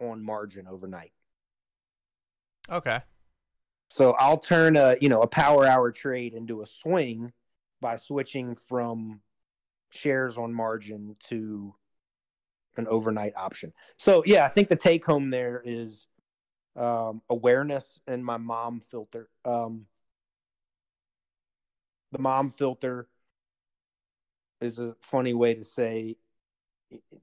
on 0.00 0.22
margin 0.22 0.66
overnight. 0.68 1.12
Okay. 2.70 3.00
So 3.90 4.12
I'll 4.12 4.38
turn 4.38 4.76
a 4.76 4.96
you 5.00 5.08
know 5.08 5.20
a 5.20 5.26
power 5.26 5.66
hour 5.66 5.90
trade 5.90 6.32
into 6.32 6.62
a 6.62 6.66
swing 6.66 7.32
by 7.80 7.96
switching 7.96 8.54
from 8.54 9.20
shares 9.90 10.38
on 10.38 10.54
margin 10.54 11.16
to 11.28 11.74
an 12.76 12.86
overnight 12.86 13.32
option. 13.36 13.72
So 13.96 14.22
yeah, 14.24 14.44
I 14.44 14.48
think 14.48 14.68
the 14.68 14.76
take 14.76 15.04
home 15.04 15.30
there 15.30 15.60
is 15.64 16.06
um, 16.76 17.20
awareness 17.28 17.98
and 18.06 18.24
my 18.24 18.36
mom 18.36 18.80
filter. 18.80 19.28
Um, 19.44 19.86
the 22.12 22.20
mom 22.20 22.50
filter 22.50 23.08
is 24.60 24.78
a 24.78 24.94
funny 25.00 25.34
way 25.34 25.54
to 25.54 25.64
say 25.64 26.16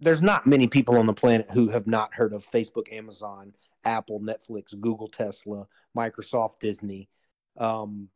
there's 0.02 0.22
not 0.22 0.46
many 0.46 0.68
people 0.68 0.98
on 0.98 1.06
the 1.06 1.14
planet 1.14 1.50
who 1.52 1.70
have 1.70 1.88
not 1.88 2.14
heard 2.14 2.34
of 2.34 2.46
Facebook, 2.46 2.92
Amazon, 2.92 3.54
Apple, 3.88 4.20
Netflix, 4.20 4.80
Google, 4.80 5.08
Tesla, 5.08 5.66
Microsoft, 5.98 6.60
Disney, 6.60 7.10
um, 7.58 8.10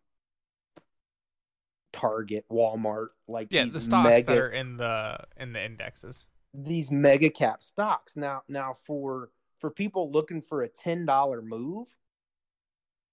Target, 1.94 2.46
Walmart, 2.52 3.08
like 3.28 3.48
Yeah, 3.50 3.64
these 3.64 3.74
the 3.74 3.82
stocks 3.82 4.10
mega, 4.10 4.28
that 4.28 4.38
are 4.38 4.50
in 4.50 4.78
the 4.78 5.20
in 5.38 5.54
the 5.54 5.64
indexes. 5.64 6.26
these 6.54 6.92
mega 6.92 7.30
cap 7.30 7.64
stocks. 7.64 8.16
Now, 8.16 8.44
now 8.48 8.76
for 8.86 9.32
for 9.60 9.70
people 9.72 10.12
looking 10.12 10.42
for 10.42 10.64
a 10.64 10.70
ten 10.70 11.06
dollar 11.06 11.42
move, 11.42 11.88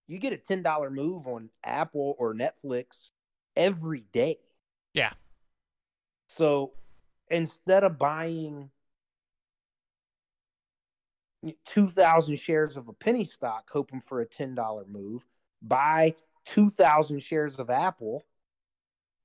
you 0.07 0.19
get 0.19 0.33
a 0.33 0.37
ten 0.37 0.63
dollar 0.63 0.91
move 0.91 1.27
on 1.27 1.51
Apple 1.65 2.15
or 2.19 2.35
Netflix 2.35 3.11
every 3.57 4.05
day. 4.13 4.39
Yeah. 4.95 5.13
So 6.29 6.73
instead 7.31 7.85
of 7.85 7.99
buying 7.99 8.71
two 11.65 11.89
thousand 11.89 12.39
shares 12.39 12.77
of 12.77 12.89
a 12.89 12.93
penny 12.93 13.25
stock, 13.25 13.69
hoping 13.73 14.01
for 14.01 14.21
a 14.21 14.27
ten 14.27 14.55
dollar 14.55 14.85
move, 14.87 15.25
buy 15.63 16.15
two 16.45 16.71
thousand 16.71 17.23
shares 17.23 17.57
of 17.57 17.71
Apple 17.71 18.25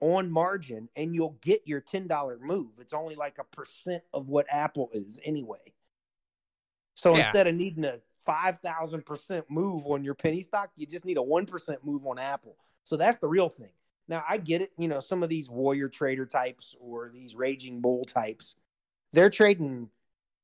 on 0.04 0.30
margin 0.30 0.90
and 0.98 1.16
you'll 1.16 1.38
get 1.42 1.62
your 1.66 1.80
$10 1.80 2.42
move. 2.42 2.72
It's 2.78 2.92
only 2.92 3.16
like 3.16 3.38
a 3.40 3.56
percent 3.56 4.04
of 4.14 4.28
what 4.28 4.46
Apple 4.50 4.90
is 4.94 5.18
anyway. 5.24 5.74
So 6.96 7.14
Yeah. 7.14 7.20
instead 7.20 7.48
of 7.48 7.56
needing 7.56 7.86
a 7.86 8.00
5,000% 8.28 9.44
move 9.50 9.86
on 9.86 10.04
your 10.04 10.14
penny 10.14 10.42
stock, 10.42 10.72
you 10.76 10.86
just 10.86 11.06
need 11.06 11.18
a 11.18 11.22
1% 11.22 11.78
move 11.86 12.06
on 12.06 12.20
Apple. 12.20 12.58
So 12.84 12.98
that's 12.98 13.18
the 13.18 13.30
real 13.30 13.48
thing. 13.48 13.72
Now, 14.10 14.26
I 14.28 14.40
get 14.40 14.62
it. 14.62 14.74
You 14.78 14.90
know, 14.90 15.00
some 15.00 15.24
of 15.24 15.30
these 15.30 15.50
warrior 15.50 15.88
trader 15.88 16.26
types 16.26 16.76
or 16.82 17.10
these 17.14 17.34
raging 17.34 17.80
bull 17.80 18.04
types, 18.04 18.56
they're 19.14 19.30
trading 19.30 19.90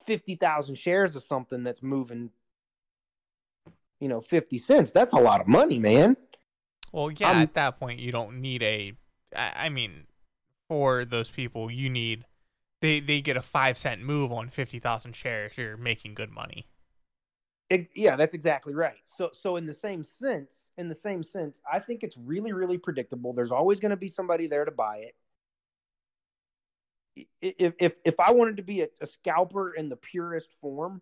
50,000 0.05 0.75
shares 0.75 1.15
of 1.15 1.23
something 1.23 1.63
that's 1.63 1.83
moving, 1.83 2.31
you 3.99 4.07
know, 4.07 4.21
50 4.21 4.57
cents. 4.57 4.91
That's 4.91 5.13
a 5.13 5.17
lot 5.19 5.41
of 5.41 5.47
money, 5.47 5.79
man. 5.79 6.17
Well, 6.91 7.11
yeah, 7.11 7.29
I'm- 7.29 7.41
at 7.41 7.53
that 7.53 7.79
point 7.79 7.99
you 7.99 8.11
don't 8.11 8.41
need 8.41 8.63
a. 8.63 8.93
I, 9.35 9.65
I 9.65 9.69
mean, 9.69 10.07
for 10.67 11.05
those 11.05 11.29
people, 11.29 11.69
you 11.69 11.89
need 11.89 12.25
they 12.81 12.99
they 12.99 13.21
get 13.21 13.37
a 13.37 13.41
five 13.41 13.77
cent 13.77 14.01
move 14.01 14.31
on 14.31 14.49
fifty 14.49 14.79
thousand 14.79 15.15
shares. 15.15 15.57
You're 15.57 15.77
making 15.77 16.15
good 16.15 16.31
money. 16.31 16.65
It, 17.69 17.89
yeah, 17.95 18.15
that's 18.15 18.33
exactly 18.33 18.73
right. 18.73 18.97
So, 19.05 19.29
so 19.31 19.55
in 19.57 19.67
the 19.67 19.73
same 19.73 20.03
sense, 20.03 20.71
in 20.77 20.89
the 20.89 20.95
same 20.95 21.21
sense, 21.21 21.61
I 21.71 21.77
think 21.77 22.03
it's 22.03 22.17
really, 22.17 22.51
really 22.51 22.79
predictable. 22.79 23.31
There's 23.31 23.51
always 23.51 23.79
going 23.79 23.91
to 23.91 23.95
be 23.95 24.07
somebody 24.07 24.47
there 24.47 24.65
to 24.65 24.71
buy 24.71 24.97
it. 24.97 25.15
I- 27.19 27.55
If 27.59 27.73
if 27.79 27.93
if 28.05 28.19
I 28.19 28.31
wanted 28.31 28.57
to 28.57 28.63
be 28.63 28.81
a, 28.81 28.87
a 29.01 29.05
scalper 29.05 29.73
in 29.73 29.89
the 29.89 29.95
purest 29.95 30.51
form, 30.61 31.01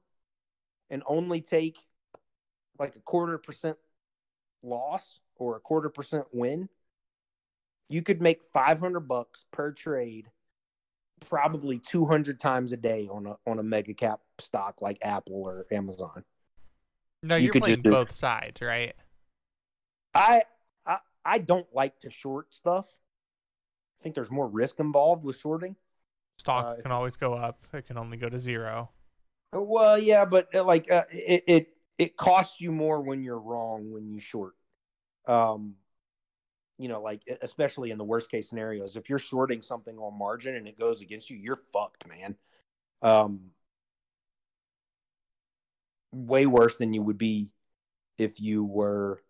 and 0.90 1.04
only 1.06 1.42
take 1.42 1.78
like 2.80 2.96
a 2.96 3.00
quarter 3.00 3.38
percent 3.38 3.78
loss 4.64 5.20
or 5.36 5.56
a 5.56 5.60
quarter 5.60 5.90
percent 5.90 6.26
win, 6.32 6.70
you 7.90 8.02
could 8.02 8.22
make 8.22 8.44
five 8.44 8.80
hundred 8.80 9.02
bucks 9.02 9.46
per 9.52 9.72
trade, 9.72 10.30
probably 11.30 11.80
two 11.80 12.06
hundred 12.06 12.40
times 12.40 12.72
a 12.72 12.78
day 12.78 13.08
on 13.12 13.26
a 13.28 13.38
on 13.46 13.60
a 13.60 13.64
mega 13.64 13.94
cap 13.94 14.22
stock 14.40 14.82
like 14.82 14.98
Apple 15.02 15.44
or 15.46 15.66
Amazon. 15.72 16.24
No, 17.24 17.36
You 17.36 17.46
you're 17.46 17.54
could 17.54 17.64
playing 17.64 17.76
just 17.78 17.84
do- 17.84 17.90
both 17.92 18.12
sides, 18.12 18.62
right? 18.62 18.96
I, 20.14 20.44
I 20.86 20.98
I 21.26 21.38
don't 21.40 21.68
like 21.74 22.00
to 22.00 22.10
short 22.10 22.54
stuff. 22.54 22.86
I 24.00 24.04
think 24.04 24.14
there's 24.16 24.30
more 24.32 24.48
risk 24.48 24.80
involved 24.80 25.24
with 25.24 25.38
shorting. 25.40 25.76
Stock 26.38 26.78
Uh, 26.78 26.82
can 26.82 26.92
always 26.92 27.16
go 27.18 27.34
up. 27.34 27.60
It 27.74 27.88
can 27.88 27.98
only 27.98 28.18
go 28.18 28.30
to 28.30 28.38
zero. 28.40 28.90
Uh, 29.56 29.62
Well, 29.62 29.98
yeah, 29.98 30.26
but 30.26 30.54
uh, 30.54 30.64
like 30.64 30.90
uh, 30.92 31.04
it, 31.12 31.44
it 31.48 31.68
it 31.98 32.18
costs 32.18 32.62
you 32.62 32.72
more 32.72 33.02
when 33.02 33.24
you're 33.24 33.40
wrong 33.40 33.92
when 33.92 34.08
you 34.08 34.20
short. 34.20 34.54
Um, 35.26 35.76
you 36.78 36.88
know, 36.88 37.02
like 37.02 37.22
especially 37.42 37.90
in 37.92 37.98
the 37.98 38.04
worst 38.04 38.30
case 38.30 38.50
scenarios, 38.50 38.96
if 38.96 39.10
you're 39.10 39.18
shorting 39.20 39.62
something 39.62 39.98
on 39.98 40.18
margin 40.18 40.56
and 40.56 40.68
it 40.68 40.78
goes 40.78 41.02
against 41.02 41.30
you, 41.30 41.38
you're 41.38 41.62
fucked, 41.74 42.08
man. 42.08 42.36
Um, 43.02 43.52
way 46.12 46.46
worse 46.46 46.76
than 46.76 46.94
you 46.94 47.02
would 47.02 47.18
be 47.18 47.52
if 48.18 48.40
you 48.40 48.64
were 48.64 49.24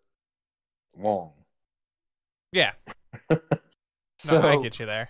long. 0.96 1.32
Yeah, 2.52 2.72
so, 3.30 3.38
no, 4.40 4.40
I 4.40 4.62
get 4.62 4.78
you 4.78 4.86
there. 4.86 5.08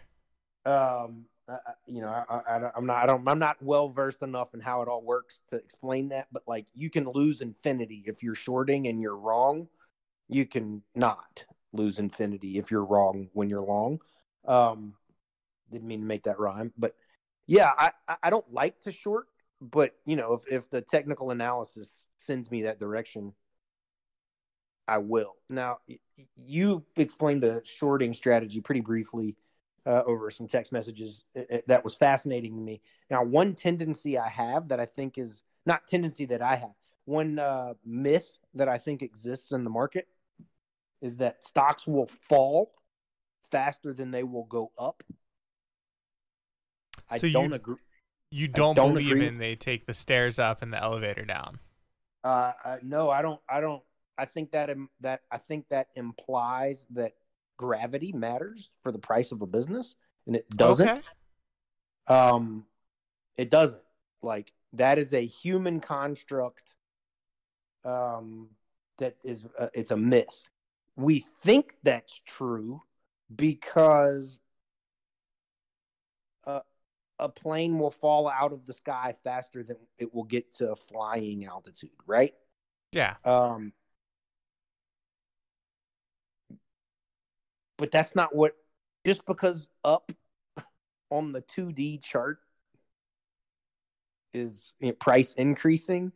um 0.64 1.26
I, 1.48 1.56
you 1.86 2.02
know 2.02 2.08
I, 2.08 2.34
I, 2.36 2.70
i'm 2.76 2.86
not 2.86 2.96
I 3.02 3.06
don't, 3.06 3.26
i'm 3.26 3.38
not 3.38 3.62
well 3.62 3.88
versed 3.88 4.22
enough 4.22 4.52
in 4.54 4.60
how 4.60 4.82
it 4.82 4.88
all 4.88 5.02
works 5.02 5.40
to 5.50 5.56
explain 5.56 6.08
that 6.10 6.28
but 6.30 6.42
like 6.46 6.66
you 6.74 6.90
can 6.90 7.08
lose 7.10 7.40
infinity 7.40 8.04
if 8.06 8.22
you're 8.22 8.34
shorting 8.34 8.86
and 8.86 9.00
you're 9.00 9.16
wrong. 9.16 9.68
You 10.28 10.44
can 10.44 10.82
not 10.94 11.44
lose 11.72 11.98
infinity 11.98 12.58
if 12.58 12.70
you're 12.70 12.84
wrong 12.84 13.28
when 13.32 13.48
you're 13.48 13.62
long. 13.62 14.00
Um 14.46 14.94
didn't 15.72 15.88
mean 15.88 16.00
to 16.00 16.06
make 16.06 16.24
that 16.24 16.38
rhyme 16.38 16.72
but 16.78 16.94
yeah 17.46 17.70
i 17.78 17.90
i- 18.22 18.30
don't 18.30 18.50
like 18.52 18.80
to 18.80 18.90
short 18.90 19.26
but 19.60 19.94
you 20.06 20.16
know 20.16 20.34
if, 20.34 20.42
if 20.50 20.70
the 20.70 20.80
technical 20.80 21.30
analysis 21.30 22.02
sends 22.16 22.50
me 22.50 22.62
that 22.62 22.78
direction 22.78 23.32
i 24.86 24.98
will. 24.98 25.36
Now 25.50 25.78
you 26.36 26.84
explained 26.96 27.42
the 27.42 27.60
shorting 27.64 28.12
strategy 28.14 28.60
pretty 28.60 28.80
briefly 28.80 29.36
uh, 29.86 30.02
over 30.06 30.30
some 30.30 30.46
text 30.46 30.72
messages 30.72 31.24
It- 31.34 31.50
it- 31.50 31.68
that 31.68 31.82
was 31.84 31.94
fascinating 31.94 32.54
to 32.56 32.60
me. 32.62 32.80
Now, 33.10 33.22
one 33.24 33.54
tendency 33.54 34.18
I 34.18 34.28
have 34.28 34.68
that 34.68 34.80
I 34.80 34.86
think 34.86 35.18
is 35.18 35.42
not 35.66 35.86
tendency 35.86 36.24
that 36.26 36.42
I 36.42 36.56
have, 36.56 36.74
one 37.04 37.38
uh, 37.38 37.74
myth 37.84 38.30
that 38.54 38.68
I 38.68 38.78
think 38.78 39.02
exists 39.02 39.52
in 39.52 39.64
the 39.64 39.70
market 39.70 40.08
is 41.00 41.16
that 41.18 41.44
stocks 41.44 41.86
will 41.86 42.06
fall 42.06 42.74
faster 43.50 43.94
than 43.94 44.10
they 44.10 44.24
will 44.24 44.44
go 44.44 44.72
up. 44.78 45.02
I 47.08 47.18
So 47.18 47.26
you- 47.26 47.32
don't 47.32 47.52
agree. 47.52 47.76
You 48.30 48.46
don't, 48.46 48.74
don't 48.76 48.92
believe 48.92 49.12
agree. 49.12 49.26
in 49.26 49.38
they 49.38 49.56
take 49.56 49.86
the 49.86 49.94
stairs 49.94 50.38
up 50.38 50.60
and 50.60 50.70
the 50.70 50.76
elevator 50.76 51.24
down. 51.24 51.60
Uh, 52.22 52.52
uh, 52.62 52.76
no, 52.82 53.08
I 53.08 53.22
don't. 53.22 53.40
I 53.48 53.60
don't. 53.62 53.82
I 54.18 54.26
think 54.26 54.50
that 54.50 54.68
im- 54.68 54.90
that 55.00 55.22
I 55.30 55.38
think 55.38 55.66
that 55.68 55.88
implies 55.94 56.86
that 56.90 57.14
gravity 57.58 58.12
matters 58.12 58.70
for 58.82 58.90
the 58.90 58.98
price 58.98 59.32
of 59.32 59.42
a 59.42 59.46
business, 59.46 59.96
and 60.26 60.34
it 60.34 60.48
doesn't. 60.48 60.88
Okay. 60.88 61.00
Um, 62.06 62.64
it 63.36 63.50
doesn't. 63.50 63.82
Like 64.22 64.52
that 64.72 64.98
is 64.98 65.12
a 65.12 65.24
human 65.24 65.80
construct. 65.80 66.74
Um, 67.84 68.48
that 68.98 69.16
is 69.22 69.44
uh, 69.58 69.68
it's 69.74 69.90
a 69.90 69.96
myth. 69.96 70.44
We 70.96 71.26
think 71.44 71.74
that's 71.82 72.20
true 72.26 72.82
because 73.34 74.40
uh, 76.46 76.60
a 77.18 77.28
plane 77.28 77.78
will 77.78 77.90
fall 77.90 78.28
out 78.28 78.52
of 78.52 78.66
the 78.66 78.72
sky 78.72 79.14
faster 79.22 79.62
than 79.62 79.76
it 79.98 80.12
will 80.14 80.24
get 80.24 80.54
to 80.56 80.74
flying 80.74 81.44
altitude, 81.44 81.90
right? 82.06 82.34
Yeah. 82.92 83.14
Um, 83.24 83.72
but 87.78 87.90
that's 87.90 88.14
not 88.14 88.34
what. 88.34 88.52
Just 89.06 89.24
because 89.24 89.68
up 89.84 90.12
on 91.10 91.32
the 91.32 91.40
two 91.40 91.72
D 91.72 91.98
chart 91.98 92.40
is 94.34 94.72
you 94.80 94.88
know, 94.88 94.92
price 94.94 95.32
increasing, 95.34 96.12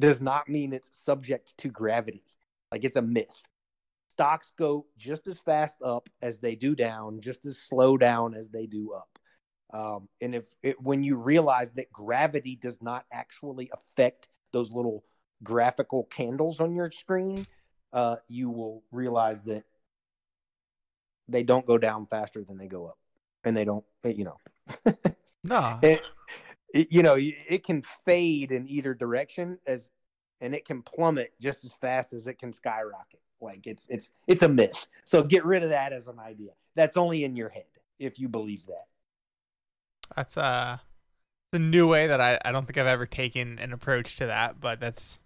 does 0.00 0.20
not 0.20 0.48
mean 0.48 0.72
it's 0.72 0.90
subject 0.92 1.56
to 1.58 1.68
gravity. 1.68 2.24
Like 2.70 2.84
it's 2.84 2.96
a 2.96 3.02
myth. 3.02 3.42
Stocks 4.10 4.52
go 4.58 4.86
just 4.98 5.26
as 5.26 5.38
fast 5.38 5.76
up 5.82 6.08
as 6.20 6.38
they 6.38 6.54
do 6.54 6.74
down, 6.74 7.20
just 7.20 7.46
as 7.46 7.58
slow 7.58 7.96
down 7.96 8.34
as 8.34 8.50
they 8.50 8.66
do 8.66 8.92
up. 8.92 9.18
Um, 9.72 10.08
and 10.20 10.34
if 10.34 10.44
it, 10.62 10.80
when 10.80 11.02
you 11.02 11.16
realize 11.16 11.70
that 11.72 11.92
gravity 11.92 12.58
does 12.60 12.80
not 12.82 13.04
actually 13.12 13.70
affect 13.72 14.28
those 14.52 14.72
little 14.72 15.04
graphical 15.42 16.04
candles 16.04 16.60
on 16.60 16.74
your 16.74 16.90
screen, 16.90 17.46
uh, 17.92 18.16
you 18.28 18.50
will 18.50 18.82
realize 18.90 19.40
that 19.42 19.64
they 21.28 21.42
don't 21.42 21.66
go 21.66 21.78
down 21.78 22.06
faster 22.06 22.42
than 22.44 22.58
they 22.58 22.68
go 22.68 22.86
up, 22.86 22.98
and 23.44 23.56
they 23.56 23.64
don't, 23.64 23.84
you 24.04 24.24
know. 24.24 24.38
No. 25.44 25.78
it, 25.82 26.00
it- 26.74 26.92
you 26.92 27.02
know, 27.02 27.16
it 27.18 27.64
can 27.64 27.82
fade 28.04 28.52
in 28.52 28.68
either 28.68 28.92
direction 28.94 29.58
as, 29.66 29.88
and 30.40 30.54
it 30.54 30.66
can 30.66 30.82
plummet 30.82 31.32
just 31.40 31.64
as 31.64 31.72
fast 31.72 32.12
as 32.12 32.26
it 32.26 32.38
can 32.38 32.52
skyrocket. 32.52 33.20
Like 33.40 33.66
it's 33.66 33.86
it's 33.88 34.10
it's 34.26 34.42
a 34.42 34.48
myth. 34.48 34.86
So 35.04 35.22
get 35.22 35.44
rid 35.44 35.62
of 35.62 35.70
that 35.70 35.92
as 35.92 36.06
an 36.08 36.18
idea. 36.18 36.50
That's 36.74 36.96
only 36.96 37.24
in 37.24 37.36
your 37.36 37.48
head 37.50 37.64
if 37.98 38.18
you 38.18 38.28
believe 38.28 38.66
that. 38.66 38.86
That's 40.14 40.36
uh 40.36 40.78
it's 41.52 41.56
a 41.56 41.58
new 41.58 41.88
way 41.88 42.06
that 42.08 42.20
I, 42.20 42.38
I 42.44 42.52
don't 42.52 42.66
think 42.66 42.76
I've 42.78 42.86
ever 42.86 43.06
taken 43.06 43.58
an 43.58 43.72
approach 43.72 44.16
to 44.16 44.26
that, 44.26 44.60
but 44.60 44.80
that's 44.80 44.90
it's 44.94 45.10
Y- 45.10 45.14
definitely 45.14 45.25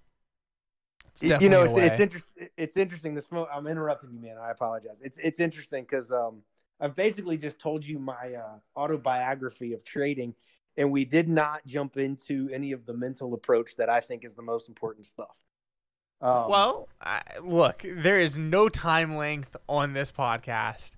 you 1.23 1.49
know, 1.49 1.63
a 1.63 1.65
it's 1.65 1.75
way. 1.75 1.87
it's 1.87 2.01
interesting. 2.01 2.49
It's 2.57 2.77
interesting. 2.77 3.15
This 3.15 3.31
mo- 3.31 3.49
I'm 3.53 3.67
interrupting 3.67 4.11
you, 4.13 4.21
man. 4.21 4.37
I 4.39 4.51
apologize. 4.51 5.01
It's 5.03 5.19
it's 5.19 5.41
interesting 5.41 5.85
because 5.85 6.13
um 6.13 6.43
I've 6.81 6.97
basically 6.97 7.37
just 7.37 7.59
told 7.59 7.85
you 7.85 7.99
my 7.99 8.35
uh, 8.35 8.59
autobiography 8.77 9.75
of 9.75 9.85
trading, 9.85 10.35
and 10.77 10.91
we 10.91 11.05
did 11.05 11.29
not 11.29 11.65
jump 11.67 11.97
into 11.99 12.49
any 12.53 12.73
of 12.73 12.87
the 12.87 12.95
mental 12.95 13.35
approach 13.35 13.77
that 13.77 13.91
I 13.91 14.01
think 14.01 14.25
is 14.25 14.35
the 14.35 14.43
most 14.43 14.69
important 14.69 15.05
stuff. 15.07 15.37
Um, 16.23 16.49
Well, 16.49 16.89
I, 17.01 17.21
look, 17.43 17.85
there 17.85 18.19
is 18.19 18.39
no 18.39 18.69
time 18.69 19.17
length 19.17 19.57
on 19.69 19.93
this 19.93 20.11
podcast. 20.11 20.93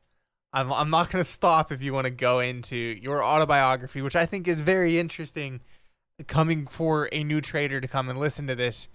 I'm, 0.52 0.72
I'm 0.72 0.90
not 0.90 1.10
going 1.10 1.24
to 1.24 1.30
stop 1.30 1.72
if 1.72 1.82
you 1.82 1.92
want 1.92 2.04
to 2.04 2.10
go 2.12 2.38
into 2.38 2.76
your 2.76 3.24
autobiography, 3.24 4.02
which 4.02 4.16
I 4.16 4.26
think 4.26 4.46
is 4.46 4.60
very 4.60 4.98
interesting. 4.98 5.60
Coming 6.28 6.66
for 6.66 7.08
a 7.10 7.24
new 7.24 7.40
trader 7.40 7.80
to 7.80 7.88
come 7.88 8.08
and 8.08 8.18
listen 8.18 8.46
to 8.46 8.54
this, 8.54 8.86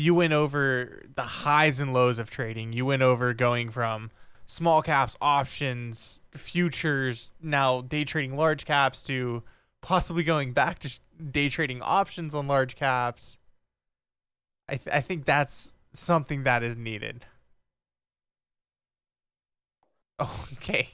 you 0.00 0.14
went 0.14 0.32
over 0.32 1.02
the 1.14 1.22
highs 1.22 1.78
and 1.78 1.92
lows 1.92 2.18
of 2.18 2.30
trading. 2.30 2.72
You 2.72 2.86
went 2.86 3.02
over 3.02 3.34
going 3.34 3.70
from 3.70 4.10
small 4.46 4.82
caps, 4.82 5.16
options, 5.20 6.22
futures, 6.32 7.32
now 7.42 7.82
day 7.82 8.04
trading 8.04 8.36
large 8.36 8.64
caps 8.64 9.02
to 9.04 9.42
possibly 9.82 10.22
going 10.22 10.52
back 10.52 10.78
to 10.80 10.98
day 11.30 11.48
trading 11.48 11.82
options 11.82 12.34
on 12.34 12.48
large 12.48 12.76
caps. 12.76 13.36
I 14.68 14.76
th- 14.76 14.94
I 14.94 15.00
think 15.00 15.26
that's 15.26 15.74
something 15.92 16.44
that 16.44 16.62
is 16.62 16.76
needed. 16.76 17.26
Oh, 20.18 20.46
okay. 20.54 20.88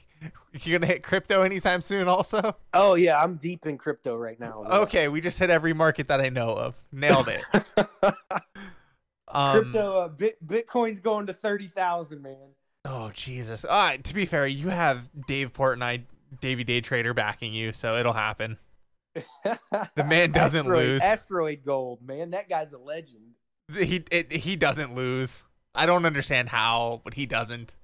You're 0.63 0.79
gonna 0.79 0.91
hit 0.91 1.03
crypto 1.03 1.43
anytime 1.43 1.81
soon, 1.81 2.07
also. 2.07 2.55
oh 2.73 2.95
yeah, 2.95 3.19
I'm 3.19 3.35
deep 3.35 3.67
in 3.67 3.77
crypto 3.77 4.15
right 4.15 4.39
now. 4.39 4.63
Okay, 4.63 5.07
we 5.07 5.21
just 5.21 5.37
hit 5.37 5.51
every 5.51 5.73
market 5.73 6.07
that 6.07 6.19
I 6.19 6.29
know 6.29 6.55
of. 6.57 6.75
Nailed 6.91 7.27
it. 7.27 7.43
Um, 9.29 9.61
crypto, 9.61 9.99
uh, 10.01 10.07
Bit, 10.07 10.45
Bitcoin's 10.45 10.99
going 10.99 11.27
to 11.27 11.33
thirty 11.33 11.67
thousand, 11.67 12.21
man. 12.21 12.53
Oh 12.85 13.11
Jesus! 13.13 13.65
Uh, 13.67 13.97
to 14.01 14.13
be 14.13 14.25
fair, 14.25 14.47
you 14.47 14.69
have 14.69 15.09
Dave 15.27 15.53
Portnoy, 15.53 16.03
Davey 16.39 16.63
Day 16.63 16.79
Trader 16.81 17.13
backing 17.13 17.53
you, 17.53 17.73
so 17.73 17.97
it'll 17.97 18.13
happen. 18.13 18.57
The 19.43 20.03
man 20.03 20.31
doesn't 20.31 20.59
Asteroid- 20.67 20.85
lose. 20.85 21.01
Asteroid 21.01 21.59
Gold, 21.65 22.01
man, 22.05 22.31
that 22.31 22.47
guy's 22.49 22.71
a 22.73 22.77
legend. 22.77 23.33
He 23.73 24.03
it, 24.11 24.31
he 24.31 24.55
doesn't 24.55 24.95
lose. 24.95 25.43
I 25.75 25.85
don't 25.85 26.05
understand 26.05 26.49
how, 26.49 27.01
but 27.03 27.15
he 27.15 27.25
doesn't. 27.25 27.75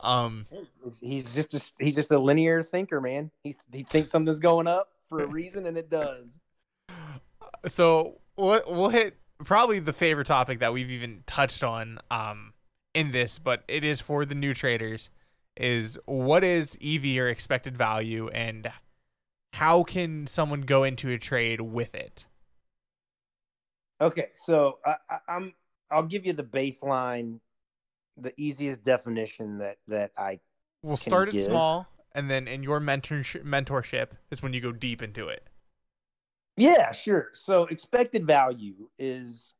Um, 0.00 0.46
He's 1.00 1.34
just 1.34 1.52
a, 1.54 1.60
he's 1.78 1.94
just 1.94 2.10
a 2.10 2.18
linear 2.18 2.62
thinker, 2.62 3.00
man. 3.00 3.30
He 3.44 3.56
he 3.70 3.82
thinks 3.82 4.10
something's 4.10 4.38
going 4.38 4.66
up 4.66 4.88
for 5.10 5.22
a 5.22 5.26
reason, 5.26 5.66
and 5.66 5.76
it 5.76 5.90
does. 5.90 6.26
so 7.66 8.18
we'll, 8.36 8.62
we'll 8.66 8.88
hit 8.88 9.16
probably 9.44 9.78
the 9.78 9.92
favorite 9.92 10.26
topic 10.26 10.58
that 10.60 10.72
we've 10.72 10.90
even 10.90 11.22
touched 11.26 11.62
on 11.62 11.98
um 12.10 12.52
in 12.94 13.12
this 13.12 13.38
but 13.38 13.62
it 13.68 13.84
is 13.84 14.00
for 14.00 14.24
the 14.24 14.34
new 14.34 14.52
traders 14.54 15.10
is 15.56 15.98
what 16.06 16.42
is 16.44 16.76
ev 16.82 17.04
or 17.04 17.28
expected 17.28 17.76
value 17.76 18.28
and 18.28 18.70
how 19.54 19.82
can 19.82 20.26
someone 20.26 20.62
go 20.62 20.84
into 20.84 21.10
a 21.10 21.18
trade 21.18 21.60
with 21.60 21.94
it 21.94 22.26
Okay, 24.00 24.28
so 24.32 24.78
I, 24.84 24.96
I'm 25.28 25.52
I'll 25.90 26.04
give 26.04 26.24
you 26.24 26.32
the 26.32 26.42
baseline, 26.42 27.40
the 28.16 28.32
easiest 28.40 28.82
definition 28.82 29.58
that 29.58 29.76
that 29.88 30.12
I 30.16 30.40
we'll 30.82 30.96
start 30.96 31.28
it 31.28 31.32
give. 31.32 31.44
small 31.44 31.86
and 32.12 32.30
then 32.30 32.48
in 32.48 32.62
your 32.62 32.80
mentorship 32.80 33.44
mentorship 33.44 34.12
is 34.30 34.42
when 34.42 34.54
you 34.54 34.60
go 34.62 34.72
deep 34.72 35.02
into 35.02 35.28
it 35.28 35.49
Yeah, 36.60 36.92
sure. 36.92 37.28
So 37.32 37.64
expected 37.64 38.26
value 38.26 38.88
is 38.98 39.54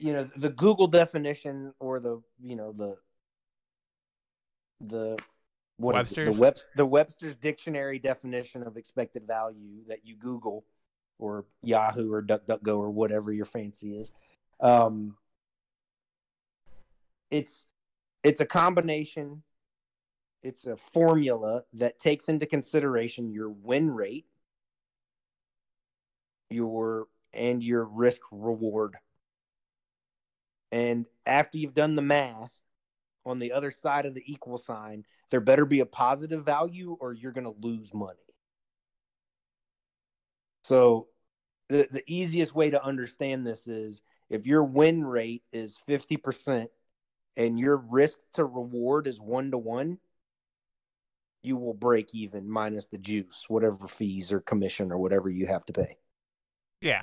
you 0.00 0.12
know 0.12 0.28
the 0.36 0.48
Google 0.48 0.88
definition 0.88 1.72
or 1.78 2.00
the 2.00 2.20
you 2.42 2.56
know 2.56 2.72
the 2.72 2.96
the 4.80 5.16
what 5.76 5.94
is 5.94 6.12
it? 6.12 6.18
Webster's? 6.18 6.36
the 6.36 6.40
Web, 6.40 6.56
the 6.76 6.86
Webster's 6.86 7.36
dictionary 7.36 7.98
definition 7.98 8.62
of 8.64 8.76
expected 8.76 9.26
value 9.26 9.84
that 9.88 10.00
you 10.04 10.16
Google 10.16 10.64
or 11.18 11.44
Yahoo 11.62 12.12
or 12.12 12.22
DuckDuckGo 12.22 12.76
or 12.76 12.90
whatever 12.90 13.32
your 13.32 13.44
fancy 13.44 13.96
is. 13.96 14.10
Um, 14.60 15.16
it's 17.30 17.68
it's 18.24 18.40
a 18.40 18.46
combination. 18.46 19.42
It's 20.42 20.66
a 20.66 20.76
formula 20.76 21.62
that 21.74 21.98
takes 22.00 22.28
into 22.28 22.44
consideration 22.44 23.30
your 23.30 23.50
win 23.50 23.90
rate 23.90 24.26
your 26.54 27.06
and 27.32 27.62
your 27.62 27.84
risk 27.84 28.20
reward. 28.30 28.96
And 30.72 31.06
after 31.26 31.58
you've 31.58 31.74
done 31.74 31.96
the 31.96 32.02
math 32.02 32.58
on 33.26 33.38
the 33.38 33.52
other 33.52 33.70
side 33.70 34.06
of 34.06 34.14
the 34.14 34.22
equal 34.26 34.58
sign, 34.58 35.04
there 35.30 35.40
better 35.40 35.64
be 35.64 35.80
a 35.80 35.86
positive 35.86 36.44
value 36.44 36.96
or 37.00 37.12
you're 37.12 37.32
going 37.32 37.44
to 37.44 37.66
lose 37.66 37.92
money. 37.92 38.18
So 40.62 41.08
the 41.68 41.88
the 41.90 42.04
easiest 42.06 42.54
way 42.54 42.70
to 42.70 42.84
understand 42.84 43.46
this 43.46 43.66
is 43.66 44.02
if 44.30 44.46
your 44.46 44.64
win 44.64 45.04
rate 45.04 45.42
is 45.52 45.78
50% 45.88 46.68
and 47.36 47.58
your 47.58 47.76
risk 47.76 48.18
to 48.34 48.44
reward 48.44 49.06
is 49.06 49.20
1 49.20 49.50
to 49.50 49.58
1, 49.58 49.98
you 51.42 51.56
will 51.56 51.74
break 51.74 52.14
even 52.14 52.48
minus 52.48 52.86
the 52.86 52.98
juice, 52.98 53.44
whatever 53.48 53.86
fees 53.86 54.32
or 54.32 54.40
commission 54.40 54.90
or 54.90 54.98
whatever 54.98 55.28
you 55.28 55.46
have 55.46 55.64
to 55.66 55.72
pay. 55.72 55.98
Yeah 56.84 57.02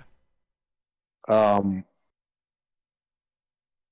Um, 1.28 1.86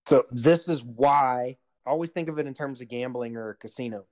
so 0.05 0.25
this 0.31 0.67
is 0.67 0.83
why 0.83 1.57
I 1.85 1.89
always 1.89 2.09
think 2.09 2.29
of 2.29 2.39
it 2.39 2.47
in 2.47 2.53
terms 2.53 2.81
of 2.81 2.87
gambling 2.87 3.35
or 3.35 3.49
a 3.49 3.55
casino. 3.55 4.05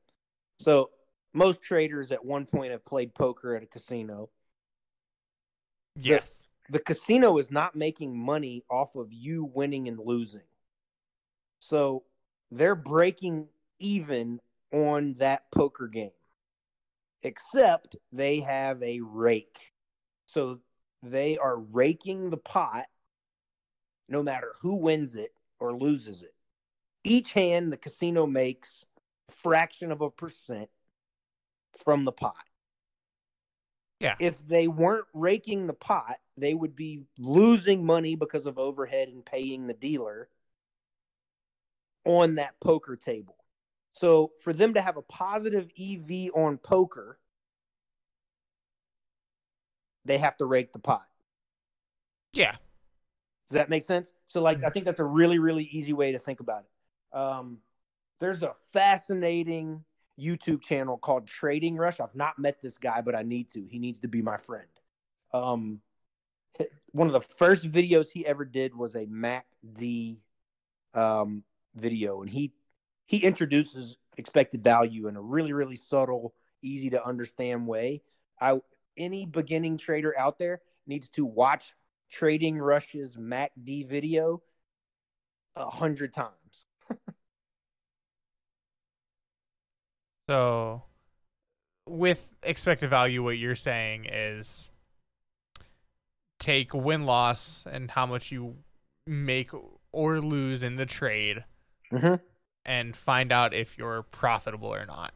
So 0.59 0.89
most 1.33 1.61
traders 1.61 2.11
at 2.11 2.23
one 2.23 2.45
point 2.45 2.71
have 2.71 2.85
played 2.85 3.13
poker 3.13 3.55
at 3.55 3.63
a 3.63 3.67
casino. 3.67 4.29
yes 5.95 6.47
The 6.69 6.79
casino 6.79 7.37
is 7.37 7.49
not 7.51 7.75
making 7.75 8.17
money 8.17 8.63
off 8.69 8.95
of 8.95 9.11
you 9.11 9.45
winning 9.45 9.87
and 9.87 9.99
losing. 9.99 10.41
So 11.59 12.03
they're 12.51 12.75
breaking 12.75 13.47
even 13.79 14.39
on 14.71 15.13
that 15.13 15.51
poker 15.51 15.87
game. 15.87 16.11
Except 17.23 17.95
they 18.11 18.41
have 18.41 18.81
a 18.83 19.01
rake. 19.01 19.73
So 20.27 20.59
they 21.09 21.37
are 21.37 21.57
raking 21.57 22.29
the 22.29 22.37
pot 22.37 22.85
no 24.09 24.23
matter 24.23 24.53
who 24.61 24.75
wins 24.75 25.15
it 25.15 25.33
or 25.59 25.73
loses 25.73 26.23
it. 26.23 26.33
Each 27.03 27.33
hand 27.33 27.71
the 27.71 27.77
casino 27.77 28.25
makes 28.25 28.85
a 29.29 29.33
fraction 29.33 29.91
of 29.91 30.01
a 30.01 30.09
percent 30.09 30.69
from 31.83 32.05
the 32.05 32.11
pot. 32.11 32.35
Yeah. 33.99 34.15
If 34.19 34.47
they 34.47 34.67
weren't 34.67 35.07
raking 35.13 35.67
the 35.67 35.73
pot, 35.73 36.17
they 36.37 36.53
would 36.53 36.75
be 36.75 37.01
losing 37.17 37.85
money 37.85 38.15
because 38.15 38.45
of 38.45 38.59
overhead 38.59 39.07
and 39.07 39.25
paying 39.25 39.67
the 39.67 39.73
dealer 39.73 40.29
on 42.05 42.35
that 42.35 42.59
poker 42.59 42.95
table. 42.95 43.35
So 43.93 44.31
for 44.43 44.53
them 44.53 44.75
to 44.75 44.81
have 44.81 44.97
a 44.97 45.01
positive 45.01 45.69
EV 45.79 46.29
on 46.35 46.57
poker, 46.57 47.17
they 50.07 50.17
have 50.17 50.37
to 50.37 50.45
rake 50.45 50.73
the 50.73 50.79
pot. 50.79 51.05
Yeah. 52.33 52.55
Does 53.47 53.53
that 53.53 53.69
make 53.69 53.83
sense? 53.83 54.13
So, 54.27 54.41
like, 54.41 54.63
I 54.63 54.69
think 54.69 54.85
that's 54.85 54.99
a 54.99 55.05
really, 55.05 55.39
really 55.39 55.63
easy 55.71 55.93
way 55.93 56.11
to 56.11 56.19
think 56.19 56.39
about 56.39 56.63
it. 56.63 57.17
Um, 57.17 57.59
there's 58.19 58.43
a 58.43 58.53
fascinating 58.73 59.83
YouTube 60.19 60.61
channel 60.61 60.97
called 60.97 61.27
Trading 61.27 61.77
Rush. 61.77 61.99
I've 61.99 62.15
not 62.15 62.39
met 62.39 62.61
this 62.61 62.77
guy, 62.77 63.01
but 63.01 63.15
I 63.15 63.21
need 63.21 63.49
to. 63.51 63.65
He 63.69 63.79
needs 63.79 63.99
to 63.99 64.07
be 64.07 64.21
my 64.21 64.37
friend. 64.37 64.67
Um, 65.33 65.81
one 66.91 67.07
of 67.07 67.13
the 67.13 67.21
first 67.21 67.69
videos 67.71 68.07
he 68.09 68.25
ever 68.25 68.43
did 68.43 68.75
was 68.75 68.95
a 68.95 69.05
MACD 69.05 70.17
um, 70.93 71.43
video, 71.75 72.21
and 72.21 72.29
he 72.29 72.53
he 73.05 73.17
introduces 73.17 73.97
expected 74.17 74.63
value 74.63 75.07
in 75.07 75.15
a 75.15 75.21
really, 75.21 75.53
really 75.53 75.75
subtle, 75.75 76.33
easy 76.61 76.89
to 76.89 77.05
understand 77.05 77.67
way. 77.67 78.01
I 78.41 78.59
any 78.97 79.25
beginning 79.25 79.77
trader 79.77 80.17
out 80.17 80.39
there 80.39 80.61
needs 80.85 81.09
to 81.09 81.25
watch 81.25 81.73
Trading 82.09 82.57
Rush's 82.57 83.15
MACD 83.15 83.87
video 83.87 84.41
a 85.55 85.69
hundred 85.69 86.13
times. 86.13 86.65
So, 90.29 90.83
with 91.87 92.27
expected 92.43 92.89
value, 92.89 93.23
what 93.23 93.37
you're 93.37 93.55
saying 93.55 94.07
is 94.11 94.71
take 96.39 96.73
win 96.73 97.05
loss 97.05 97.65
and 97.69 97.89
how 97.91 98.05
much 98.05 98.31
you 98.31 98.57
make 99.05 99.51
or 99.93 100.19
lose 100.19 100.63
in 100.63 100.75
the 100.75 100.85
trade 100.85 101.45
mm-hmm. 101.91 102.15
and 102.65 102.95
find 102.95 103.31
out 103.31 103.53
if 103.53 103.77
you're 103.77 104.03
profitable 104.03 104.73
or 104.73 104.85
not 104.85 105.13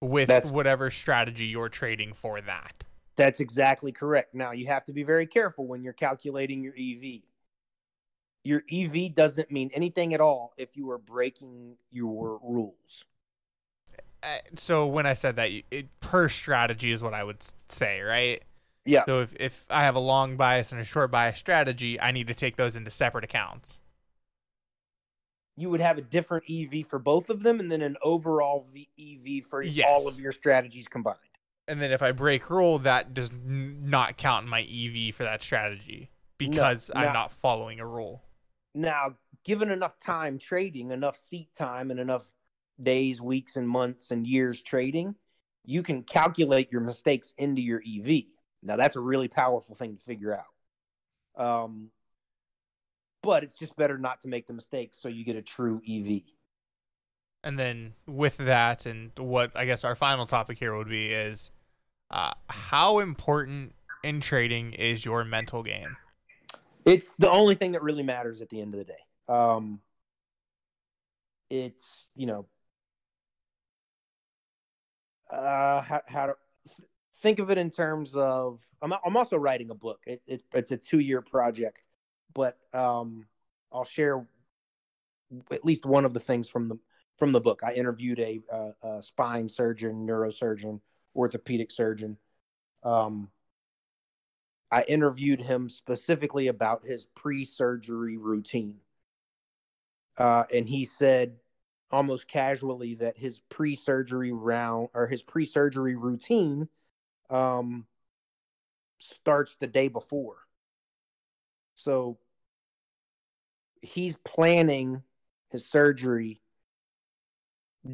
with 0.00 0.28
That's- 0.28 0.52
whatever 0.52 0.90
strategy 0.90 1.46
you're 1.46 1.68
trading 1.68 2.12
for 2.12 2.40
that. 2.40 2.84
That's 3.16 3.40
exactly 3.40 3.92
correct. 3.92 4.34
Now 4.34 4.52
you 4.52 4.66
have 4.66 4.84
to 4.84 4.92
be 4.92 5.02
very 5.02 5.26
careful 5.26 5.66
when 5.66 5.82
you're 5.82 5.94
calculating 5.94 6.62
your 6.62 6.74
EV. 6.74 7.22
Your 8.44 8.62
EV 8.70 9.14
doesn't 9.14 9.50
mean 9.50 9.70
anything 9.74 10.14
at 10.14 10.20
all 10.20 10.52
if 10.56 10.76
you 10.76 10.90
are 10.90 10.98
breaking 10.98 11.76
your 11.90 12.38
rules. 12.42 13.04
Uh, 14.22 14.38
so 14.56 14.86
when 14.86 15.06
I 15.06 15.14
said 15.14 15.36
that, 15.36 15.50
it, 15.70 16.00
per 16.00 16.28
strategy 16.28 16.92
is 16.92 17.02
what 17.02 17.14
I 17.14 17.24
would 17.24 17.38
say, 17.68 18.00
right? 18.02 18.42
Yeah. 18.84 19.04
So 19.06 19.20
if, 19.22 19.34
if 19.40 19.64
I 19.68 19.82
have 19.82 19.94
a 19.96 20.00
long 20.00 20.36
bias 20.36 20.72
and 20.72 20.80
a 20.80 20.84
short 20.84 21.10
bias 21.10 21.38
strategy, 21.38 22.00
I 22.00 22.12
need 22.12 22.28
to 22.28 22.34
take 22.34 22.56
those 22.56 22.76
into 22.76 22.90
separate 22.90 23.24
accounts. 23.24 23.78
You 25.56 25.70
would 25.70 25.80
have 25.80 25.96
a 25.98 26.02
different 26.02 26.44
EV 26.50 26.86
for 26.86 26.98
both 26.98 27.30
of 27.30 27.42
them 27.42 27.60
and 27.60 27.72
then 27.72 27.80
an 27.82 27.96
overall 28.02 28.66
v- 28.72 28.88
EV 28.98 29.44
for 29.44 29.62
Yes. 29.62 29.86
all 29.88 30.06
of 30.06 30.20
your 30.20 30.32
strategies 30.32 30.86
combined. 30.86 31.18
And 31.66 31.80
then 31.80 31.90
if 31.90 32.02
I 32.02 32.12
break 32.12 32.48
rule, 32.50 32.78
that 32.80 33.14
does 33.14 33.30
not 33.32 34.16
count 34.18 34.44
in 34.44 34.50
my 34.50 34.60
EV 34.62 35.14
for 35.14 35.24
that 35.24 35.42
strategy 35.42 36.10
because 36.38 36.90
No, 36.94 37.00
I'm 37.00 37.06
no. 37.06 37.12
not 37.14 37.32
following 37.32 37.80
a 37.80 37.86
rule. 37.86 38.22
Now, 38.74 39.16
given 39.44 39.70
enough 39.70 39.98
time 39.98 40.38
trading, 40.38 40.90
enough 40.90 41.16
seat 41.16 41.48
time, 41.56 41.90
and 41.90 41.98
enough 41.98 42.26
days, 42.80 43.22
weeks, 43.22 43.56
and 43.56 43.66
months 43.68 44.10
and 44.10 44.26
years 44.26 44.60
trading, 44.60 45.14
you 45.64 45.82
can 45.82 46.02
calculate 46.02 46.70
your 46.70 46.82
mistakes 46.82 47.32
into 47.38 47.62
your 47.62 47.80
EV. 47.84 48.24
Now, 48.62 48.76
that's 48.76 48.96
a 48.96 49.00
really 49.00 49.28
powerful 49.28 49.74
thing 49.74 49.96
to 49.96 50.02
figure 50.04 50.38
out. 50.38 51.42
Um, 51.42 51.90
but 53.22 53.42
it's 53.42 53.58
just 53.58 53.76
better 53.76 53.98
not 53.98 54.20
to 54.22 54.28
make 54.28 54.46
the 54.46 54.52
mistakes 54.52 54.98
so 55.00 55.08
you 55.08 55.24
get 55.24 55.36
a 55.36 55.42
true 55.42 55.80
EV. 55.88 56.22
And 57.42 57.58
then 57.58 57.94
with 58.06 58.36
that, 58.38 58.86
and 58.86 59.12
what 59.16 59.52
I 59.54 59.66
guess 59.66 59.84
our 59.84 59.94
final 59.94 60.26
topic 60.26 60.58
here 60.58 60.76
would 60.76 60.88
be 60.88 61.06
is 61.06 61.50
uh, 62.10 62.32
how 62.48 62.98
important 62.98 63.74
in 64.02 64.20
trading 64.20 64.72
is 64.72 65.04
your 65.04 65.24
mental 65.24 65.62
game? 65.62 65.96
It's 66.84 67.12
the 67.18 67.30
only 67.30 67.56
thing 67.56 67.72
that 67.72 67.82
really 67.82 68.04
matters 68.04 68.40
at 68.40 68.48
the 68.48 68.60
end 68.60 68.74
of 68.74 68.78
the 68.78 68.84
day. 68.84 68.94
Um, 69.28 69.80
it's 71.50 72.08
you 72.14 72.26
know, 72.26 72.46
uh, 75.30 75.82
how, 75.82 76.00
how 76.06 76.26
to 76.26 76.34
think 77.20 77.38
of 77.38 77.50
it 77.50 77.58
in 77.58 77.70
terms 77.70 78.14
of. 78.14 78.60
I'm 78.82 78.92
I'm 79.04 79.16
also 79.16 79.36
writing 79.36 79.70
a 79.70 79.74
book. 79.74 80.00
It, 80.06 80.22
it 80.26 80.42
it's 80.52 80.70
a 80.70 80.76
two 80.76 81.00
year 81.00 81.22
project, 81.22 81.82
but 82.36 82.58
um, 82.74 83.24
I'll 83.72 83.84
share 83.84 84.26
at 85.50 85.64
least 85.64 85.86
one 85.86 86.04
of 86.04 86.12
the 86.12 86.20
things 86.20 86.48
from 86.48 86.68
the 86.68 86.78
from 87.16 87.32
the 87.32 87.40
book. 87.40 87.62
I 87.64 87.72
interviewed 87.72 88.20
a, 88.20 88.40
uh, 88.52 88.72
a 88.82 89.02
spine 89.02 89.48
surgeon, 89.48 90.06
neurosurgeon, 90.06 90.80
orthopedic 91.16 91.70
surgeon. 91.70 92.18
Um, 92.82 93.30
I 94.70 94.82
interviewed 94.82 95.40
him 95.40 95.70
specifically 95.70 96.48
about 96.48 96.84
his 96.84 97.06
pre-surgery 97.06 98.18
routine, 98.18 98.76
uh, 100.18 100.44
and 100.52 100.68
he 100.68 100.84
said 100.84 101.36
almost 101.90 102.28
casually 102.28 102.96
that 102.96 103.16
his 103.16 103.40
pre-surgery 103.48 104.32
round 104.32 104.88
or 104.92 105.06
his 105.06 105.22
pre-surgery 105.22 105.94
routine 105.94 106.68
um, 107.30 107.86
starts 108.98 109.56
the 109.58 109.66
day 109.66 109.88
before. 109.88 110.36
So 111.76 112.18
he's 113.86 114.16
planning 114.24 115.02
his 115.50 115.66
surgery 115.68 116.40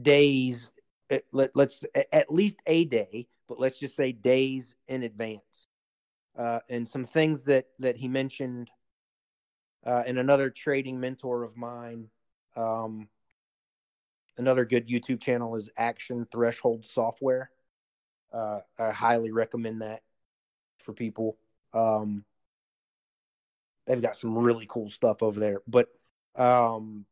days. 0.03 0.71
eh, 1.11 1.21
Let, 1.33 1.55
let's 1.55 1.85
at 2.13 2.33
least 2.33 2.57
a 2.67 2.85
day, 2.85 3.29
but 3.49 3.61
let's 3.61 3.79
just 3.79 3.97
say 3.97 4.13
days 4.13 4.75
in 4.89 5.03
advance 5.03 5.67
uh, 6.39 6.61
and 6.69 6.87
some 6.89 7.05
things 7.05 7.45
that 7.45 7.67
that 7.79 7.97
he 7.97 8.09
mentioned 8.09 8.71
uh, 9.85 10.03
and 10.07 10.19
another 10.19 10.51
trading 10.51 10.99
mentor 11.01 11.43
of 11.43 11.57
mine 11.57 12.09
um, 12.57 13.09
another 14.39 14.65
good 14.65 14.89
youtube 14.89 15.21
channel 15.21 15.55
is 15.57 15.69
action 15.77 16.27
threshold 16.33 16.85
software 16.85 17.51
uh, 18.33 18.61
i 18.79 18.91
highly 18.91 19.31
recommend 19.31 19.83
that 19.83 20.03
for 20.79 20.93
people 20.93 21.37
um, 21.75 22.25
they've 23.87 24.03
got 24.03 24.17
some 24.17 24.37
really 24.37 24.67
cool 24.69 24.91
stuff 24.91 25.23
over 25.23 25.39
there 25.39 25.61
but 25.67 25.89
um, 26.35 27.05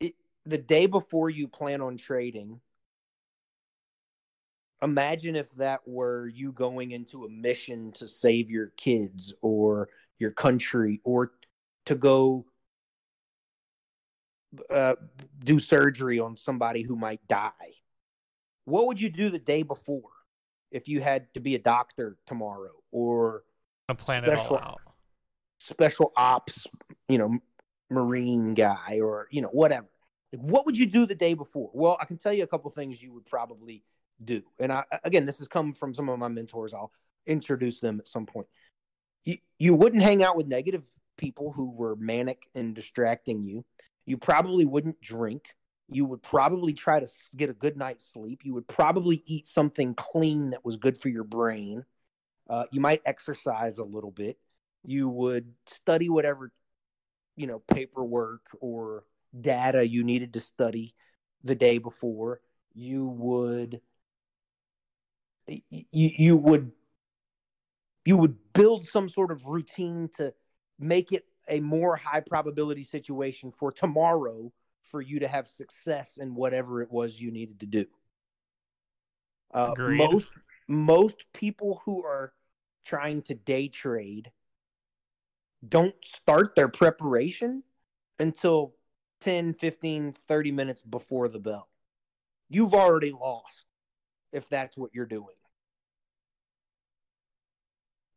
it, 0.00 0.14
the 0.44 0.58
day 0.58 0.86
before 0.86 1.30
you 1.30 1.48
plan 1.48 1.80
on 1.80 1.96
trading 1.96 2.60
imagine 4.82 5.36
if 5.36 5.50
that 5.56 5.80
were 5.86 6.28
you 6.28 6.52
going 6.52 6.92
into 6.92 7.24
a 7.24 7.28
mission 7.28 7.92
to 7.92 8.06
save 8.06 8.50
your 8.50 8.68
kids 8.76 9.32
or 9.40 9.88
your 10.18 10.30
country 10.30 11.00
or 11.04 11.32
to 11.86 11.94
go 11.94 12.44
uh, 14.70 14.94
do 15.44 15.58
surgery 15.58 16.18
on 16.18 16.36
somebody 16.36 16.82
who 16.82 16.96
might 16.96 17.26
die. 17.28 17.50
What 18.64 18.86
would 18.86 19.00
you 19.00 19.10
do 19.10 19.30
the 19.30 19.38
day 19.38 19.62
before 19.62 20.10
if 20.70 20.88
you 20.88 21.00
had 21.00 21.32
to 21.34 21.40
be 21.40 21.54
a 21.54 21.58
doctor 21.58 22.16
tomorrow 22.26 22.72
or 22.90 23.42
to 23.88 23.94
plan 23.94 24.24
it 24.24 24.30
all 24.30 24.36
Special- 24.38 24.58
out. 24.58 24.80
special 25.58 26.12
ops, 26.16 26.66
you 27.08 27.18
know, 27.18 27.38
marine 27.90 28.54
guy 28.54 29.00
or, 29.00 29.28
you 29.30 29.40
know, 29.40 29.48
whatever? 29.48 29.86
Like, 30.32 30.42
what 30.42 30.66
would 30.66 30.76
you 30.76 30.86
do 30.86 31.06
the 31.06 31.14
day 31.14 31.34
before? 31.34 31.70
Well, 31.72 31.96
I 32.00 32.04
can 32.04 32.18
tell 32.18 32.32
you 32.32 32.42
a 32.42 32.46
couple 32.46 32.70
things 32.70 33.02
you 33.02 33.12
would 33.12 33.26
probably 33.26 33.84
do. 34.24 34.42
And 34.58 34.72
I, 34.72 34.84
again, 35.04 35.24
this 35.26 35.38
has 35.38 35.48
come 35.48 35.72
from 35.72 35.94
some 35.94 36.08
of 36.08 36.18
my 36.18 36.28
mentors. 36.28 36.74
I'll 36.74 36.92
introduce 37.26 37.80
them 37.80 38.00
at 38.00 38.08
some 38.08 38.26
point. 38.26 38.46
You, 39.24 39.38
you 39.58 39.74
wouldn't 39.74 40.02
hang 40.02 40.22
out 40.22 40.36
with 40.36 40.46
negative 40.46 40.84
people 41.16 41.52
who 41.52 41.70
were 41.70 41.96
manic 41.96 42.48
and 42.54 42.74
distracting 42.74 43.44
you. 43.44 43.64
You 44.04 44.18
probably 44.18 44.64
wouldn't 44.64 45.00
drink. 45.00 45.54
You 45.88 46.04
would 46.06 46.22
probably 46.22 46.72
try 46.72 47.00
to 47.00 47.08
get 47.36 47.50
a 47.50 47.54
good 47.54 47.76
night's 47.76 48.04
sleep. 48.12 48.40
You 48.44 48.54
would 48.54 48.66
probably 48.68 49.22
eat 49.26 49.46
something 49.46 49.94
clean 49.94 50.50
that 50.50 50.64
was 50.64 50.76
good 50.76 50.98
for 50.98 51.08
your 51.08 51.24
brain. 51.24 51.84
Uh, 52.48 52.64
you 52.70 52.80
might 52.80 53.02
exercise 53.04 53.78
a 53.78 53.84
little 53.84 54.10
bit. 54.10 54.38
You 54.84 55.08
would 55.08 55.52
study 55.66 56.08
whatever, 56.08 56.52
you 57.36 57.46
know, 57.46 57.62
paperwork 57.72 58.42
or 58.60 59.04
data 59.38 59.86
you 59.86 60.04
needed 60.04 60.32
to 60.34 60.40
study 60.40 60.94
the 61.42 61.54
day 61.54 61.78
before. 61.78 62.40
You 62.74 63.06
would 63.06 63.80
you, 65.48 65.84
you 65.92 66.36
would 66.36 66.72
you 68.04 68.16
would 68.16 68.36
build 68.52 68.86
some 68.86 69.08
sort 69.08 69.30
of 69.30 69.46
routine 69.46 70.08
to 70.16 70.32
make 70.78 71.12
it 71.12 71.24
a 71.48 71.60
more 71.60 71.96
high 71.96 72.20
probability 72.20 72.84
situation 72.84 73.52
for 73.52 73.72
tomorrow 73.72 74.52
for 74.84 75.00
you 75.00 75.20
to 75.20 75.28
have 75.28 75.48
success 75.48 76.16
in 76.16 76.34
whatever 76.34 76.82
it 76.82 76.90
was 76.90 77.20
you 77.20 77.30
needed 77.30 77.60
to 77.60 77.66
do. 77.66 77.86
Uh, 79.52 79.74
most 79.78 80.28
most 80.68 81.24
people 81.32 81.82
who 81.84 82.04
are 82.04 82.32
trying 82.84 83.22
to 83.22 83.34
day 83.34 83.68
trade 83.68 84.30
don't 85.66 85.94
start 86.04 86.54
their 86.54 86.68
preparation 86.68 87.62
until 88.18 88.74
10, 89.22 89.54
15, 89.54 90.12
30 90.12 90.52
minutes 90.52 90.82
before 90.82 91.28
the 91.28 91.38
bell. 91.38 91.68
You've 92.48 92.74
already 92.74 93.12
lost 93.12 93.66
if 94.32 94.48
that's 94.48 94.76
what 94.76 94.90
you're 94.94 95.06
doing. 95.06 95.34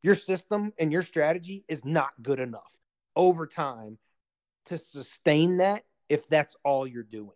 Your 0.02 0.16
system 0.16 0.74
and 0.78 0.92
your 0.92 1.02
strategy 1.02 1.66
is 1.68 1.84
not 1.84 2.12
good 2.22 2.40
enough 2.40 2.72
over 3.16 3.48
time 3.48 3.98
to 4.68 4.78
sustain 4.78 5.58
that 5.58 5.84
if 6.08 6.28
that's 6.28 6.56
all 6.64 6.88
you're 6.88 7.04
doing. 7.04 7.36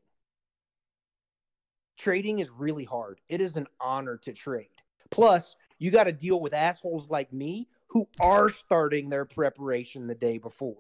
Trading 1.98 2.40
is 2.40 2.50
really 2.50 2.86
hard. 2.86 3.20
It 3.28 3.42
is 3.42 3.58
an 3.58 3.68
honor 3.80 4.18
to 4.24 4.34
trade. 4.34 4.68
Plus, 5.14 5.56
you 5.78 5.92
got 5.92 6.06
to 6.06 6.12
deal 6.12 6.40
with 6.40 6.54
assholes 6.54 7.10
like 7.10 7.32
me 7.32 7.68
who 7.88 8.08
are 8.20 8.50
starting 8.50 9.10
their 9.10 9.26
preparation 9.26 10.08
the 10.08 10.16
day 10.16 10.38
before, 10.40 10.76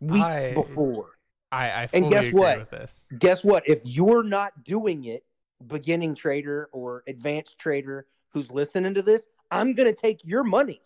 weeks 0.00 0.24
I- 0.24 0.52
before. 0.54 1.10
I, 1.50 1.82
I 1.82 1.88
And 1.92 2.08
guess 2.08 2.24
agree 2.24 2.40
what? 2.40 2.58
with 2.60 2.70
this. 2.70 3.04
Guess 3.18 3.44
what? 3.44 3.68
If 3.68 3.80
you're 3.84 4.22
not 4.22 4.64
doing 4.64 5.04
it, 5.04 5.22
beginning 5.66 6.14
trader 6.14 6.70
or 6.72 7.02
advanced 7.06 7.58
trader 7.58 8.06
who's 8.30 8.50
listening 8.50 8.94
to 8.94 9.02
this, 9.02 9.26
I'm 9.50 9.74
going 9.74 9.92
to 9.92 10.00
take 10.00 10.24
your 10.24 10.44
money. 10.44 10.80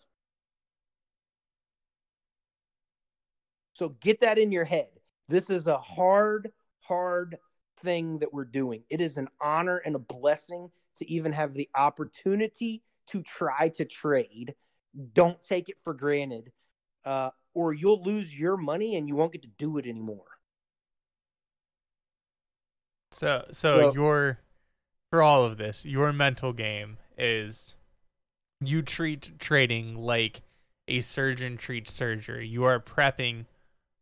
So 3.73 3.89
get 4.01 4.19
that 4.19 4.37
in 4.37 4.51
your 4.51 4.65
head. 4.65 4.89
This 5.29 5.49
is 5.49 5.67
a 5.67 5.77
hard, 5.77 6.51
hard 6.81 7.37
thing 7.81 8.19
that 8.19 8.33
we're 8.33 8.43
doing. 8.43 8.83
It 8.89 8.99
is 8.99 9.17
an 9.17 9.29
honor 9.39 9.77
and 9.77 9.95
a 9.95 9.99
blessing 9.99 10.69
to 10.97 11.11
even 11.11 11.31
have 11.33 11.53
the 11.53 11.69
opportunity 11.75 12.83
to 13.07 13.21
try 13.23 13.69
to 13.69 13.85
trade. 13.85 14.55
Don't 15.13 15.41
take 15.43 15.69
it 15.69 15.77
for 15.83 15.93
granted, 15.93 16.51
uh, 17.05 17.29
or 17.53 17.73
you'll 17.73 18.03
lose 18.03 18.37
your 18.37 18.57
money 18.57 18.95
and 18.95 19.07
you 19.07 19.15
won't 19.15 19.31
get 19.31 19.43
to 19.43 19.49
do 19.57 19.77
it 19.77 19.85
anymore. 19.85 20.25
So, 23.11 23.45
so, 23.51 23.79
So- 23.79 23.93
your 23.93 24.39
for 25.09 25.21
all 25.21 25.43
of 25.45 25.57
this, 25.57 25.85
your 25.85 26.11
mental 26.11 26.51
game 26.53 26.97
is 27.17 27.75
you 28.59 28.81
treat 28.81 29.39
trading 29.39 29.95
like 29.95 30.41
a 30.87 31.01
surgeon 31.01 31.57
treats 31.57 31.93
surgery. 31.93 32.47
You 32.47 32.63
are 32.65 32.79
prepping 32.79 33.45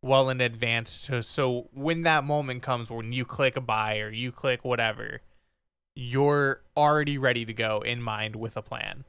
well 0.02 0.30
in 0.30 0.40
advance 0.40 1.02
to 1.02 1.24
so 1.24 1.68
when 1.74 2.04
that 2.04 2.24
moment 2.24 2.62
comes 2.62 2.90
when 2.92 3.12
you 3.12 3.26
click 3.26 3.58
a 3.58 3.62
buy 3.62 4.00
or 4.00 4.10
you 4.12 4.32
click 4.32 4.64
whatever, 4.64 5.22
you're 5.96 6.62
already 6.76 7.18
ready 7.18 7.46
to 7.46 7.54
go 7.54 7.82
in 7.82 8.02
mind 8.02 8.36
with 8.36 8.58
a 8.58 8.62
plan. 8.62 9.06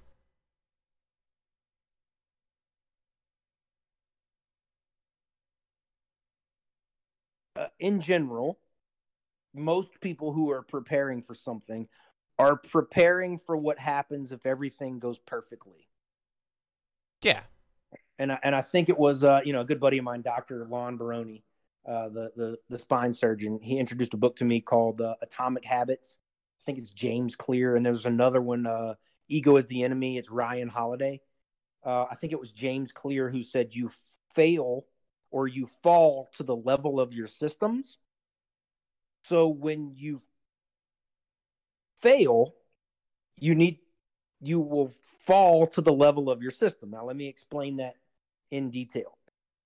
uh, 7.56 7.68
in 7.78 8.00
general, 8.00 8.58
most 9.54 10.00
people 10.00 10.32
who 10.32 10.50
are 10.50 10.62
preparing 10.62 11.22
for 11.22 11.34
something 11.34 11.88
are 12.38 12.56
preparing 12.56 13.38
for 13.38 13.56
what 13.56 13.78
happens 13.78 14.30
if 14.30 14.44
everything 14.44 14.98
goes 14.98 15.18
perfectly. 15.18 15.88
Yeah. 17.22 17.40
And 18.18 18.32
I, 18.32 18.38
and 18.42 18.54
I 18.54 18.62
think 18.62 18.88
it 18.88 18.98
was 18.98 19.24
uh, 19.24 19.40
you 19.44 19.52
know 19.52 19.62
a 19.62 19.64
good 19.64 19.80
buddy 19.80 19.98
of 19.98 20.04
mine, 20.04 20.22
Doctor 20.22 20.66
Lon 20.66 20.96
Baroni, 20.96 21.44
uh, 21.86 22.08
the 22.08 22.30
the 22.36 22.58
the 22.68 22.78
spine 22.78 23.14
surgeon. 23.14 23.58
He 23.62 23.78
introduced 23.78 24.14
a 24.14 24.18
book 24.18 24.36
to 24.36 24.44
me 24.44 24.60
called 24.60 25.00
uh, 25.00 25.14
Atomic 25.22 25.64
Habits. 25.64 26.18
I 26.66 26.72
think 26.72 26.78
it's 26.78 26.90
James 26.90 27.36
Clear, 27.36 27.76
and 27.76 27.86
there's 27.86 28.06
another 28.06 28.40
one, 28.42 28.66
uh, 28.66 28.94
Ego 29.28 29.56
is 29.56 29.66
the 29.66 29.84
Enemy. 29.84 30.18
It's 30.18 30.32
Ryan 30.32 30.68
Holiday. 30.68 31.20
Uh, 31.84 32.06
I 32.10 32.16
think 32.16 32.32
it 32.32 32.40
was 32.40 32.50
James 32.50 32.90
Clear 32.90 33.30
who 33.30 33.44
said 33.44 33.72
you 33.72 33.92
fail 34.34 34.84
or 35.30 35.46
you 35.46 35.68
fall 35.84 36.28
to 36.36 36.42
the 36.42 36.56
level 36.56 36.98
of 36.98 37.12
your 37.12 37.28
systems. 37.28 37.98
So 39.22 39.46
when 39.46 39.92
you 39.94 40.20
fail, 42.02 42.52
you 43.38 43.54
need 43.54 43.78
you 44.40 44.58
will 44.58 44.92
fall 45.20 45.68
to 45.68 45.80
the 45.80 45.92
level 45.92 46.28
of 46.28 46.42
your 46.42 46.50
system. 46.50 46.90
Now 46.90 47.04
let 47.04 47.14
me 47.14 47.28
explain 47.28 47.76
that 47.76 47.94
in 48.50 48.70
detail. 48.70 49.18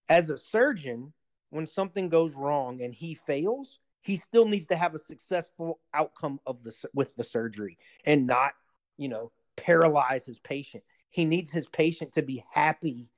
As 0.06 0.28
a 0.28 0.36
surgeon, 0.36 1.14
when 1.48 1.66
something 1.66 2.10
goes 2.10 2.35
wrong 2.35 2.82
and 2.82 2.94
he 2.94 3.14
fails, 3.14 3.78
he 4.02 4.16
still 4.16 4.47
needs 4.47 4.66
to 4.66 4.77
have 4.77 4.94
a 4.94 4.98
successful 4.98 5.81
outcome 5.93 6.40
of 6.47 6.62
the 6.62 6.74
with 6.94 7.14
the 7.16 7.24
surgery 7.24 7.78
and 8.05 8.27
not, 8.27 8.52
you 8.97 9.09
know, 9.09 9.32
paralyze 9.56 10.24
his 10.24 10.39
patient. 10.39 10.82
He 11.10 11.24
needs 11.24 11.51
his 11.51 11.66
patient 11.68 12.14
to 12.14 12.22
be 12.22 12.44
happy 12.52 13.09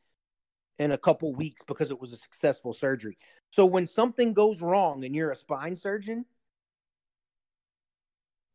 in 0.78 0.92
a 0.92 0.98
couple 0.98 1.32
weeks 1.34 1.62
because 1.66 1.90
it 1.90 2.00
was 2.00 2.12
a 2.12 2.16
successful 2.16 2.72
surgery. 2.72 3.18
So 3.50 3.64
when 3.66 3.86
something 3.86 4.32
goes 4.32 4.60
wrong 4.60 5.04
and 5.04 5.14
you're 5.14 5.30
a 5.30 5.36
spine 5.36 5.76
surgeon, 5.76 6.24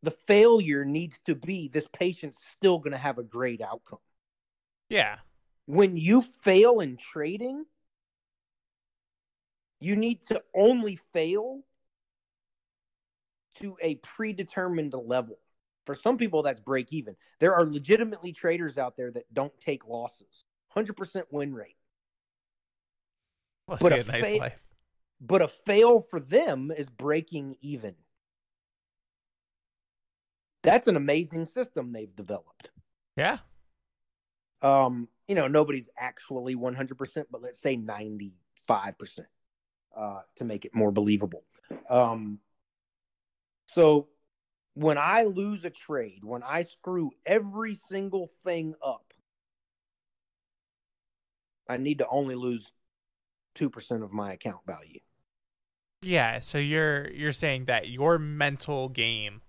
the 0.02 0.10
failure 0.10 0.84
needs 0.84 1.18
to 1.26 1.34
be 1.34 1.68
this 1.68 1.86
patient's 1.92 2.38
still 2.52 2.78
going 2.78 2.92
to 2.92 2.98
have 2.98 3.18
a 3.18 3.22
great 3.22 3.60
outcome. 3.60 4.00
Yeah. 4.88 5.16
When 5.66 5.96
you 5.96 6.22
fail 6.42 6.80
in 6.80 6.96
trading, 6.96 7.64
you 9.80 9.96
need 9.96 10.22
to 10.28 10.42
only 10.54 10.98
fail 11.12 11.60
to 13.60 13.76
a 13.80 13.96
predetermined 13.96 14.94
level. 14.94 15.38
For 15.86 15.94
some 15.94 16.18
people, 16.18 16.42
that's 16.42 16.60
break 16.60 16.92
even. 16.92 17.16
There 17.40 17.54
are 17.54 17.64
legitimately 17.64 18.32
traders 18.32 18.76
out 18.76 18.96
there 18.96 19.10
that 19.12 19.32
don't 19.32 19.58
take 19.60 19.86
losses, 19.86 20.44
100% 20.76 21.22
win 21.30 21.54
rate. 21.54 21.76
Must 23.68 23.82
But 23.82 23.92
a 23.92 24.00
a 24.00 24.04
nice 24.04 24.26
fa- 24.26 24.36
life. 24.38 24.62
But 25.20 25.42
a 25.42 25.48
fail 25.48 26.00
for 26.00 26.20
them 26.20 26.70
is 26.70 26.88
breaking 26.88 27.56
even. 27.60 27.94
That's 30.62 30.88
an 30.88 30.96
amazing 30.96 31.46
system 31.46 31.92
they've 31.92 32.14
developed. 32.14 32.70
Yeah. 33.16 33.38
Um, 34.62 35.08
you 35.26 35.34
know, 35.34 35.48
nobody's 35.48 35.88
actually 35.98 36.56
100%, 36.56 37.24
but 37.30 37.42
let's 37.42 37.60
say 37.60 37.76
95% 37.76 38.32
uh, 39.96 40.20
to 40.36 40.44
make 40.44 40.64
it 40.64 40.74
more 40.74 40.90
believable. 40.90 41.44
Um, 41.88 42.40
so 43.68 44.08
when 44.74 44.98
I 44.98 45.24
lose 45.24 45.64
a 45.64 45.70
trade, 45.70 46.24
when 46.24 46.42
I 46.42 46.62
screw 46.62 47.10
every 47.26 47.74
single 47.74 48.28
thing 48.44 48.74
up, 48.84 49.12
I 51.68 51.76
need 51.76 51.98
to 51.98 52.08
only 52.08 52.34
lose 52.34 52.72
2% 53.56 54.02
of 54.02 54.12
my 54.12 54.32
account 54.32 54.60
value. 54.66 55.00
Yeah, 56.00 56.40
so 56.40 56.58
you're 56.58 57.10
you're 57.10 57.32
saying 57.32 57.64
that 57.64 57.88
your 57.88 58.18
mental 58.18 58.88
game 58.88 59.42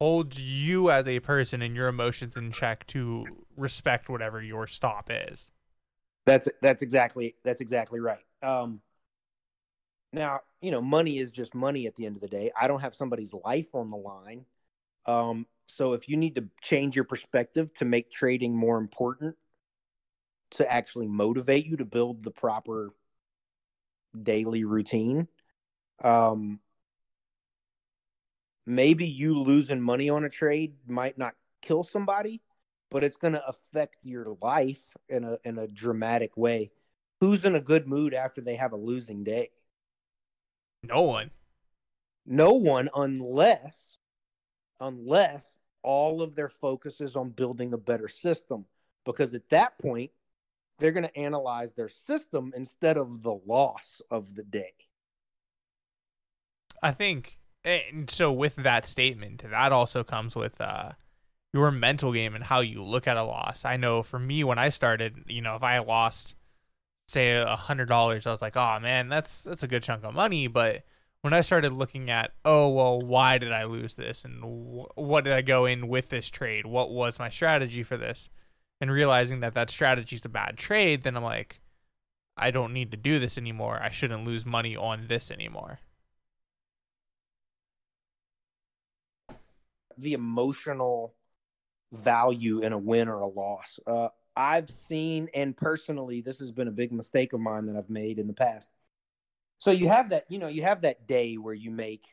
holds 0.00 0.38
you 0.40 0.90
as 0.90 1.06
a 1.08 1.20
person 1.20 1.62
and 1.62 1.74
your 1.74 1.88
emotions 1.88 2.36
in 2.36 2.52
check 2.52 2.86
to 2.88 3.24
respect 3.56 4.08
whatever 4.08 4.42
your 4.42 4.66
stop 4.66 5.08
is. 5.08 5.50
That's 6.26 6.48
that's 6.60 6.82
exactly 6.82 7.36
that's 7.44 7.60
exactly 7.60 8.00
right. 8.00 8.24
Um, 8.42 8.80
now 10.12 10.40
you 10.60 10.70
know 10.70 10.80
money 10.80 11.18
is 11.18 11.30
just 11.30 11.54
money 11.54 11.86
at 11.86 11.96
the 11.96 12.06
end 12.06 12.16
of 12.16 12.22
the 12.22 12.28
day. 12.28 12.50
I 12.58 12.68
don't 12.68 12.80
have 12.80 12.94
somebody's 12.94 13.34
life 13.34 13.74
on 13.74 13.90
the 13.90 13.96
line. 13.96 14.44
Um, 15.06 15.46
so 15.66 15.92
if 15.92 16.08
you 16.08 16.16
need 16.16 16.34
to 16.36 16.44
change 16.62 16.96
your 16.96 17.04
perspective 17.04 17.72
to 17.74 17.84
make 17.84 18.10
trading 18.10 18.54
more 18.54 18.78
important, 18.78 19.36
to 20.52 20.70
actually 20.70 21.06
motivate 21.06 21.66
you 21.66 21.76
to 21.76 21.84
build 21.84 22.22
the 22.24 22.30
proper 22.30 22.90
daily 24.20 24.64
routine, 24.64 25.28
um, 26.02 26.60
maybe 28.66 29.06
you 29.06 29.38
losing 29.38 29.80
money 29.80 30.08
on 30.08 30.24
a 30.24 30.28
trade 30.28 30.74
might 30.86 31.18
not 31.18 31.34
kill 31.62 31.84
somebody, 31.84 32.40
but 32.90 33.04
it's 33.04 33.16
going 33.16 33.34
to 33.34 33.46
affect 33.46 34.04
your 34.04 34.36
life 34.40 34.82
in 35.08 35.24
a 35.24 35.38
in 35.44 35.58
a 35.58 35.66
dramatic 35.66 36.36
way. 36.36 36.70
Who's 37.20 37.44
in 37.44 37.54
a 37.54 37.60
good 37.60 37.86
mood 37.88 38.14
after 38.14 38.40
they 38.40 38.56
have 38.56 38.72
a 38.72 38.76
losing 38.76 39.24
day? 39.24 39.50
No 40.82 41.02
one. 41.02 41.30
No 42.26 42.52
one 42.52 42.88
unless 42.94 43.96
unless 44.80 45.58
all 45.82 46.22
of 46.22 46.34
their 46.34 46.48
focus 46.48 47.00
is 47.00 47.16
on 47.16 47.30
building 47.30 47.72
a 47.72 47.78
better 47.78 48.08
system 48.08 48.66
because 49.04 49.34
at 49.34 49.48
that 49.50 49.78
point 49.78 50.10
they're 50.78 50.92
going 50.92 51.06
to 51.08 51.18
analyze 51.18 51.72
their 51.72 51.88
system 51.88 52.52
instead 52.56 52.96
of 52.96 53.22
the 53.22 53.36
loss 53.46 54.00
of 54.10 54.34
the 54.34 54.44
day. 54.44 54.72
I 56.82 56.92
think 56.92 57.38
and 57.64 58.08
so 58.08 58.32
with 58.32 58.56
that 58.56 58.86
statement, 58.86 59.42
that 59.50 59.72
also 59.72 60.04
comes 60.04 60.36
with 60.36 60.60
uh 60.60 60.92
your 61.52 61.70
mental 61.70 62.12
game 62.12 62.34
and 62.34 62.44
how 62.44 62.60
you 62.60 62.82
look 62.82 63.06
at 63.06 63.16
a 63.16 63.22
loss. 63.22 63.64
I 63.64 63.76
know 63.76 64.02
for 64.02 64.18
me 64.18 64.44
when 64.44 64.58
I 64.58 64.68
started, 64.68 65.24
you 65.26 65.40
know, 65.40 65.56
if 65.56 65.62
I 65.62 65.78
lost 65.78 66.34
say 67.08 67.34
a 67.36 67.56
hundred 67.56 67.88
dollars, 67.88 68.26
I 68.26 68.30
was 68.30 68.42
like, 68.42 68.56
oh 68.56 68.78
man, 68.80 69.08
that's 69.08 69.42
that's 69.42 69.62
a 69.62 69.68
good 69.68 69.82
chunk 69.82 70.04
of 70.04 70.14
money. 70.14 70.46
But 70.46 70.84
when 71.22 71.32
I 71.32 71.40
started 71.40 71.72
looking 71.72 72.10
at, 72.10 72.32
oh 72.44 72.68
well, 72.68 73.00
why 73.00 73.38
did 73.38 73.50
I 73.52 73.64
lose 73.64 73.94
this, 73.96 74.24
and 74.24 74.42
wh- 74.44 74.96
what 74.96 75.24
did 75.24 75.32
I 75.32 75.42
go 75.42 75.64
in 75.66 75.88
with 75.88 76.10
this 76.10 76.28
trade? 76.30 76.66
What 76.66 76.90
was 76.90 77.18
my 77.18 77.30
strategy 77.30 77.82
for 77.82 77.96
this? 77.96 78.28
And 78.80 78.92
realizing 78.92 79.40
that 79.40 79.54
that 79.54 79.70
strategy 79.70 80.16
is 80.16 80.24
a 80.24 80.28
bad 80.28 80.56
trade, 80.56 81.02
then 81.02 81.16
I'm 81.16 81.24
like, 81.24 81.60
I 82.36 82.52
don't 82.52 82.72
need 82.72 82.92
to 82.92 82.96
do 82.96 83.18
this 83.18 83.36
anymore. 83.36 83.80
I 83.82 83.90
shouldn't 83.90 84.24
lose 84.24 84.46
money 84.46 84.76
on 84.76 85.08
this 85.08 85.30
anymore. 85.30 85.80
The 89.96 90.12
emotional 90.12 91.14
value 91.92 92.60
in 92.60 92.72
a 92.72 92.78
win 92.78 93.08
or 93.08 93.20
a 93.20 93.26
loss. 93.26 93.80
Uh, 93.84 94.08
I've 94.38 94.70
seen, 94.70 95.28
and 95.34 95.56
personally, 95.56 96.20
this 96.20 96.38
has 96.38 96.52
been 96.52 96.68
a 96.68 96.72
big 96.72 96.92
mistake 96.92 97.32
of 97.32 97.40
mine 97.40 97.66
that 97.66 97.76
I've 97.76 97.90
made 97.90 98.20
in 98.20 98.28
the 98.28 98.32
past. 98.32 98.68
So 99.58 99.72
you 99.72 99.88
have 99.88 100.10
that, 100.10 100.26
you 100.28 100.38
know, 100.38 100.46
you 100.46 100.62
have 100.62 100.82
that 100.82 101.08
day 101.08 101.34
where 101.34 101.54
you 101.54 101.72
make 101.72 102.04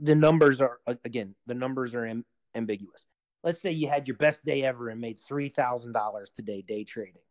the 0.00 0.16
numbers 0.16 0.60
are 0.60 0.80
again, 1.04 1.36
the 1.46 1.54
numbers 1.54 1.94
are 1.94 2.04
Im- 2.04 2.24
ambiguous. 2.56 3.06
Let's 3.44 3.60
say 3.60 3.70
you 3.70 3.88
had 3.88 4.08
your 4.08 4.16
best 4.16 4.44
day 4.44 4.64
ever 4.64 4.88
and 4.88 5.00
made 5.00 5.20
three 5.20 5.48
thousand 5.48 5.92
dollars 5.92 6.30
today 6.34 6.62
day 6.62 6.82
trading, 6.82 7.22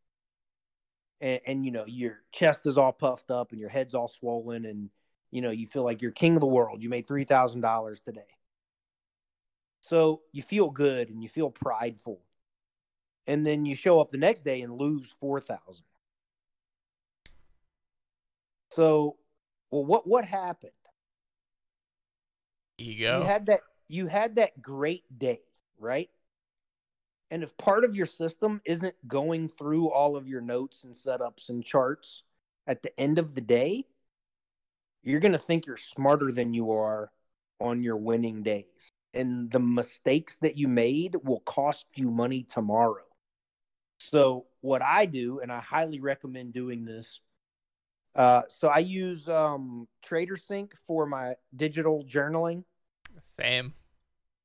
and, 1.20 1.42
and 1.46 1.66
you 1.66 1.72
know 1.72 1.86
your 1.86 2.22
chest 2.32 2.62
is 2.66 2.78
all 2.78 2.94
puffed 2.94 3.32
up 3.32 3.52
and 3.52 3.60
your 3.60 3.70
head's 3.70 3.94
all 3.94 4.08
swollen, 4.08 4.66
and 4.66 4.90
you 5.30 5.42
know 5.42 5.52
you 5.52 5.68
feel 5.68 5.84
like 5.84 6.02
you're 6.02 6.12
king 6.12 6.36
of 6.36 6.42
the 6.42 6.48
world. 6.48 6.82
You 6.82 6.90
made 6.90 7.06
three 7.06 7.26
thousand 7.26 7.62
dollars 7.62 8.00
today, 8.00 8.22
so 9.82 10.22
you 10.32 10.42
feel 10.42 10.70
good 10.70 11.10
and 11.10 11.22
you 11.22 11.30
feel 11.30 11.50
prideful 11.52 12.22
and 13.32 13.48
then 13.48 13.66
you 13.66 13.76
show 13.76 14.02
up 14.02 14.10
the 14.10 14.18
next 14.18 14.44
day 14.44 14.60
and 14.62 14.78
lose 14.78 15.08
4000 15.22 15.86
so 18.70 19.16
well 19.72 19.86
what 19.86 20.06
what 20.06 20.26
happened? 20.26 20.72
Ego 22.78 23.20
you 23.20 23.24
had 23.24 23.46
that 23.46 23.62
you 23.88 24.08
had 24.08 24.36
that 24.36 24.62
great 24.62 25.04
day 25.18 25.40
right? 25.80 26.10
And 27.32 27.44
if 27.44 27.56
part 27.56 27.86
of 27.86 27.96
your 27.96 28.06
system 28.06 28.62
isn't 28.66 28.96
going 29.08 29.48
through 29.48 29.90
all 29.90 30.18
of 30.18 30.28
your 30.28 30.42
notes 30.42 30.84
and 30.84 30.94
setups 30.94 31.48
and 31.48 31.64
charts 31.64 32.24
at 32.68 32.84
the 32.84 33.00
end 33.00 33.18
of 33.18 33.34
the 33.34 33.42
day 33.42 33.86
you're 35.04 35.22
going 35.22 35.32
to 35.32 35.38
think 35.38 35.66
you're 35.66 35.78
smarter 35.78 36.34
than 36.34 36.54
you 36.54 36.72
are 36.72 37.12
on 37.60 37.82
your 37.82 37.98
winning 37.98 38.44
days. 38.44 38.92
And 39.14 39.50
the 39.50 39.60
mistakes 39.60 40.38
that 40.42 40.58
you 40.58 40.68
made 40.68 41.16
will 41.24 41.40
cost 41.40 41.86
you 41.96 42.12
money 42.12 42.44
tomorrow 42.44 43.04
so 44.10 44.46
what 44.62 44.82
I 44.82 45.06
do, 45.06 45.40
and 45.40 45.52
I 45.52 45.60
highly 45.60 46.00
recommend 46.00 46.54
doing 46.54 46.86
this. 46.86 47.22
Uh, 48.16 48.42
so 48.50 48.68
I 48.68 48.80
use 48.80 49.30
um, 49.30 49.88
TraderSync 50.06 50.72
for 50.86 51.06
my 51.06 51.36
digital 51.56 52.04
journaling. 52.06 52.64
Same. 53.38 53.74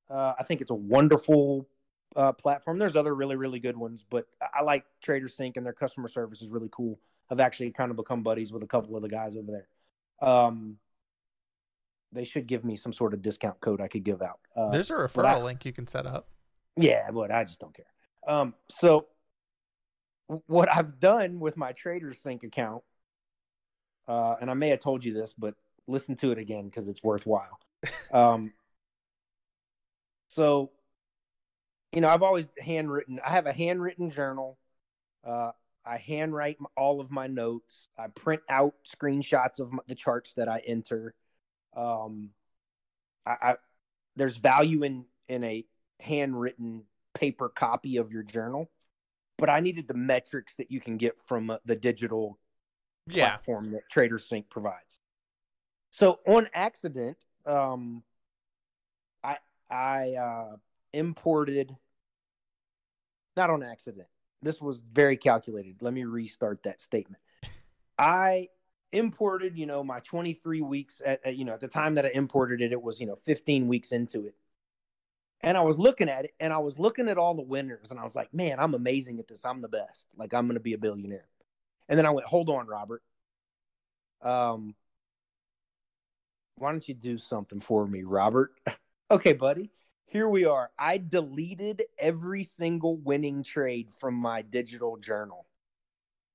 Uh, 0.09 0.35
I 0.39 0.45
think 0.45 0.61
it's 0.61 0.71
a 0.71 0.75
wonderful 0.75 1.69
uh, 2.15 2.33
platform. 2.33 2.79
There's 2.79 2.97
other 2.97 3.15
really 3.15 3.37
really 3.37 3.59
good 3.59 3.77
ones, 3.77 4.05
but 4.09 4.27
I 4.55 4.63
like 4.63 4.85
TraderSync 5.05 5.57
and 5.57 5.67
their 5.67 5.73
customer 5.73 6.09
service 6.09 6.43
is 6.43 6.51
really 6.51 6.69
cool. 6.71 6.99
I've 7.31 7.41
actually 7.41 7.73
kind 7.73 7.91
of 7.91 7.97
become 7.97 8.23
buddies 8.23 8.53
with 8.53 8.63
a 8.63 8.67
couple 8.67 8.95
of 8.95 9.03
the 9.03 9.09
guys 9.09 9.37
over 9.37 9.51
there. 9.51 10.29
Um, 10.29 10.79
they 12.13 12.25
should 12.25 12.47
give 12.47 12.65
me 12.65 12.77
some 12.77 12.93
sort 12.93 13.15
of 13.15 13.21
discount 13.21 13.61
code 13.61 13.81
I 13.81 13.89
could 13.89 14.05
give 14.05 14.23
out. 14.23 14.39
Uh, 14.57 14.71
There's 14.71 14.91
a 14.91 14.95
referral 14.95 15.27
I, 15.27 15.43
link 15.43 15.65
you 15.65 15.73
can 15.73 15.89
set 15.89 16.07
up. 16.07 16.29
Yeah, 16.77 17.11
but 17.11 17.33
I 17.33 17.45
just 17.45 17.59
don't 17.59 17.75
care. 17.75 17.87
Um, 18.27 18.55
so 18.71 19.07
what 20.47 20.75
I've 20.75 20.99
done 20.99 21.41
with 21.41 21.57
my 21.57 21.73
TraderSync 21.73 22.43
account, 22.43 22.83
uh, 24.09 24.37
and 24.41 24.51
I 24.51 24.55
may 24.55 24.71
have 24.71 24.81
told 24.81 25.05
you 25.05 25.13
this, 25.13 25.33
but 25.37 25.55
listen 25.87 26.17
to 26.17 26.33
it 26.33 26.39
again 26.39 26.67
because 26.67 26.89
it's 26.89 27.03
worthwhile. 27.03 27.59
um, 28.13 28.53
so, 30.29 30.71
you 31.93 32.01
know, 32.01 32.09
I've 32.09 32.23
always 32.23 32.49
handwritten. 32.59 33.21
I 33.25 33.31
have 33.31 33.47
a 33.47 33.53
handwritten 33.53 34.11
journal. 34.11 34.59
Uh, 35.27 35.53
I 35.85 35.99
handwrite 35.99 36.59
all 36.77 37.01
of 37.01 37.11
my 37.11 37.29
notes. 37.29 37.89
I 37.97 38.09
print 38.09 38.43
out 38.49 38.75
screenshots 38.85 39.61
of 39.61 39.73
my, 39.73 39.83
the 39.87 39.95
charts 39.95 40.33
that 40.35 40.49
I 40.49 40.61
enter. 40.67 41.15
Um, 41.77 42.31
I, 43.25 43.37
I 43.41 43.55
there's 44.17 44.37
value 44.37 44.83
in 44.83 45.05
in 45.29 45.45
a 45.45 45.65
handwritten 46.01 46.85
paper 47.15 47.49
copy 47.49 47.97
of 47.97 48.13
your 48.13 48.23
journal 48.23 48.69
but 49.39 49.51
I 49.51 49.61
needed 49.61 49.89
the 49.89 49.95
metrics 49.95 50.55
that 50.57 50.71
you 50.71 50.81
can 50.81 50.97
get 50.97 51.21
from 51.27 51.51
uh, 51.51 51.59
the 51.65 51.77
digital 51.77 52.39
yeah. 53.07 53.31
platform 53.31 53.73
that 53.73 53.83
TraderSync 53.93 54.49
provides. 54.49 55.01
So 55.91 56.21
on 56.27 56.49
accident, 56.53 57.17
um, 57.47 58.03
I 59.23 59.37
I 59.71 60.13
uh, 60.15 60.57
imported 60.93 61.77
not 63.37 63.51
on 63.51 63.63
accident. 63.63 64.09
This 64.43 64.61
was 64.61 64.81
very 64.81 65.17
calculated. 65.17 65.77
Let 65.81 65.93
me 65.93 66.05
restart 66.05 66.63
that 66.65 66.81
statement. 66.81 67.23
I 67.99 68.49
imported, 68.93 69.57
you 69.57 69.67
know, 69.67 69.83
my 69.83 70.01
23 70.01 70.63
weeks 70.63 71.01
at, 71.05 71.21
at, 71.25 71.37
you 71.37 71.45
know, 71.45 71.55
at 71.55 71.61
the 71.61 71.69
time 71.69 71.95
that 71.95 72.07
I 72.07 72.11
imported 72.11 72.61
it, 72.61 72.73
it 72.73 72.81
was, 72.81 73.01
you 73.01 73.07
know, 73.07 73.17
15 73.17 73.69
weeks 73.69 73.93
into 73.93 74.27
it. 74.27 74.35
And 75.43 75.57
I 75.57 75.61
was 75.61 75.79
looking 75.79 76.09
at 76.09 76.25
it 76.25 76.35
and 76.41 76.53
I 76.53 76.59
was 76.59 76.79
looking 76.79 77.09
at 77.09 77.19
all 77.19 77.35
the 77.35 77.43
winners 77.43 77.91
and 77.91 78.01
I 78.01 78.03
was 78.03 78.15
like, 78.15 78.33
man, 78.33 78.59
I'm 78.59 78.75
amazing 78.75 79.19
at 79.19 79.29
this. 79.29 79.45
I'm 79.45 79.61
the 79.61 79.69
best. 79.69 80.09
Like 80.17 80.35
I'm 80.35 80.47
going 80.47 80.55
to 80.55 80.61
be 80.61 80.73
a 80.73 80.79
billionaire. 80.79 81.29
And 81.89 81.99
then 81.99 82.07
I 82.07 82.11
went, 82.11 82.27
hold 82.27 82.49
on, 82.49 82.67
Robert. 82.67 83.03
Um, 84.23 84.75
why 86.57 86.73
don't 86.73 86.89
you 86.89 86.95
do 86.95 87.19
something 87.19 87.61
for 87.61 87.87
me, 87.87 88.03
Robert? 88.03 88.53
okay, 89.11 89.35
buddy. 89.35 89.71
Here 90.07 90.29
we 90.29 90.45
are. 90.45 90.71
I 90.79 90.99
deleted 90.99 91.85
every 91.99 92.45
single 92.45 92.97
winning 92.97 93.43
trade 93.43 93.91
from 94.01 94.15
my 94.15 94.43
digital 94.43 94.97
journal. 94.97 95.47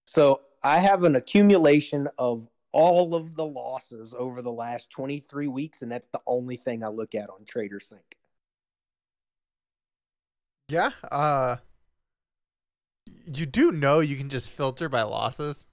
So 0.06 0.42
I 0.64 0.80
have 0.80 1.04
an 1.04 1.16
accumulation 1.16 2.08
of 2.18 2.48
all 2.72 3.16
of 3.16 3.36
the 3.36 3.46
losses 3.46 4.14
over 4.18 4.42
the 4.42 4.52
last 4.52 4.90
23 4.90 5.48
weeks, 5.48 5.82
and 5.82 5.92
that's 5.92 6.08
the 6.08 6.22
only 6.28 6.56
thing 6.56 6.84
I 6.84 6.88
look 6.88 7.16
at 7.16 7.30
on 7.30 7.46
TraderSync. 7.46 8.00
Yeah. 10.72 10.92
Uh 11.12 11.58
you 13.26 13.46
do 13.46 13.72
know 13.72 14.00
you 14.00 14.16
can 14.16 14.30
just 14.30 14.50
filter 14.50 14.88
by 14.88 15.02
losses? 15.02 15.66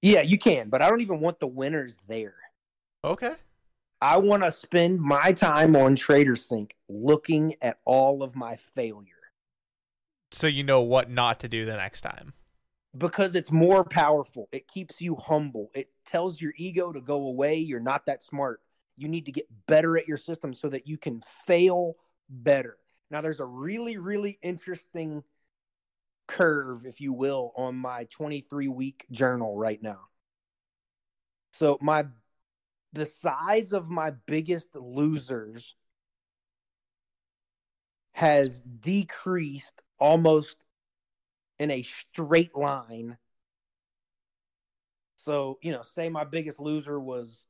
Yeah, 0.00 0.22
you 0.22 0.38
can, 0.38 0.70
but 0.70 0.80
I 0.80 0.88
don't 0.88 1.02
even 1.02 1.20
want 1.20 1.40
the 1.40 1.46
winners 1.46 1.96
there. 2.08 2.34
Okay. 3.04 3.34
I 4.00 4.16
want 4.16 4.42
to 4.42 4.50
spend 4.50 4.98
my 4.98 5.32
time 5.32 5.76
on 5.76 5.94
TraderSync 5.94 6.70
looking 6.88 7.54
at 7.60 7.78
all 7.84 8.22
of 8.22 8.34
my 8.34 8.56
failure. 8.56 9.12
So 10.32 10.46
you 10.46 10.64
know 10.64 10.80
what 10.80 11.10
not 11.10 11.38
to 11.40 11.48
do 11.48 11.66
the 11.66 11.76
next 11.76 12.00
time. 12.00 12.32
Because 12.96 13.34
it's 13.34 13.52
more 13.52 13.84
powerful. 13.84 14.48
It 14.52 14.68
keeps 14.68 15.02
you 15.02 15.16
humble. 15.16 15.70
It 15.74 15.90
tells 16.06 16.40
your 16.40 16.54
ego 16.56 16.92
to 16.92 17.00
go 17.00 17.26
away. 17.26 17.56
You're 17.56 17.80
not 17.80 18.06
that 18.06 18.22
smart. 18.22 18.60
You 18.96 19.08
need 19.08 19.26
to 19.26 19.32
get 19.32 19.48
better 19.66 19.98
at 19.98 20.08
your 20.08 20.16
system 20.16 20.54
so 20.54 20.70
that 20.70 20.86
you 20.86 20.96
can 20.96 21.22
fail 21.46 21.96
better. 22.28 22.78
Now, 23.10 23.20
there's 23.20 23.40
a 23.40 23.44
really, 23.44 23.96
really 23.96 24.38
interesting 24.42 25.22
curve, 26.26 26.86
if 26.86 27.00
you 27.00 27.12
will, 27.12 27.52
on 27.56 27.76
my 27.76 28.04
23 28.04 28.68
week 28.68 29.06
journal 29.10 29.56
right 29.56 29.82
now. 29.82 30.00
So, 31.52 31.78
my 31.80 32.06
the 32.92 33.06
size 33.06 33.72
of 33.72 33.90
my 33.90 34.12
biggest 34.26 34.74
losers 34.74 35.74
has 38.12 38.60
decreased 38.60 39.82
almost 39.98 40.56
in 41.58 41.70
a 41.70 41.82
straight 41.82 42.56
line. 42.56 43.18
So, 45.16 45.58
you 45.62 45.72
know, 45.72 45.82
say 45.82 46.08
my 46.08 46.24
biggest 46.24 46.60
loser 46.60 46.98
was 47.00 47.46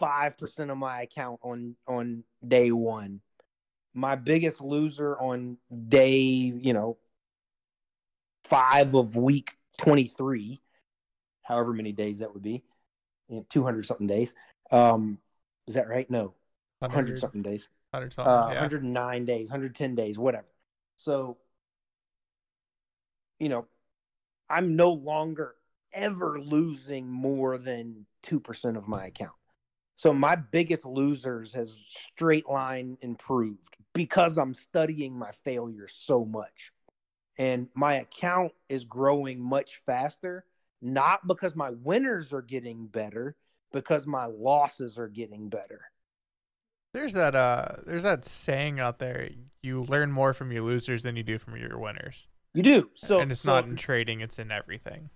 5% 0.00 0.70
of 0.70 0.78
my 0.78 1.02
account 1.02 1.40
on 1.42 1.74
on 1.86 2.24
day 2.46 2.70
1 2.70 3.20
my 3.98 4.14
biggest 4.14 4.60
loser 4.60 5.18
on 5.18 5.58
day, 5.88 6.18
you 6.18 6.72
know, 6.72 6.96
five 8.44 8.94
of 8.94 9.16
week 9.16 9.56
23, 9.78 10.60
however 11.42 11.72
many 11.72 11.90
days 11.92 12.20
that 12.20 12.32
would 12.32 12.42
be, 12.42 12.62
you 13.28 13.36
know, 13.36 13.46
200 13.50 13.84
something 13.84 14.06
days. 14.06 14.34
Um, 14.70 15.18
is 15.66 15.74
that 15.74 15.88
right? 15.88 16.08
No, 16.08 16.34
100 16.78 17.18
something 17.18 17.42
days. 17.42 17.68
100 17.90 18.12
something, 18.12 18.32
uh, 18.32 18.48
yeah. 18.52 18.60
109 18.60 19.24
days, 19.24 19.48
110 19.48 19.94
days, 19.96 20.16
whatever. 20.16 20.46
So, 20.96 21.36
you 23.40 23.48
know, 23.48 23.66
I'm 24.48 24.76
no 24.76 24.92
longer 24.92 25.56
ever 25.92 26.40
losing 26.40 27.08
more 27.08 27.58
than 27.58 28.06
2% 28.22 28.76
of 28.76 28.86
my 28.86 29.06
account. 29.06 29.32
So 29.98 30.12
my 30.12 30.36
biggest 30.36 30.86
losers 30.86 31.52
has 31.54 31.74
straight 32.14 32.48
line 32.48 32.96
improved 33.00 33.76
because 33.94 34.38
I'm 34.38 34.54
studying 34.54 35.18
my 35.18 35.32
failures 35.44 35.92
so 35.92 36.24
much. 36.24 36.70
And 37.36 37.66
my 37.74 37.94
account 37.94 38.52
is 38.68 38.84
growing 38.84 39.40
much 39.40 39.82
faster, 39.86 40.44
not 40.80 41.26
because 41.26 41.56
my 41.56 41.70
winners 41.70 42.32
are 42.32 42.42
getting 42.42 42.86
better, 42.86 43.34
because 43.72 44.06
my 44.06 44.26
losses 44.26 44.98
are 44.98 45.08
getting 45.08 45.48
better. 45.48 45.80
There's 46.94 47.14
that 47.14 47.34
uh 47.34 47.66
there's 47.84 48.04
that 48.04 48.24
saying 48.24 48.78
out 48.78 49.00
there, 49.00 49.30
you 49.62 49.82
learn 49.82 50.12
more 50.12 50.32
from 50.32 50.52
your 50.52 50.62
losers 50.62 51.02
than 51.02 51.16
you 51.16 51.24
do 51.24 51.38
from 51.38 51.56
your 51.56 51.76
winners. 51.76 52.28
You 52.54 52.62
do. 52.62 52.90
So 52.94 53.18
and 53.18 53.32
it's 53.32 53.40
so, 53.42 53.48
not 53.48 53.64
in 53.64 53.74
trading, 53.74 54.20
it's 54.20 54.38
in 54.38 54.52
everything. 54.52 55.10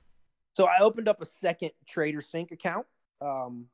So 0.54 0.64
I 0.64 0.80
opened 0.80 1.06
up 1.06 1.22
a 1.22 1.26
second 1.26 1.70
TraderSync 1.88 2.50
account 2.50 2.86
um, 3.20 3.66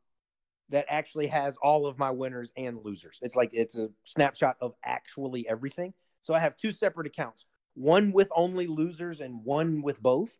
that 0.70 0.86
actually 0.89 1.27
has 1.28 1.57
all 1.62 1.86
of 1.86 1.99
my 1.99 2.11
winners 2.11 2.53
and 2.57 2.78
losers. 2.85 3.19
It's 3.23 3.36
like 3.36 3.51
it's 3.53 3.78
a 3.78 3.90
snapshot 4.05 4.57
of 4.61 4.74
actually 4.85 5.49
everything. 5.49 5.95
So 6.23 6.35
I 6.35 6.40
have 6.40 6.57
two 6.57 6.70
separate 6.70 7.07
accounts, 7.07 7.47
one 7.74 8.12
with 8.12 8.28
only 8.35 8.66
losers 8.66 9.20
and 9.20 9.45
one 9.45 9.82
with 9.82 10.03
both. 10.03 10.36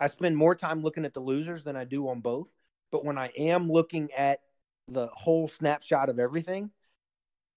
I 0.00 0.06
spend 0.08 0.36
more 0.36 0.54
time 0.54 0.82
looking 0.82 1.04
at 1.04 1.14
the 1.14 1.20
losers 1.20 1.62
than 1.62 1.76
I 1.76 1.84
do 1.84 2.08
on 2.08 2.20
both. 2.20 2.48
But 2.90 3.04
when 3.04 3.18
I 3.18 3.28
am 3.36 3.70
looking 3.70 4.12
at 4.12 4.40
the 4.88 5.08
whole 5.08 5.48
snapshot 5.48 6.08
of 6.08 6.18
everything, 6.18 6.70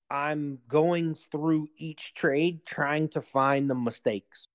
I'm 0.10 0.60
going 0.68 1.16
through 1.32 1.68
each 1.78 2.14
trade 2.14 2.66
trying 2.66 3.10
to 3.10 3.22
find 3.22 3.70
the 3.70 3.76
mistakes. 3.76 4.48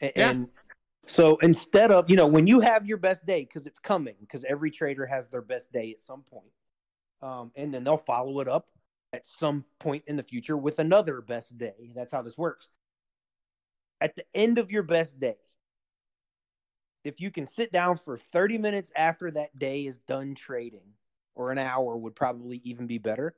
And, 0.00 0.12
Yeah. 0.16 0.30
and 0.30 0.48
so 1.06 1.36
instead 1.38 1.90
of, 1.90 2.08
you 2.08 2.16
know, 2.16 2.26
when 2.26 2.46
you 2.46 2.60
have 2.60 2.86
your 2.86 2.96
best 2.96 3.26
day, 3.26 3.40
because 3.44 3.66
it's 3.66 3.78
coming, 3.78 4.14
because 4.20 4.44
every 4.44 4.70
trader 4.70 5.06
has 5.06 5.28
their 5.28 5.42
best 5.42 5.72
day 5.72 5.90
at 5.90 5.98
some 5.98 6.22
point, 6.22 6.52
um, 7.22 7.50
and 7.56 7.74
then 7.74 7.84
they'll 7.84 7.96
follow 7.96 8.40
it 8.40 8.48
up 8.48 8.68
at 9.12 9.26
some 9.26 9.64
point 9.78 10.04
in 10.06 10.16
the 10.16 10.22
future 10.22 10.56
with 10.56 10.78
another 10.78 11.20
best 11.20 11.58
day. 11.58 11.92
That's 11.94 12.12
how 12.12 12.22
this 12.22 12.38
works. 12.38 12.68
At 14.00 14.16
the 14.16 14.24
end 14.34 14.58
of 14.58 14.70
your 14.70 14.82
best 14.82 15.18
day, 15.18 15.36
if 17.04 17.20
you 17.20 17.30
can 17.30 17.46
sit 17.46 17.72
down 17.72 17.96
for 17.96 18.16
30 18.16 18.58
minutes 18.58 18.92
after 18.94 19.30
that 19.32 19.58
day 19.58 19.86
is 19.86 19.98
done 19.98 20.34
trading, 20.34 20.94
or 21.34 21.50
an 21.50 21.58
hour 21.58 21.96
would 21.96 22.14
probably 22.14 22.60
even 22.64 22.86
be 22.86 22.98
better, 22.98 23.34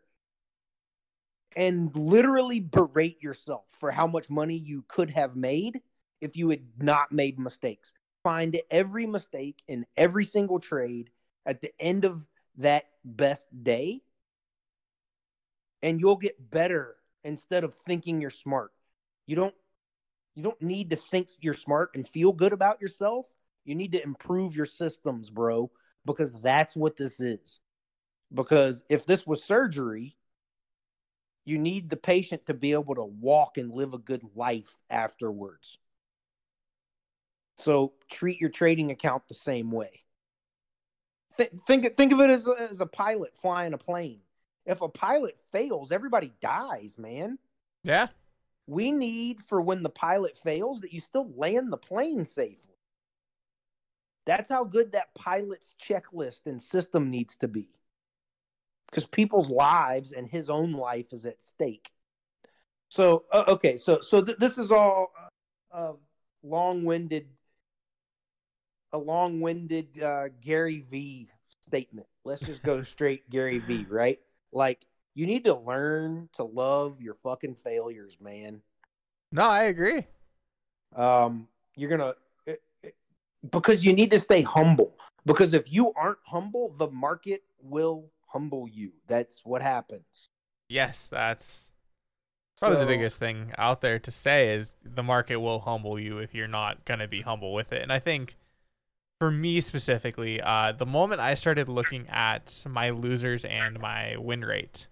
and 1.57 1.97
literally 1.97 2.61
berate 2.61 3.23
yourself 3.23 3.65
for 3.79 3.91
how 3.91 4.07
much 4.07 4.29
money 4.29 4.57
you 4.57 4.85
could 4.89 5.11
have 5.11 5.35
made 5.35 5.81
if 6.21 6.37
you 6.37 6.51
had 6.51 6.63
not 6.79 7.13
made 7.13 7.39
mistakes. 7.39 7.93
Find 8.23 8.61
every 8.71 9.07
mistake 9.07 9.63
in 9.69 9.87
every 9.97 10.25
single 10.25 10.59
trade 10.59 11.11
at 11.45 11.61
the 11.61 11.73
end 11.81 12.05
of 12.05 12.27
that 12.59 12.85
best 13.05 13.49
day, 13.63 14.01
and 15.83 16.01
you'll 16.01 16.17
get 16.17 16.51
better 16.51 16.97
instead 17.25 17.65
of 17.65 17.75
thinking 17.75 18.21
you're 18.21 18.31
smart. 18.31 18.73
You 19.27 19.37
don't 19.37 19.55
you 20.35 20.43
don't 20.43 20.61
need 20.63 20.91
to 20.91 20.97
think 20.97 21.29
you're 21.41 21.55
smart 21.55 21.91
and 21.95 22.07
feel 22.09 22.33
good 22.33 22.53
about 22.53 22.81
yourself. 22.81 23.27
You 23.65 23.75
need 23.75 23.93
to 23.93 24.03
improve 24.03 24.57
your 24.57 24.67
systems, 24.67 25.31
bro, 25.31 25.71
because 26.05 26.33
that's 26.33 26.75
what 26.75 26.97
this 26.97 27.21
is. 27.21 27.61
Because 28.33 28.83
if 28.89 29.07
this 29.07 29.27
was 29.27 29.45
surgery, 29.45 30.17
you 31.45 31.59
need 31.59 31.89
the 31.89 31.97
patient 31.97 32.47
to 32.47 32.55
be 32.55 32.73
able 32.73 32.95
to 32.95 33.05
walk 33.05 33.59
and 33.59 33.73
live 33.73 33.95
a 33.95 33.99
good 33.99 34.23
life 34.35 34.77
afterwards. 34.91 35.79
So 37.57 37.93
treat 38.11 38.41
your 38.41 38.51
trading 38.51 38.91
account 38.91 39.29
the 39.29 39.35
same 39.35 39.71
way. 39.71 40.03
Th- 41.37 41.51
think 41.67 41.97
think 41.97 42.13
of 42.13 42.21
it 42.21 42.31
as 42.31 42.47
a, 42.47 42.55
as 42.71 42.81
a 42.81 42.87
pilot 42.87 43.35
flying 43.41 43.73
a 43.73 43.79
plane. 43.79 44.21
If 44.67 44.81
a 44.81 44.89
pilot 44.89 45.39
fails, 45.53 45.93
everybody 45.93 46.33
dies, 46.41 46.97
man. 46.99 47.39
Yeah. 47.83 48.09
We 48.67 48.93
need 48.93 49.43
for 49.43 49.61
when 49.61 49.83
the 49.83 49.91
pilot 49.91 50.39
fails 50.39 50.81
that 50.81 50.93
you 50.93 51.01
still 51.01 51.31
land 51.37 51.73
the 51.73 51.77
plane 51.77 52.25
safely. 52.25 52.77
That's 54.27 54.49
how 54.49 54.65
good 54.65 54.93
that 54.93 55.15
pilot's 55.15 55.75
checklist 55.81 56.47
and 56.47 56.61
system 56.61 57.11
needs 57.11 57.37
to 57.37 57.49
be. 57.49 57.69
Because 58.87 59.05
people's 59.05 59.51
lives 59.51 60.13
and 60.13 60.27
his 60.27 60.49
own 60.49 60.73
life 60.73 61.13
is 61.13 61.27
at 61.27 61.43
stake. 61.43 61.91
So 62.89 63.25
uh, 63.33 63.45
okay, 63.49 63.77
so 63.77 64.01
so 64.01 64.23
th- 64.23 64.39
this 64.39 64.57
is 64.57 64.71
all 64.71 65.13
uh, 65.73 65.77
uh, 65.77 65.93
long-winded, 66.43 67.27
a 68.95 68.99
long-winded 68.99 70.03
uh, 70.03 70.29
Gary 70.41 70.85
V 70.91 71.29
statement. 71.69 72.07
Let's 72.25 72.41
just 72.41 72.63
go 72.63 72.83
straight 72.83 73.29
Gary 73.29 73.59
V. 73.59 73.87
Right? 73.91 74.21
Like 74.53 74.87
you 75.15 75.27
need 75.27 75.45
to 75.45 75.55
learn 75.55 76.31
to 76.35 76.45
love 76.45 77.03
your 77.03 77.15
fucking 77.23 77.57
failures, 77.57 78.17
man. 78.21 78.63
No, 79.33 79.43
I 79.43 79.65
agree. 79.65 80.07
Um, 80.95 81.49
you're 81.77 81.91
gonna 81.91 82.15
it- 82.47 82.63
it- 82.83 82.97
because 83.51 83.85
you 83.85 83.93
need 83.93 84.11
to 84.13 84.21
stay 84.21 84.43
humble. 84.43 84.97
Because 85.27 85.55
if 85.55 85.73
you 85.73 85.93
aren't 85.95 86.19
humble, 86.25 86.75
the 86.79 86.89
market 86.89 87.43
will 87.61 88.11
humble 88.29 88.69
you. 88.69 88.93
That's 89.07 89.45
what 89.45 89.61
happens. 89.63 90.29
Yes, 90.69 91.09
that's 91.09 91.73
probably 92.59 92.79
the 92.79 92.87
biggest 92.87 93.19
thing 93.19 93.53
out 93.59 93.81
there 93.81 93.99
to 93.99 94.11
say 94.11 94.55
is 94.55 94.77
the 94.85 95.03
market 95.03 95.37
will 95.37 95.61
humble 95.61 95.99
you 95.99 96.19
if 96.19 96.35
you're 96.35 96.47
not 96.47 96.85
going 96.85 97.01
to 97.01 97.09
be 97.09 97.23
humble 97.23 97.53
with 97.55 97.73
it. 97.73 97.83
And 97.83 97.93
I 97.93 97.99
think 97.99 98.37
for 99.19 99.31
me 99.31 99.61
specifically, 99.61 100.41
uh, 100.41 100.73
the 100.73 100.87
moment 100.87 101.21
I 101.21 101.35
started 101.35 101.69
looking 101.69 102.07
at 102.09 102.65
my 102.69 102.91
losers 102.91 103.45
and 103.45 103.79
my 103.81 104.17
win 104.17 104.43
rate 104.43 104.87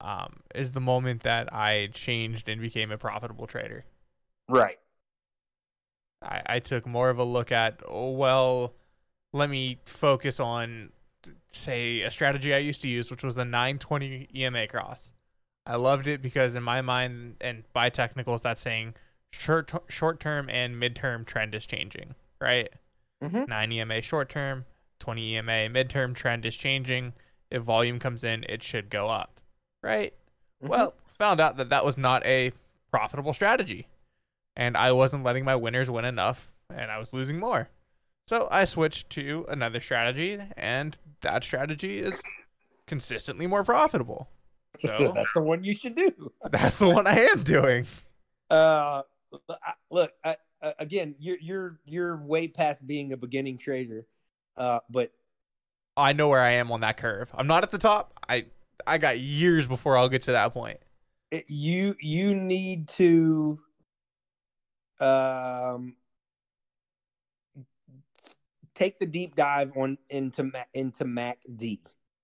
um, 0.00 0.40
is 0.54 0.72
the 0.72 0.80
moment 0.80 1.22
that 1.22 1.52
I 1.52 1.88
changed 1.92 2.48
and 2.48 2.60
became 2.60 2.90
a 2.90 2.98
profitable 2.98 3.46
trader. 3.46 3.84
Right. 4.48 4.76
I, 6.22 6.42
I 6.46 6.58
took 6.58 6.86
more 6.86 7.10
of 7.10 7.18
a 7.18 7.24
look 7.24 7.52
at, 7.52 7.82
oh, 7.86 8.12
well, 8.12 8.74
let 9.32 9.50
me 9.50 9.78
focus 9.84 10.40
on, 10.40 10.90
say, 11.50 12.02
a 12.02 12.10
strategy 12.10 12.54
I 12.54 12.58
used 12.58 12.82
to 12.82 12.88
use, 12.88 13.10
which 13.10 13.22
was 13.22 13.34
the 13.34 13.44
920 13.44 14.28
EMA 14.34 14.68
cross. 14.68 15.10
I 15.66 15.76
loved 15.76 16.06
it 16.06 16.22
because, 16.22 16.54
in 16.54 16.62
my 16.62 16.80
mind, 16.80 17.36
and 17.40 17.64
by 17.72 17.90
technicals, 17.90 18.42
that's 18.42 18.60
saying 18.60 18.94
short 19.30 19.70
short 19.88 20.18
term 20.18 20.48
and 20.48 20.76
midterm 20.76 21.26
trend 21.26 21.54
is 21.54 21.66
changing, 21.66 22.14
right? 22.40 22.70
Mhm. 23.22 23.48
9 23.48 23.72
EMA 23.72 24.00
short 24.02 24.28
term, 24.28 24.64
20 25.00 25.34
EMA 25.34 25.68
midterm 25.68 26.14
trend 26.14 26.44
is 26.46 26.56
changing. 26.56 27.14
If 27.50 27.62
volume 27.62 27.98
comes 27.98 28.22
in, 28.24 28.44
it 28.48 28.62
should 28.62 28.90
go 28.90 29.08
up, 29.08 29.40
right? 29.82 30.14
Mhm. 30.62 30.68
Well, 30.68 30.94
found 31.06 31.40
out 31.40 31.56
that 31.56 31.70
that 31.70 31.84
was 31.84 31.96
not 31.96 32.24
a 32.26 32.52
profitable 32.90 33.34
strategy. 33.34 33.88
And 34.56 34.76
I 34.76 34.92
wasn't 34.92 35.24
letting 35.24 35.44
my 35.44 35.56
winners 35.56 35.88
win 35.90 36.04
enough, 36.04 36.50
and 36.68 36.90
I 36.90 36.98
was 36.98 37.12
losing 37.12 37.38
more. 37.38 37.70
So 38.26 38.48
I 38.50 38.64
switched 38.64 39.08
to 39.10 39.46
another 39.48 39.80
strategy, 39.80 40.38
and 40.56 40.96
that 41.22 41.44
strategy 41.44 41.98
is 42.00 42.20
consistently 42.86 43.46
more 43.46 43.64
profitable. 43.64 44.28
So 44.78 45.12
that's 45.12 45.32
the 45.32 45.40
one 45.42 45.64
you 45.64 45.72
should 45.72 45.96
do. 45.96 46.32
that's 46.50 46.78
the 46.78 46.88
one 46.88 47.06
I 47.06 47.18
am 47.18 47.42
doing. 47.42 47.86
Uh, 48.50 49.02
I- 49.50 49.72
look, 49.90 50.12
I, 50.22 50.36
I- 50.62 50.74
again, 50.78 51.14
you're 51.18 51.38
you're 51.40 51.80
you're 51.84 52.16
way 52.16 52.48
past 52.48 52.86
being 52.86 53.12
a 53.12 53.16
beginning 53.16 53.58
trader. 53.58 54.06
Uh, 54.56 54.80
but 54.90 55.12
I 55.96 56.12
know 56.12 56.28
where 56.28 56.40
I 56.40 56.52
am 56.52 56.70
on 56.72 56.80
that 56.80 56.96
curve. 56.96 57.30
I'm 57.34 57.46
not 57.46 57.62
at 57.64 57.70
the 57.70 57.78
top. 57.78 58.14
I 58.28 58.46
I 58.86 58.98
got 58.98 59.18
years 59.20 59.66
before 59.66 59.96
I'll 59.96 60.08
get 60.08 60.22
to 60.22 60.32
that 60.32 60.52
point. 60.52 60.80
it, 61.30 61.44
you 61.48 61.94
you 62.00 62.34
need 62.34 62.88
to 62.88 63.58
um 65.00 65.94
take 68.74 68.98
the 68.98 69.06
deep 69.06 69.34
dive 69.34 69.72
on 69.76 69.98
into 70.10 70.50
into 70.74 71.04
MACD. 71.04 71.80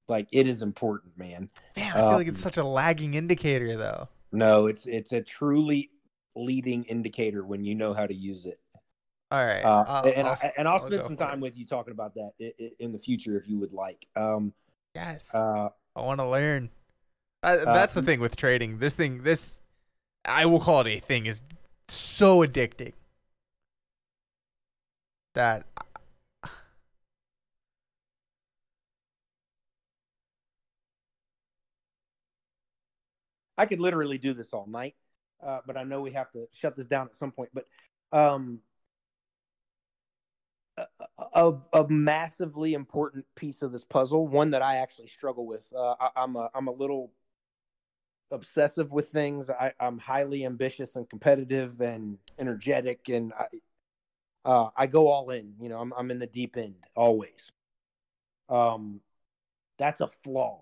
Like 0.08 0.28
it 0.32 0.46
is 0.46 0.62
important, 0.62 1.16
man. 1.16 1.48
Man, 1.76 1.96
I 1.96 2.02
feel 2.02 2.16
like 2.16 2.28
Um, 2.28 2.28
it's 2.28 2.40
such 2.40 2.56
a 2.56 2.64
lagging 2.64 3.14
indicator, 3.14 3.76
though. 3.76 4.08
No, 4.32 4.66
it's 4.66 4.86
it's 4.86 5.12
a 5.12 5.20
truly 5.22 5.90
leading 6.36 6.84
indicator 6.84 7.44
when 7.44 7.64
you 7.64 7.74
know 7.74 7.92
how 7.94 8.06
to 8.06 8.14
use 8.14 8.46
it. 8.46 8.60
All 9.30 9.44
right, 9.44 9.64
Uh, 9.64 9.84
I'll- 9.86 10.04
and, 10.12 10.28
I'll- 10.28 10.38
and 10.56 10.68
I'll 10.68 10.74
I'll 10.74 10.86
spend 10.86 11.02
some 11.02 11.12
it. 11.14 11.16
time 11.16 11.40
with 11.40 11.56
you 11.56 11.66
talking 11.66 11.92
about 11.92 12.14
that 12.14 12.32
i- 12.40 12.54
i- 12.60 12.72
in 12.78 12.92
the 12.92 12.98
future 12.98 13.36
if 13.36 13.48
you 13.48 13.58
would 13.58 13.72
like. 13.72 14.06
Um, 14.16 14.52
Yes, 14.94 15.34
uh, 15.34 15.70
I 15.96 16.00
want 16.00 16.20
to 16.20 16.28
learn. 16.28 16.70
Uh, 17.42 17.64
that's 17.64 17.94
the 17.94 18.02
thing 18.02 18.20
with 18.20 18.36
trading. 18.36 18.78
This 18.78 18.94
thing, 18.94 19.22
this 19.22 19.58
I 20.24 20.46
will 20.46 20.60
call 20.60 20.80
it 20.82 20.86
a 20.88 21.00
thing, 21.00 21.26
is 21.26 21.42
so 21.88 22.38
addicting 22.46 22.92
that 25.34 25.66
I 33.56 33.66
could 33.66 33.80
literally 33.80 34.18
do 34.18 34.34
this 34.34 34.52
all 34.52 34.66
night, 34.66 34.94
uh, 35.42 35.60
but 35.66 35.76
I 35.76 35.84
know 35.84 36.00
we 36.00 36.12
have 36.12 36.30
to 36.32 36.46
shut 36.52 36.76
this 36.76 36.86
down 36.86 37.06
at 37.06 37.14
some 37.14 37.32
point. 37.32 37.50
But 37.54 37.66
um, 38.12 38.60
a, 40.76 40.86
a, 41.34 41.52
a 41.72 41.88
massively 41.88 42.74
important 42.74 43.24
piece 43.34 43.62
of 43.62 43.72
this 43.72 43.84
puzzle, 43.84 44.26
one 44.26 44.50
that 44.50 44.62
I 44.62 44.76
actually 44.76 45.08
struggle 45.08 45.46
with. 45.46 45.64
Uh, 45.74 45.94
I, 46.00 46.10
I'm 46.16 46.36
a 46.36 46.50
I'm 46.54 46.68
a 46.68 46.72
little 46.72 47.12
obsessive 48.30 48.90
with 48.90 49.08
things. 49.08 49.50
I, 49.50 49.72
I'm 49.78 49.98
highly 49.98 50.44
ambitious 50.44 50.96
and 50.96 51.08
competitive 51.08 51.80
and 51.80 52.18
energetic, 52.38 53.08
and 53.08 53.32
I 53.32 53.46
uh, 54.44 54.70
I 54.76 54.86
go 54.86 55.08
all 55.08 55.30
in. 55.30 55.54
You 55.60 55.68
know, 55.68 55.80
I'm 55.80 55.92
I'm 55.96 56.10
in 56.10 56.18
the 56.18 56.26
deep 56.26 56.56
end 56.56 56.76
always. 56.94 57.52
Um, 58.48 59.00
that's 59.78 60.00
a 60.00 60.10
flaw. 60.22 60.60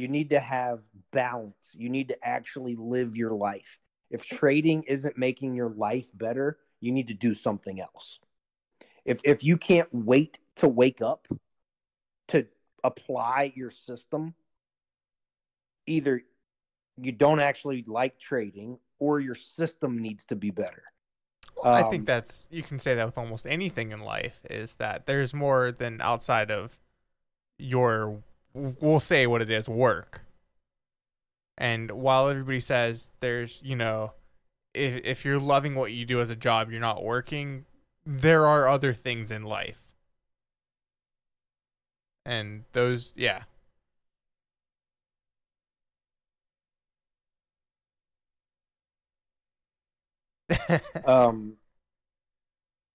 You 0.00 0.08
need 0.08 0.30
to 0.30 0.40
have 0.40 0.80
balance. 1.12 1.74
You 1.76 1.90
need 1.90 2.08
to 2.08 2.16
actually 2.26 2.74
live 2.74 3.18
your 3.18 3.32
life. 3.32 3.78
If 4.10 4.24
trading 4.24 4.84
isn't 4.84 5.18
making 5.18 5.54
your 5.54 5.68
life 5.68 6.08
better, 6.14 6.58
you 6.80 6.90
need 6.90 7.08
to 7.08 7.14
do 7.14 7.34
something 7.34 7.78
else. 7.78 8.18
If 9.04 9.20
if 9.24 9.44
you 9.44 9.58
can't 9.58 9.88
wait 9.92 10.38
to 10.56 10.68
wake 10.68 11.02
up 11.02 11.28
to 12.28 12.46
apply 12.82 13.52
your 13.54 13.70
system, 13.70 14.34
either 15.86 16.22
you 16.96 17.12
don't 17.12 17.40
actually 17.40 17.84
like 17.86 18.18
trading 18.18 18.78
or 18.98 19.20
your 19.20 19.34
system 19.34 19.98
needs 19.98 20.24
to 20.26 20.34
be 20.34 20.50
better. 20.50 20.82
Well, 21.62 21.74
I 21.74 21.82
think 21.82 22.02
um, 22.02 22.04
that's 22.06 22.46
you 22.50 22.62
can 22.62 22.78
say 22.78 22.94
that 22.94 23.04
with 23.04 23.18
almost 23.18 23.46
anything 23.46 23.90
in 23.90 24.00
life 24.00 24.40
is 24.48 24.76
that 24.76 25.04
there's 25.04 25.34
more 25.34 25.72
than 25.72 26.00
outside 26.00 26.50
of 26.50 26.78
your 27.58 28.22
we'll 28.54 29.00
say 29.00 29.26
what 29.26 29.42
it 29.42 29.50
is 29.50 29.68
work. 29.68 30.22
And 31.58 31.90
while 31.92 32.28
everybody 32.28 32.60
says 32.60 33.12
there's, 33.20 33.60
you 33.62 33.76
know, 33.76 34.12
if 34.74 35.04
if 35.04 35.24
you're 35.24 35.38
loving 35.40 35.74
what 35.74 35.92
you 35.92 36.06
do 36.06 36.20
as 36.20 36.30
a 36.30 36.36
job, 36.36 36.70
you're 36.70 36.80
not 36.80 37.04
working, 37.04 37.66
there 38.06 38.46
are 38.46 38.68
other 38.68 38.94
things 38.94 39.30
in 39.30 39.44
life. 39.44 39.82
And 42.24 42.64
those, 42.72 43.12
yeah. 43.16 43.44
um 51.06 51.56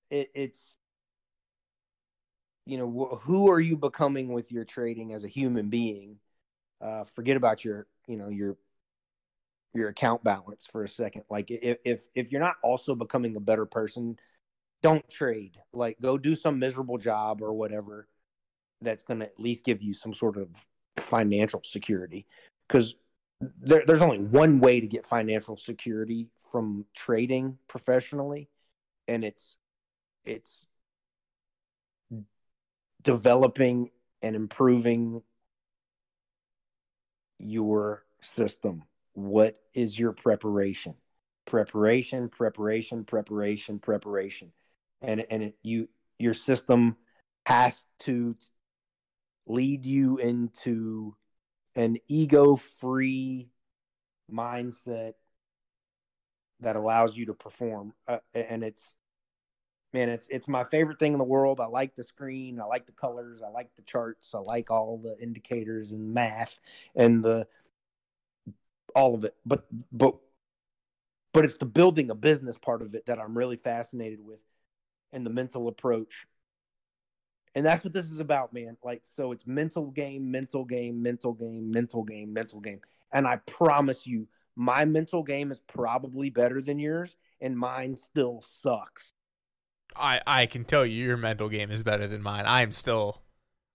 it, 0.10 0.30
it's 0.34 0.78
you 2.66 2.78
know 2.78 2.90
wh- 2.90 3.24
who 3.24 3.50
are 3.50 3.60
you 3.60 3.78
becoming 3.78 4.34
with 4.34 4.52
your 4.52 4.66
trading 4.66 5.14
as 5.14 5.24
a 5.24 5.28
human 5.30 5.70
being? 5.70 6.18
Uh 6.82 7.04
forget 7.04 7.38
about 7.38 7.64
your 7.64 7.88
you 8.08 8.18
know 8.18 8.30
your 8.30 8.58
your 9.74 9.90
account 9.90 10.24
balance 10.24 10.66
for 10.66 10.84
a 10.84 10.88
second. 10.88 11.24
Like 11.30 11.52
if 11.52 11.78
if 11.86 12.08
if 12.16 12.32
you're 12.32 12.42
not 12.42 12.56
also 12.64 12.96
becoming 12.96 13.36
a 13.36 13.42
better 13.42 13.66
person 13.66 14.18
don't 14.82 15.10
trade. 15.10 15.58
Like 15.74 15.98
go 16.00 16.18
do 16.18 16.36
some 16.36 16.60
miserable 16.60 16.98
job 16.98 17.42
or 17.42 17.54
whatever 17.54 18.08
that's 18.82 19.04
going 19.04 19.20
to 19.20 19.26
at 19.26 19.40
least 19.40 19.66
give 19.66 19.82
you 19.82 19.94
some 19.94 20.14
sort 20.14 20.38
of 20.38 20.50
financial 20.98 21.62
security. 21.64 22.28
Because 22.68 22.96
there, 23.42 23.84
there's 23.86 24.02
only 24.02 24.20
one 24.20 24.60
way 24.60 24.80
to 24.80 24.88
get 24.88 25.06
financial 25.06 25.58
security 25.58 26.28
from 26.52 26.86
trading 26.96 27.58
professionally 27.68 28.48
and 29.08 29.24
it's 29.24 29.58
it's 30.24 30.66
developing 33.06 33.90
and 34.22 34.36
improving 34.36 35.22
your 37.40 38.04
system? 38.20 38.84
What 39.14 39.58
is 39.74 39.98
your 39.98 40.12
preparation? 40.12 40.96
Preparation 41.46 42.28
preparation 42.28 43.06
preparation 43.06 43.80
preparation. 43.80 44.52
And 45.02 45.26
and 45.30 45.44
it, 45.44 45.56
you 45.62 45.88
your 46.20 46.34
system 46.34 46.98
has 47.46 47.86
to 48.00 48.36
lead 49.48 49.86
you 49.86 50.18
into 50.18 51.16
an 51.76 51.98
ego 52.08 52.56
free 52.80 53.50
mindset 54.32 55.14
that 56.62 56.76
allows 56.76 57.16
you 57.16 57.28
to 57.28 57.34
perform. 57.34 57.94
Uh, 58.08 58.18
and 58.34 58.64
it's 58.64 58.96
man 59.96 60.10
it's 60.10 60.28
it's 60.30 60.48
my 60.48 60.64
favorite 60.66 61.00
thing 61.00 61.14
in 61.14 61.18
the 61.20 61.24
world 61.24 61.62
i 61.62 61.66
like 61.66 61.96
the 61.96 62.04
screen 62.04 62.60
i 62.60 62.66
like 62.66 62.86
the 62.86 62.92
colors 62.92 63.42
i 63.42 63.50
like 63.50 63.70
the 63.78 63.82
charts 63.84 64.36
i 64.36 64.40
like 64.40 64.70
all 64.70 64.98
the 65.02 65.18
indicators 65.24 65.92
and 65.92 66.14
math 66.14 66.60
and 66.96 67.24
the 67.24 67.48
all 68.94 69.16
of 69.16 69.24
it 69.24 69.36
but 69.46 69.66
but 69.92 70.16
but 71.34 71.46
it's 71.46 71.56
the 71.56 71.66
building 71.66 72.10
a 72.10 72.16
business 72.16 72.58
part 72.58 72.82
of 72.82 72.94
it 72.94 73.06
that 73.06 73.20
i'm 73.20 73.38
really 73.38 73.58
fascinated 73.58 74.20
with 74.24 74.44
and 75.14 75.26
the 75.26 75.30
mental 75.30 75.70
approach 75.70 76.28
and 77.56 77.66
that's 77.66 77.86
what 77.86 77.94
this 77.94 78.12
is 78.12 78.20
about, 78.20 78.52
man. 78.52 78.76
Like, 78.84 79.04
so 79.06 79.32
it's 79.32 79.48
mental 79.48 79.90
game, 79.90 80.30
mental 80.30 80.66
game, 80.66 81.02
mental 81.02 81.32
game, 81.32 81.72
mental 81.72 82.04
game, 82.04 82.34
mental 82.34 82.60
game. 82.60 82.82
And 83.14 83.26
I 83.26 83.38
promise 83.38 84.06
you, 84.06 84.28
my 84.58 84.84
mental 84.84 85.24
game 85.24 85.52
is 85.52 85.62
probably 85.62 86.30
better 86.30 86.62
than 86.62 86.80
yours, 86.80 87.16
and 87.40 87.58
mine 87.58 87.96
still 87.96 88.44
sucks. 88.46 89.14
I 89.98 90.22
I 90.26 90.46
can 90.46 90.66
tell 90.66 90.86
you, 90.86 91.06
your 91.06 91.18
mental 91.18 91.50
game 91.50 91.72
is 91.72 91.84
better 91.84 92.08
than 92.08 92.22
mine. 92.22 92.46
I'm 92.48 92.72
still, 92.72 93.22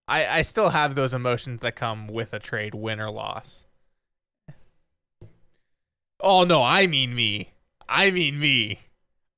I 0.08 0.26
I 0.26 0.42
still 0.42 0.70
have 0.70 0.94
those 0.94 1.14
emotions 1.14 1.60
that 1.60 1.76
come 1.76 2.06
with 2.08 2.32
a 2.32 2.38
trade, 2.38 2.74
win 2.74 3.00
or 3.00 3.10
loss. 3.10 3.66
Oh 6.20 6.44
no, 6.44 6.62
I 6.62 6.86
mean 6.86 7.14
me. 7.14 7.52
I 7.88 8.10
mean 8.10 8.38
me. 8.38 8.80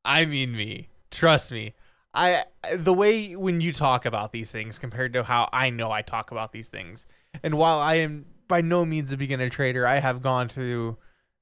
I 0.05 0.25
mean 0.27 0.57
me. 0.57 0.89
Trust 1.11 1.53
me. 1.53 1.75
I 2.15 2.45
the 2.75 2.93
way 2.93 3.37
when 3.37 3.61
you 3.61 3.73
talk 3.73 4.05
about 4.05 4.33
these 4.33 4.51
things 4.51 4.79
compared 4.79 5.13
to 5.15 5.23
how 5.23 5.49
I 5.53 5.71
know 5.71 5.91
I 5.91 6.03
talk 6.03 6.31
about 6.31 6.53
these 6.53 6.69
things. 6.69 7.07
And 7.43 7.57
while 7.57 7.79
I 7.79 7.97
am 7.97 8.27
by 8.49 8.61
no 8.61 8.85
means 8.85 9.13
a 9.13 9.17
beginner 9.17 9.49
trader, 9.49 9.87
I 9.87 9.97
have 10.01 10.23
gone 10.23 10.49
through 10.49 10.99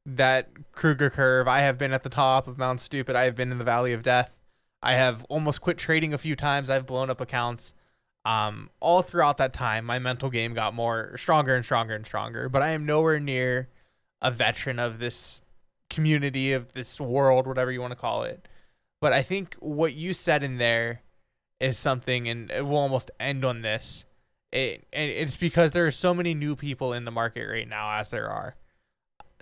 that 0.07 0.73
Kruger 0.73 1.11
curve. 1.11 1.49
I 1.49 1.61
have 1.61 1.79
been 1.79 1.93
at 1.93 2.03
the 2.03 2.09
top 2.09 2.47
of 2.47 2.59
Mount 2.59 2.81
Stupid. 2.81 3.17
I 3.17 3.25
have 3.25 3.35
been 3.35 3.51
in 3.51 3.59
the 3.59 3.65
Valley 3.65 3.93
of 3.93 4.03
Death. 4.03 4.37
I 4.82 4.94
have 4.94 5.24
almost 5.28 5.61
quit 5.61 5.78
trading 5.78 6.15
a 6.15 6.19
few 6.19 6.36
times. 6.36 6.70
I've 6.70 6.86
blown 6.86 7.11
up 7.11 7.20
accounts. 7.20 7.74
Um, 8.24 8.70
all 8.81 9.02
throughout 9.02 9.39
that 9.39 9.52
time, 9.52 9.85
my 9.85 9.98
mental 9.98 10.31
game 10.31 10.55
got 10.55 10.74
more 10.74 11.16
stronger 11.16 11.55
and 11.55 11.65
stronger 11.65 11.94
and 11.94 12.07
stronger. 12.07 12.48
But 12.48 12.62
I 12.62 12.70
am 12.70 12.86
nowhere 12.86 13.20
near 13.20 13.69
a 14.23 14.31
veteran 14.31 14.78
of 14.78 14.98
this 14.98 15.43
community 15.89 16.52
of 16.52 16.73
this 16.73 17.01
world, 17.01 17.47
whatever 17.47 17.73
you 17.73 17.81
want 17.81 17.93
to 17.93 17.97
call 17.97 18.23
it. 18.23 18.47
But 19.01 19.12
I 19.12 19.23
think 19.23 19.57
what 19.61 19.94
you 19.94 20.12
said 20.12 20.43
in 20.43 20.59
there 20.59 21.02
is 21.59 21.78
something, 21.78 22.28
and 22.28 22.51
we'll 22.51 22.77
almost 22.77 23.11
end 23.19 23.44
on 23.44 23.62
this. 23.62 24.05
It, 24.52 24.86
it's 24.93 25.36
because 25.36 25.73
there 25.73 25.86
are 25.86 25.93
so 25.93 26.12
many 26.15 26.35
new 26.35 26.57
people 26.57 26.93
in 26.93 27.05
the 27.05 27.11
market 27.11 27.47
right 27.47 27.69
now, 27.69 27.93
as 27.93 28.11
there 28.11 28.28
are. 28.28 28.57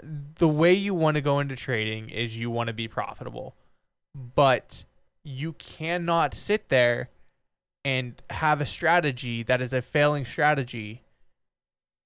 The 0.03 0.49
way 0.49 0.75
you 0.75 0.95
want 0.95 1.17
to 1.17 1.21
go 1.21 1.41
into 1.41 1.57
trading 1.57 2.09
is 2.09 2.39
you 2.39 2.51
want 2.51 2.69
to 2.69 2.73
be 2.73 2.87
profitable, 2.87 3.57
but 4.15 4.85
you 5.29 5.53
cannot 5.55 6.35
sit 6.35 6.69
there 6.69 7.11
and 7.85 8.21
have 8.31 8.61
a 8.61 8.67
strategy 8.67 9.43
that 9.43 9.61
is 9.61 9.73
a 9.73 9.83
failing 9.83 10.25
strategy 10.25 11.03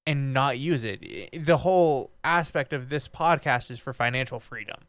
and 0.06 0.32
not 0.32 0.58
use 0.58 0.84
it. 0.84 1.44
The 1.44 1.58
whole 1.58 2.10
aspect 2.24 2.72
of 2.72 2.88
this 2.88 3.08
podcast 3.08 3.70
is 3.70 3.78
for 3.78 3.92
financial 3.92 4.40
freedom 4.40 4.86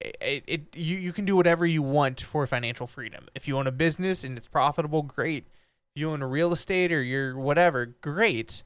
it, 0.00 0.44
it 0.46 0.62
you, 0.74 0.96
you 0.96 1.12
can 1.12 1.24
do 1.24 1.36
whatever 1.36 1.66
you 1.66 1.82
want 1.82 2.20
for 2.20 2.46
financial 2.46 2.86
freedom. 2.86 3.28
If 3.34 3.46
you 3.46 3.56
own 3.58 3.66
a 3.66 3.72
business 3.72 4.24
and 4.24 4.36
it's 4.36 4.48
profitable, 4.48 5.02
great. 5.02 5.46
If 5.94 6.00
you 6.00 6.10
own 6.10 6.22
real 6.24 6.52
estate 6.52 6.92
or 6.92 7.02
you're 7.02 7.36
whatever, 7.36 7.86
great. 7.86 8.62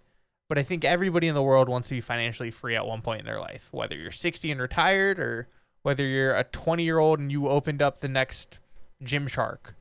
But 0.49 0.59
I 0.59 0.63
think 0.63 0.85
everybody 0.85 1.27
in 1.27 1.35
the 1.35 1.43
world 1.43 1.69
wants 1.69 1.89
to 1.89 1.95
be 1.95 2.01
financially 2.01 2.51
free 2.51 2.77
at 2.77 2.87
one 2.87 3.01
point 3.01 3.21
in 3.21 3.27
their 3.27 3.41
life, 3.41 3.69
whether 3.73 3.97
you're 3.97 4.11
60 4.11 4.51
and 4.51 4.61
retired 4.61 5.19
or 5.19 5.49
whether 5.83 6.07
you're 6.07 6.37
a 6.37 6.45
20 6.45 6.85
year 6.85 6.99
old 6.99 7.19
and 7.19 7.33
you 7.33 7.49
opened 7.49 7.83
up 7.83 7.99
the 7.99 8.09
next 8.09 8.59
Gymshark. 9.03 9.75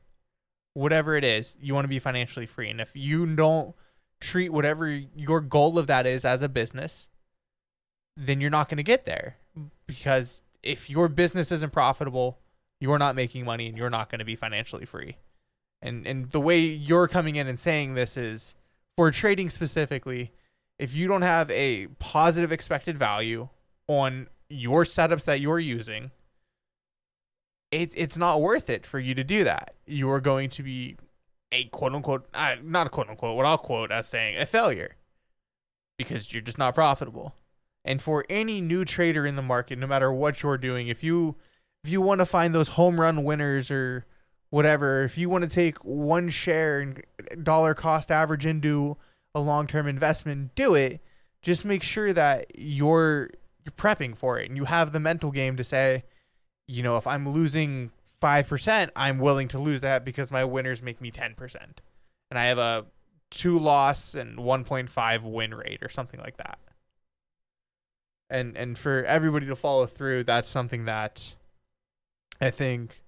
Whatever 0.74 1.16
it 1.16 1.24
is, 1.24 1.54
you 1.60 1.74
want 1.74 1.84
to 1.84 1.88
be 1.88 1.98
financially 1.98 2.46
free. 2.46 2.68
And 2.68 2.80
if 2.80 2.96
you 2.96 3.26
don't 3.34 3.74
treat 4.20 4.52
whatever 4.52 4.88
your 4.88 5.40
goal 5.40 5.78
of 5.78 5.86
that 5.86 6.06
is 6.06 6.24
as 6.24 6.42
a 6.42 6.48
business, 6.48 7.06
then 8.16 8.40
you're 8.40 8.50
not 8.50 8.68
going 8.68 8.78
to 8.78 8.82
get 8.82 9.06
there 9.06 9.36
because 9.86 10.42
if 10.62 10.88
your 10.88 11.08
business 11.08 11.52
isn't 11.52 11.72
profitable, 11.72 12.38
you're 12.80 12.98
not 12.98 13.14
making 13.14 13.44
money 13.44 13.68
and 13.68 13.76
you're 13.76 13.90
not 13.90 14.10
going 14.10 14.18
to 14.18 14.24
be 14.24 14.36
financially 14.36 14.84
free. 14.84 15.16
And 15.82 16.06
and 16.06 16.30
the 16.30 16.40
way 16.40 16.60
you're 16.60 17.08
coming 17.08 17.36
in 17.36 17.46
and 17.46 17.60
saying 17.60 17.94
this 17.94 18.16
is 18.16 18.54
for 18.96 19.10
trading 19.10 19.50
specifically, 19.50 20.32
if 20.78 20.94
you 20.94 21.06
don't 21.06 21.22
have 21.22 21.50
a 21.50 21.88
positive 21.98 22.50
expected 22.50 22.96
value 22.96 23.48
on 23.86 24.28
your 24.48 24.84
setups 24.84 25.24
that 25.24 25.40
you're 25.40 25.58
using, 25.58 26.10
it, 27.70 27.92
it's 27.94 28.16
not 28.16 28.40
worth 28.40 28.70
it 28.70 28.86
for 28.86 28.98
you 28.98 29.14
to 29.14 29.24
do 29.24 29.44
that. 29.44 29.74
You 29.86 30.10
are 30.10 30.20
going 30.20 30.48
to 30.50 30.62
be 30.62 30.96
a 31.52 31.64
quote 31.64 31.94
unquote, 31.94 32.26
uh, 32.34 32.56
not 32.62 32.86
a 32.86 32.90
quote 32.90 33.08
unquote, 33.08 33.36
what 33.36 33.46
I'll 33.46 33.58
quote 33.58 33.90
as 33.90 34.08
saying 34.08 34.36
a 34.36 34.46
failure 34.46 34.96
because 35.98 36.32
you're 36.32 36.42
just 36.42 36.58
not 36.58 36.74
profitable. 36.74 37.34
And 37.84 38.00
for 38.00 38.24
any 38.30 38.60
new 38.60 38.84
trader 38.84 39.26
in 39.26 39.36
the 39.36 39.42
market, 39.42 39.78
no 39.78 39.86
matter 39.86 40.12
what 40.12 40.42
you're 40.42 40.58
doing, 40.58 40.88
if 40.88 41.04
you 41.04 41.36
if 41.84 41.90
you 41.90 42.00
want 42.00 42.20
to 42.20 42.26
find 42.26 42.54
those 42.54 42.70
home 42.70 42.98
run 42.98 43.24
winners 43.24 43.70
or 43.70 44.06
whatever. 44.54 45.02
If 45.02 45.18
you 45.18 45.28
want 45.28 45.42
to 45.42 45.50
take 45.50 45.78
one 45.78 46.28
share 46.28 46.78
and 46.78 47.02
dollar 47.42 47.74
cost 47.74 48.08
average 48.08 48.46
into 48.46 48.96
a 49.34 49.40
long 49.40 49.66
term 49.66 49.88
investment, 49.88 50.54
do 50.54 50.76
it. 50.76 51.00
Just 51.42 51.64
make 51.64 51.82
sure 51.82 52.12
that 52.12 52.46
you're 52.56 53.30
you're 53.64 53.72
prepping 53.76 54.16
for 54.16 54.38
it 54.38 54.48
and 54.48 54.56
you 54.56 54.66
have 54.66 54.92
the 54.92 55.00
mental 55.00 55.32
game 55.32 55.56
to 55.56 55.64
say, 55.64 56.04
you 56.66 56.82
know, 56.82 56.96
if 56.96 57.06
I'm 57.06 57.28
losing 57.28 57.90
five 58.20 58.48
percent, 58.48 58.90
I'm 58.96 59.18
willing 59.18 59.48
to 59.48 59.58
lose 59.58 59.80
that 59.82 60.04
because 60.04 60.30
my 60.30 60.44
winners 60.44 60.82
make 60.82 61.00
me 61.00 61.10
ten 61.10 61.34
percent, 61.34 61.80
and 62.30 62.38
I 62.38 62.46
have 62.46 62.58
a 62.58 62.86
two 63.30 63.58
loss 63.58 64.14
and 64.14 64.40
one 64.40 64.64
point 64.64 64.88
five 64.88 65.24
win 65.24 65.54
rate 65.54 65.82
or 65.82 65.88
something 65.88 66.20
like 66.20 66.36
that. 66.36 66.58
And 68.30 68.56
and 68.56 68.78
for 68.78 69.04
everybody 69.04 69.46
to 69.46 69.56
follow 69.56 69.86
through, 69.86 70.24
that's 70.24 70.48
something 70.48 70.84
that 70.86 71.34
I 72.40 72.50
think 72.50 73.02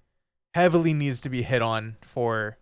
heavily 0.53 0.93
needs 0.93 1.19
to 1.21 1.29
be 1.29 1.43
hit 1.43 1.61
on 1.61 1.97
for 2.01 2.57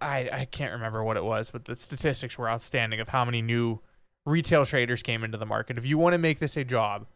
I 0.00 0.28
I 0.32 0.44
can't 0.46 0.72
remember 0.72 1.02
what 1.04 1.16
it 1.16 1.24
was, 1.24 1.50
but 1.50 1.64
the 1.64 1.76
statistics 1.76 2.38
were 2.38 2.48
outstanding 2.48 3.00
of 3.00 3.08
how 3.08 3.24
many 3.24 3.42
new 3.42 3.80
retail 4.24 4.66
traders 4.66 5.02
came 5.02 5.24
into 5.24 5.38
the 5.38 5.46
market. 5.46 5.78
If 5.78 5.86
you 5.86 5.98
want 5.98 6.14
to 6.14 6.18
make 6.18 6.38
this 6.38 6.56
a 6.56 6.64
job, 6.64 7.06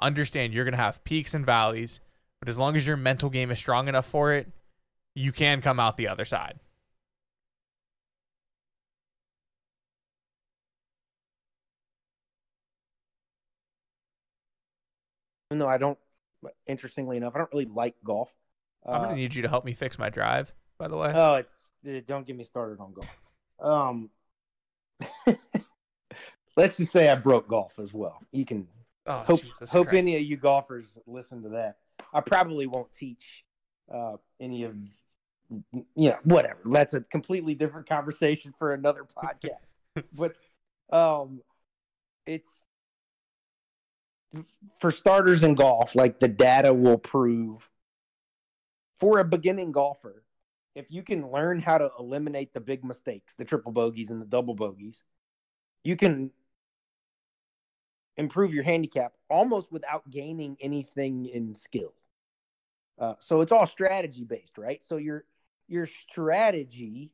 understand 0.00 0.52
you're 0.52 0.64
going 0.64 0.72
to 0.72 0.78
have 0.78 1.02
peaks 1.04 1.34
and 1.34 1.46
valleys, 1.46 2.00
but 2.40 2.48
as 2.48 2.58
long 2.58 2.76
as 2.76 2.86
your 2.86 2.96
mental 2.96 3.30
game 3.30 3.50
is 3.50 3.58
strong 3.58 3.88
enough 3.88 4.06
for 4.06 4.32
it, 4.32 4.48
you 5.14 5.32
can 5.32 5.60
come 5.60 5.80
out 5.80 5.96
the 5.96 6.08
other 6.08 6.24
side. 6.24 6.58
Even 15.50 15.58
though 15.58 15.68
I 15.68 15.78
don't, 15.78 15.98
interestingly 16.66 17.16
enough, 17.16 17.34
I 17.34 17.38
don't 17.38 17.50
really 17.52 17.64
like 17.64 17.94
golf. 18.04 18.34
I'm 18.84 18.92
going 19.00 19.06
Uh, 19.06 19.10
to 19.10 19.16
need 19.16 19.34
you 19.34 19.42
to 19.42 19.48
help 19.48 19.64
me 19.64 19.72
fix 19.72 19.98
my 19.98 20.10
drive, 20.10 20.52
by 20.78 20.88
the 20.88 20.96
way. 20.96 21.12
Oh, 21.14 21.34
it's 21.36 21.72
don't 22.06 22.26
get 22.26 22.36
me 22.36 22.44
started 22.44 22.80
on 22.80 22.92
golf. 22.92 23.20
Um, 23.60 24.10
let's 26.56 26.76
just 26.76 26.92
say 26.92 27.08
I 27.08 27.14
broke 27.14 27.48
golf 27.48 27.78
as 27.78 27.94
well. 27.94 28.18
You 28.30 28.44
can 28.44 28.68
oh, 29.06 29.20
hope 29.20 29.42
Jesus 29.42 29.70
hope 29.70 29.88
Christ. 29.88 29.98
any 29.98 30.16
of 30.16 30.22
you 30.22 30.36
golfers 30.36 30.98
listen 31.06 31.42
to 31.44 31.48
that. 31.50 31.76
I 32.12 32.20
probably 32.20 32.66
won't 32.66 32.92
teach 32.92 33.44
uh, 33.92 34.16
any 34.40 34.64
of 34.64 34.76
you 35.50 36.10
know 36.10 36.18
whatever. 36.24 36.60
That's 36.64 36.94
a 36.94 37.00
completely 37.00 37.54
different 37.54 37.88
conversation 37.88 38.52
for 38.58 38.72
another 38.72 39.04
podcast. 39.04 39.72
but 40.12 40.34
um, 40.90 41.40
it's 42.26 42.64
for 44.78 44.90
starters 44.90 45.42
in 45.42 45.54
golf. 45.54 45.94
Like 45.94 46.20
the 46.20 46.28
data 46.28 46.72
will 46.72 46.98
prove 46.98 47.68
for 49.00 49.18
a 49.18 49.24
beginning 49.24 49.72
golfer, 49.72 50.24
if 50.74 50.90
you 50.90 51.02
can 51.02 51.30
learn 51.30 51.60
how 51.60 51.78
to 51.78 51.90
eliminate 51.98 52.52
the 52.52 52.60
big 52.60 52.84
mistakes, 52.84 53.34
the 53.34 53.44
triple 53.44 53.72
bogeys 53.72 54.10
and 54.10 54.20
the 54.20 54.26
double 54.26 54.54
bogeys, 54.54 55.02
you 55.84 55.96
can 55.96 56.30
improve 58.16 58.52
your 58.52 58.64
handicap 58.64 59.12
almost 59.30 59.70
without 59.70 60.08
gaining 60.10 60.56
anything 60.60 61.26
in 61.26 61.54
skill. 61.54 61.94
Uh, 62.98 63.14
so 63.20 63.40
it's 63.40 63.52
all 63.52 63.66
strategy 63.66 64.24
based, 64.24 64.58
right? 64.58 64.82
So 64.82 64.96
your 64.96 65.24
your 65.68 65.86
strategy 65.86 67.12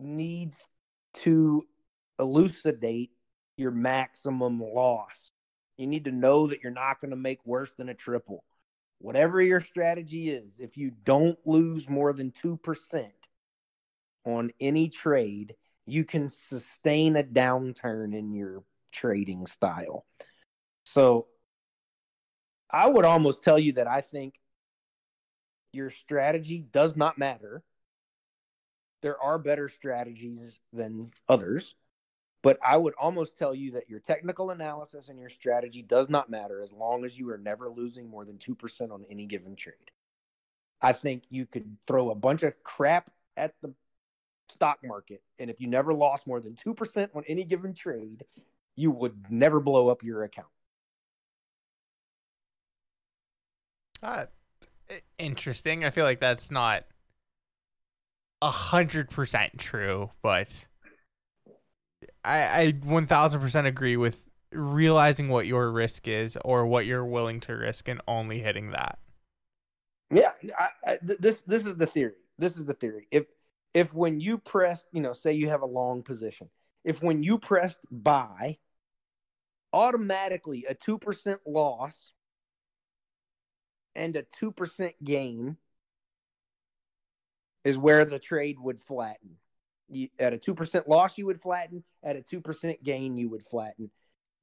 needs 0.00 0.66
to 1.14 1.66
elucidate 2.18 3.10
your 3.56 3.70
maximum 3.70 4.60
loss. 4.60 5.30
You 5.76 5.86
need 5.86 6.04
to 6.04 6.12
know 6.12 6.46
that 6.46 6.62
you're 6.62 6.72
not 6.72 7.00
going 7.00 7.10
to 7.10 7.16
make 7.16 7.44
worse 7.44 7.72
than 7.76 7.88
a 7.88 7.94
triple. 7.94 8.44
Whatever 8.98 9.42
your 9.42 9.60
strategy 9.60 10.30
is, 10.30 10.58
if 10.58 10.76
you 10.76 10.92
don't 11.04 11.38
lose 11.44 11.88
more 11.88 12.12
than 12.12 12.30
2% 12.30 13.10
on 14.24 14.50
any 14.60 14.88
trade, 14.88 15.54
you 15.86 16.04
can 16.04 16.28
sustain 16.28 17.16
a 17.16 17.24
downturn 17.24 18.14
in 18.16 18.32
your 18.32 18.62
trading 18.92 19.46
style. 19.46 20.06
So 20.84 21.26
I 22.70 22.88
would 22.88 23.04
almost 23.04 23.42
tell 23.42 23.58
you 23.58 23.72
that 23.72 23.88
I 23.88 24.00
think 24.00 24.34
your 25.72 25.90
strategy 25.90 26.64
does 26.72 26.96
not 26.96 27.18
matter. 27.18 27.62
There 29.00 29.20
are 29.20 29.38
better 29.38 29.68
strategies 29.68 30.58
than 30.72 31.10
others, 31.28 31.74
but 32.42 32.58
I 32.64 32.76
would 32.76 32.94
almost 32.94 33.36
tell 33.36 33.54
you 33.54 33.72
that 33.72 33.88
your 33.88 34.00
technical 34.00 34.50
analysis 34.50 35.08
and 35.08 35.18
your 35.18 35.28
strategy 35.28 35.82
does 35.82 36.08
not 36.08 36.30
matter 36.30 36.60
as 36.62 36.72
long 36.72 37.04
as 37.04 37.18
you 37.18 37.28
are 37.30 37.38
never 37.38 37.68
losing 37.68 38.08
more 38.08 38.24
than 38.24 38.38
2% 38.38 38.92
on 38.92 39.04
any 39.10 39.26
given 39.26 39.56
trade. 39.56 39.90
I 40.80 40.92
think 40.92 41.24
you 41.30 41.46
could 41.46 41.76
throw 41.86 42.10
a 42.10 42.14
bunch 42.14 42.42
of 42.42 42.62
crap 42.62 43.10
at 43.36 43.54
the 43.62 43.74
stock 44.48 44.78
market, 44.84 45.22
and 45.38 45.50
if 45.50 45.60
you 45.60 45.68
never 45.68 45.94
lost 45.94 46.26
more 46.26 46.40
than 46.40 46.54
2% 46.54 47.08
on 47.14 47.24
any 47.26 47.44
given 47.44 47.74
trade, 47.74 48.24
you 48.76 48.90
would 48.90 49.30
never 49.30 49.60
blow 49.60 49.88
up 49.88 50.02
your 50.02 50.24
account. 50.24 50.48
Uh, 54.02 54.24
interesting. 55.22 55.84
I 55.84 55.90
feel 55.90 56.04
like 56.04 56.20
that's 56.20 56.50
not 56.50 56.84
a 58.42 58.50
hundred 58.50 59.08
percent 59.08 59.58
true, 59.58 60.10
but 60.20 60.66
I 62.24 62.42
I 62.42 62.70
one 62.82 63.06
thousand 63.06 63.40
percent 63.40 63.66
agree 63.66 63.96
with 63.96 64.22
realizing 64.50 65.28
what 65.28 65.46
your 65.46 65.70
risk 65.70 66.06
is 66.08 66.36
or 66.44 66.66
what 66.66 66.84
you're 66.84 67.04
willing 67.04 67.40
to 67.40 67.54
risk 67.54 67.88
and 67.88 68.00
only 68.06 68.40
hitting 68.40 68.70
that. 68.70 68.98
Yeah, 70.10 70.32
I, 70.58 70.68
I, 70.86 70.96
th- 71.06 71.18
this 71.20 71.42
this 71.42 71.64
is 71.64 71.76
the 71.76 71.86
theory. 71.86 72.14
This 72.38 72.56
is 72.56 72.64
the 72.66 72.74
theory. 72.74 73.06
If 73.10 73.26
if 73.72 73.94
when 73.94 74.20
you 74.20 74.38
press, 74.38 74.84
you 74.92 75.00
know, 75.00 75.12
say 75.12 75.32
you 75.32 75.48
have 75.48 75.62
a 75.62 75.66
long 75.66 76.02
position, 76.02 76.50
if 76.84 77.02
when 77.02 77.22
you 77.22 77.38
pressed 77.38 77.78
buy, 77.90 78.58
automatically 79.72 80.66
a 80.68 80.74
two 80.74 80.98
percent 80.98 81.40
loss 81.46 82.12
and 83.94 84.16
a 84.16 84.22
two 84.22 84.52
percent 84.52 84.94
gain 85.02 85.56
is 87.64 87.78
where 87.78 88.04
the 88.04 88.18
trade 88.18 88.58
would 88.58 88.80
flatten. 88.80 89.36
You, 89.88 90.08
at 90.18 90.32
a 90.32 90.38
two 90.38 90.54
percent 90.54 90.88
loss, 90.88 91.18
you 91.18 91.26
would 91.26 91.40
flatten. 91.40 91.84
At 92.02 92.16
a 92.16 92.22
two 92.22 92.40
percent 92.40 92.82
gain, 92.82 93.16
you 93.16 93.28
would 93.30 93.44
flatten. 93.44 93.90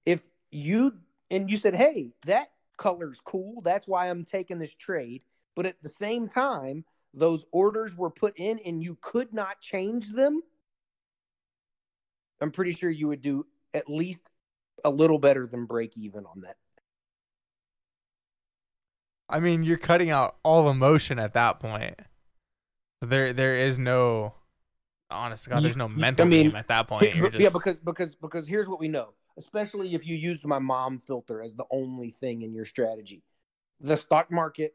If 0.05 0.27
you 0.51 0.93
and 1.29 1.49
you 1.49 1.57
said, 1.57 1.75
"Hey, 1.75 2.11
that 2.25 2.51
color's 2.77 3.19
cool. 3.23 3.61
That's 3.61 3.87
why 3.87 4.09
I'm 4.09 4.25
taking 4.25 4.59
this 4.59 4.73
trade." 4.73 5.21
But 5.55 5.65
at 5.65 5.81
the 5.81 5.89
same 5.89 6.29
time, 6.29 6.85
those 7.13 7.45
orders 7.51 7.97
were 7.97 8.11
put 8.11 8.37
in 8.37 8.59
and 8.59 8.81
you 8.83 8.97
could 9.01 9.33
not 9.33 9.59
change 9.59 10.09
them. 10.09 10.41
I'm 12.39 12.51
pretty 12.51 12.73
sure 12.73 12.89
you 12.89 13.07
would 13.07 13.21
do 13.21 13.45
at 13.73 13.89
least 13.89 14.21
a 14.85 14.89
little 14.89 15.19
better 15.19 15.45
than 15.45 15.65
break 15.65 15.97
even 15.97 16.25
on 16.25 16.41
that. 16.41 16.55
I 19.29 19.39
mean, 19.39 19.63
you're 19.63 19.77
cutting 19.77 20.09
out 20.09 20.37
all 20.43 20.69
emotion 20.69 21.19
at 21.19 21.33
that 21.33 21.59
point. 21.59 21.99
There 23.01 23.31
there 23.31 23.55
is 23.55 23.77
no 23.77 24.33
honest 25.11 25.45
to 25.45 25.51
God, 25.51 25.63
there's 25.63 25.77
no 25.77 25.87
mental 25.87 26.25
I 26.25 26.29
mean, 26.29 26.47
game 26.47 26.55
at 26.55 26.67
that 26.67 26.87
point. 26.87 27.15
You're 27.15 27.29
just 27.29 27.41
yeah, 27.41 27.49
because 27.49 27.77
because 27.77 28.15
because 28.15 28.47
here's 28.47 28.67
what 28.67 28.79
we 28.79 28.87
know, 28.87 29.13
especially 29.37 29.93
if 29.93 30.05
you 30.05 30.15
used 30.15 30.45
my 30.45 30.59
mom 30.59 30.97
filter 30.97 31.41
as 31.41 31.55
the 31.55 31.65
only 31.71 32.09
thing 32.09 32.41
in 32.41 32.53
your 32.53 32.65
strategy. 32.65 33.23
The 33.79 33.95
stock 33.95 34.31
market 34.31 34.73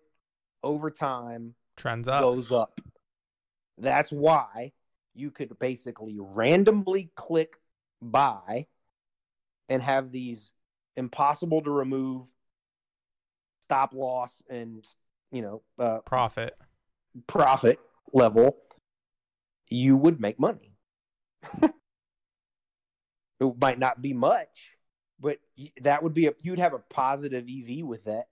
over 0.63 0.91
time 0.91 1.55
trends 1.77 2.09
up. 2.09 2.23
goes 2.23 2.51
up. 2.53 2.81
That's 3.77 4.11
why 4.11 4.73
you 5.15 5.31
could 5.31 5.59
basically 5.59 6.17
randomly 6.19 7.11
click 7.15 7.57
buy 8.01 8.67
and 9.69 9.83
have 9.83 10.11
these 10.11 10.53
impossible 10.97 11.63
to 11.63 11.71
remove 11.71 12.29
stop 13.65 13.95
loss 13.95 14.43
and 14.49 14.85
you 15.31 15.43
know 15.43 15.63
uh, 15.79 15.99
Profit. 16.01 16.57
profit 17.27 17.79
level 18.13 18.57
you 19.69 19.97
would 19.97 20.21
make 20.21 20.39
money 20.39 20.73
it 21.63 21.73
might 23.61 23.79
not 23.79 24.01
be 24.01 24.13
much 24.13 24.73
but 25.21 25.39
that 25.81 26.03
would 26.03 26.15
be 26.15 26.27
a 26.27 26.33
you'd 26.43 26.59
have 26.59 26.75
a 26.75 26.79
positive 26.79 27.47
ev 27.49 27.85
with 27.85 28.05
that 28.05 28.29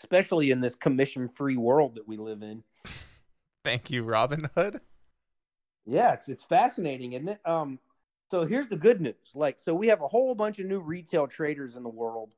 especially 0.00 0.50
in 0.50 0.60
this 0.60 0.74
commission 0.74 1.28
free 1.28 1.56
world 1.56 1.94
that 1.94 2.06
we 2.06 2.16
live 2.16 2.42
in 2.42 2.62
Thank 3.64 3.90
you, 3.90 4.04
Robinhood. 4.04 4.78
Yeah, 5.86 6.12
it's 6.12 6.28
it's 6.28 6.44
fascinating, 6.44 7.14
isn't 7.14 7.28
it? 7.28 7.40
Um, 7.44 7.80
so 8.30 8.44
here's 8.44 8.68
the 8.68 8.76
good 8.76 9.00
news. 9.00 9.32
Like, 9.34 9.58
so 9.58 9.74
we 9.74 9.88
have 9.88 10.02
a 10.02 10.06
whole 10.06 10.36
bunch 10.36 10.60
of 10.60 10.66
new 10.66 10.78
retail 10.78 11.26
traders 11.26 11.76
in 11.76 11.82
the 11.82 11.88
world, 11.88 12.30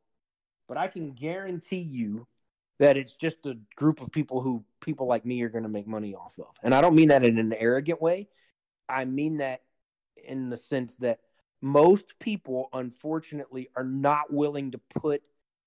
but 0.68 0.76
I 0.76 0.86
can 0.88 1.12
guarantee 1.12 1.78
you 1.80 2.26
that 2.78 2.96
it's 2.96 3.14
just 3.14 3.44
a 3.46 3.56
group 3.74 4.00
of 4.00 4.12
people 4.12 4.40
who 4.40 4.64
people 4.80 5.06
like 5.08 5.24
me 5.26 5.42
are 5.42 5.48
going 5.48 5.64
to 5.64 5.68
make 5.68 5.88
money 5.88 6.14
off 6.14 6.38
of. 6.38 6.54
And 6.62 6.74
I 6.74 6.80
don't 6.80 6.94
mean 6.94 7.08
that 7.08 7.24
in 7.24 7.38
an 7.38 7.52
arrogant 7.52 8.00
way. 8.00 8.28
I 8.88 9.04
mean 9.04 9.38
that 9.38 9.62
in 10.24 10.48
the 10.50 10.56
sense 10.56 10.94
that 10.96 11.18
most 11.60 12.18
people, 12.20 12.68
unfortunately, 12.72 13.68
are 13.74 13.82
not 13.84 14.32
willing 14.32 14.70
to 14.70 14.78
put 15.00 15.22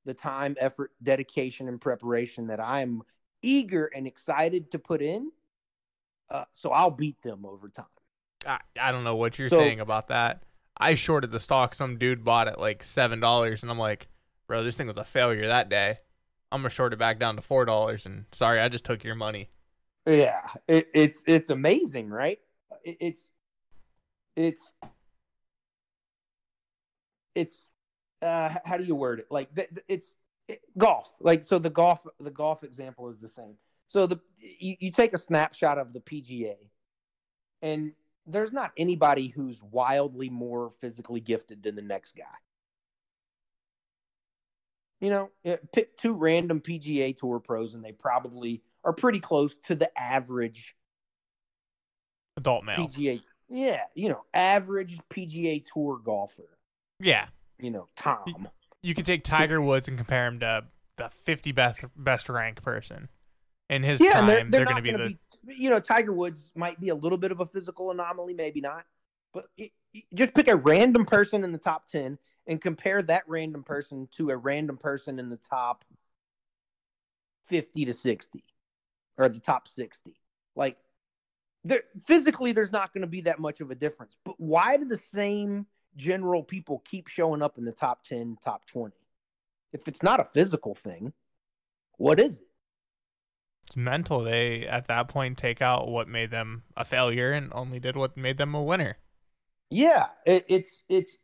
the 0.05 0.13
time, 0.13 0.55
effort, 0.59 0.91
dedication, 1.03 1.67
and 1.67 1.81
preparation 1.81 2.47
that 2.47 2.61
I'm 2.61 3.01
eager 3.41 3.87
and 3.93 4.07
excited 4.07 4.71
to 4.71 4.79
put 4.79 5.01
in 5.01 5.31
Uh, 6.29 6.45
so 6.53 6.69
I'll 6.71 6.91
beat 6.91 7.21
them 7.23 7.45
over 7.45 7.67
time. 7.67 7.85
I, 8.47 8.59
I 8.79 8.91
don't 8.93 9.03
know 9.03 9.17
what 9.17 9.37
you're 9.37 9.49
So- 9.49 9.57
saying 9.57 9.81
about 9.81 10.07
that. 10.07 10.43
I 10.77 10.93
shorted 10.95 11.31
the 11.31 11.39
stock. 11.41 11.75
Some 11.75 11.97
dude 11.97 12.23
bought 12.23 12.47
it 12.47 12.57
like 12.57 12.83
seven 12.85 13.19
dollars, 13.19 13.61
and 13.63 13.69
I'm 13.71 13.77
like, 13.77 14.07
bro, 14.51 14.63
this 14.63 14.75
thing 14.75 14.87
was 14.87 14.97
a 14.97 15.05
failure 15.05 15.47
that 15.47 15.69
day. 15.69 15.97
I'm 16.51 16.59
gonna 16.59 16.69
short 16.69 16.91
it 16.91 16.99
back 16.99 17.19
down 17.19 17.37
to 17.37 17.41
four 17.41 17.63
dollars, 17.63 18.05
and 18.05 18.25
sorry, 18.33 18.59
I 18.59 18.67
just 18.67 18.83
took 18.83 19.01
your 19.01 19.15
money. 19.15 19.49
Yeah, 20.05 20.41
it, 20.67 20.87
it's 20.93 21.23
it's 21.25 21.49
amazing, 21.49 22.09
right? 22.09 22.37
It, 22.83 22.97
it's 22.99 23.29
it's 24.35 24.73
it's 27.33 27.71
uh, 28.21 28.49
how 28.65 28.75
do 28.75 28.83
you 28.83 28.93
word 28.93 29.19
it? 29.19 29.27
Like 29.31 29.55
th- 29.55 29.69
th- 29.69 29.85
it's 29.87 30.17
it, 30.49 30.59
golf. 30.77 31.13
Like 31.21 31.45
so, 31.45 31.57
the 31.57 31.69
golf 31.69 32.05
the 32.19 32.29
golf 32.29 32.65
example 32.65 33.07
is 33.07 33.21
the 33.21 33.29
same. 33.29 33.55
So 33.87 34.05
the 34.05 34.19
you, 34.35 34.75
you 34.81 34.91
take 34.91 35.13
a 35.13 35.17
snapshot 35.17 35.77
of 35.77 35.93
the 35.93 36.01
PGA, 36.01 36.55
and 37.61 37.93
there's 38.27 38.51
not 38.51 38.73
anybody 38.75 39.29
who's 39.29 39.61
wildly 39.63 40.29
more 40.29 40.71
physically 40.81 41.21
gifted 41.21 41.63
than 41.63 41.75
the 41.75 41.81
next 41.81 42.17
guy. 42.17 42.25
You 45.01 45.09
know, 45.09 45.57
pick 45.73 45.97
two 45.97 46.13
random 46.13 46.61
PGA 46.61 47.17
Tour 47.17 47.39
pros, 47.39 47.73
and 47.73 47.83
they 47.83 47.91
probably 47.91 48.61
are 48.83 48.93
pretty 48.93 49.19
close 49.19 49.55
to 49.65 49.75
the 49.75 49.89
average 49.99 50.75
Adult 52.37 52.63
male. 52.63 52.77
PGA. 52.77 53.21
Yeah, 53.49 53.81
you 53.95 54.09
know, 54.09 54.23
average 54.33 54.99
PGA 55.13 55.65
Tour 55.65 55.99
golfer. 56.03 56.57
Yeah, 56.99 57.27
You 57.59 57.71
know, 57.71 57.87
Tom. 57.95 58.47
you 58.83 58.93
could 58.93 59.05
take 59.05 59.23
Tiger 59.23 59.59
Woods 59.61 59.87
and 59.87 59.97
compare 59.97 60.27
him 60.27 60.39
to 60.41 60.65
the 60.97 61.09
50 61.25 61.51
best 61.51 61.79
best 61.95 62.29
ranked 62.29 62.61
person. 62.61 63.09
In 63.69 63.83
his 63.83 63.99
Yeah, 63.99 64.13
time, 64.13 64.27
they're, 64.27 64.35
they're, 64.37 64.49
they're, 64.51 64.65
going 64.65 64.75
to 64.75 64.81
be 64.83 64.91
the 64.91 65.17
be. 65.47 65.55
You 65.55 65.69
know, 65.71 65.79
Tiger 65.79 66.13
Woods 66.13 66.51
might 66.55 66.79
be 66.79 66.89
a 66.89 66.95
little 66.95 67.17
bit 67.17 67.31
of 67.31 67.39
a 67.39 67.45
physical 67.45 67.89
anomaly, 67.89 68.33
maybe 68.35 68.61
not. 68.61 68.85
But 69.33 69.45
it, 69.57 69.71
it- 69.93 70.03
just 70.13 70.33
pick 70.33 70.47
a 70.47 70.55
random 70.55 71.05
person 71.05 71.43
in 71.43 71.51
the 71.51 71.57
top 71.57 71.87
ten 71.87 72.17
and 72.47 72.59
compare 72.61 73.01
that 73.03 73.23
random 73.27 73.63
person 73.63 74.07
to 74.17 74.29
a 74.29 74.37
random 74.37 74.77
person 74.77 75.19
in 75.19 75.29
the 75.29 75.37
top 75.37 75.85
fifty 77.47 77.85
to 77.85 77.93
sixty, 77.93 78.43
or 79.17 79.29
the 79.29 79.39
top 79.39 79.67
sixty. 79.67 80.19
Like, 80.55 80.77
there 81.63 81.83
physically, 82.05 82.51
there's 82.51 82.71
not 82.71 82.93
going 82.93 83.01
to 83.01 83.07
be 83.07 83.21
that 83.21 83.39
much 83.39 83.61
of 83.61 83.71
a 83.71 83.75
difference. 83.75 84.17
But 84.25 84.35
why 84.39 84.77
do 84.77 84.85
the 84.85 84.97
same 84.97 85.65
general 85.95 86.43
people 86.43 86.83
keep 86.89 87.07
showing 87.07 87.41
up 87.41 87.57
in 87.57 87.65
the 87.65 87.71
top 87.71 88.03
ten, 88.03 88.37
top 88.43 88.65
twenty? 88.65 88.95
If 89.73 89.87
it's 89.87 90.03
not 90.03 90.19
a 90.19 90.25
physical 90.25 90.75
thing, 90.75 91.13
what 91.97 92.19
is 92.19 92.39
it? 92.39 92.47
it's 93.71 93.77
mental. 93.77 94.23
They 94.23 94.67
at 94.67 94.87
that 94.87 95.07
point 95.07 95.37
take 95.37 95.61
out 95.61 95.87
what 95.87 96.07
made 96.07 96.29
them 96.29 96.63
a 96.75 96.83
failure 96.83 97.31
and 97.31 97.51
only 97.53 97.79
did 97.79 97.95
what 97.95 98.17
made 98.17 98.37
them 98.37 98.53
a 98.53 98.61
winner. 98.61 98.97
Yeah, 99.69 100.07
it, 100.25 100.45
it's 100.49 100.83
it's 100.89 101.17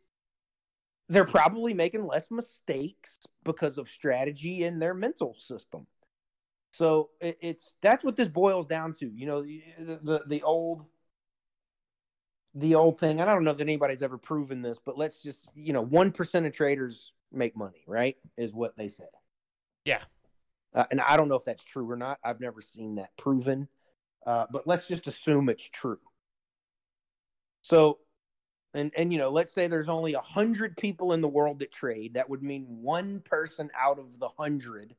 they're 1.08 1.24
probably 1.24 1.74
making 1.74 2.06
less 2.06 2.30
mistakes 2.30 3.20
because 3.44 3.78
of 3.78 3.88
strategy 3.88 4.64
in 4.64 4.78
their 4.78 4.94
mental 4.94 5.34
system. 5.38 5.86
So 6.72 7.10
it, 7.20 7.38
it's 7.40 7.76
that's 7.82 8.04
what 8.04 8.16
this 8.16 8.28
boils 8.28 8.66
down 8.66 8.92
to. 8.94 9.10
You 9.10 9.26
know, 9.26 9.42
the, 9.42 10.00
the 10.02 10.22
the 10.26 10.42
old 10.42 10.84
the 12.54 12.74
old 12.74 12.98
thing. 13.00 13.20
I 13.20 13.24
don't 13.24 13.44
know 13.44 13.52
that 13.54 13.62
anybody's 13.62 14.02
ever 14.02 14.18
proven 14.18 14.62
this, 14.62 14.78
but 14.84 14.98
let's 14.98 15.18
just 15.20 15.48
you 15.54 15.72
know, 15.72 15.82
one 15.82 16.12
percent 16.12 16.46
of 16.46 16.52
traders 16.52 17.12
make 17.32 17.56
money, 17.56 17.84
right? 17.86 18.16
Is 18.36 18.52
what 18.52 18.76
they 18.76 18.88
say. 18.88 19.04
Yeah. 19.84 20.00
uh, 20.74 20.84
and 20.90 21.00
I 21.00 21.16
don't 21.16 21.28
know 21.28 21.36
if 21.36 21.44
that's 21.44 21.64
true 21.64 21.90
or 21.90 21.96
not. 21.96 22.18
I've 22.22 22.40
never 22.40 22.60
seen 22.60 22.96
that 22.96 23.16
proven, 23.16 23.68
uh, 24.26 24.46
but 24.50 24.66
let's 24.66 24.86
just 24.86 25.06
assume 25.06 25.48
it's 25.48 25.68
true. 25.68 25.98
So 27.62 27.98
and 28.78 28.92
and 28.96 29.12
you 29.12 29.18
know 29.18 29.30
let's 29.30 29.52
say 29.52 29.66
there's 29.66 29.88
only 29.88 30.14
a 30.14 30.20
hundred 30.20 30.76
people 30.76 31.12
in 31.12 31.20
the 31.20 31.28
world 31.28 31.58
that 31.58 31.72
trade 31.72 32.14
that 32.14 32.28
would 32.30 32.42
mean 32.42 32.64
one 32.82 33.20
person 33.20 33.70
out 33.78 33.98
of 33.98 34.18
the 34.18 34.28
hundred 34.38 34.94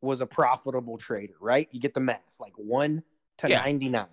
was 0.00 0.20
a 0.20 0.26
profitable 0.26 0.98
trader 0.98 1.34
right? 1.40 1.68
You 1.72 1.80
get 1.80 1.94
the 1.94 2.00
math 2.00 2.38
like 2.38 2.54
one 2.56 3.02
to 3.38 3.48
Yeah. 3.48 3.58
99 3.58 4.06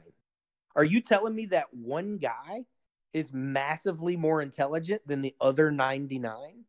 are 0.76 0.84
you 0.84 1.02
telling 1.02 1.36
me 1.36 1.48
that 1.48 1.74
one 1.74 2.18
guy 2.18 2.66
is 3.14 3.34
massively 3.34 4.16
more 4.16 4.42
intelligent 4.42 5.02
than 5.08 5.22
the 5.22 5.36
other 5.42 5.72
99 5.72 6.66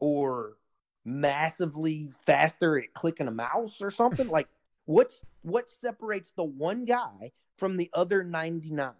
or 0.00 0.56
massively 1.04 2.10
faster 2.24 2.78
at 2.78 2.94
clicking 2.94 3.28
a 3.28 3.32
mouse 3.32 3.82
or 3.82 3.90
something? 3.90 4.28
Like 4.30 4.48
what's 4.86 5.24
what 5.42 5.68
separates 5.68 6.30
the 6.30 6.44
one 6.44 6.86
guy 6.86 7.32
from 7.56 7.76
the 7.76 7.90
other 7.92 8.24
99 8.24 8.92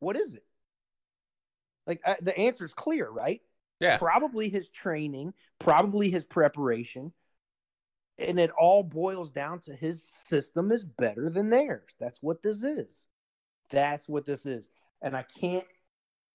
what 0.00 0.16
is 0.16 0.34
it? 0.34 0.44
Like 1.86 2.00
uh, 2.04 2.14
the 2.20 2.36
answer 2.36 2.64
is 2.64 2.74
clear, 2.74 3.08
right? 3.08 3.40
Yeah. 3.78 3.96
Probably 3.96 4.48
his 4.48 4.68
training, 4.68 5.32
probably 5.58 6.10
his 6.10 6.24
preparation, 6.24 7.12
and 8.18 8.38
it 8.38 8.50
all 8.50 8.82
boils 8.82 9.30
down 9.30 9.60
to 9.60 9.74
his 9.74 10.02
system 10.26 10.70
is 10.70 10.84
better 10.84 11.30
than 11.30 11.48
theirs. 11.48 11.94
That's 11.98 12.22
what 12.22 12.42
this 12.42 12.62
is. 12.62 13.06
That's 13.70 14.08
what 14.08 14.26
this 14.26 14.44
is. 14.44 14.68
And 15.00 15.16
I 15.16 15.22
can't 15.22 15.64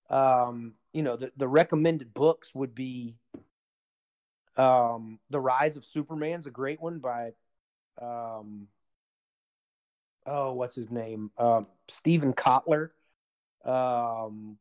um, 0.09 0.73
you 0.93 1.03
know, 1.03 1.15
the 1.15 1.31
the 1.35 1.47
recommended 1.47 2.13
books 2.13 2.53
would 2.53 2.75
be 2.75 3.15
um 4.57 5.19
The 5.29 5.39
Rise 5.39 5.75
of 5.75 5.85
Superman's 5.85 6.45
a 6.45 6.51
great 6.51 6.81
one 6.81 6.99
by 6.99 7.33
um 8.01 8.67
oh, 10.25 10.53
what's 10.53 10.75
his 10.75 10.91
name? 10.91 11.31
Um 11.37 11.67
Steven 11.87 12.33
Kotler 12.33 12.89
um, 13.65 14.57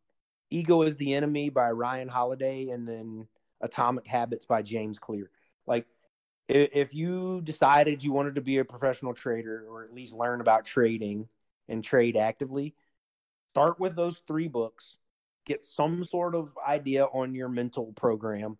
Ego 0.50 0.82
is 0.82 0.96
the 0.96 1.14
Enemy 1.14 1.50
by 1.50 1.70
Ryan 1.70 2.08
Holiday, 2.08 2.68
and 2.68 2.88
then 2.88 3.26
Atomic 3.60 4.06
Habits 4.06 4.44
by 4.44 4.62
James 4.62 4.98
Clear. 4.98 5.30
Like, 5.66 5.86
if 6.48 6.94
you 6.94 7.40
decided 7.42 8.02
you 8.02 8.12
wanted 8.12 8.34
to 8.34 8.40
be 8.40 8.58
a 8.58 8.64
professional 8.64 9.14
trader 9.14 9.64
or 9.68 9.84
at 9.84 9.94
least 9.94 10.12
learn 10.12 10.40
about 10.40 10.66
trading 10.66 11.28
and 11.68 11.82
trade 11.82 12.16
actively, 12.16 12.74
start 13.52 13.80
with 13.80 13.96
those 13.96 14.20
three 14.26 14.48
books, 14.48 14.96
get 15.46 15.64
some 15.64 16.04
sort 16.04 16.34
of 16.34 16.50
idea 16.66 17.04
on 17.04 17.34
your 17.34 17.48
mental 17.48 17.92
program, 17.94 18.58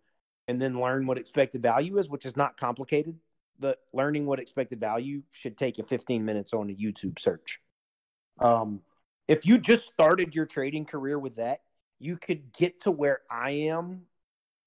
and 0.49 0.61
then 0.61 0.81
learn 0.81 1.07
what 1.07 1.19
expected 1.19 1.62
value 1.62 1.99
is, 1.99 2.09
which 2.09 2.25
is 2.25 2.37
not 2.37 2.57
complicated. 2.57 3.19
But 3.61 3.81
learning 3.93 4.27
what 4.27 4.41
expected 4.41 4.81
value 4.81 5.23
should 5.31 5.57
take 5.57 5.79
you 5.79 5.85
15 5.85 6.25
minutes 6.25 6.53
on 6.53 6.71
a 6.71 6.75
YouTube 6.75 7.19
search. 7.19 7.61
Um, 8.41 8.81
if 9.29 9.47
you 9.47 9.59
just 9.59 9.87
started 9.87 10.35
your 10.35 10.47
trading 10.47 10.85
career 10.85 11.19
with 11.19 11.37
that, 11.37 11.61
you 11.99 12.17
could 12.17 12.53
get 12.53 12.81
to 12.83 12.91
where 12.91 13.21
I 13.31 13.51
am, 13.51 14.03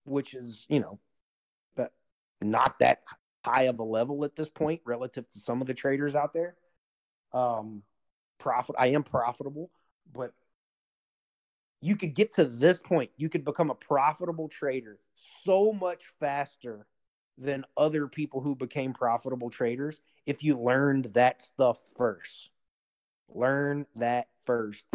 which 0.06 0.34
is, 0.34 0.66
you 0.70 0.80
know, 0.80 1.00
not 2.42 2.80
that 2.80 3.02
high 3.44 3.64
of 3.64 3.80
a 3.80 3.84
level 3.84 4.26
at 4.26 4.36
this 4.36 4.50
point 4.50 4.82
relative 4.86 5.30
to 5.30 5.40
some 5.40 5.62
of 5.62 5.68
the 5.68 5.74
traders 5.74 6.16
out 6.16 6.34
there. 6.34 6.56
Um, 7.34 7.84
profit, 8.40 8.76
I 8.78 8.88
am 8.88 9.04
profitable, 9.04 9.72
but 10.12 10.34
you 11.82 11.96
could 11.96 12.14
get 12.14 12.34
to 12.36 12.46
this 12.46 12.80
point. 12.80 13.12
You 13.18 13.30
could 13.30 13.46
become 13.46 13.70
a 13.70 13.76
profitable 13.76 14.50
trader 14.50 15.00
so 15.44 15.72
much 15.72 16.04
faster 16.20 16.88
than 17.38 17.66
other 17.76 18.08
people 18.08 18.42
who 18.42 18.56
became 18.56 18.94
profitable 18.94 19.50
traders 19.50 20.00
if 20.26 20.44
you 20.44 20.60
learned 20.60 21.06
that 21.14 21.42
stuff 21.42 21.78
first. 21.96 22.50
Learn 23.30 23.86
that 23.96 24.28
first. 24.48 24.88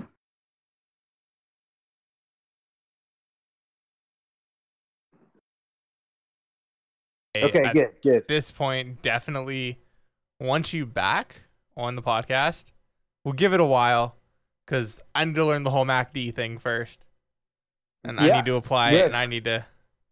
Okay, 7.37 7.65
At 7.65 7.75
good, 7.75 7.91
good. 8.03 8.29
this 8.29 8.51
point, 8.51 9.01
definitely 9.01 9.79
want 10.41 10.73
you 10.73 10.85
back 10.85 11.43
on 11.77 11.97
the 11.97 12.03
podcast. 12.03 12.73
We'll 13.25 13.33
give 13.33 13.55
it 13.55 13.61
a 13.61 13.65
while 13.65 14.17
because 14.67 15.01
I 15.15 15.25
need 15.25 15.37
to 15.37 15.45
learn 15.45 15.63
the 15.63 15.71
whole 15.71 15.87
MACD 15.87 16.35
thing 16.35 16.59
first, 16.59 17.05
and 18.05 18.19
I 18.19 18.37
need 18.37 18.45
to 18.47 18.57
apply 18.57 18.93
it, 18.93 19.07
and 19.07 19.17
I 19.17 19.27
need 19.27 19.45
to 19.45 19.65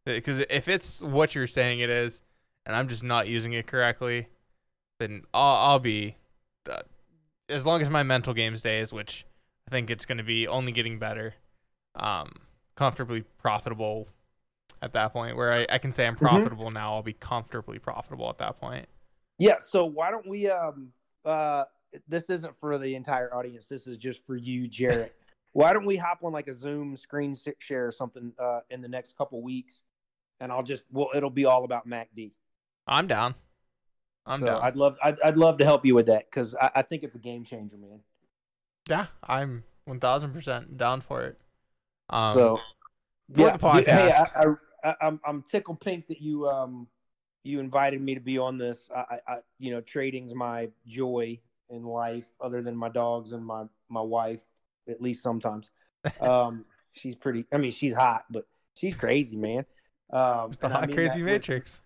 because 0.06 0.40
if 0.48 0.68
it's 0.68 1.02
what 1.02 1.34
you're 1.34 1.46
saying 1.46 1.80
it 1.80 1.90
is, 1.90 2.22
and 2.64 2.74
I'm 2.74 2.88
just 2.88 3.02
not 3.02 3.28
using 3.28 3.52
it 3.52 3.66
correctly, 3.66 4.28
then 4.98 5.24
I'll, 5.34 5.70
I'll 5.72 5.78
be 5.78 6.16
uh, 6.70 6.82
as 7.50 7.66
long 7.66 7.82
as 7.82 7.90
my 7.90 8.02
mental 8.02 8.32
game 8.32 8.56
stays, 8.56 8.92
which 8.92 9.26
I 9.70 9.72
think 9.72 9.88
it's 9.88 10.04
going 10.04 10.18
to 10.18 10.24
be 10.24 10.48
only 10.48 10.72
getting 10.72 10.98
better, 10.98 11.34
um, 11.94 12.32
comfortably 12.74 13.22
profitable 13.38 14.08
at 14.82 14.92
that 14.94 15.12
point. 15.12 15.36
Where 15.36 15.52
I, 15.52 15.66
I 15.70 15.78
can 15.78 15.92
say 15.92 16.08
I'm 16.08 16.16
Mm-hmm. 16.20 16.48
profitable 16.48 16.72
now, 16.72 16.94
I'll 16.94 17.02
be 17.02 17.12
comfortably 17.12 17.78
profitable 17.78 18.28
at 18.28 18.38
that 18.38 18.60
point. 18.60 18.88
Yeah, 19.38 19.58
so 19.60 19.84
why 19.84 20.10
don't 20.10 20.28
we 20.28 20.48
um 20.50 20.92
uh 21.24 21.64
this 22.08 22.30
isn't 22.30 22.54
for 22.56 22.78
the 22.78 22.94
entire 22.94 23.32
audience. 23.34 23.66
This 23.66 23.86
is 23.86 23.96
just 23.96 24.24
for 24.26 24.36
you, 24.36 24.68
Jarrett. 24.68 25.14
why 25.52 25.72
don't 25.72 25.86
we 25.86 25.96
hop 25.96 26.20
on 26.24 26.32
like 26.32 26.48
a 26.48 26.52
Zoom 26.52 26.96
screen 26.96 27.36
share 27.58 27.86
or 27.86 27.92
something 27.92 28.32
uh 28.38 28.60
in 28.70 28.80
the 28.80 28.88
next 28.88 29.16
couple 29.16 29.40
weeks 29.42 29.82
and 30.40 30.50
I'll 30.52 30.62
just 30.62 30.82
well 30.90 31.08
it'll 31.14 31.30
be 31.30 31.44
all 31.44 31.64
about 31.64 31.88
MACD. 31.88 32.32
I'm 32.86 33.06
down. 33.06 33.34
I'm 34.26 34.40
so 34.40 34.46
down. 34.46 34.62
I'd 34.62 34.76
love 34.76 34.96
I'd, 35.02 35.20
I'd 35.24 35.36
love 35.36 35.58
to 35.58 35.64
help 35.64 35.86
you 35.86 35.94
with 35.94 36.06
that 36.06 36.30
because 36.30 36.54
I, 36.56 36.70
I 36.76 36.82
think 36.82 37.02
it's 37.02 37.16
a 37.16 37.20
game 37.20 37.44
changer, 37.44 37.76
man. 37.78 38.00
Yeah, 38.88 39.06
I'm 39.22 39.64
1000% 39.88 40.76
down 40.76 41.00
for 41.00 41.22
it. 41.24 41.38
Um, 42.08 42.34
so 42.34 42.60
for 43.34 43.50
the 43.50 43.58
podcast. 43.58 43.86
Hey, 43.86 44.12
I, 44.12 44.44
I, 44.84 44.90
I, 44.90 44.94
I'm 45.02 45.20
I'm 45.24 45.42
tickled 45.42 45.80
pink 45.80 46.08
that 46.08 46.20
you 46.20 46.48
um 46.48 46.88
you 47.44 47.60
invited 47.60 48.00
me 48.00 48.14
to 48.14 48.20
be 48.20 48.38
on 48.38 48.58
this. 48.58 48.90
I, 48.94 49.18
I, 49.26 49.36
you 49.58 49.70
know 49.72 49.80
trading's 49.80 50.34
my 50.34 50.68
joy 50.86 51.38
in 51.68 51.84
life, 51.84 52.26
other 52.40 52.62
than 52.62 52.76
my 52.76 52.88
dogs 52.88 53.32
and 53.32 53.44
my 53.44 53.64
my 53.88 54.02
wife. 54.02 54.40
At 54.88 55.00
least 55.00 55.22
sometimes. 55.22 55.70
Um, 56.20 56.64
she's 56.92 57.14
pretty. 57.14 57.44
I 57.52 57.58
mean, 57.58 57.72
she's 57.72 57.92
hot, 57.92 58.24
but 58.30 58.46
she's 58.74 58.94
crazy, 58.94 59.36
man. 59.36 59.66
Um, 60.10 60.50
it's 60.50 60.58
the 60.58 60.64
and 60.66 60.74
I 60.74 60.78
hot 60.80 60.86
mean 60.88 60.96
crazy 60.96 61.18
that 61.18 61.24
with- 61.24 61.32
matrix. 61.32 61.82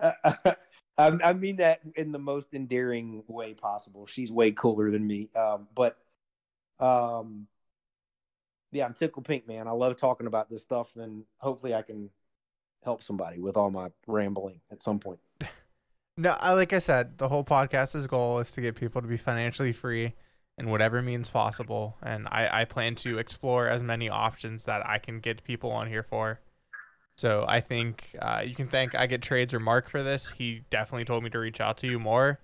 I, 0.00 0.54
I 0.98 1.32
mean 1.34 1.56
that 1.56 1.80
in 1.94 2.10
the 2.10 2.18
most 2.18 2.48
endearing 2.54 3.22
way 3.28 3.52
possible. 3.54 4.06
She's 4.06 4.32
way 4.32 4.52
cooler 4.52 4.90
than 4.90 5.06
me. 5.06 5.28
Um, 5.36 5.68
but 5.74 5.98
um, 6.80 7.46
yeah, 8.72 8.84
I'm 8.84 8.94
tickled 8.94 9.24
pink, 9.24 9.46
man. 9.46 9.68
I 9.68 9.72
love 9.72 9.96
talking 9.96 10.26
about 10.26 10.48
this 10.48 10.62
stuff, 10.62 10.96
and 10.96 11.24
hopefully, 11.38 11.74
I 11.74 11.82
can 11.82 12.10
help 12.84 13.02
somebody 13.02 13.38
with 13.38 13.56
all 13.56 13.70
my 13.70 13.90
rambling 14.06 14.60
at 14.70 14.82
some 14.82 14.98
point. 14.98 15.20
No, 16.16 16.36
I, 16.38 16.52
like 16.52 16.74
I 16.74 16.80
said, 16.80 17.16
the 17.16 17.30
whole 17.30 17.44
podcast's 17.44 18.06
goal 18.06 18.40
is 18.40 18.52
to 18.52 18.60
get 18.60 18.74
people 18.74 19.00
to 19.00 19.08
be 19.08 19.16
financially 19.16 19.72
free 19.72 20.12
in 20.58 20.68
whatever 20.68 21.00
means 21.00 21.30
possible, 21.30 21.96
and 22.02 22.28
I, 22.30 22.60
I 22.60 22.64
plan 22.66 22.94
to 22.96 23.16
explore 23.16 23.68
as 23.68 23.82
many 23.82 24.10
options 24.10 24.64
that 24.64 24.86
I 24.86 24.98
can 24.98 25.20
get 25.20 25.42
people 25.44 25.70
on 25.70 25.88
here 25.88 26.02
for. 26.02 26.40
So 27.16 27.46
I 27.48 27.60
think 27.60 28.16
uh, 28.20 28.42
you 28.44 28.54
can 28.54 28.68
thank 28.68 28.94
I 28.94 29.06
get 29.06 29.22
trades 29.22 29.54
or 29.54 29.60
Mark 29.60 29.88
for 29.88 30.02
this. 30.02 30.28
He 30.28 30.64
definitely 30.68 31.06
told 31.06 31.24
me 31.24 31.30
to 31.30 31.38
reach 31.38 31.60
out 31.60 31.78
to 31.78 31.86
you 31.86 31.98
more. 31.98 32.40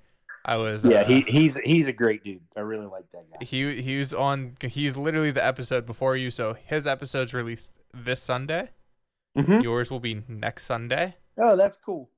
I 0.49 0.57
was 0.57 0.85
Yeah, 0.85 1.01
uh, 1.01 1.05
he 1.07 1.23
he's 1.23 1.57
he's 1.59 1.89
a 1.89 1.93
great 1.93 2.23
dude. 2.23 2.41
I 2.57 2.61
really 2.61 2.87
like 2.87 3.11
that 3.13 3.25
guy. 3.31 3.45
he 3.45 3.83
he 3.83 3.99
was 3.99 4.15
on 4.15 4.57
he's 4.61 4.97
literally 4.97 5.33
the 5.33 5.45
episode 5.45 5.85
before 5.87 6.17
you, 6.17 6.31
so 6.31 6.55
his 6.55 6.87
episode's 6.87 7.35
released 7.35 7.73
this 7.93 8.23
Sunday. 8.23 8.71
Mhm. 9.37 9.63
Yours 9.63 9.91
will 9.91 10.01
be 10.01 10.23
next 10.29 10.65
Sunday. 10.65 11.17
Oh, 11.37 11.57
that's 11.57 11.77
cool. 11.77 12.09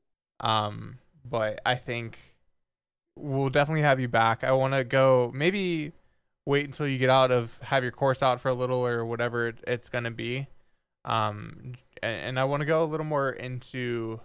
Um, 0.41 0.99
but 1.25 1.61
I 1.67 1.75
think 1.75 2.19
we'll 3.17 3.49
definitely 3.51 3.83
have 3.83 3.99
you 3.99 4.09
back. 4.09 4.45
I 4.45 4.53
want 4.53 4.75
to 4.75 4.85
go 4.85 5.33
maybe 5.35 5.93
wait 6.47 6.67
until 6.67 6.87
you 6.87 6.99
get 6.99 7.11
out 7.11 7.31
of 7.33 7.59
have 7.63 7.83
your 7.83 7.93
course 7.93 8.23
out 8.23 8.41
for 8.41 8.49
a 8.51 8.55
little 8.55 8.87
or 8.87 9.05
whatever 9.05 9.49
it- 9.49 9.65
it's 9.67 9.89
gonna 9.89 10.11
be. 10.11 10.47
Um, 11.05 11.75
and, 12.03 12.21
and 12.29 12.41
I 12.41 12.45
want 12.45 12.61
to 12.61 12.67
go 12.67 12.85
a 12.85 12.87
little 12.87 13.07
more 13.07 13.31
into, 13.31 14.21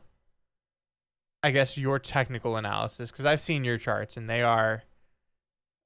I 1.44 1.52
guess, 1.52 1.78
your 1.78 2.00
technical 2.00 2.56
analysis 2.56 3.12
because 3.12 3.26
I've 3.26 3.42
seen 3.42 3.66
your 3.66 3.78
charts 3.78 4.16
and 4.16 4.30
they 4.30 4.42
are 4.42 4.84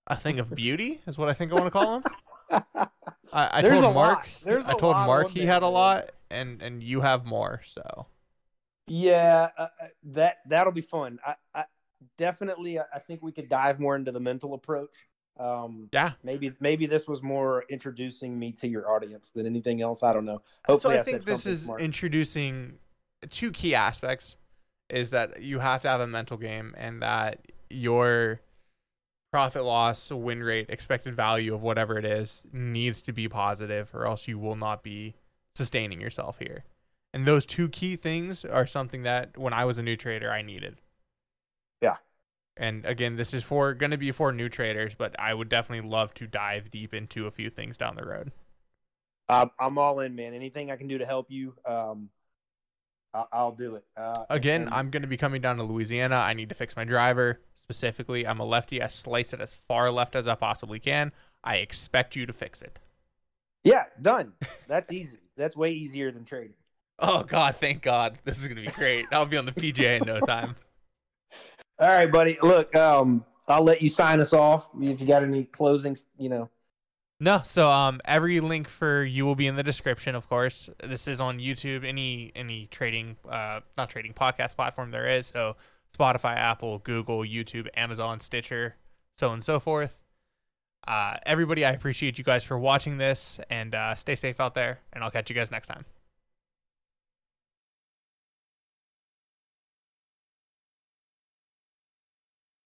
a 0.05 0.15
thing 0.15 0.39
of 0.39 0.53
beauty, 0.53 1.01
is 1.07 1.17
what 1.17 1.29
I 1.29 1.33
think 1.33 1.51
I 1.51 1.55
want 1.55 1.65
to 1.65 1.71
call 1.71 1.99
them. 1.99 2.13
I, 3.33 3.49
I 3.53 3.61
There's 3.61 3.81
told 3.81 3.83
a 3.83 3.87
lot. 3.87 4.13
Mark, 4.13 4.29
There's 4.43 4.65
I 4.65 4.73
told 4.73 4.95
Mark 4.95 5.29
he 5.29 5.45
had 5.45 5.63
a 5.63 5.67
lot, 5.67 6.11
and 6.29 6.61
and 6.61 6.81
you 6.81 7.01
have 7.01 7.25
more. 7.25 7.61
So 7.65 8.05
Yeah, 8.87 9.49
uh, 9.57 9.61
uh, 9.63 9.87
that 10.13 10.37
that'll 10.47 10.71
be 10.71 10.81
fun. 10.81 11.19
I, 11.25 11.35
I 11.53 11.65
definitely. 12.17 12.79
I 12.79 12.99
think 12.99 13.21
we 13.23 13.31
could 13.31 13.49
dive 13.49 13.79
more 13.79 13.95
into 13.95 14.11
the 14.11 14.19
mental 14.19 14.53
approach. 14.53 14.91
Um, 15.39 15.89
yeah, 15.91 16.11
maybe 16.23 16.53
maybe 16.59 16.85
this 16.85 17.07
was 17.07 17.21
more 17.21 17.65
introducing 17.69 18.37
me 18.39 18.51
to 18.53 18.67
your 18.67 18.89
audience 18.89 19.31
than 19.31 19.45
anything 19.45 19.81
else. 19.81 20.03
I 20.03 20.13
don't 20.13 20.25
know. 20.25 20.41
so 20.77 20.89
I 20.89 20.99
I 20.99 21.03
think 21.03 21.25
this 21.25 21.45
is 21.45 21.63
smart. 21.63 21.81
introducing 21.81 22.79
two 23.29 23.51
key 23.51 23.75
aspects 23.75 24.35
is 24.89 25.09
that 25.09 25.41
you 25.41 25.59
have 25.59 25.81
to 25.81 25.89
have 25.89 25.99
a 26.01 26.07
mental 26.07 26.37
game 26.37 26.73
and 26.77 27.01
that 27.01 27.39
your 27.69 28.41
profit 29.31 29.63
loss 29.63 30.09
win 30.09 30.41
rate 30.41 30.67
expected 30.69 31.15
value 31.15 31.53
of 31.53 31.61
whatever 31.61 31.97
it 31.97 32.05
is 32.05 32.43
needs 32.53 33.01
to 33.01 33.11
be 33.11 33.27
positive 33.27 33.93
or 33.93 34.05
else 34.05 34.27
you 34.27 34.39
will 34.39 34.55
not 34.55 34.81
be 34.83 35.15
sustaining 35.55 35.99
yourself 35.99 36.39
here 36.39 36.63
and 37.13 37.25
those 37.25 37.45
two 37.45 37.67
key 37.67 37.95
things 37.97 38.45
are 38.45 38.65
something 38.65 39.03
that 39.03 39.37
when 39.37 39.51
i 39.51 39.65
was 39.65 39.77
a 39.77 39.83
new 39.83 39.97
trader 39.97 40.31
i 40.31 40.41
needed 40.41 40.77
Yeah. 41.81 41.97
and 42.55 42.85
again 42.85 43.17
this 43.17 43.33
is 43.33 43.43
for 43.43 43.73
going 43.73 43.91
to 43.91 43.97
be 43.97 44.13
for 44.13 44.31
new 44.31 44.47
traders 44.47 44.93
but 44.97 45.13
i 45.19 45.33
would 45.33 45.49
definitely 45.49 45.87
love 45.89 46.13
to 46.15 46.25
dive 46.25 46.71
deep 46.71 46.93
into 46.93 47.27
a 47.27 47.31
few 47.31 47.49
things 47.49 47.75
down 47.75 47.95
the 47.97 48.05
road 48.05 48.31
I'm, 49.29 49.51
I'm 49.59 49.77
all 49.77 49.99
in, 49.99 50.15
man. 50.15 50.33
Anything 50.33 50.71
I 50.71 50.77
can 50.77 50.87
do 50.87 50.99
to 50.99 51.05
help 51.05 51.29
you, 51.29 51.53
um, 51.65 52.07
I'll, 53.17 53.27
I'll 53.31 53.51
do 53.51 53.75
it. 53.75 53.83
Uh, 53.95 54.25
Again, 54.29 54.63
and- 54.63 54.73
I'm 54.73 54.89
going 54.91 55.01
to 55.01 55.07
be 55.07 55.17
coming 55.17 55.41
down 55.41 55.57
to 55.57 55.63
Louisiana. 55.63 56.15
I 56.15 56.33
need 56.33 56.49
to 56.49 56.55
fix 56.55 56.75
my 56.75 56.83
driver 56.83 57.39
specifically. 57.55 58.27
I'm 58.27 58.39
a 58.39 58.45
lefty. 58.45 58.81
I 58.81 58.87
slice 58.89 59.33
it 59.33 59.41
as 59.41 59.53
far 59.53 59.89
left 59.91 60.15
as 60.15 60.27
I 60.27 60.35
possibly 60.35 60.79
can. 60.79 61.11
I 61.43 61.57
expect 61.57 62.15
you 62.15 62.25
to 62.25 62.33
fix 62.33 62.61
it. 62.61 62.79
yeah, 63.63 63.85
done. 64.01 64.33
That's 64.67 64.91
easy. 64.91 65.17
That's 65.35 65.55
way 65.55 65.71
easier 65.71 66.11
than 66.11 66.25
trading. 66.25 66.53
Oh 66.99 67.23
God, 67.23 67.55
thank 67.57 67.81
God. 67.83 68.17
This 68.23 68.39
is 68.41 68.47
going 68.47 68.57
to 68.57 68.63
be 68.63 68.71
great. 68.71 69.05
I'll 69.11 69.25
be 69.27 69.37
on 69.37 69.45
the 69.45 69.51
PGA 69.51 70.01
in 70.01 70.07
no 70.07 70.19
time. 70.19 70.55
All 71.79 71.87
right, 71.87 72.11
buddy. 72.11 72.37
Look, 72.41 72.75
um, 72.75 73.23
I'll 73.47 73.63
let 73.63 73.81
you 73.83 73.89
sign 73.89 74.19
us 74.19 74.33
off 74.33 74.69
if 74.81 74.99
you 74.99 75.05
got 75.07 75.21
any 75.23 75.43
closings. 75.45 76.05
You 76.17 76.29
know, 76.29 76.49
No, 77.19 77.41
so 77.43 77.69
um 77.71 77.99
every 78.05 78.39
link 78.39 78.67
for 78.67 79.03
you 79.03 79.25
will 79.25 79.35
be 79.35 79.47
in 79.47 79.55
the 79.55 79.63
description, 79.63 80.13
of 80.13 80.29
course. 80.29 80.69
This 80.83 81.07
is 81.07 81.19
on 81.19 81.39
YouTube, 81.39 81.83
any 81.83 82.31
any 82.35 82.67
trading 82.67 83.17
uh 83.27 83.61
not 83.77 83.89
trading 83.89 84.13
podcast 84.13 84.55
platform 84.55 84.91
there 84.91 85.07
is. 85.07 85.27
So 85.27 85.55
Spotify, 85.97 86.35
Apple, 86.35 86.77
Google, 86.79 87.21
YouTube, 87.21 87.67
Amazon, 87.75 88.19
Stitcher, 88.19 88.75
so 89.17 89.29
on 89.29 89.35
and 89.35 89.43
so 89.43 89.59
forth. 89.59 89.97
Uh 90.87 91.17
everybody, 91.25 91.65
I 91.65 91.71
appreciate 91.71 92.19
you 92.19 92.23
guys 92.23 92.43
for 92.43 92.57
watching 92.57 92.97
this 92.97 93.39
and 93.49 93.73
uh 93.73 93.95
stay 93.95 94.15
safe 94.15 94.39
out 94.39 94.53
there 94.53 94.79
and 94.93 95.03
I'll 95.03 95.11
catch 95.11 95.29
you 95.29 95.35
guys 95.35 95.49
next 95.49 95.67
time. 95.67 95.85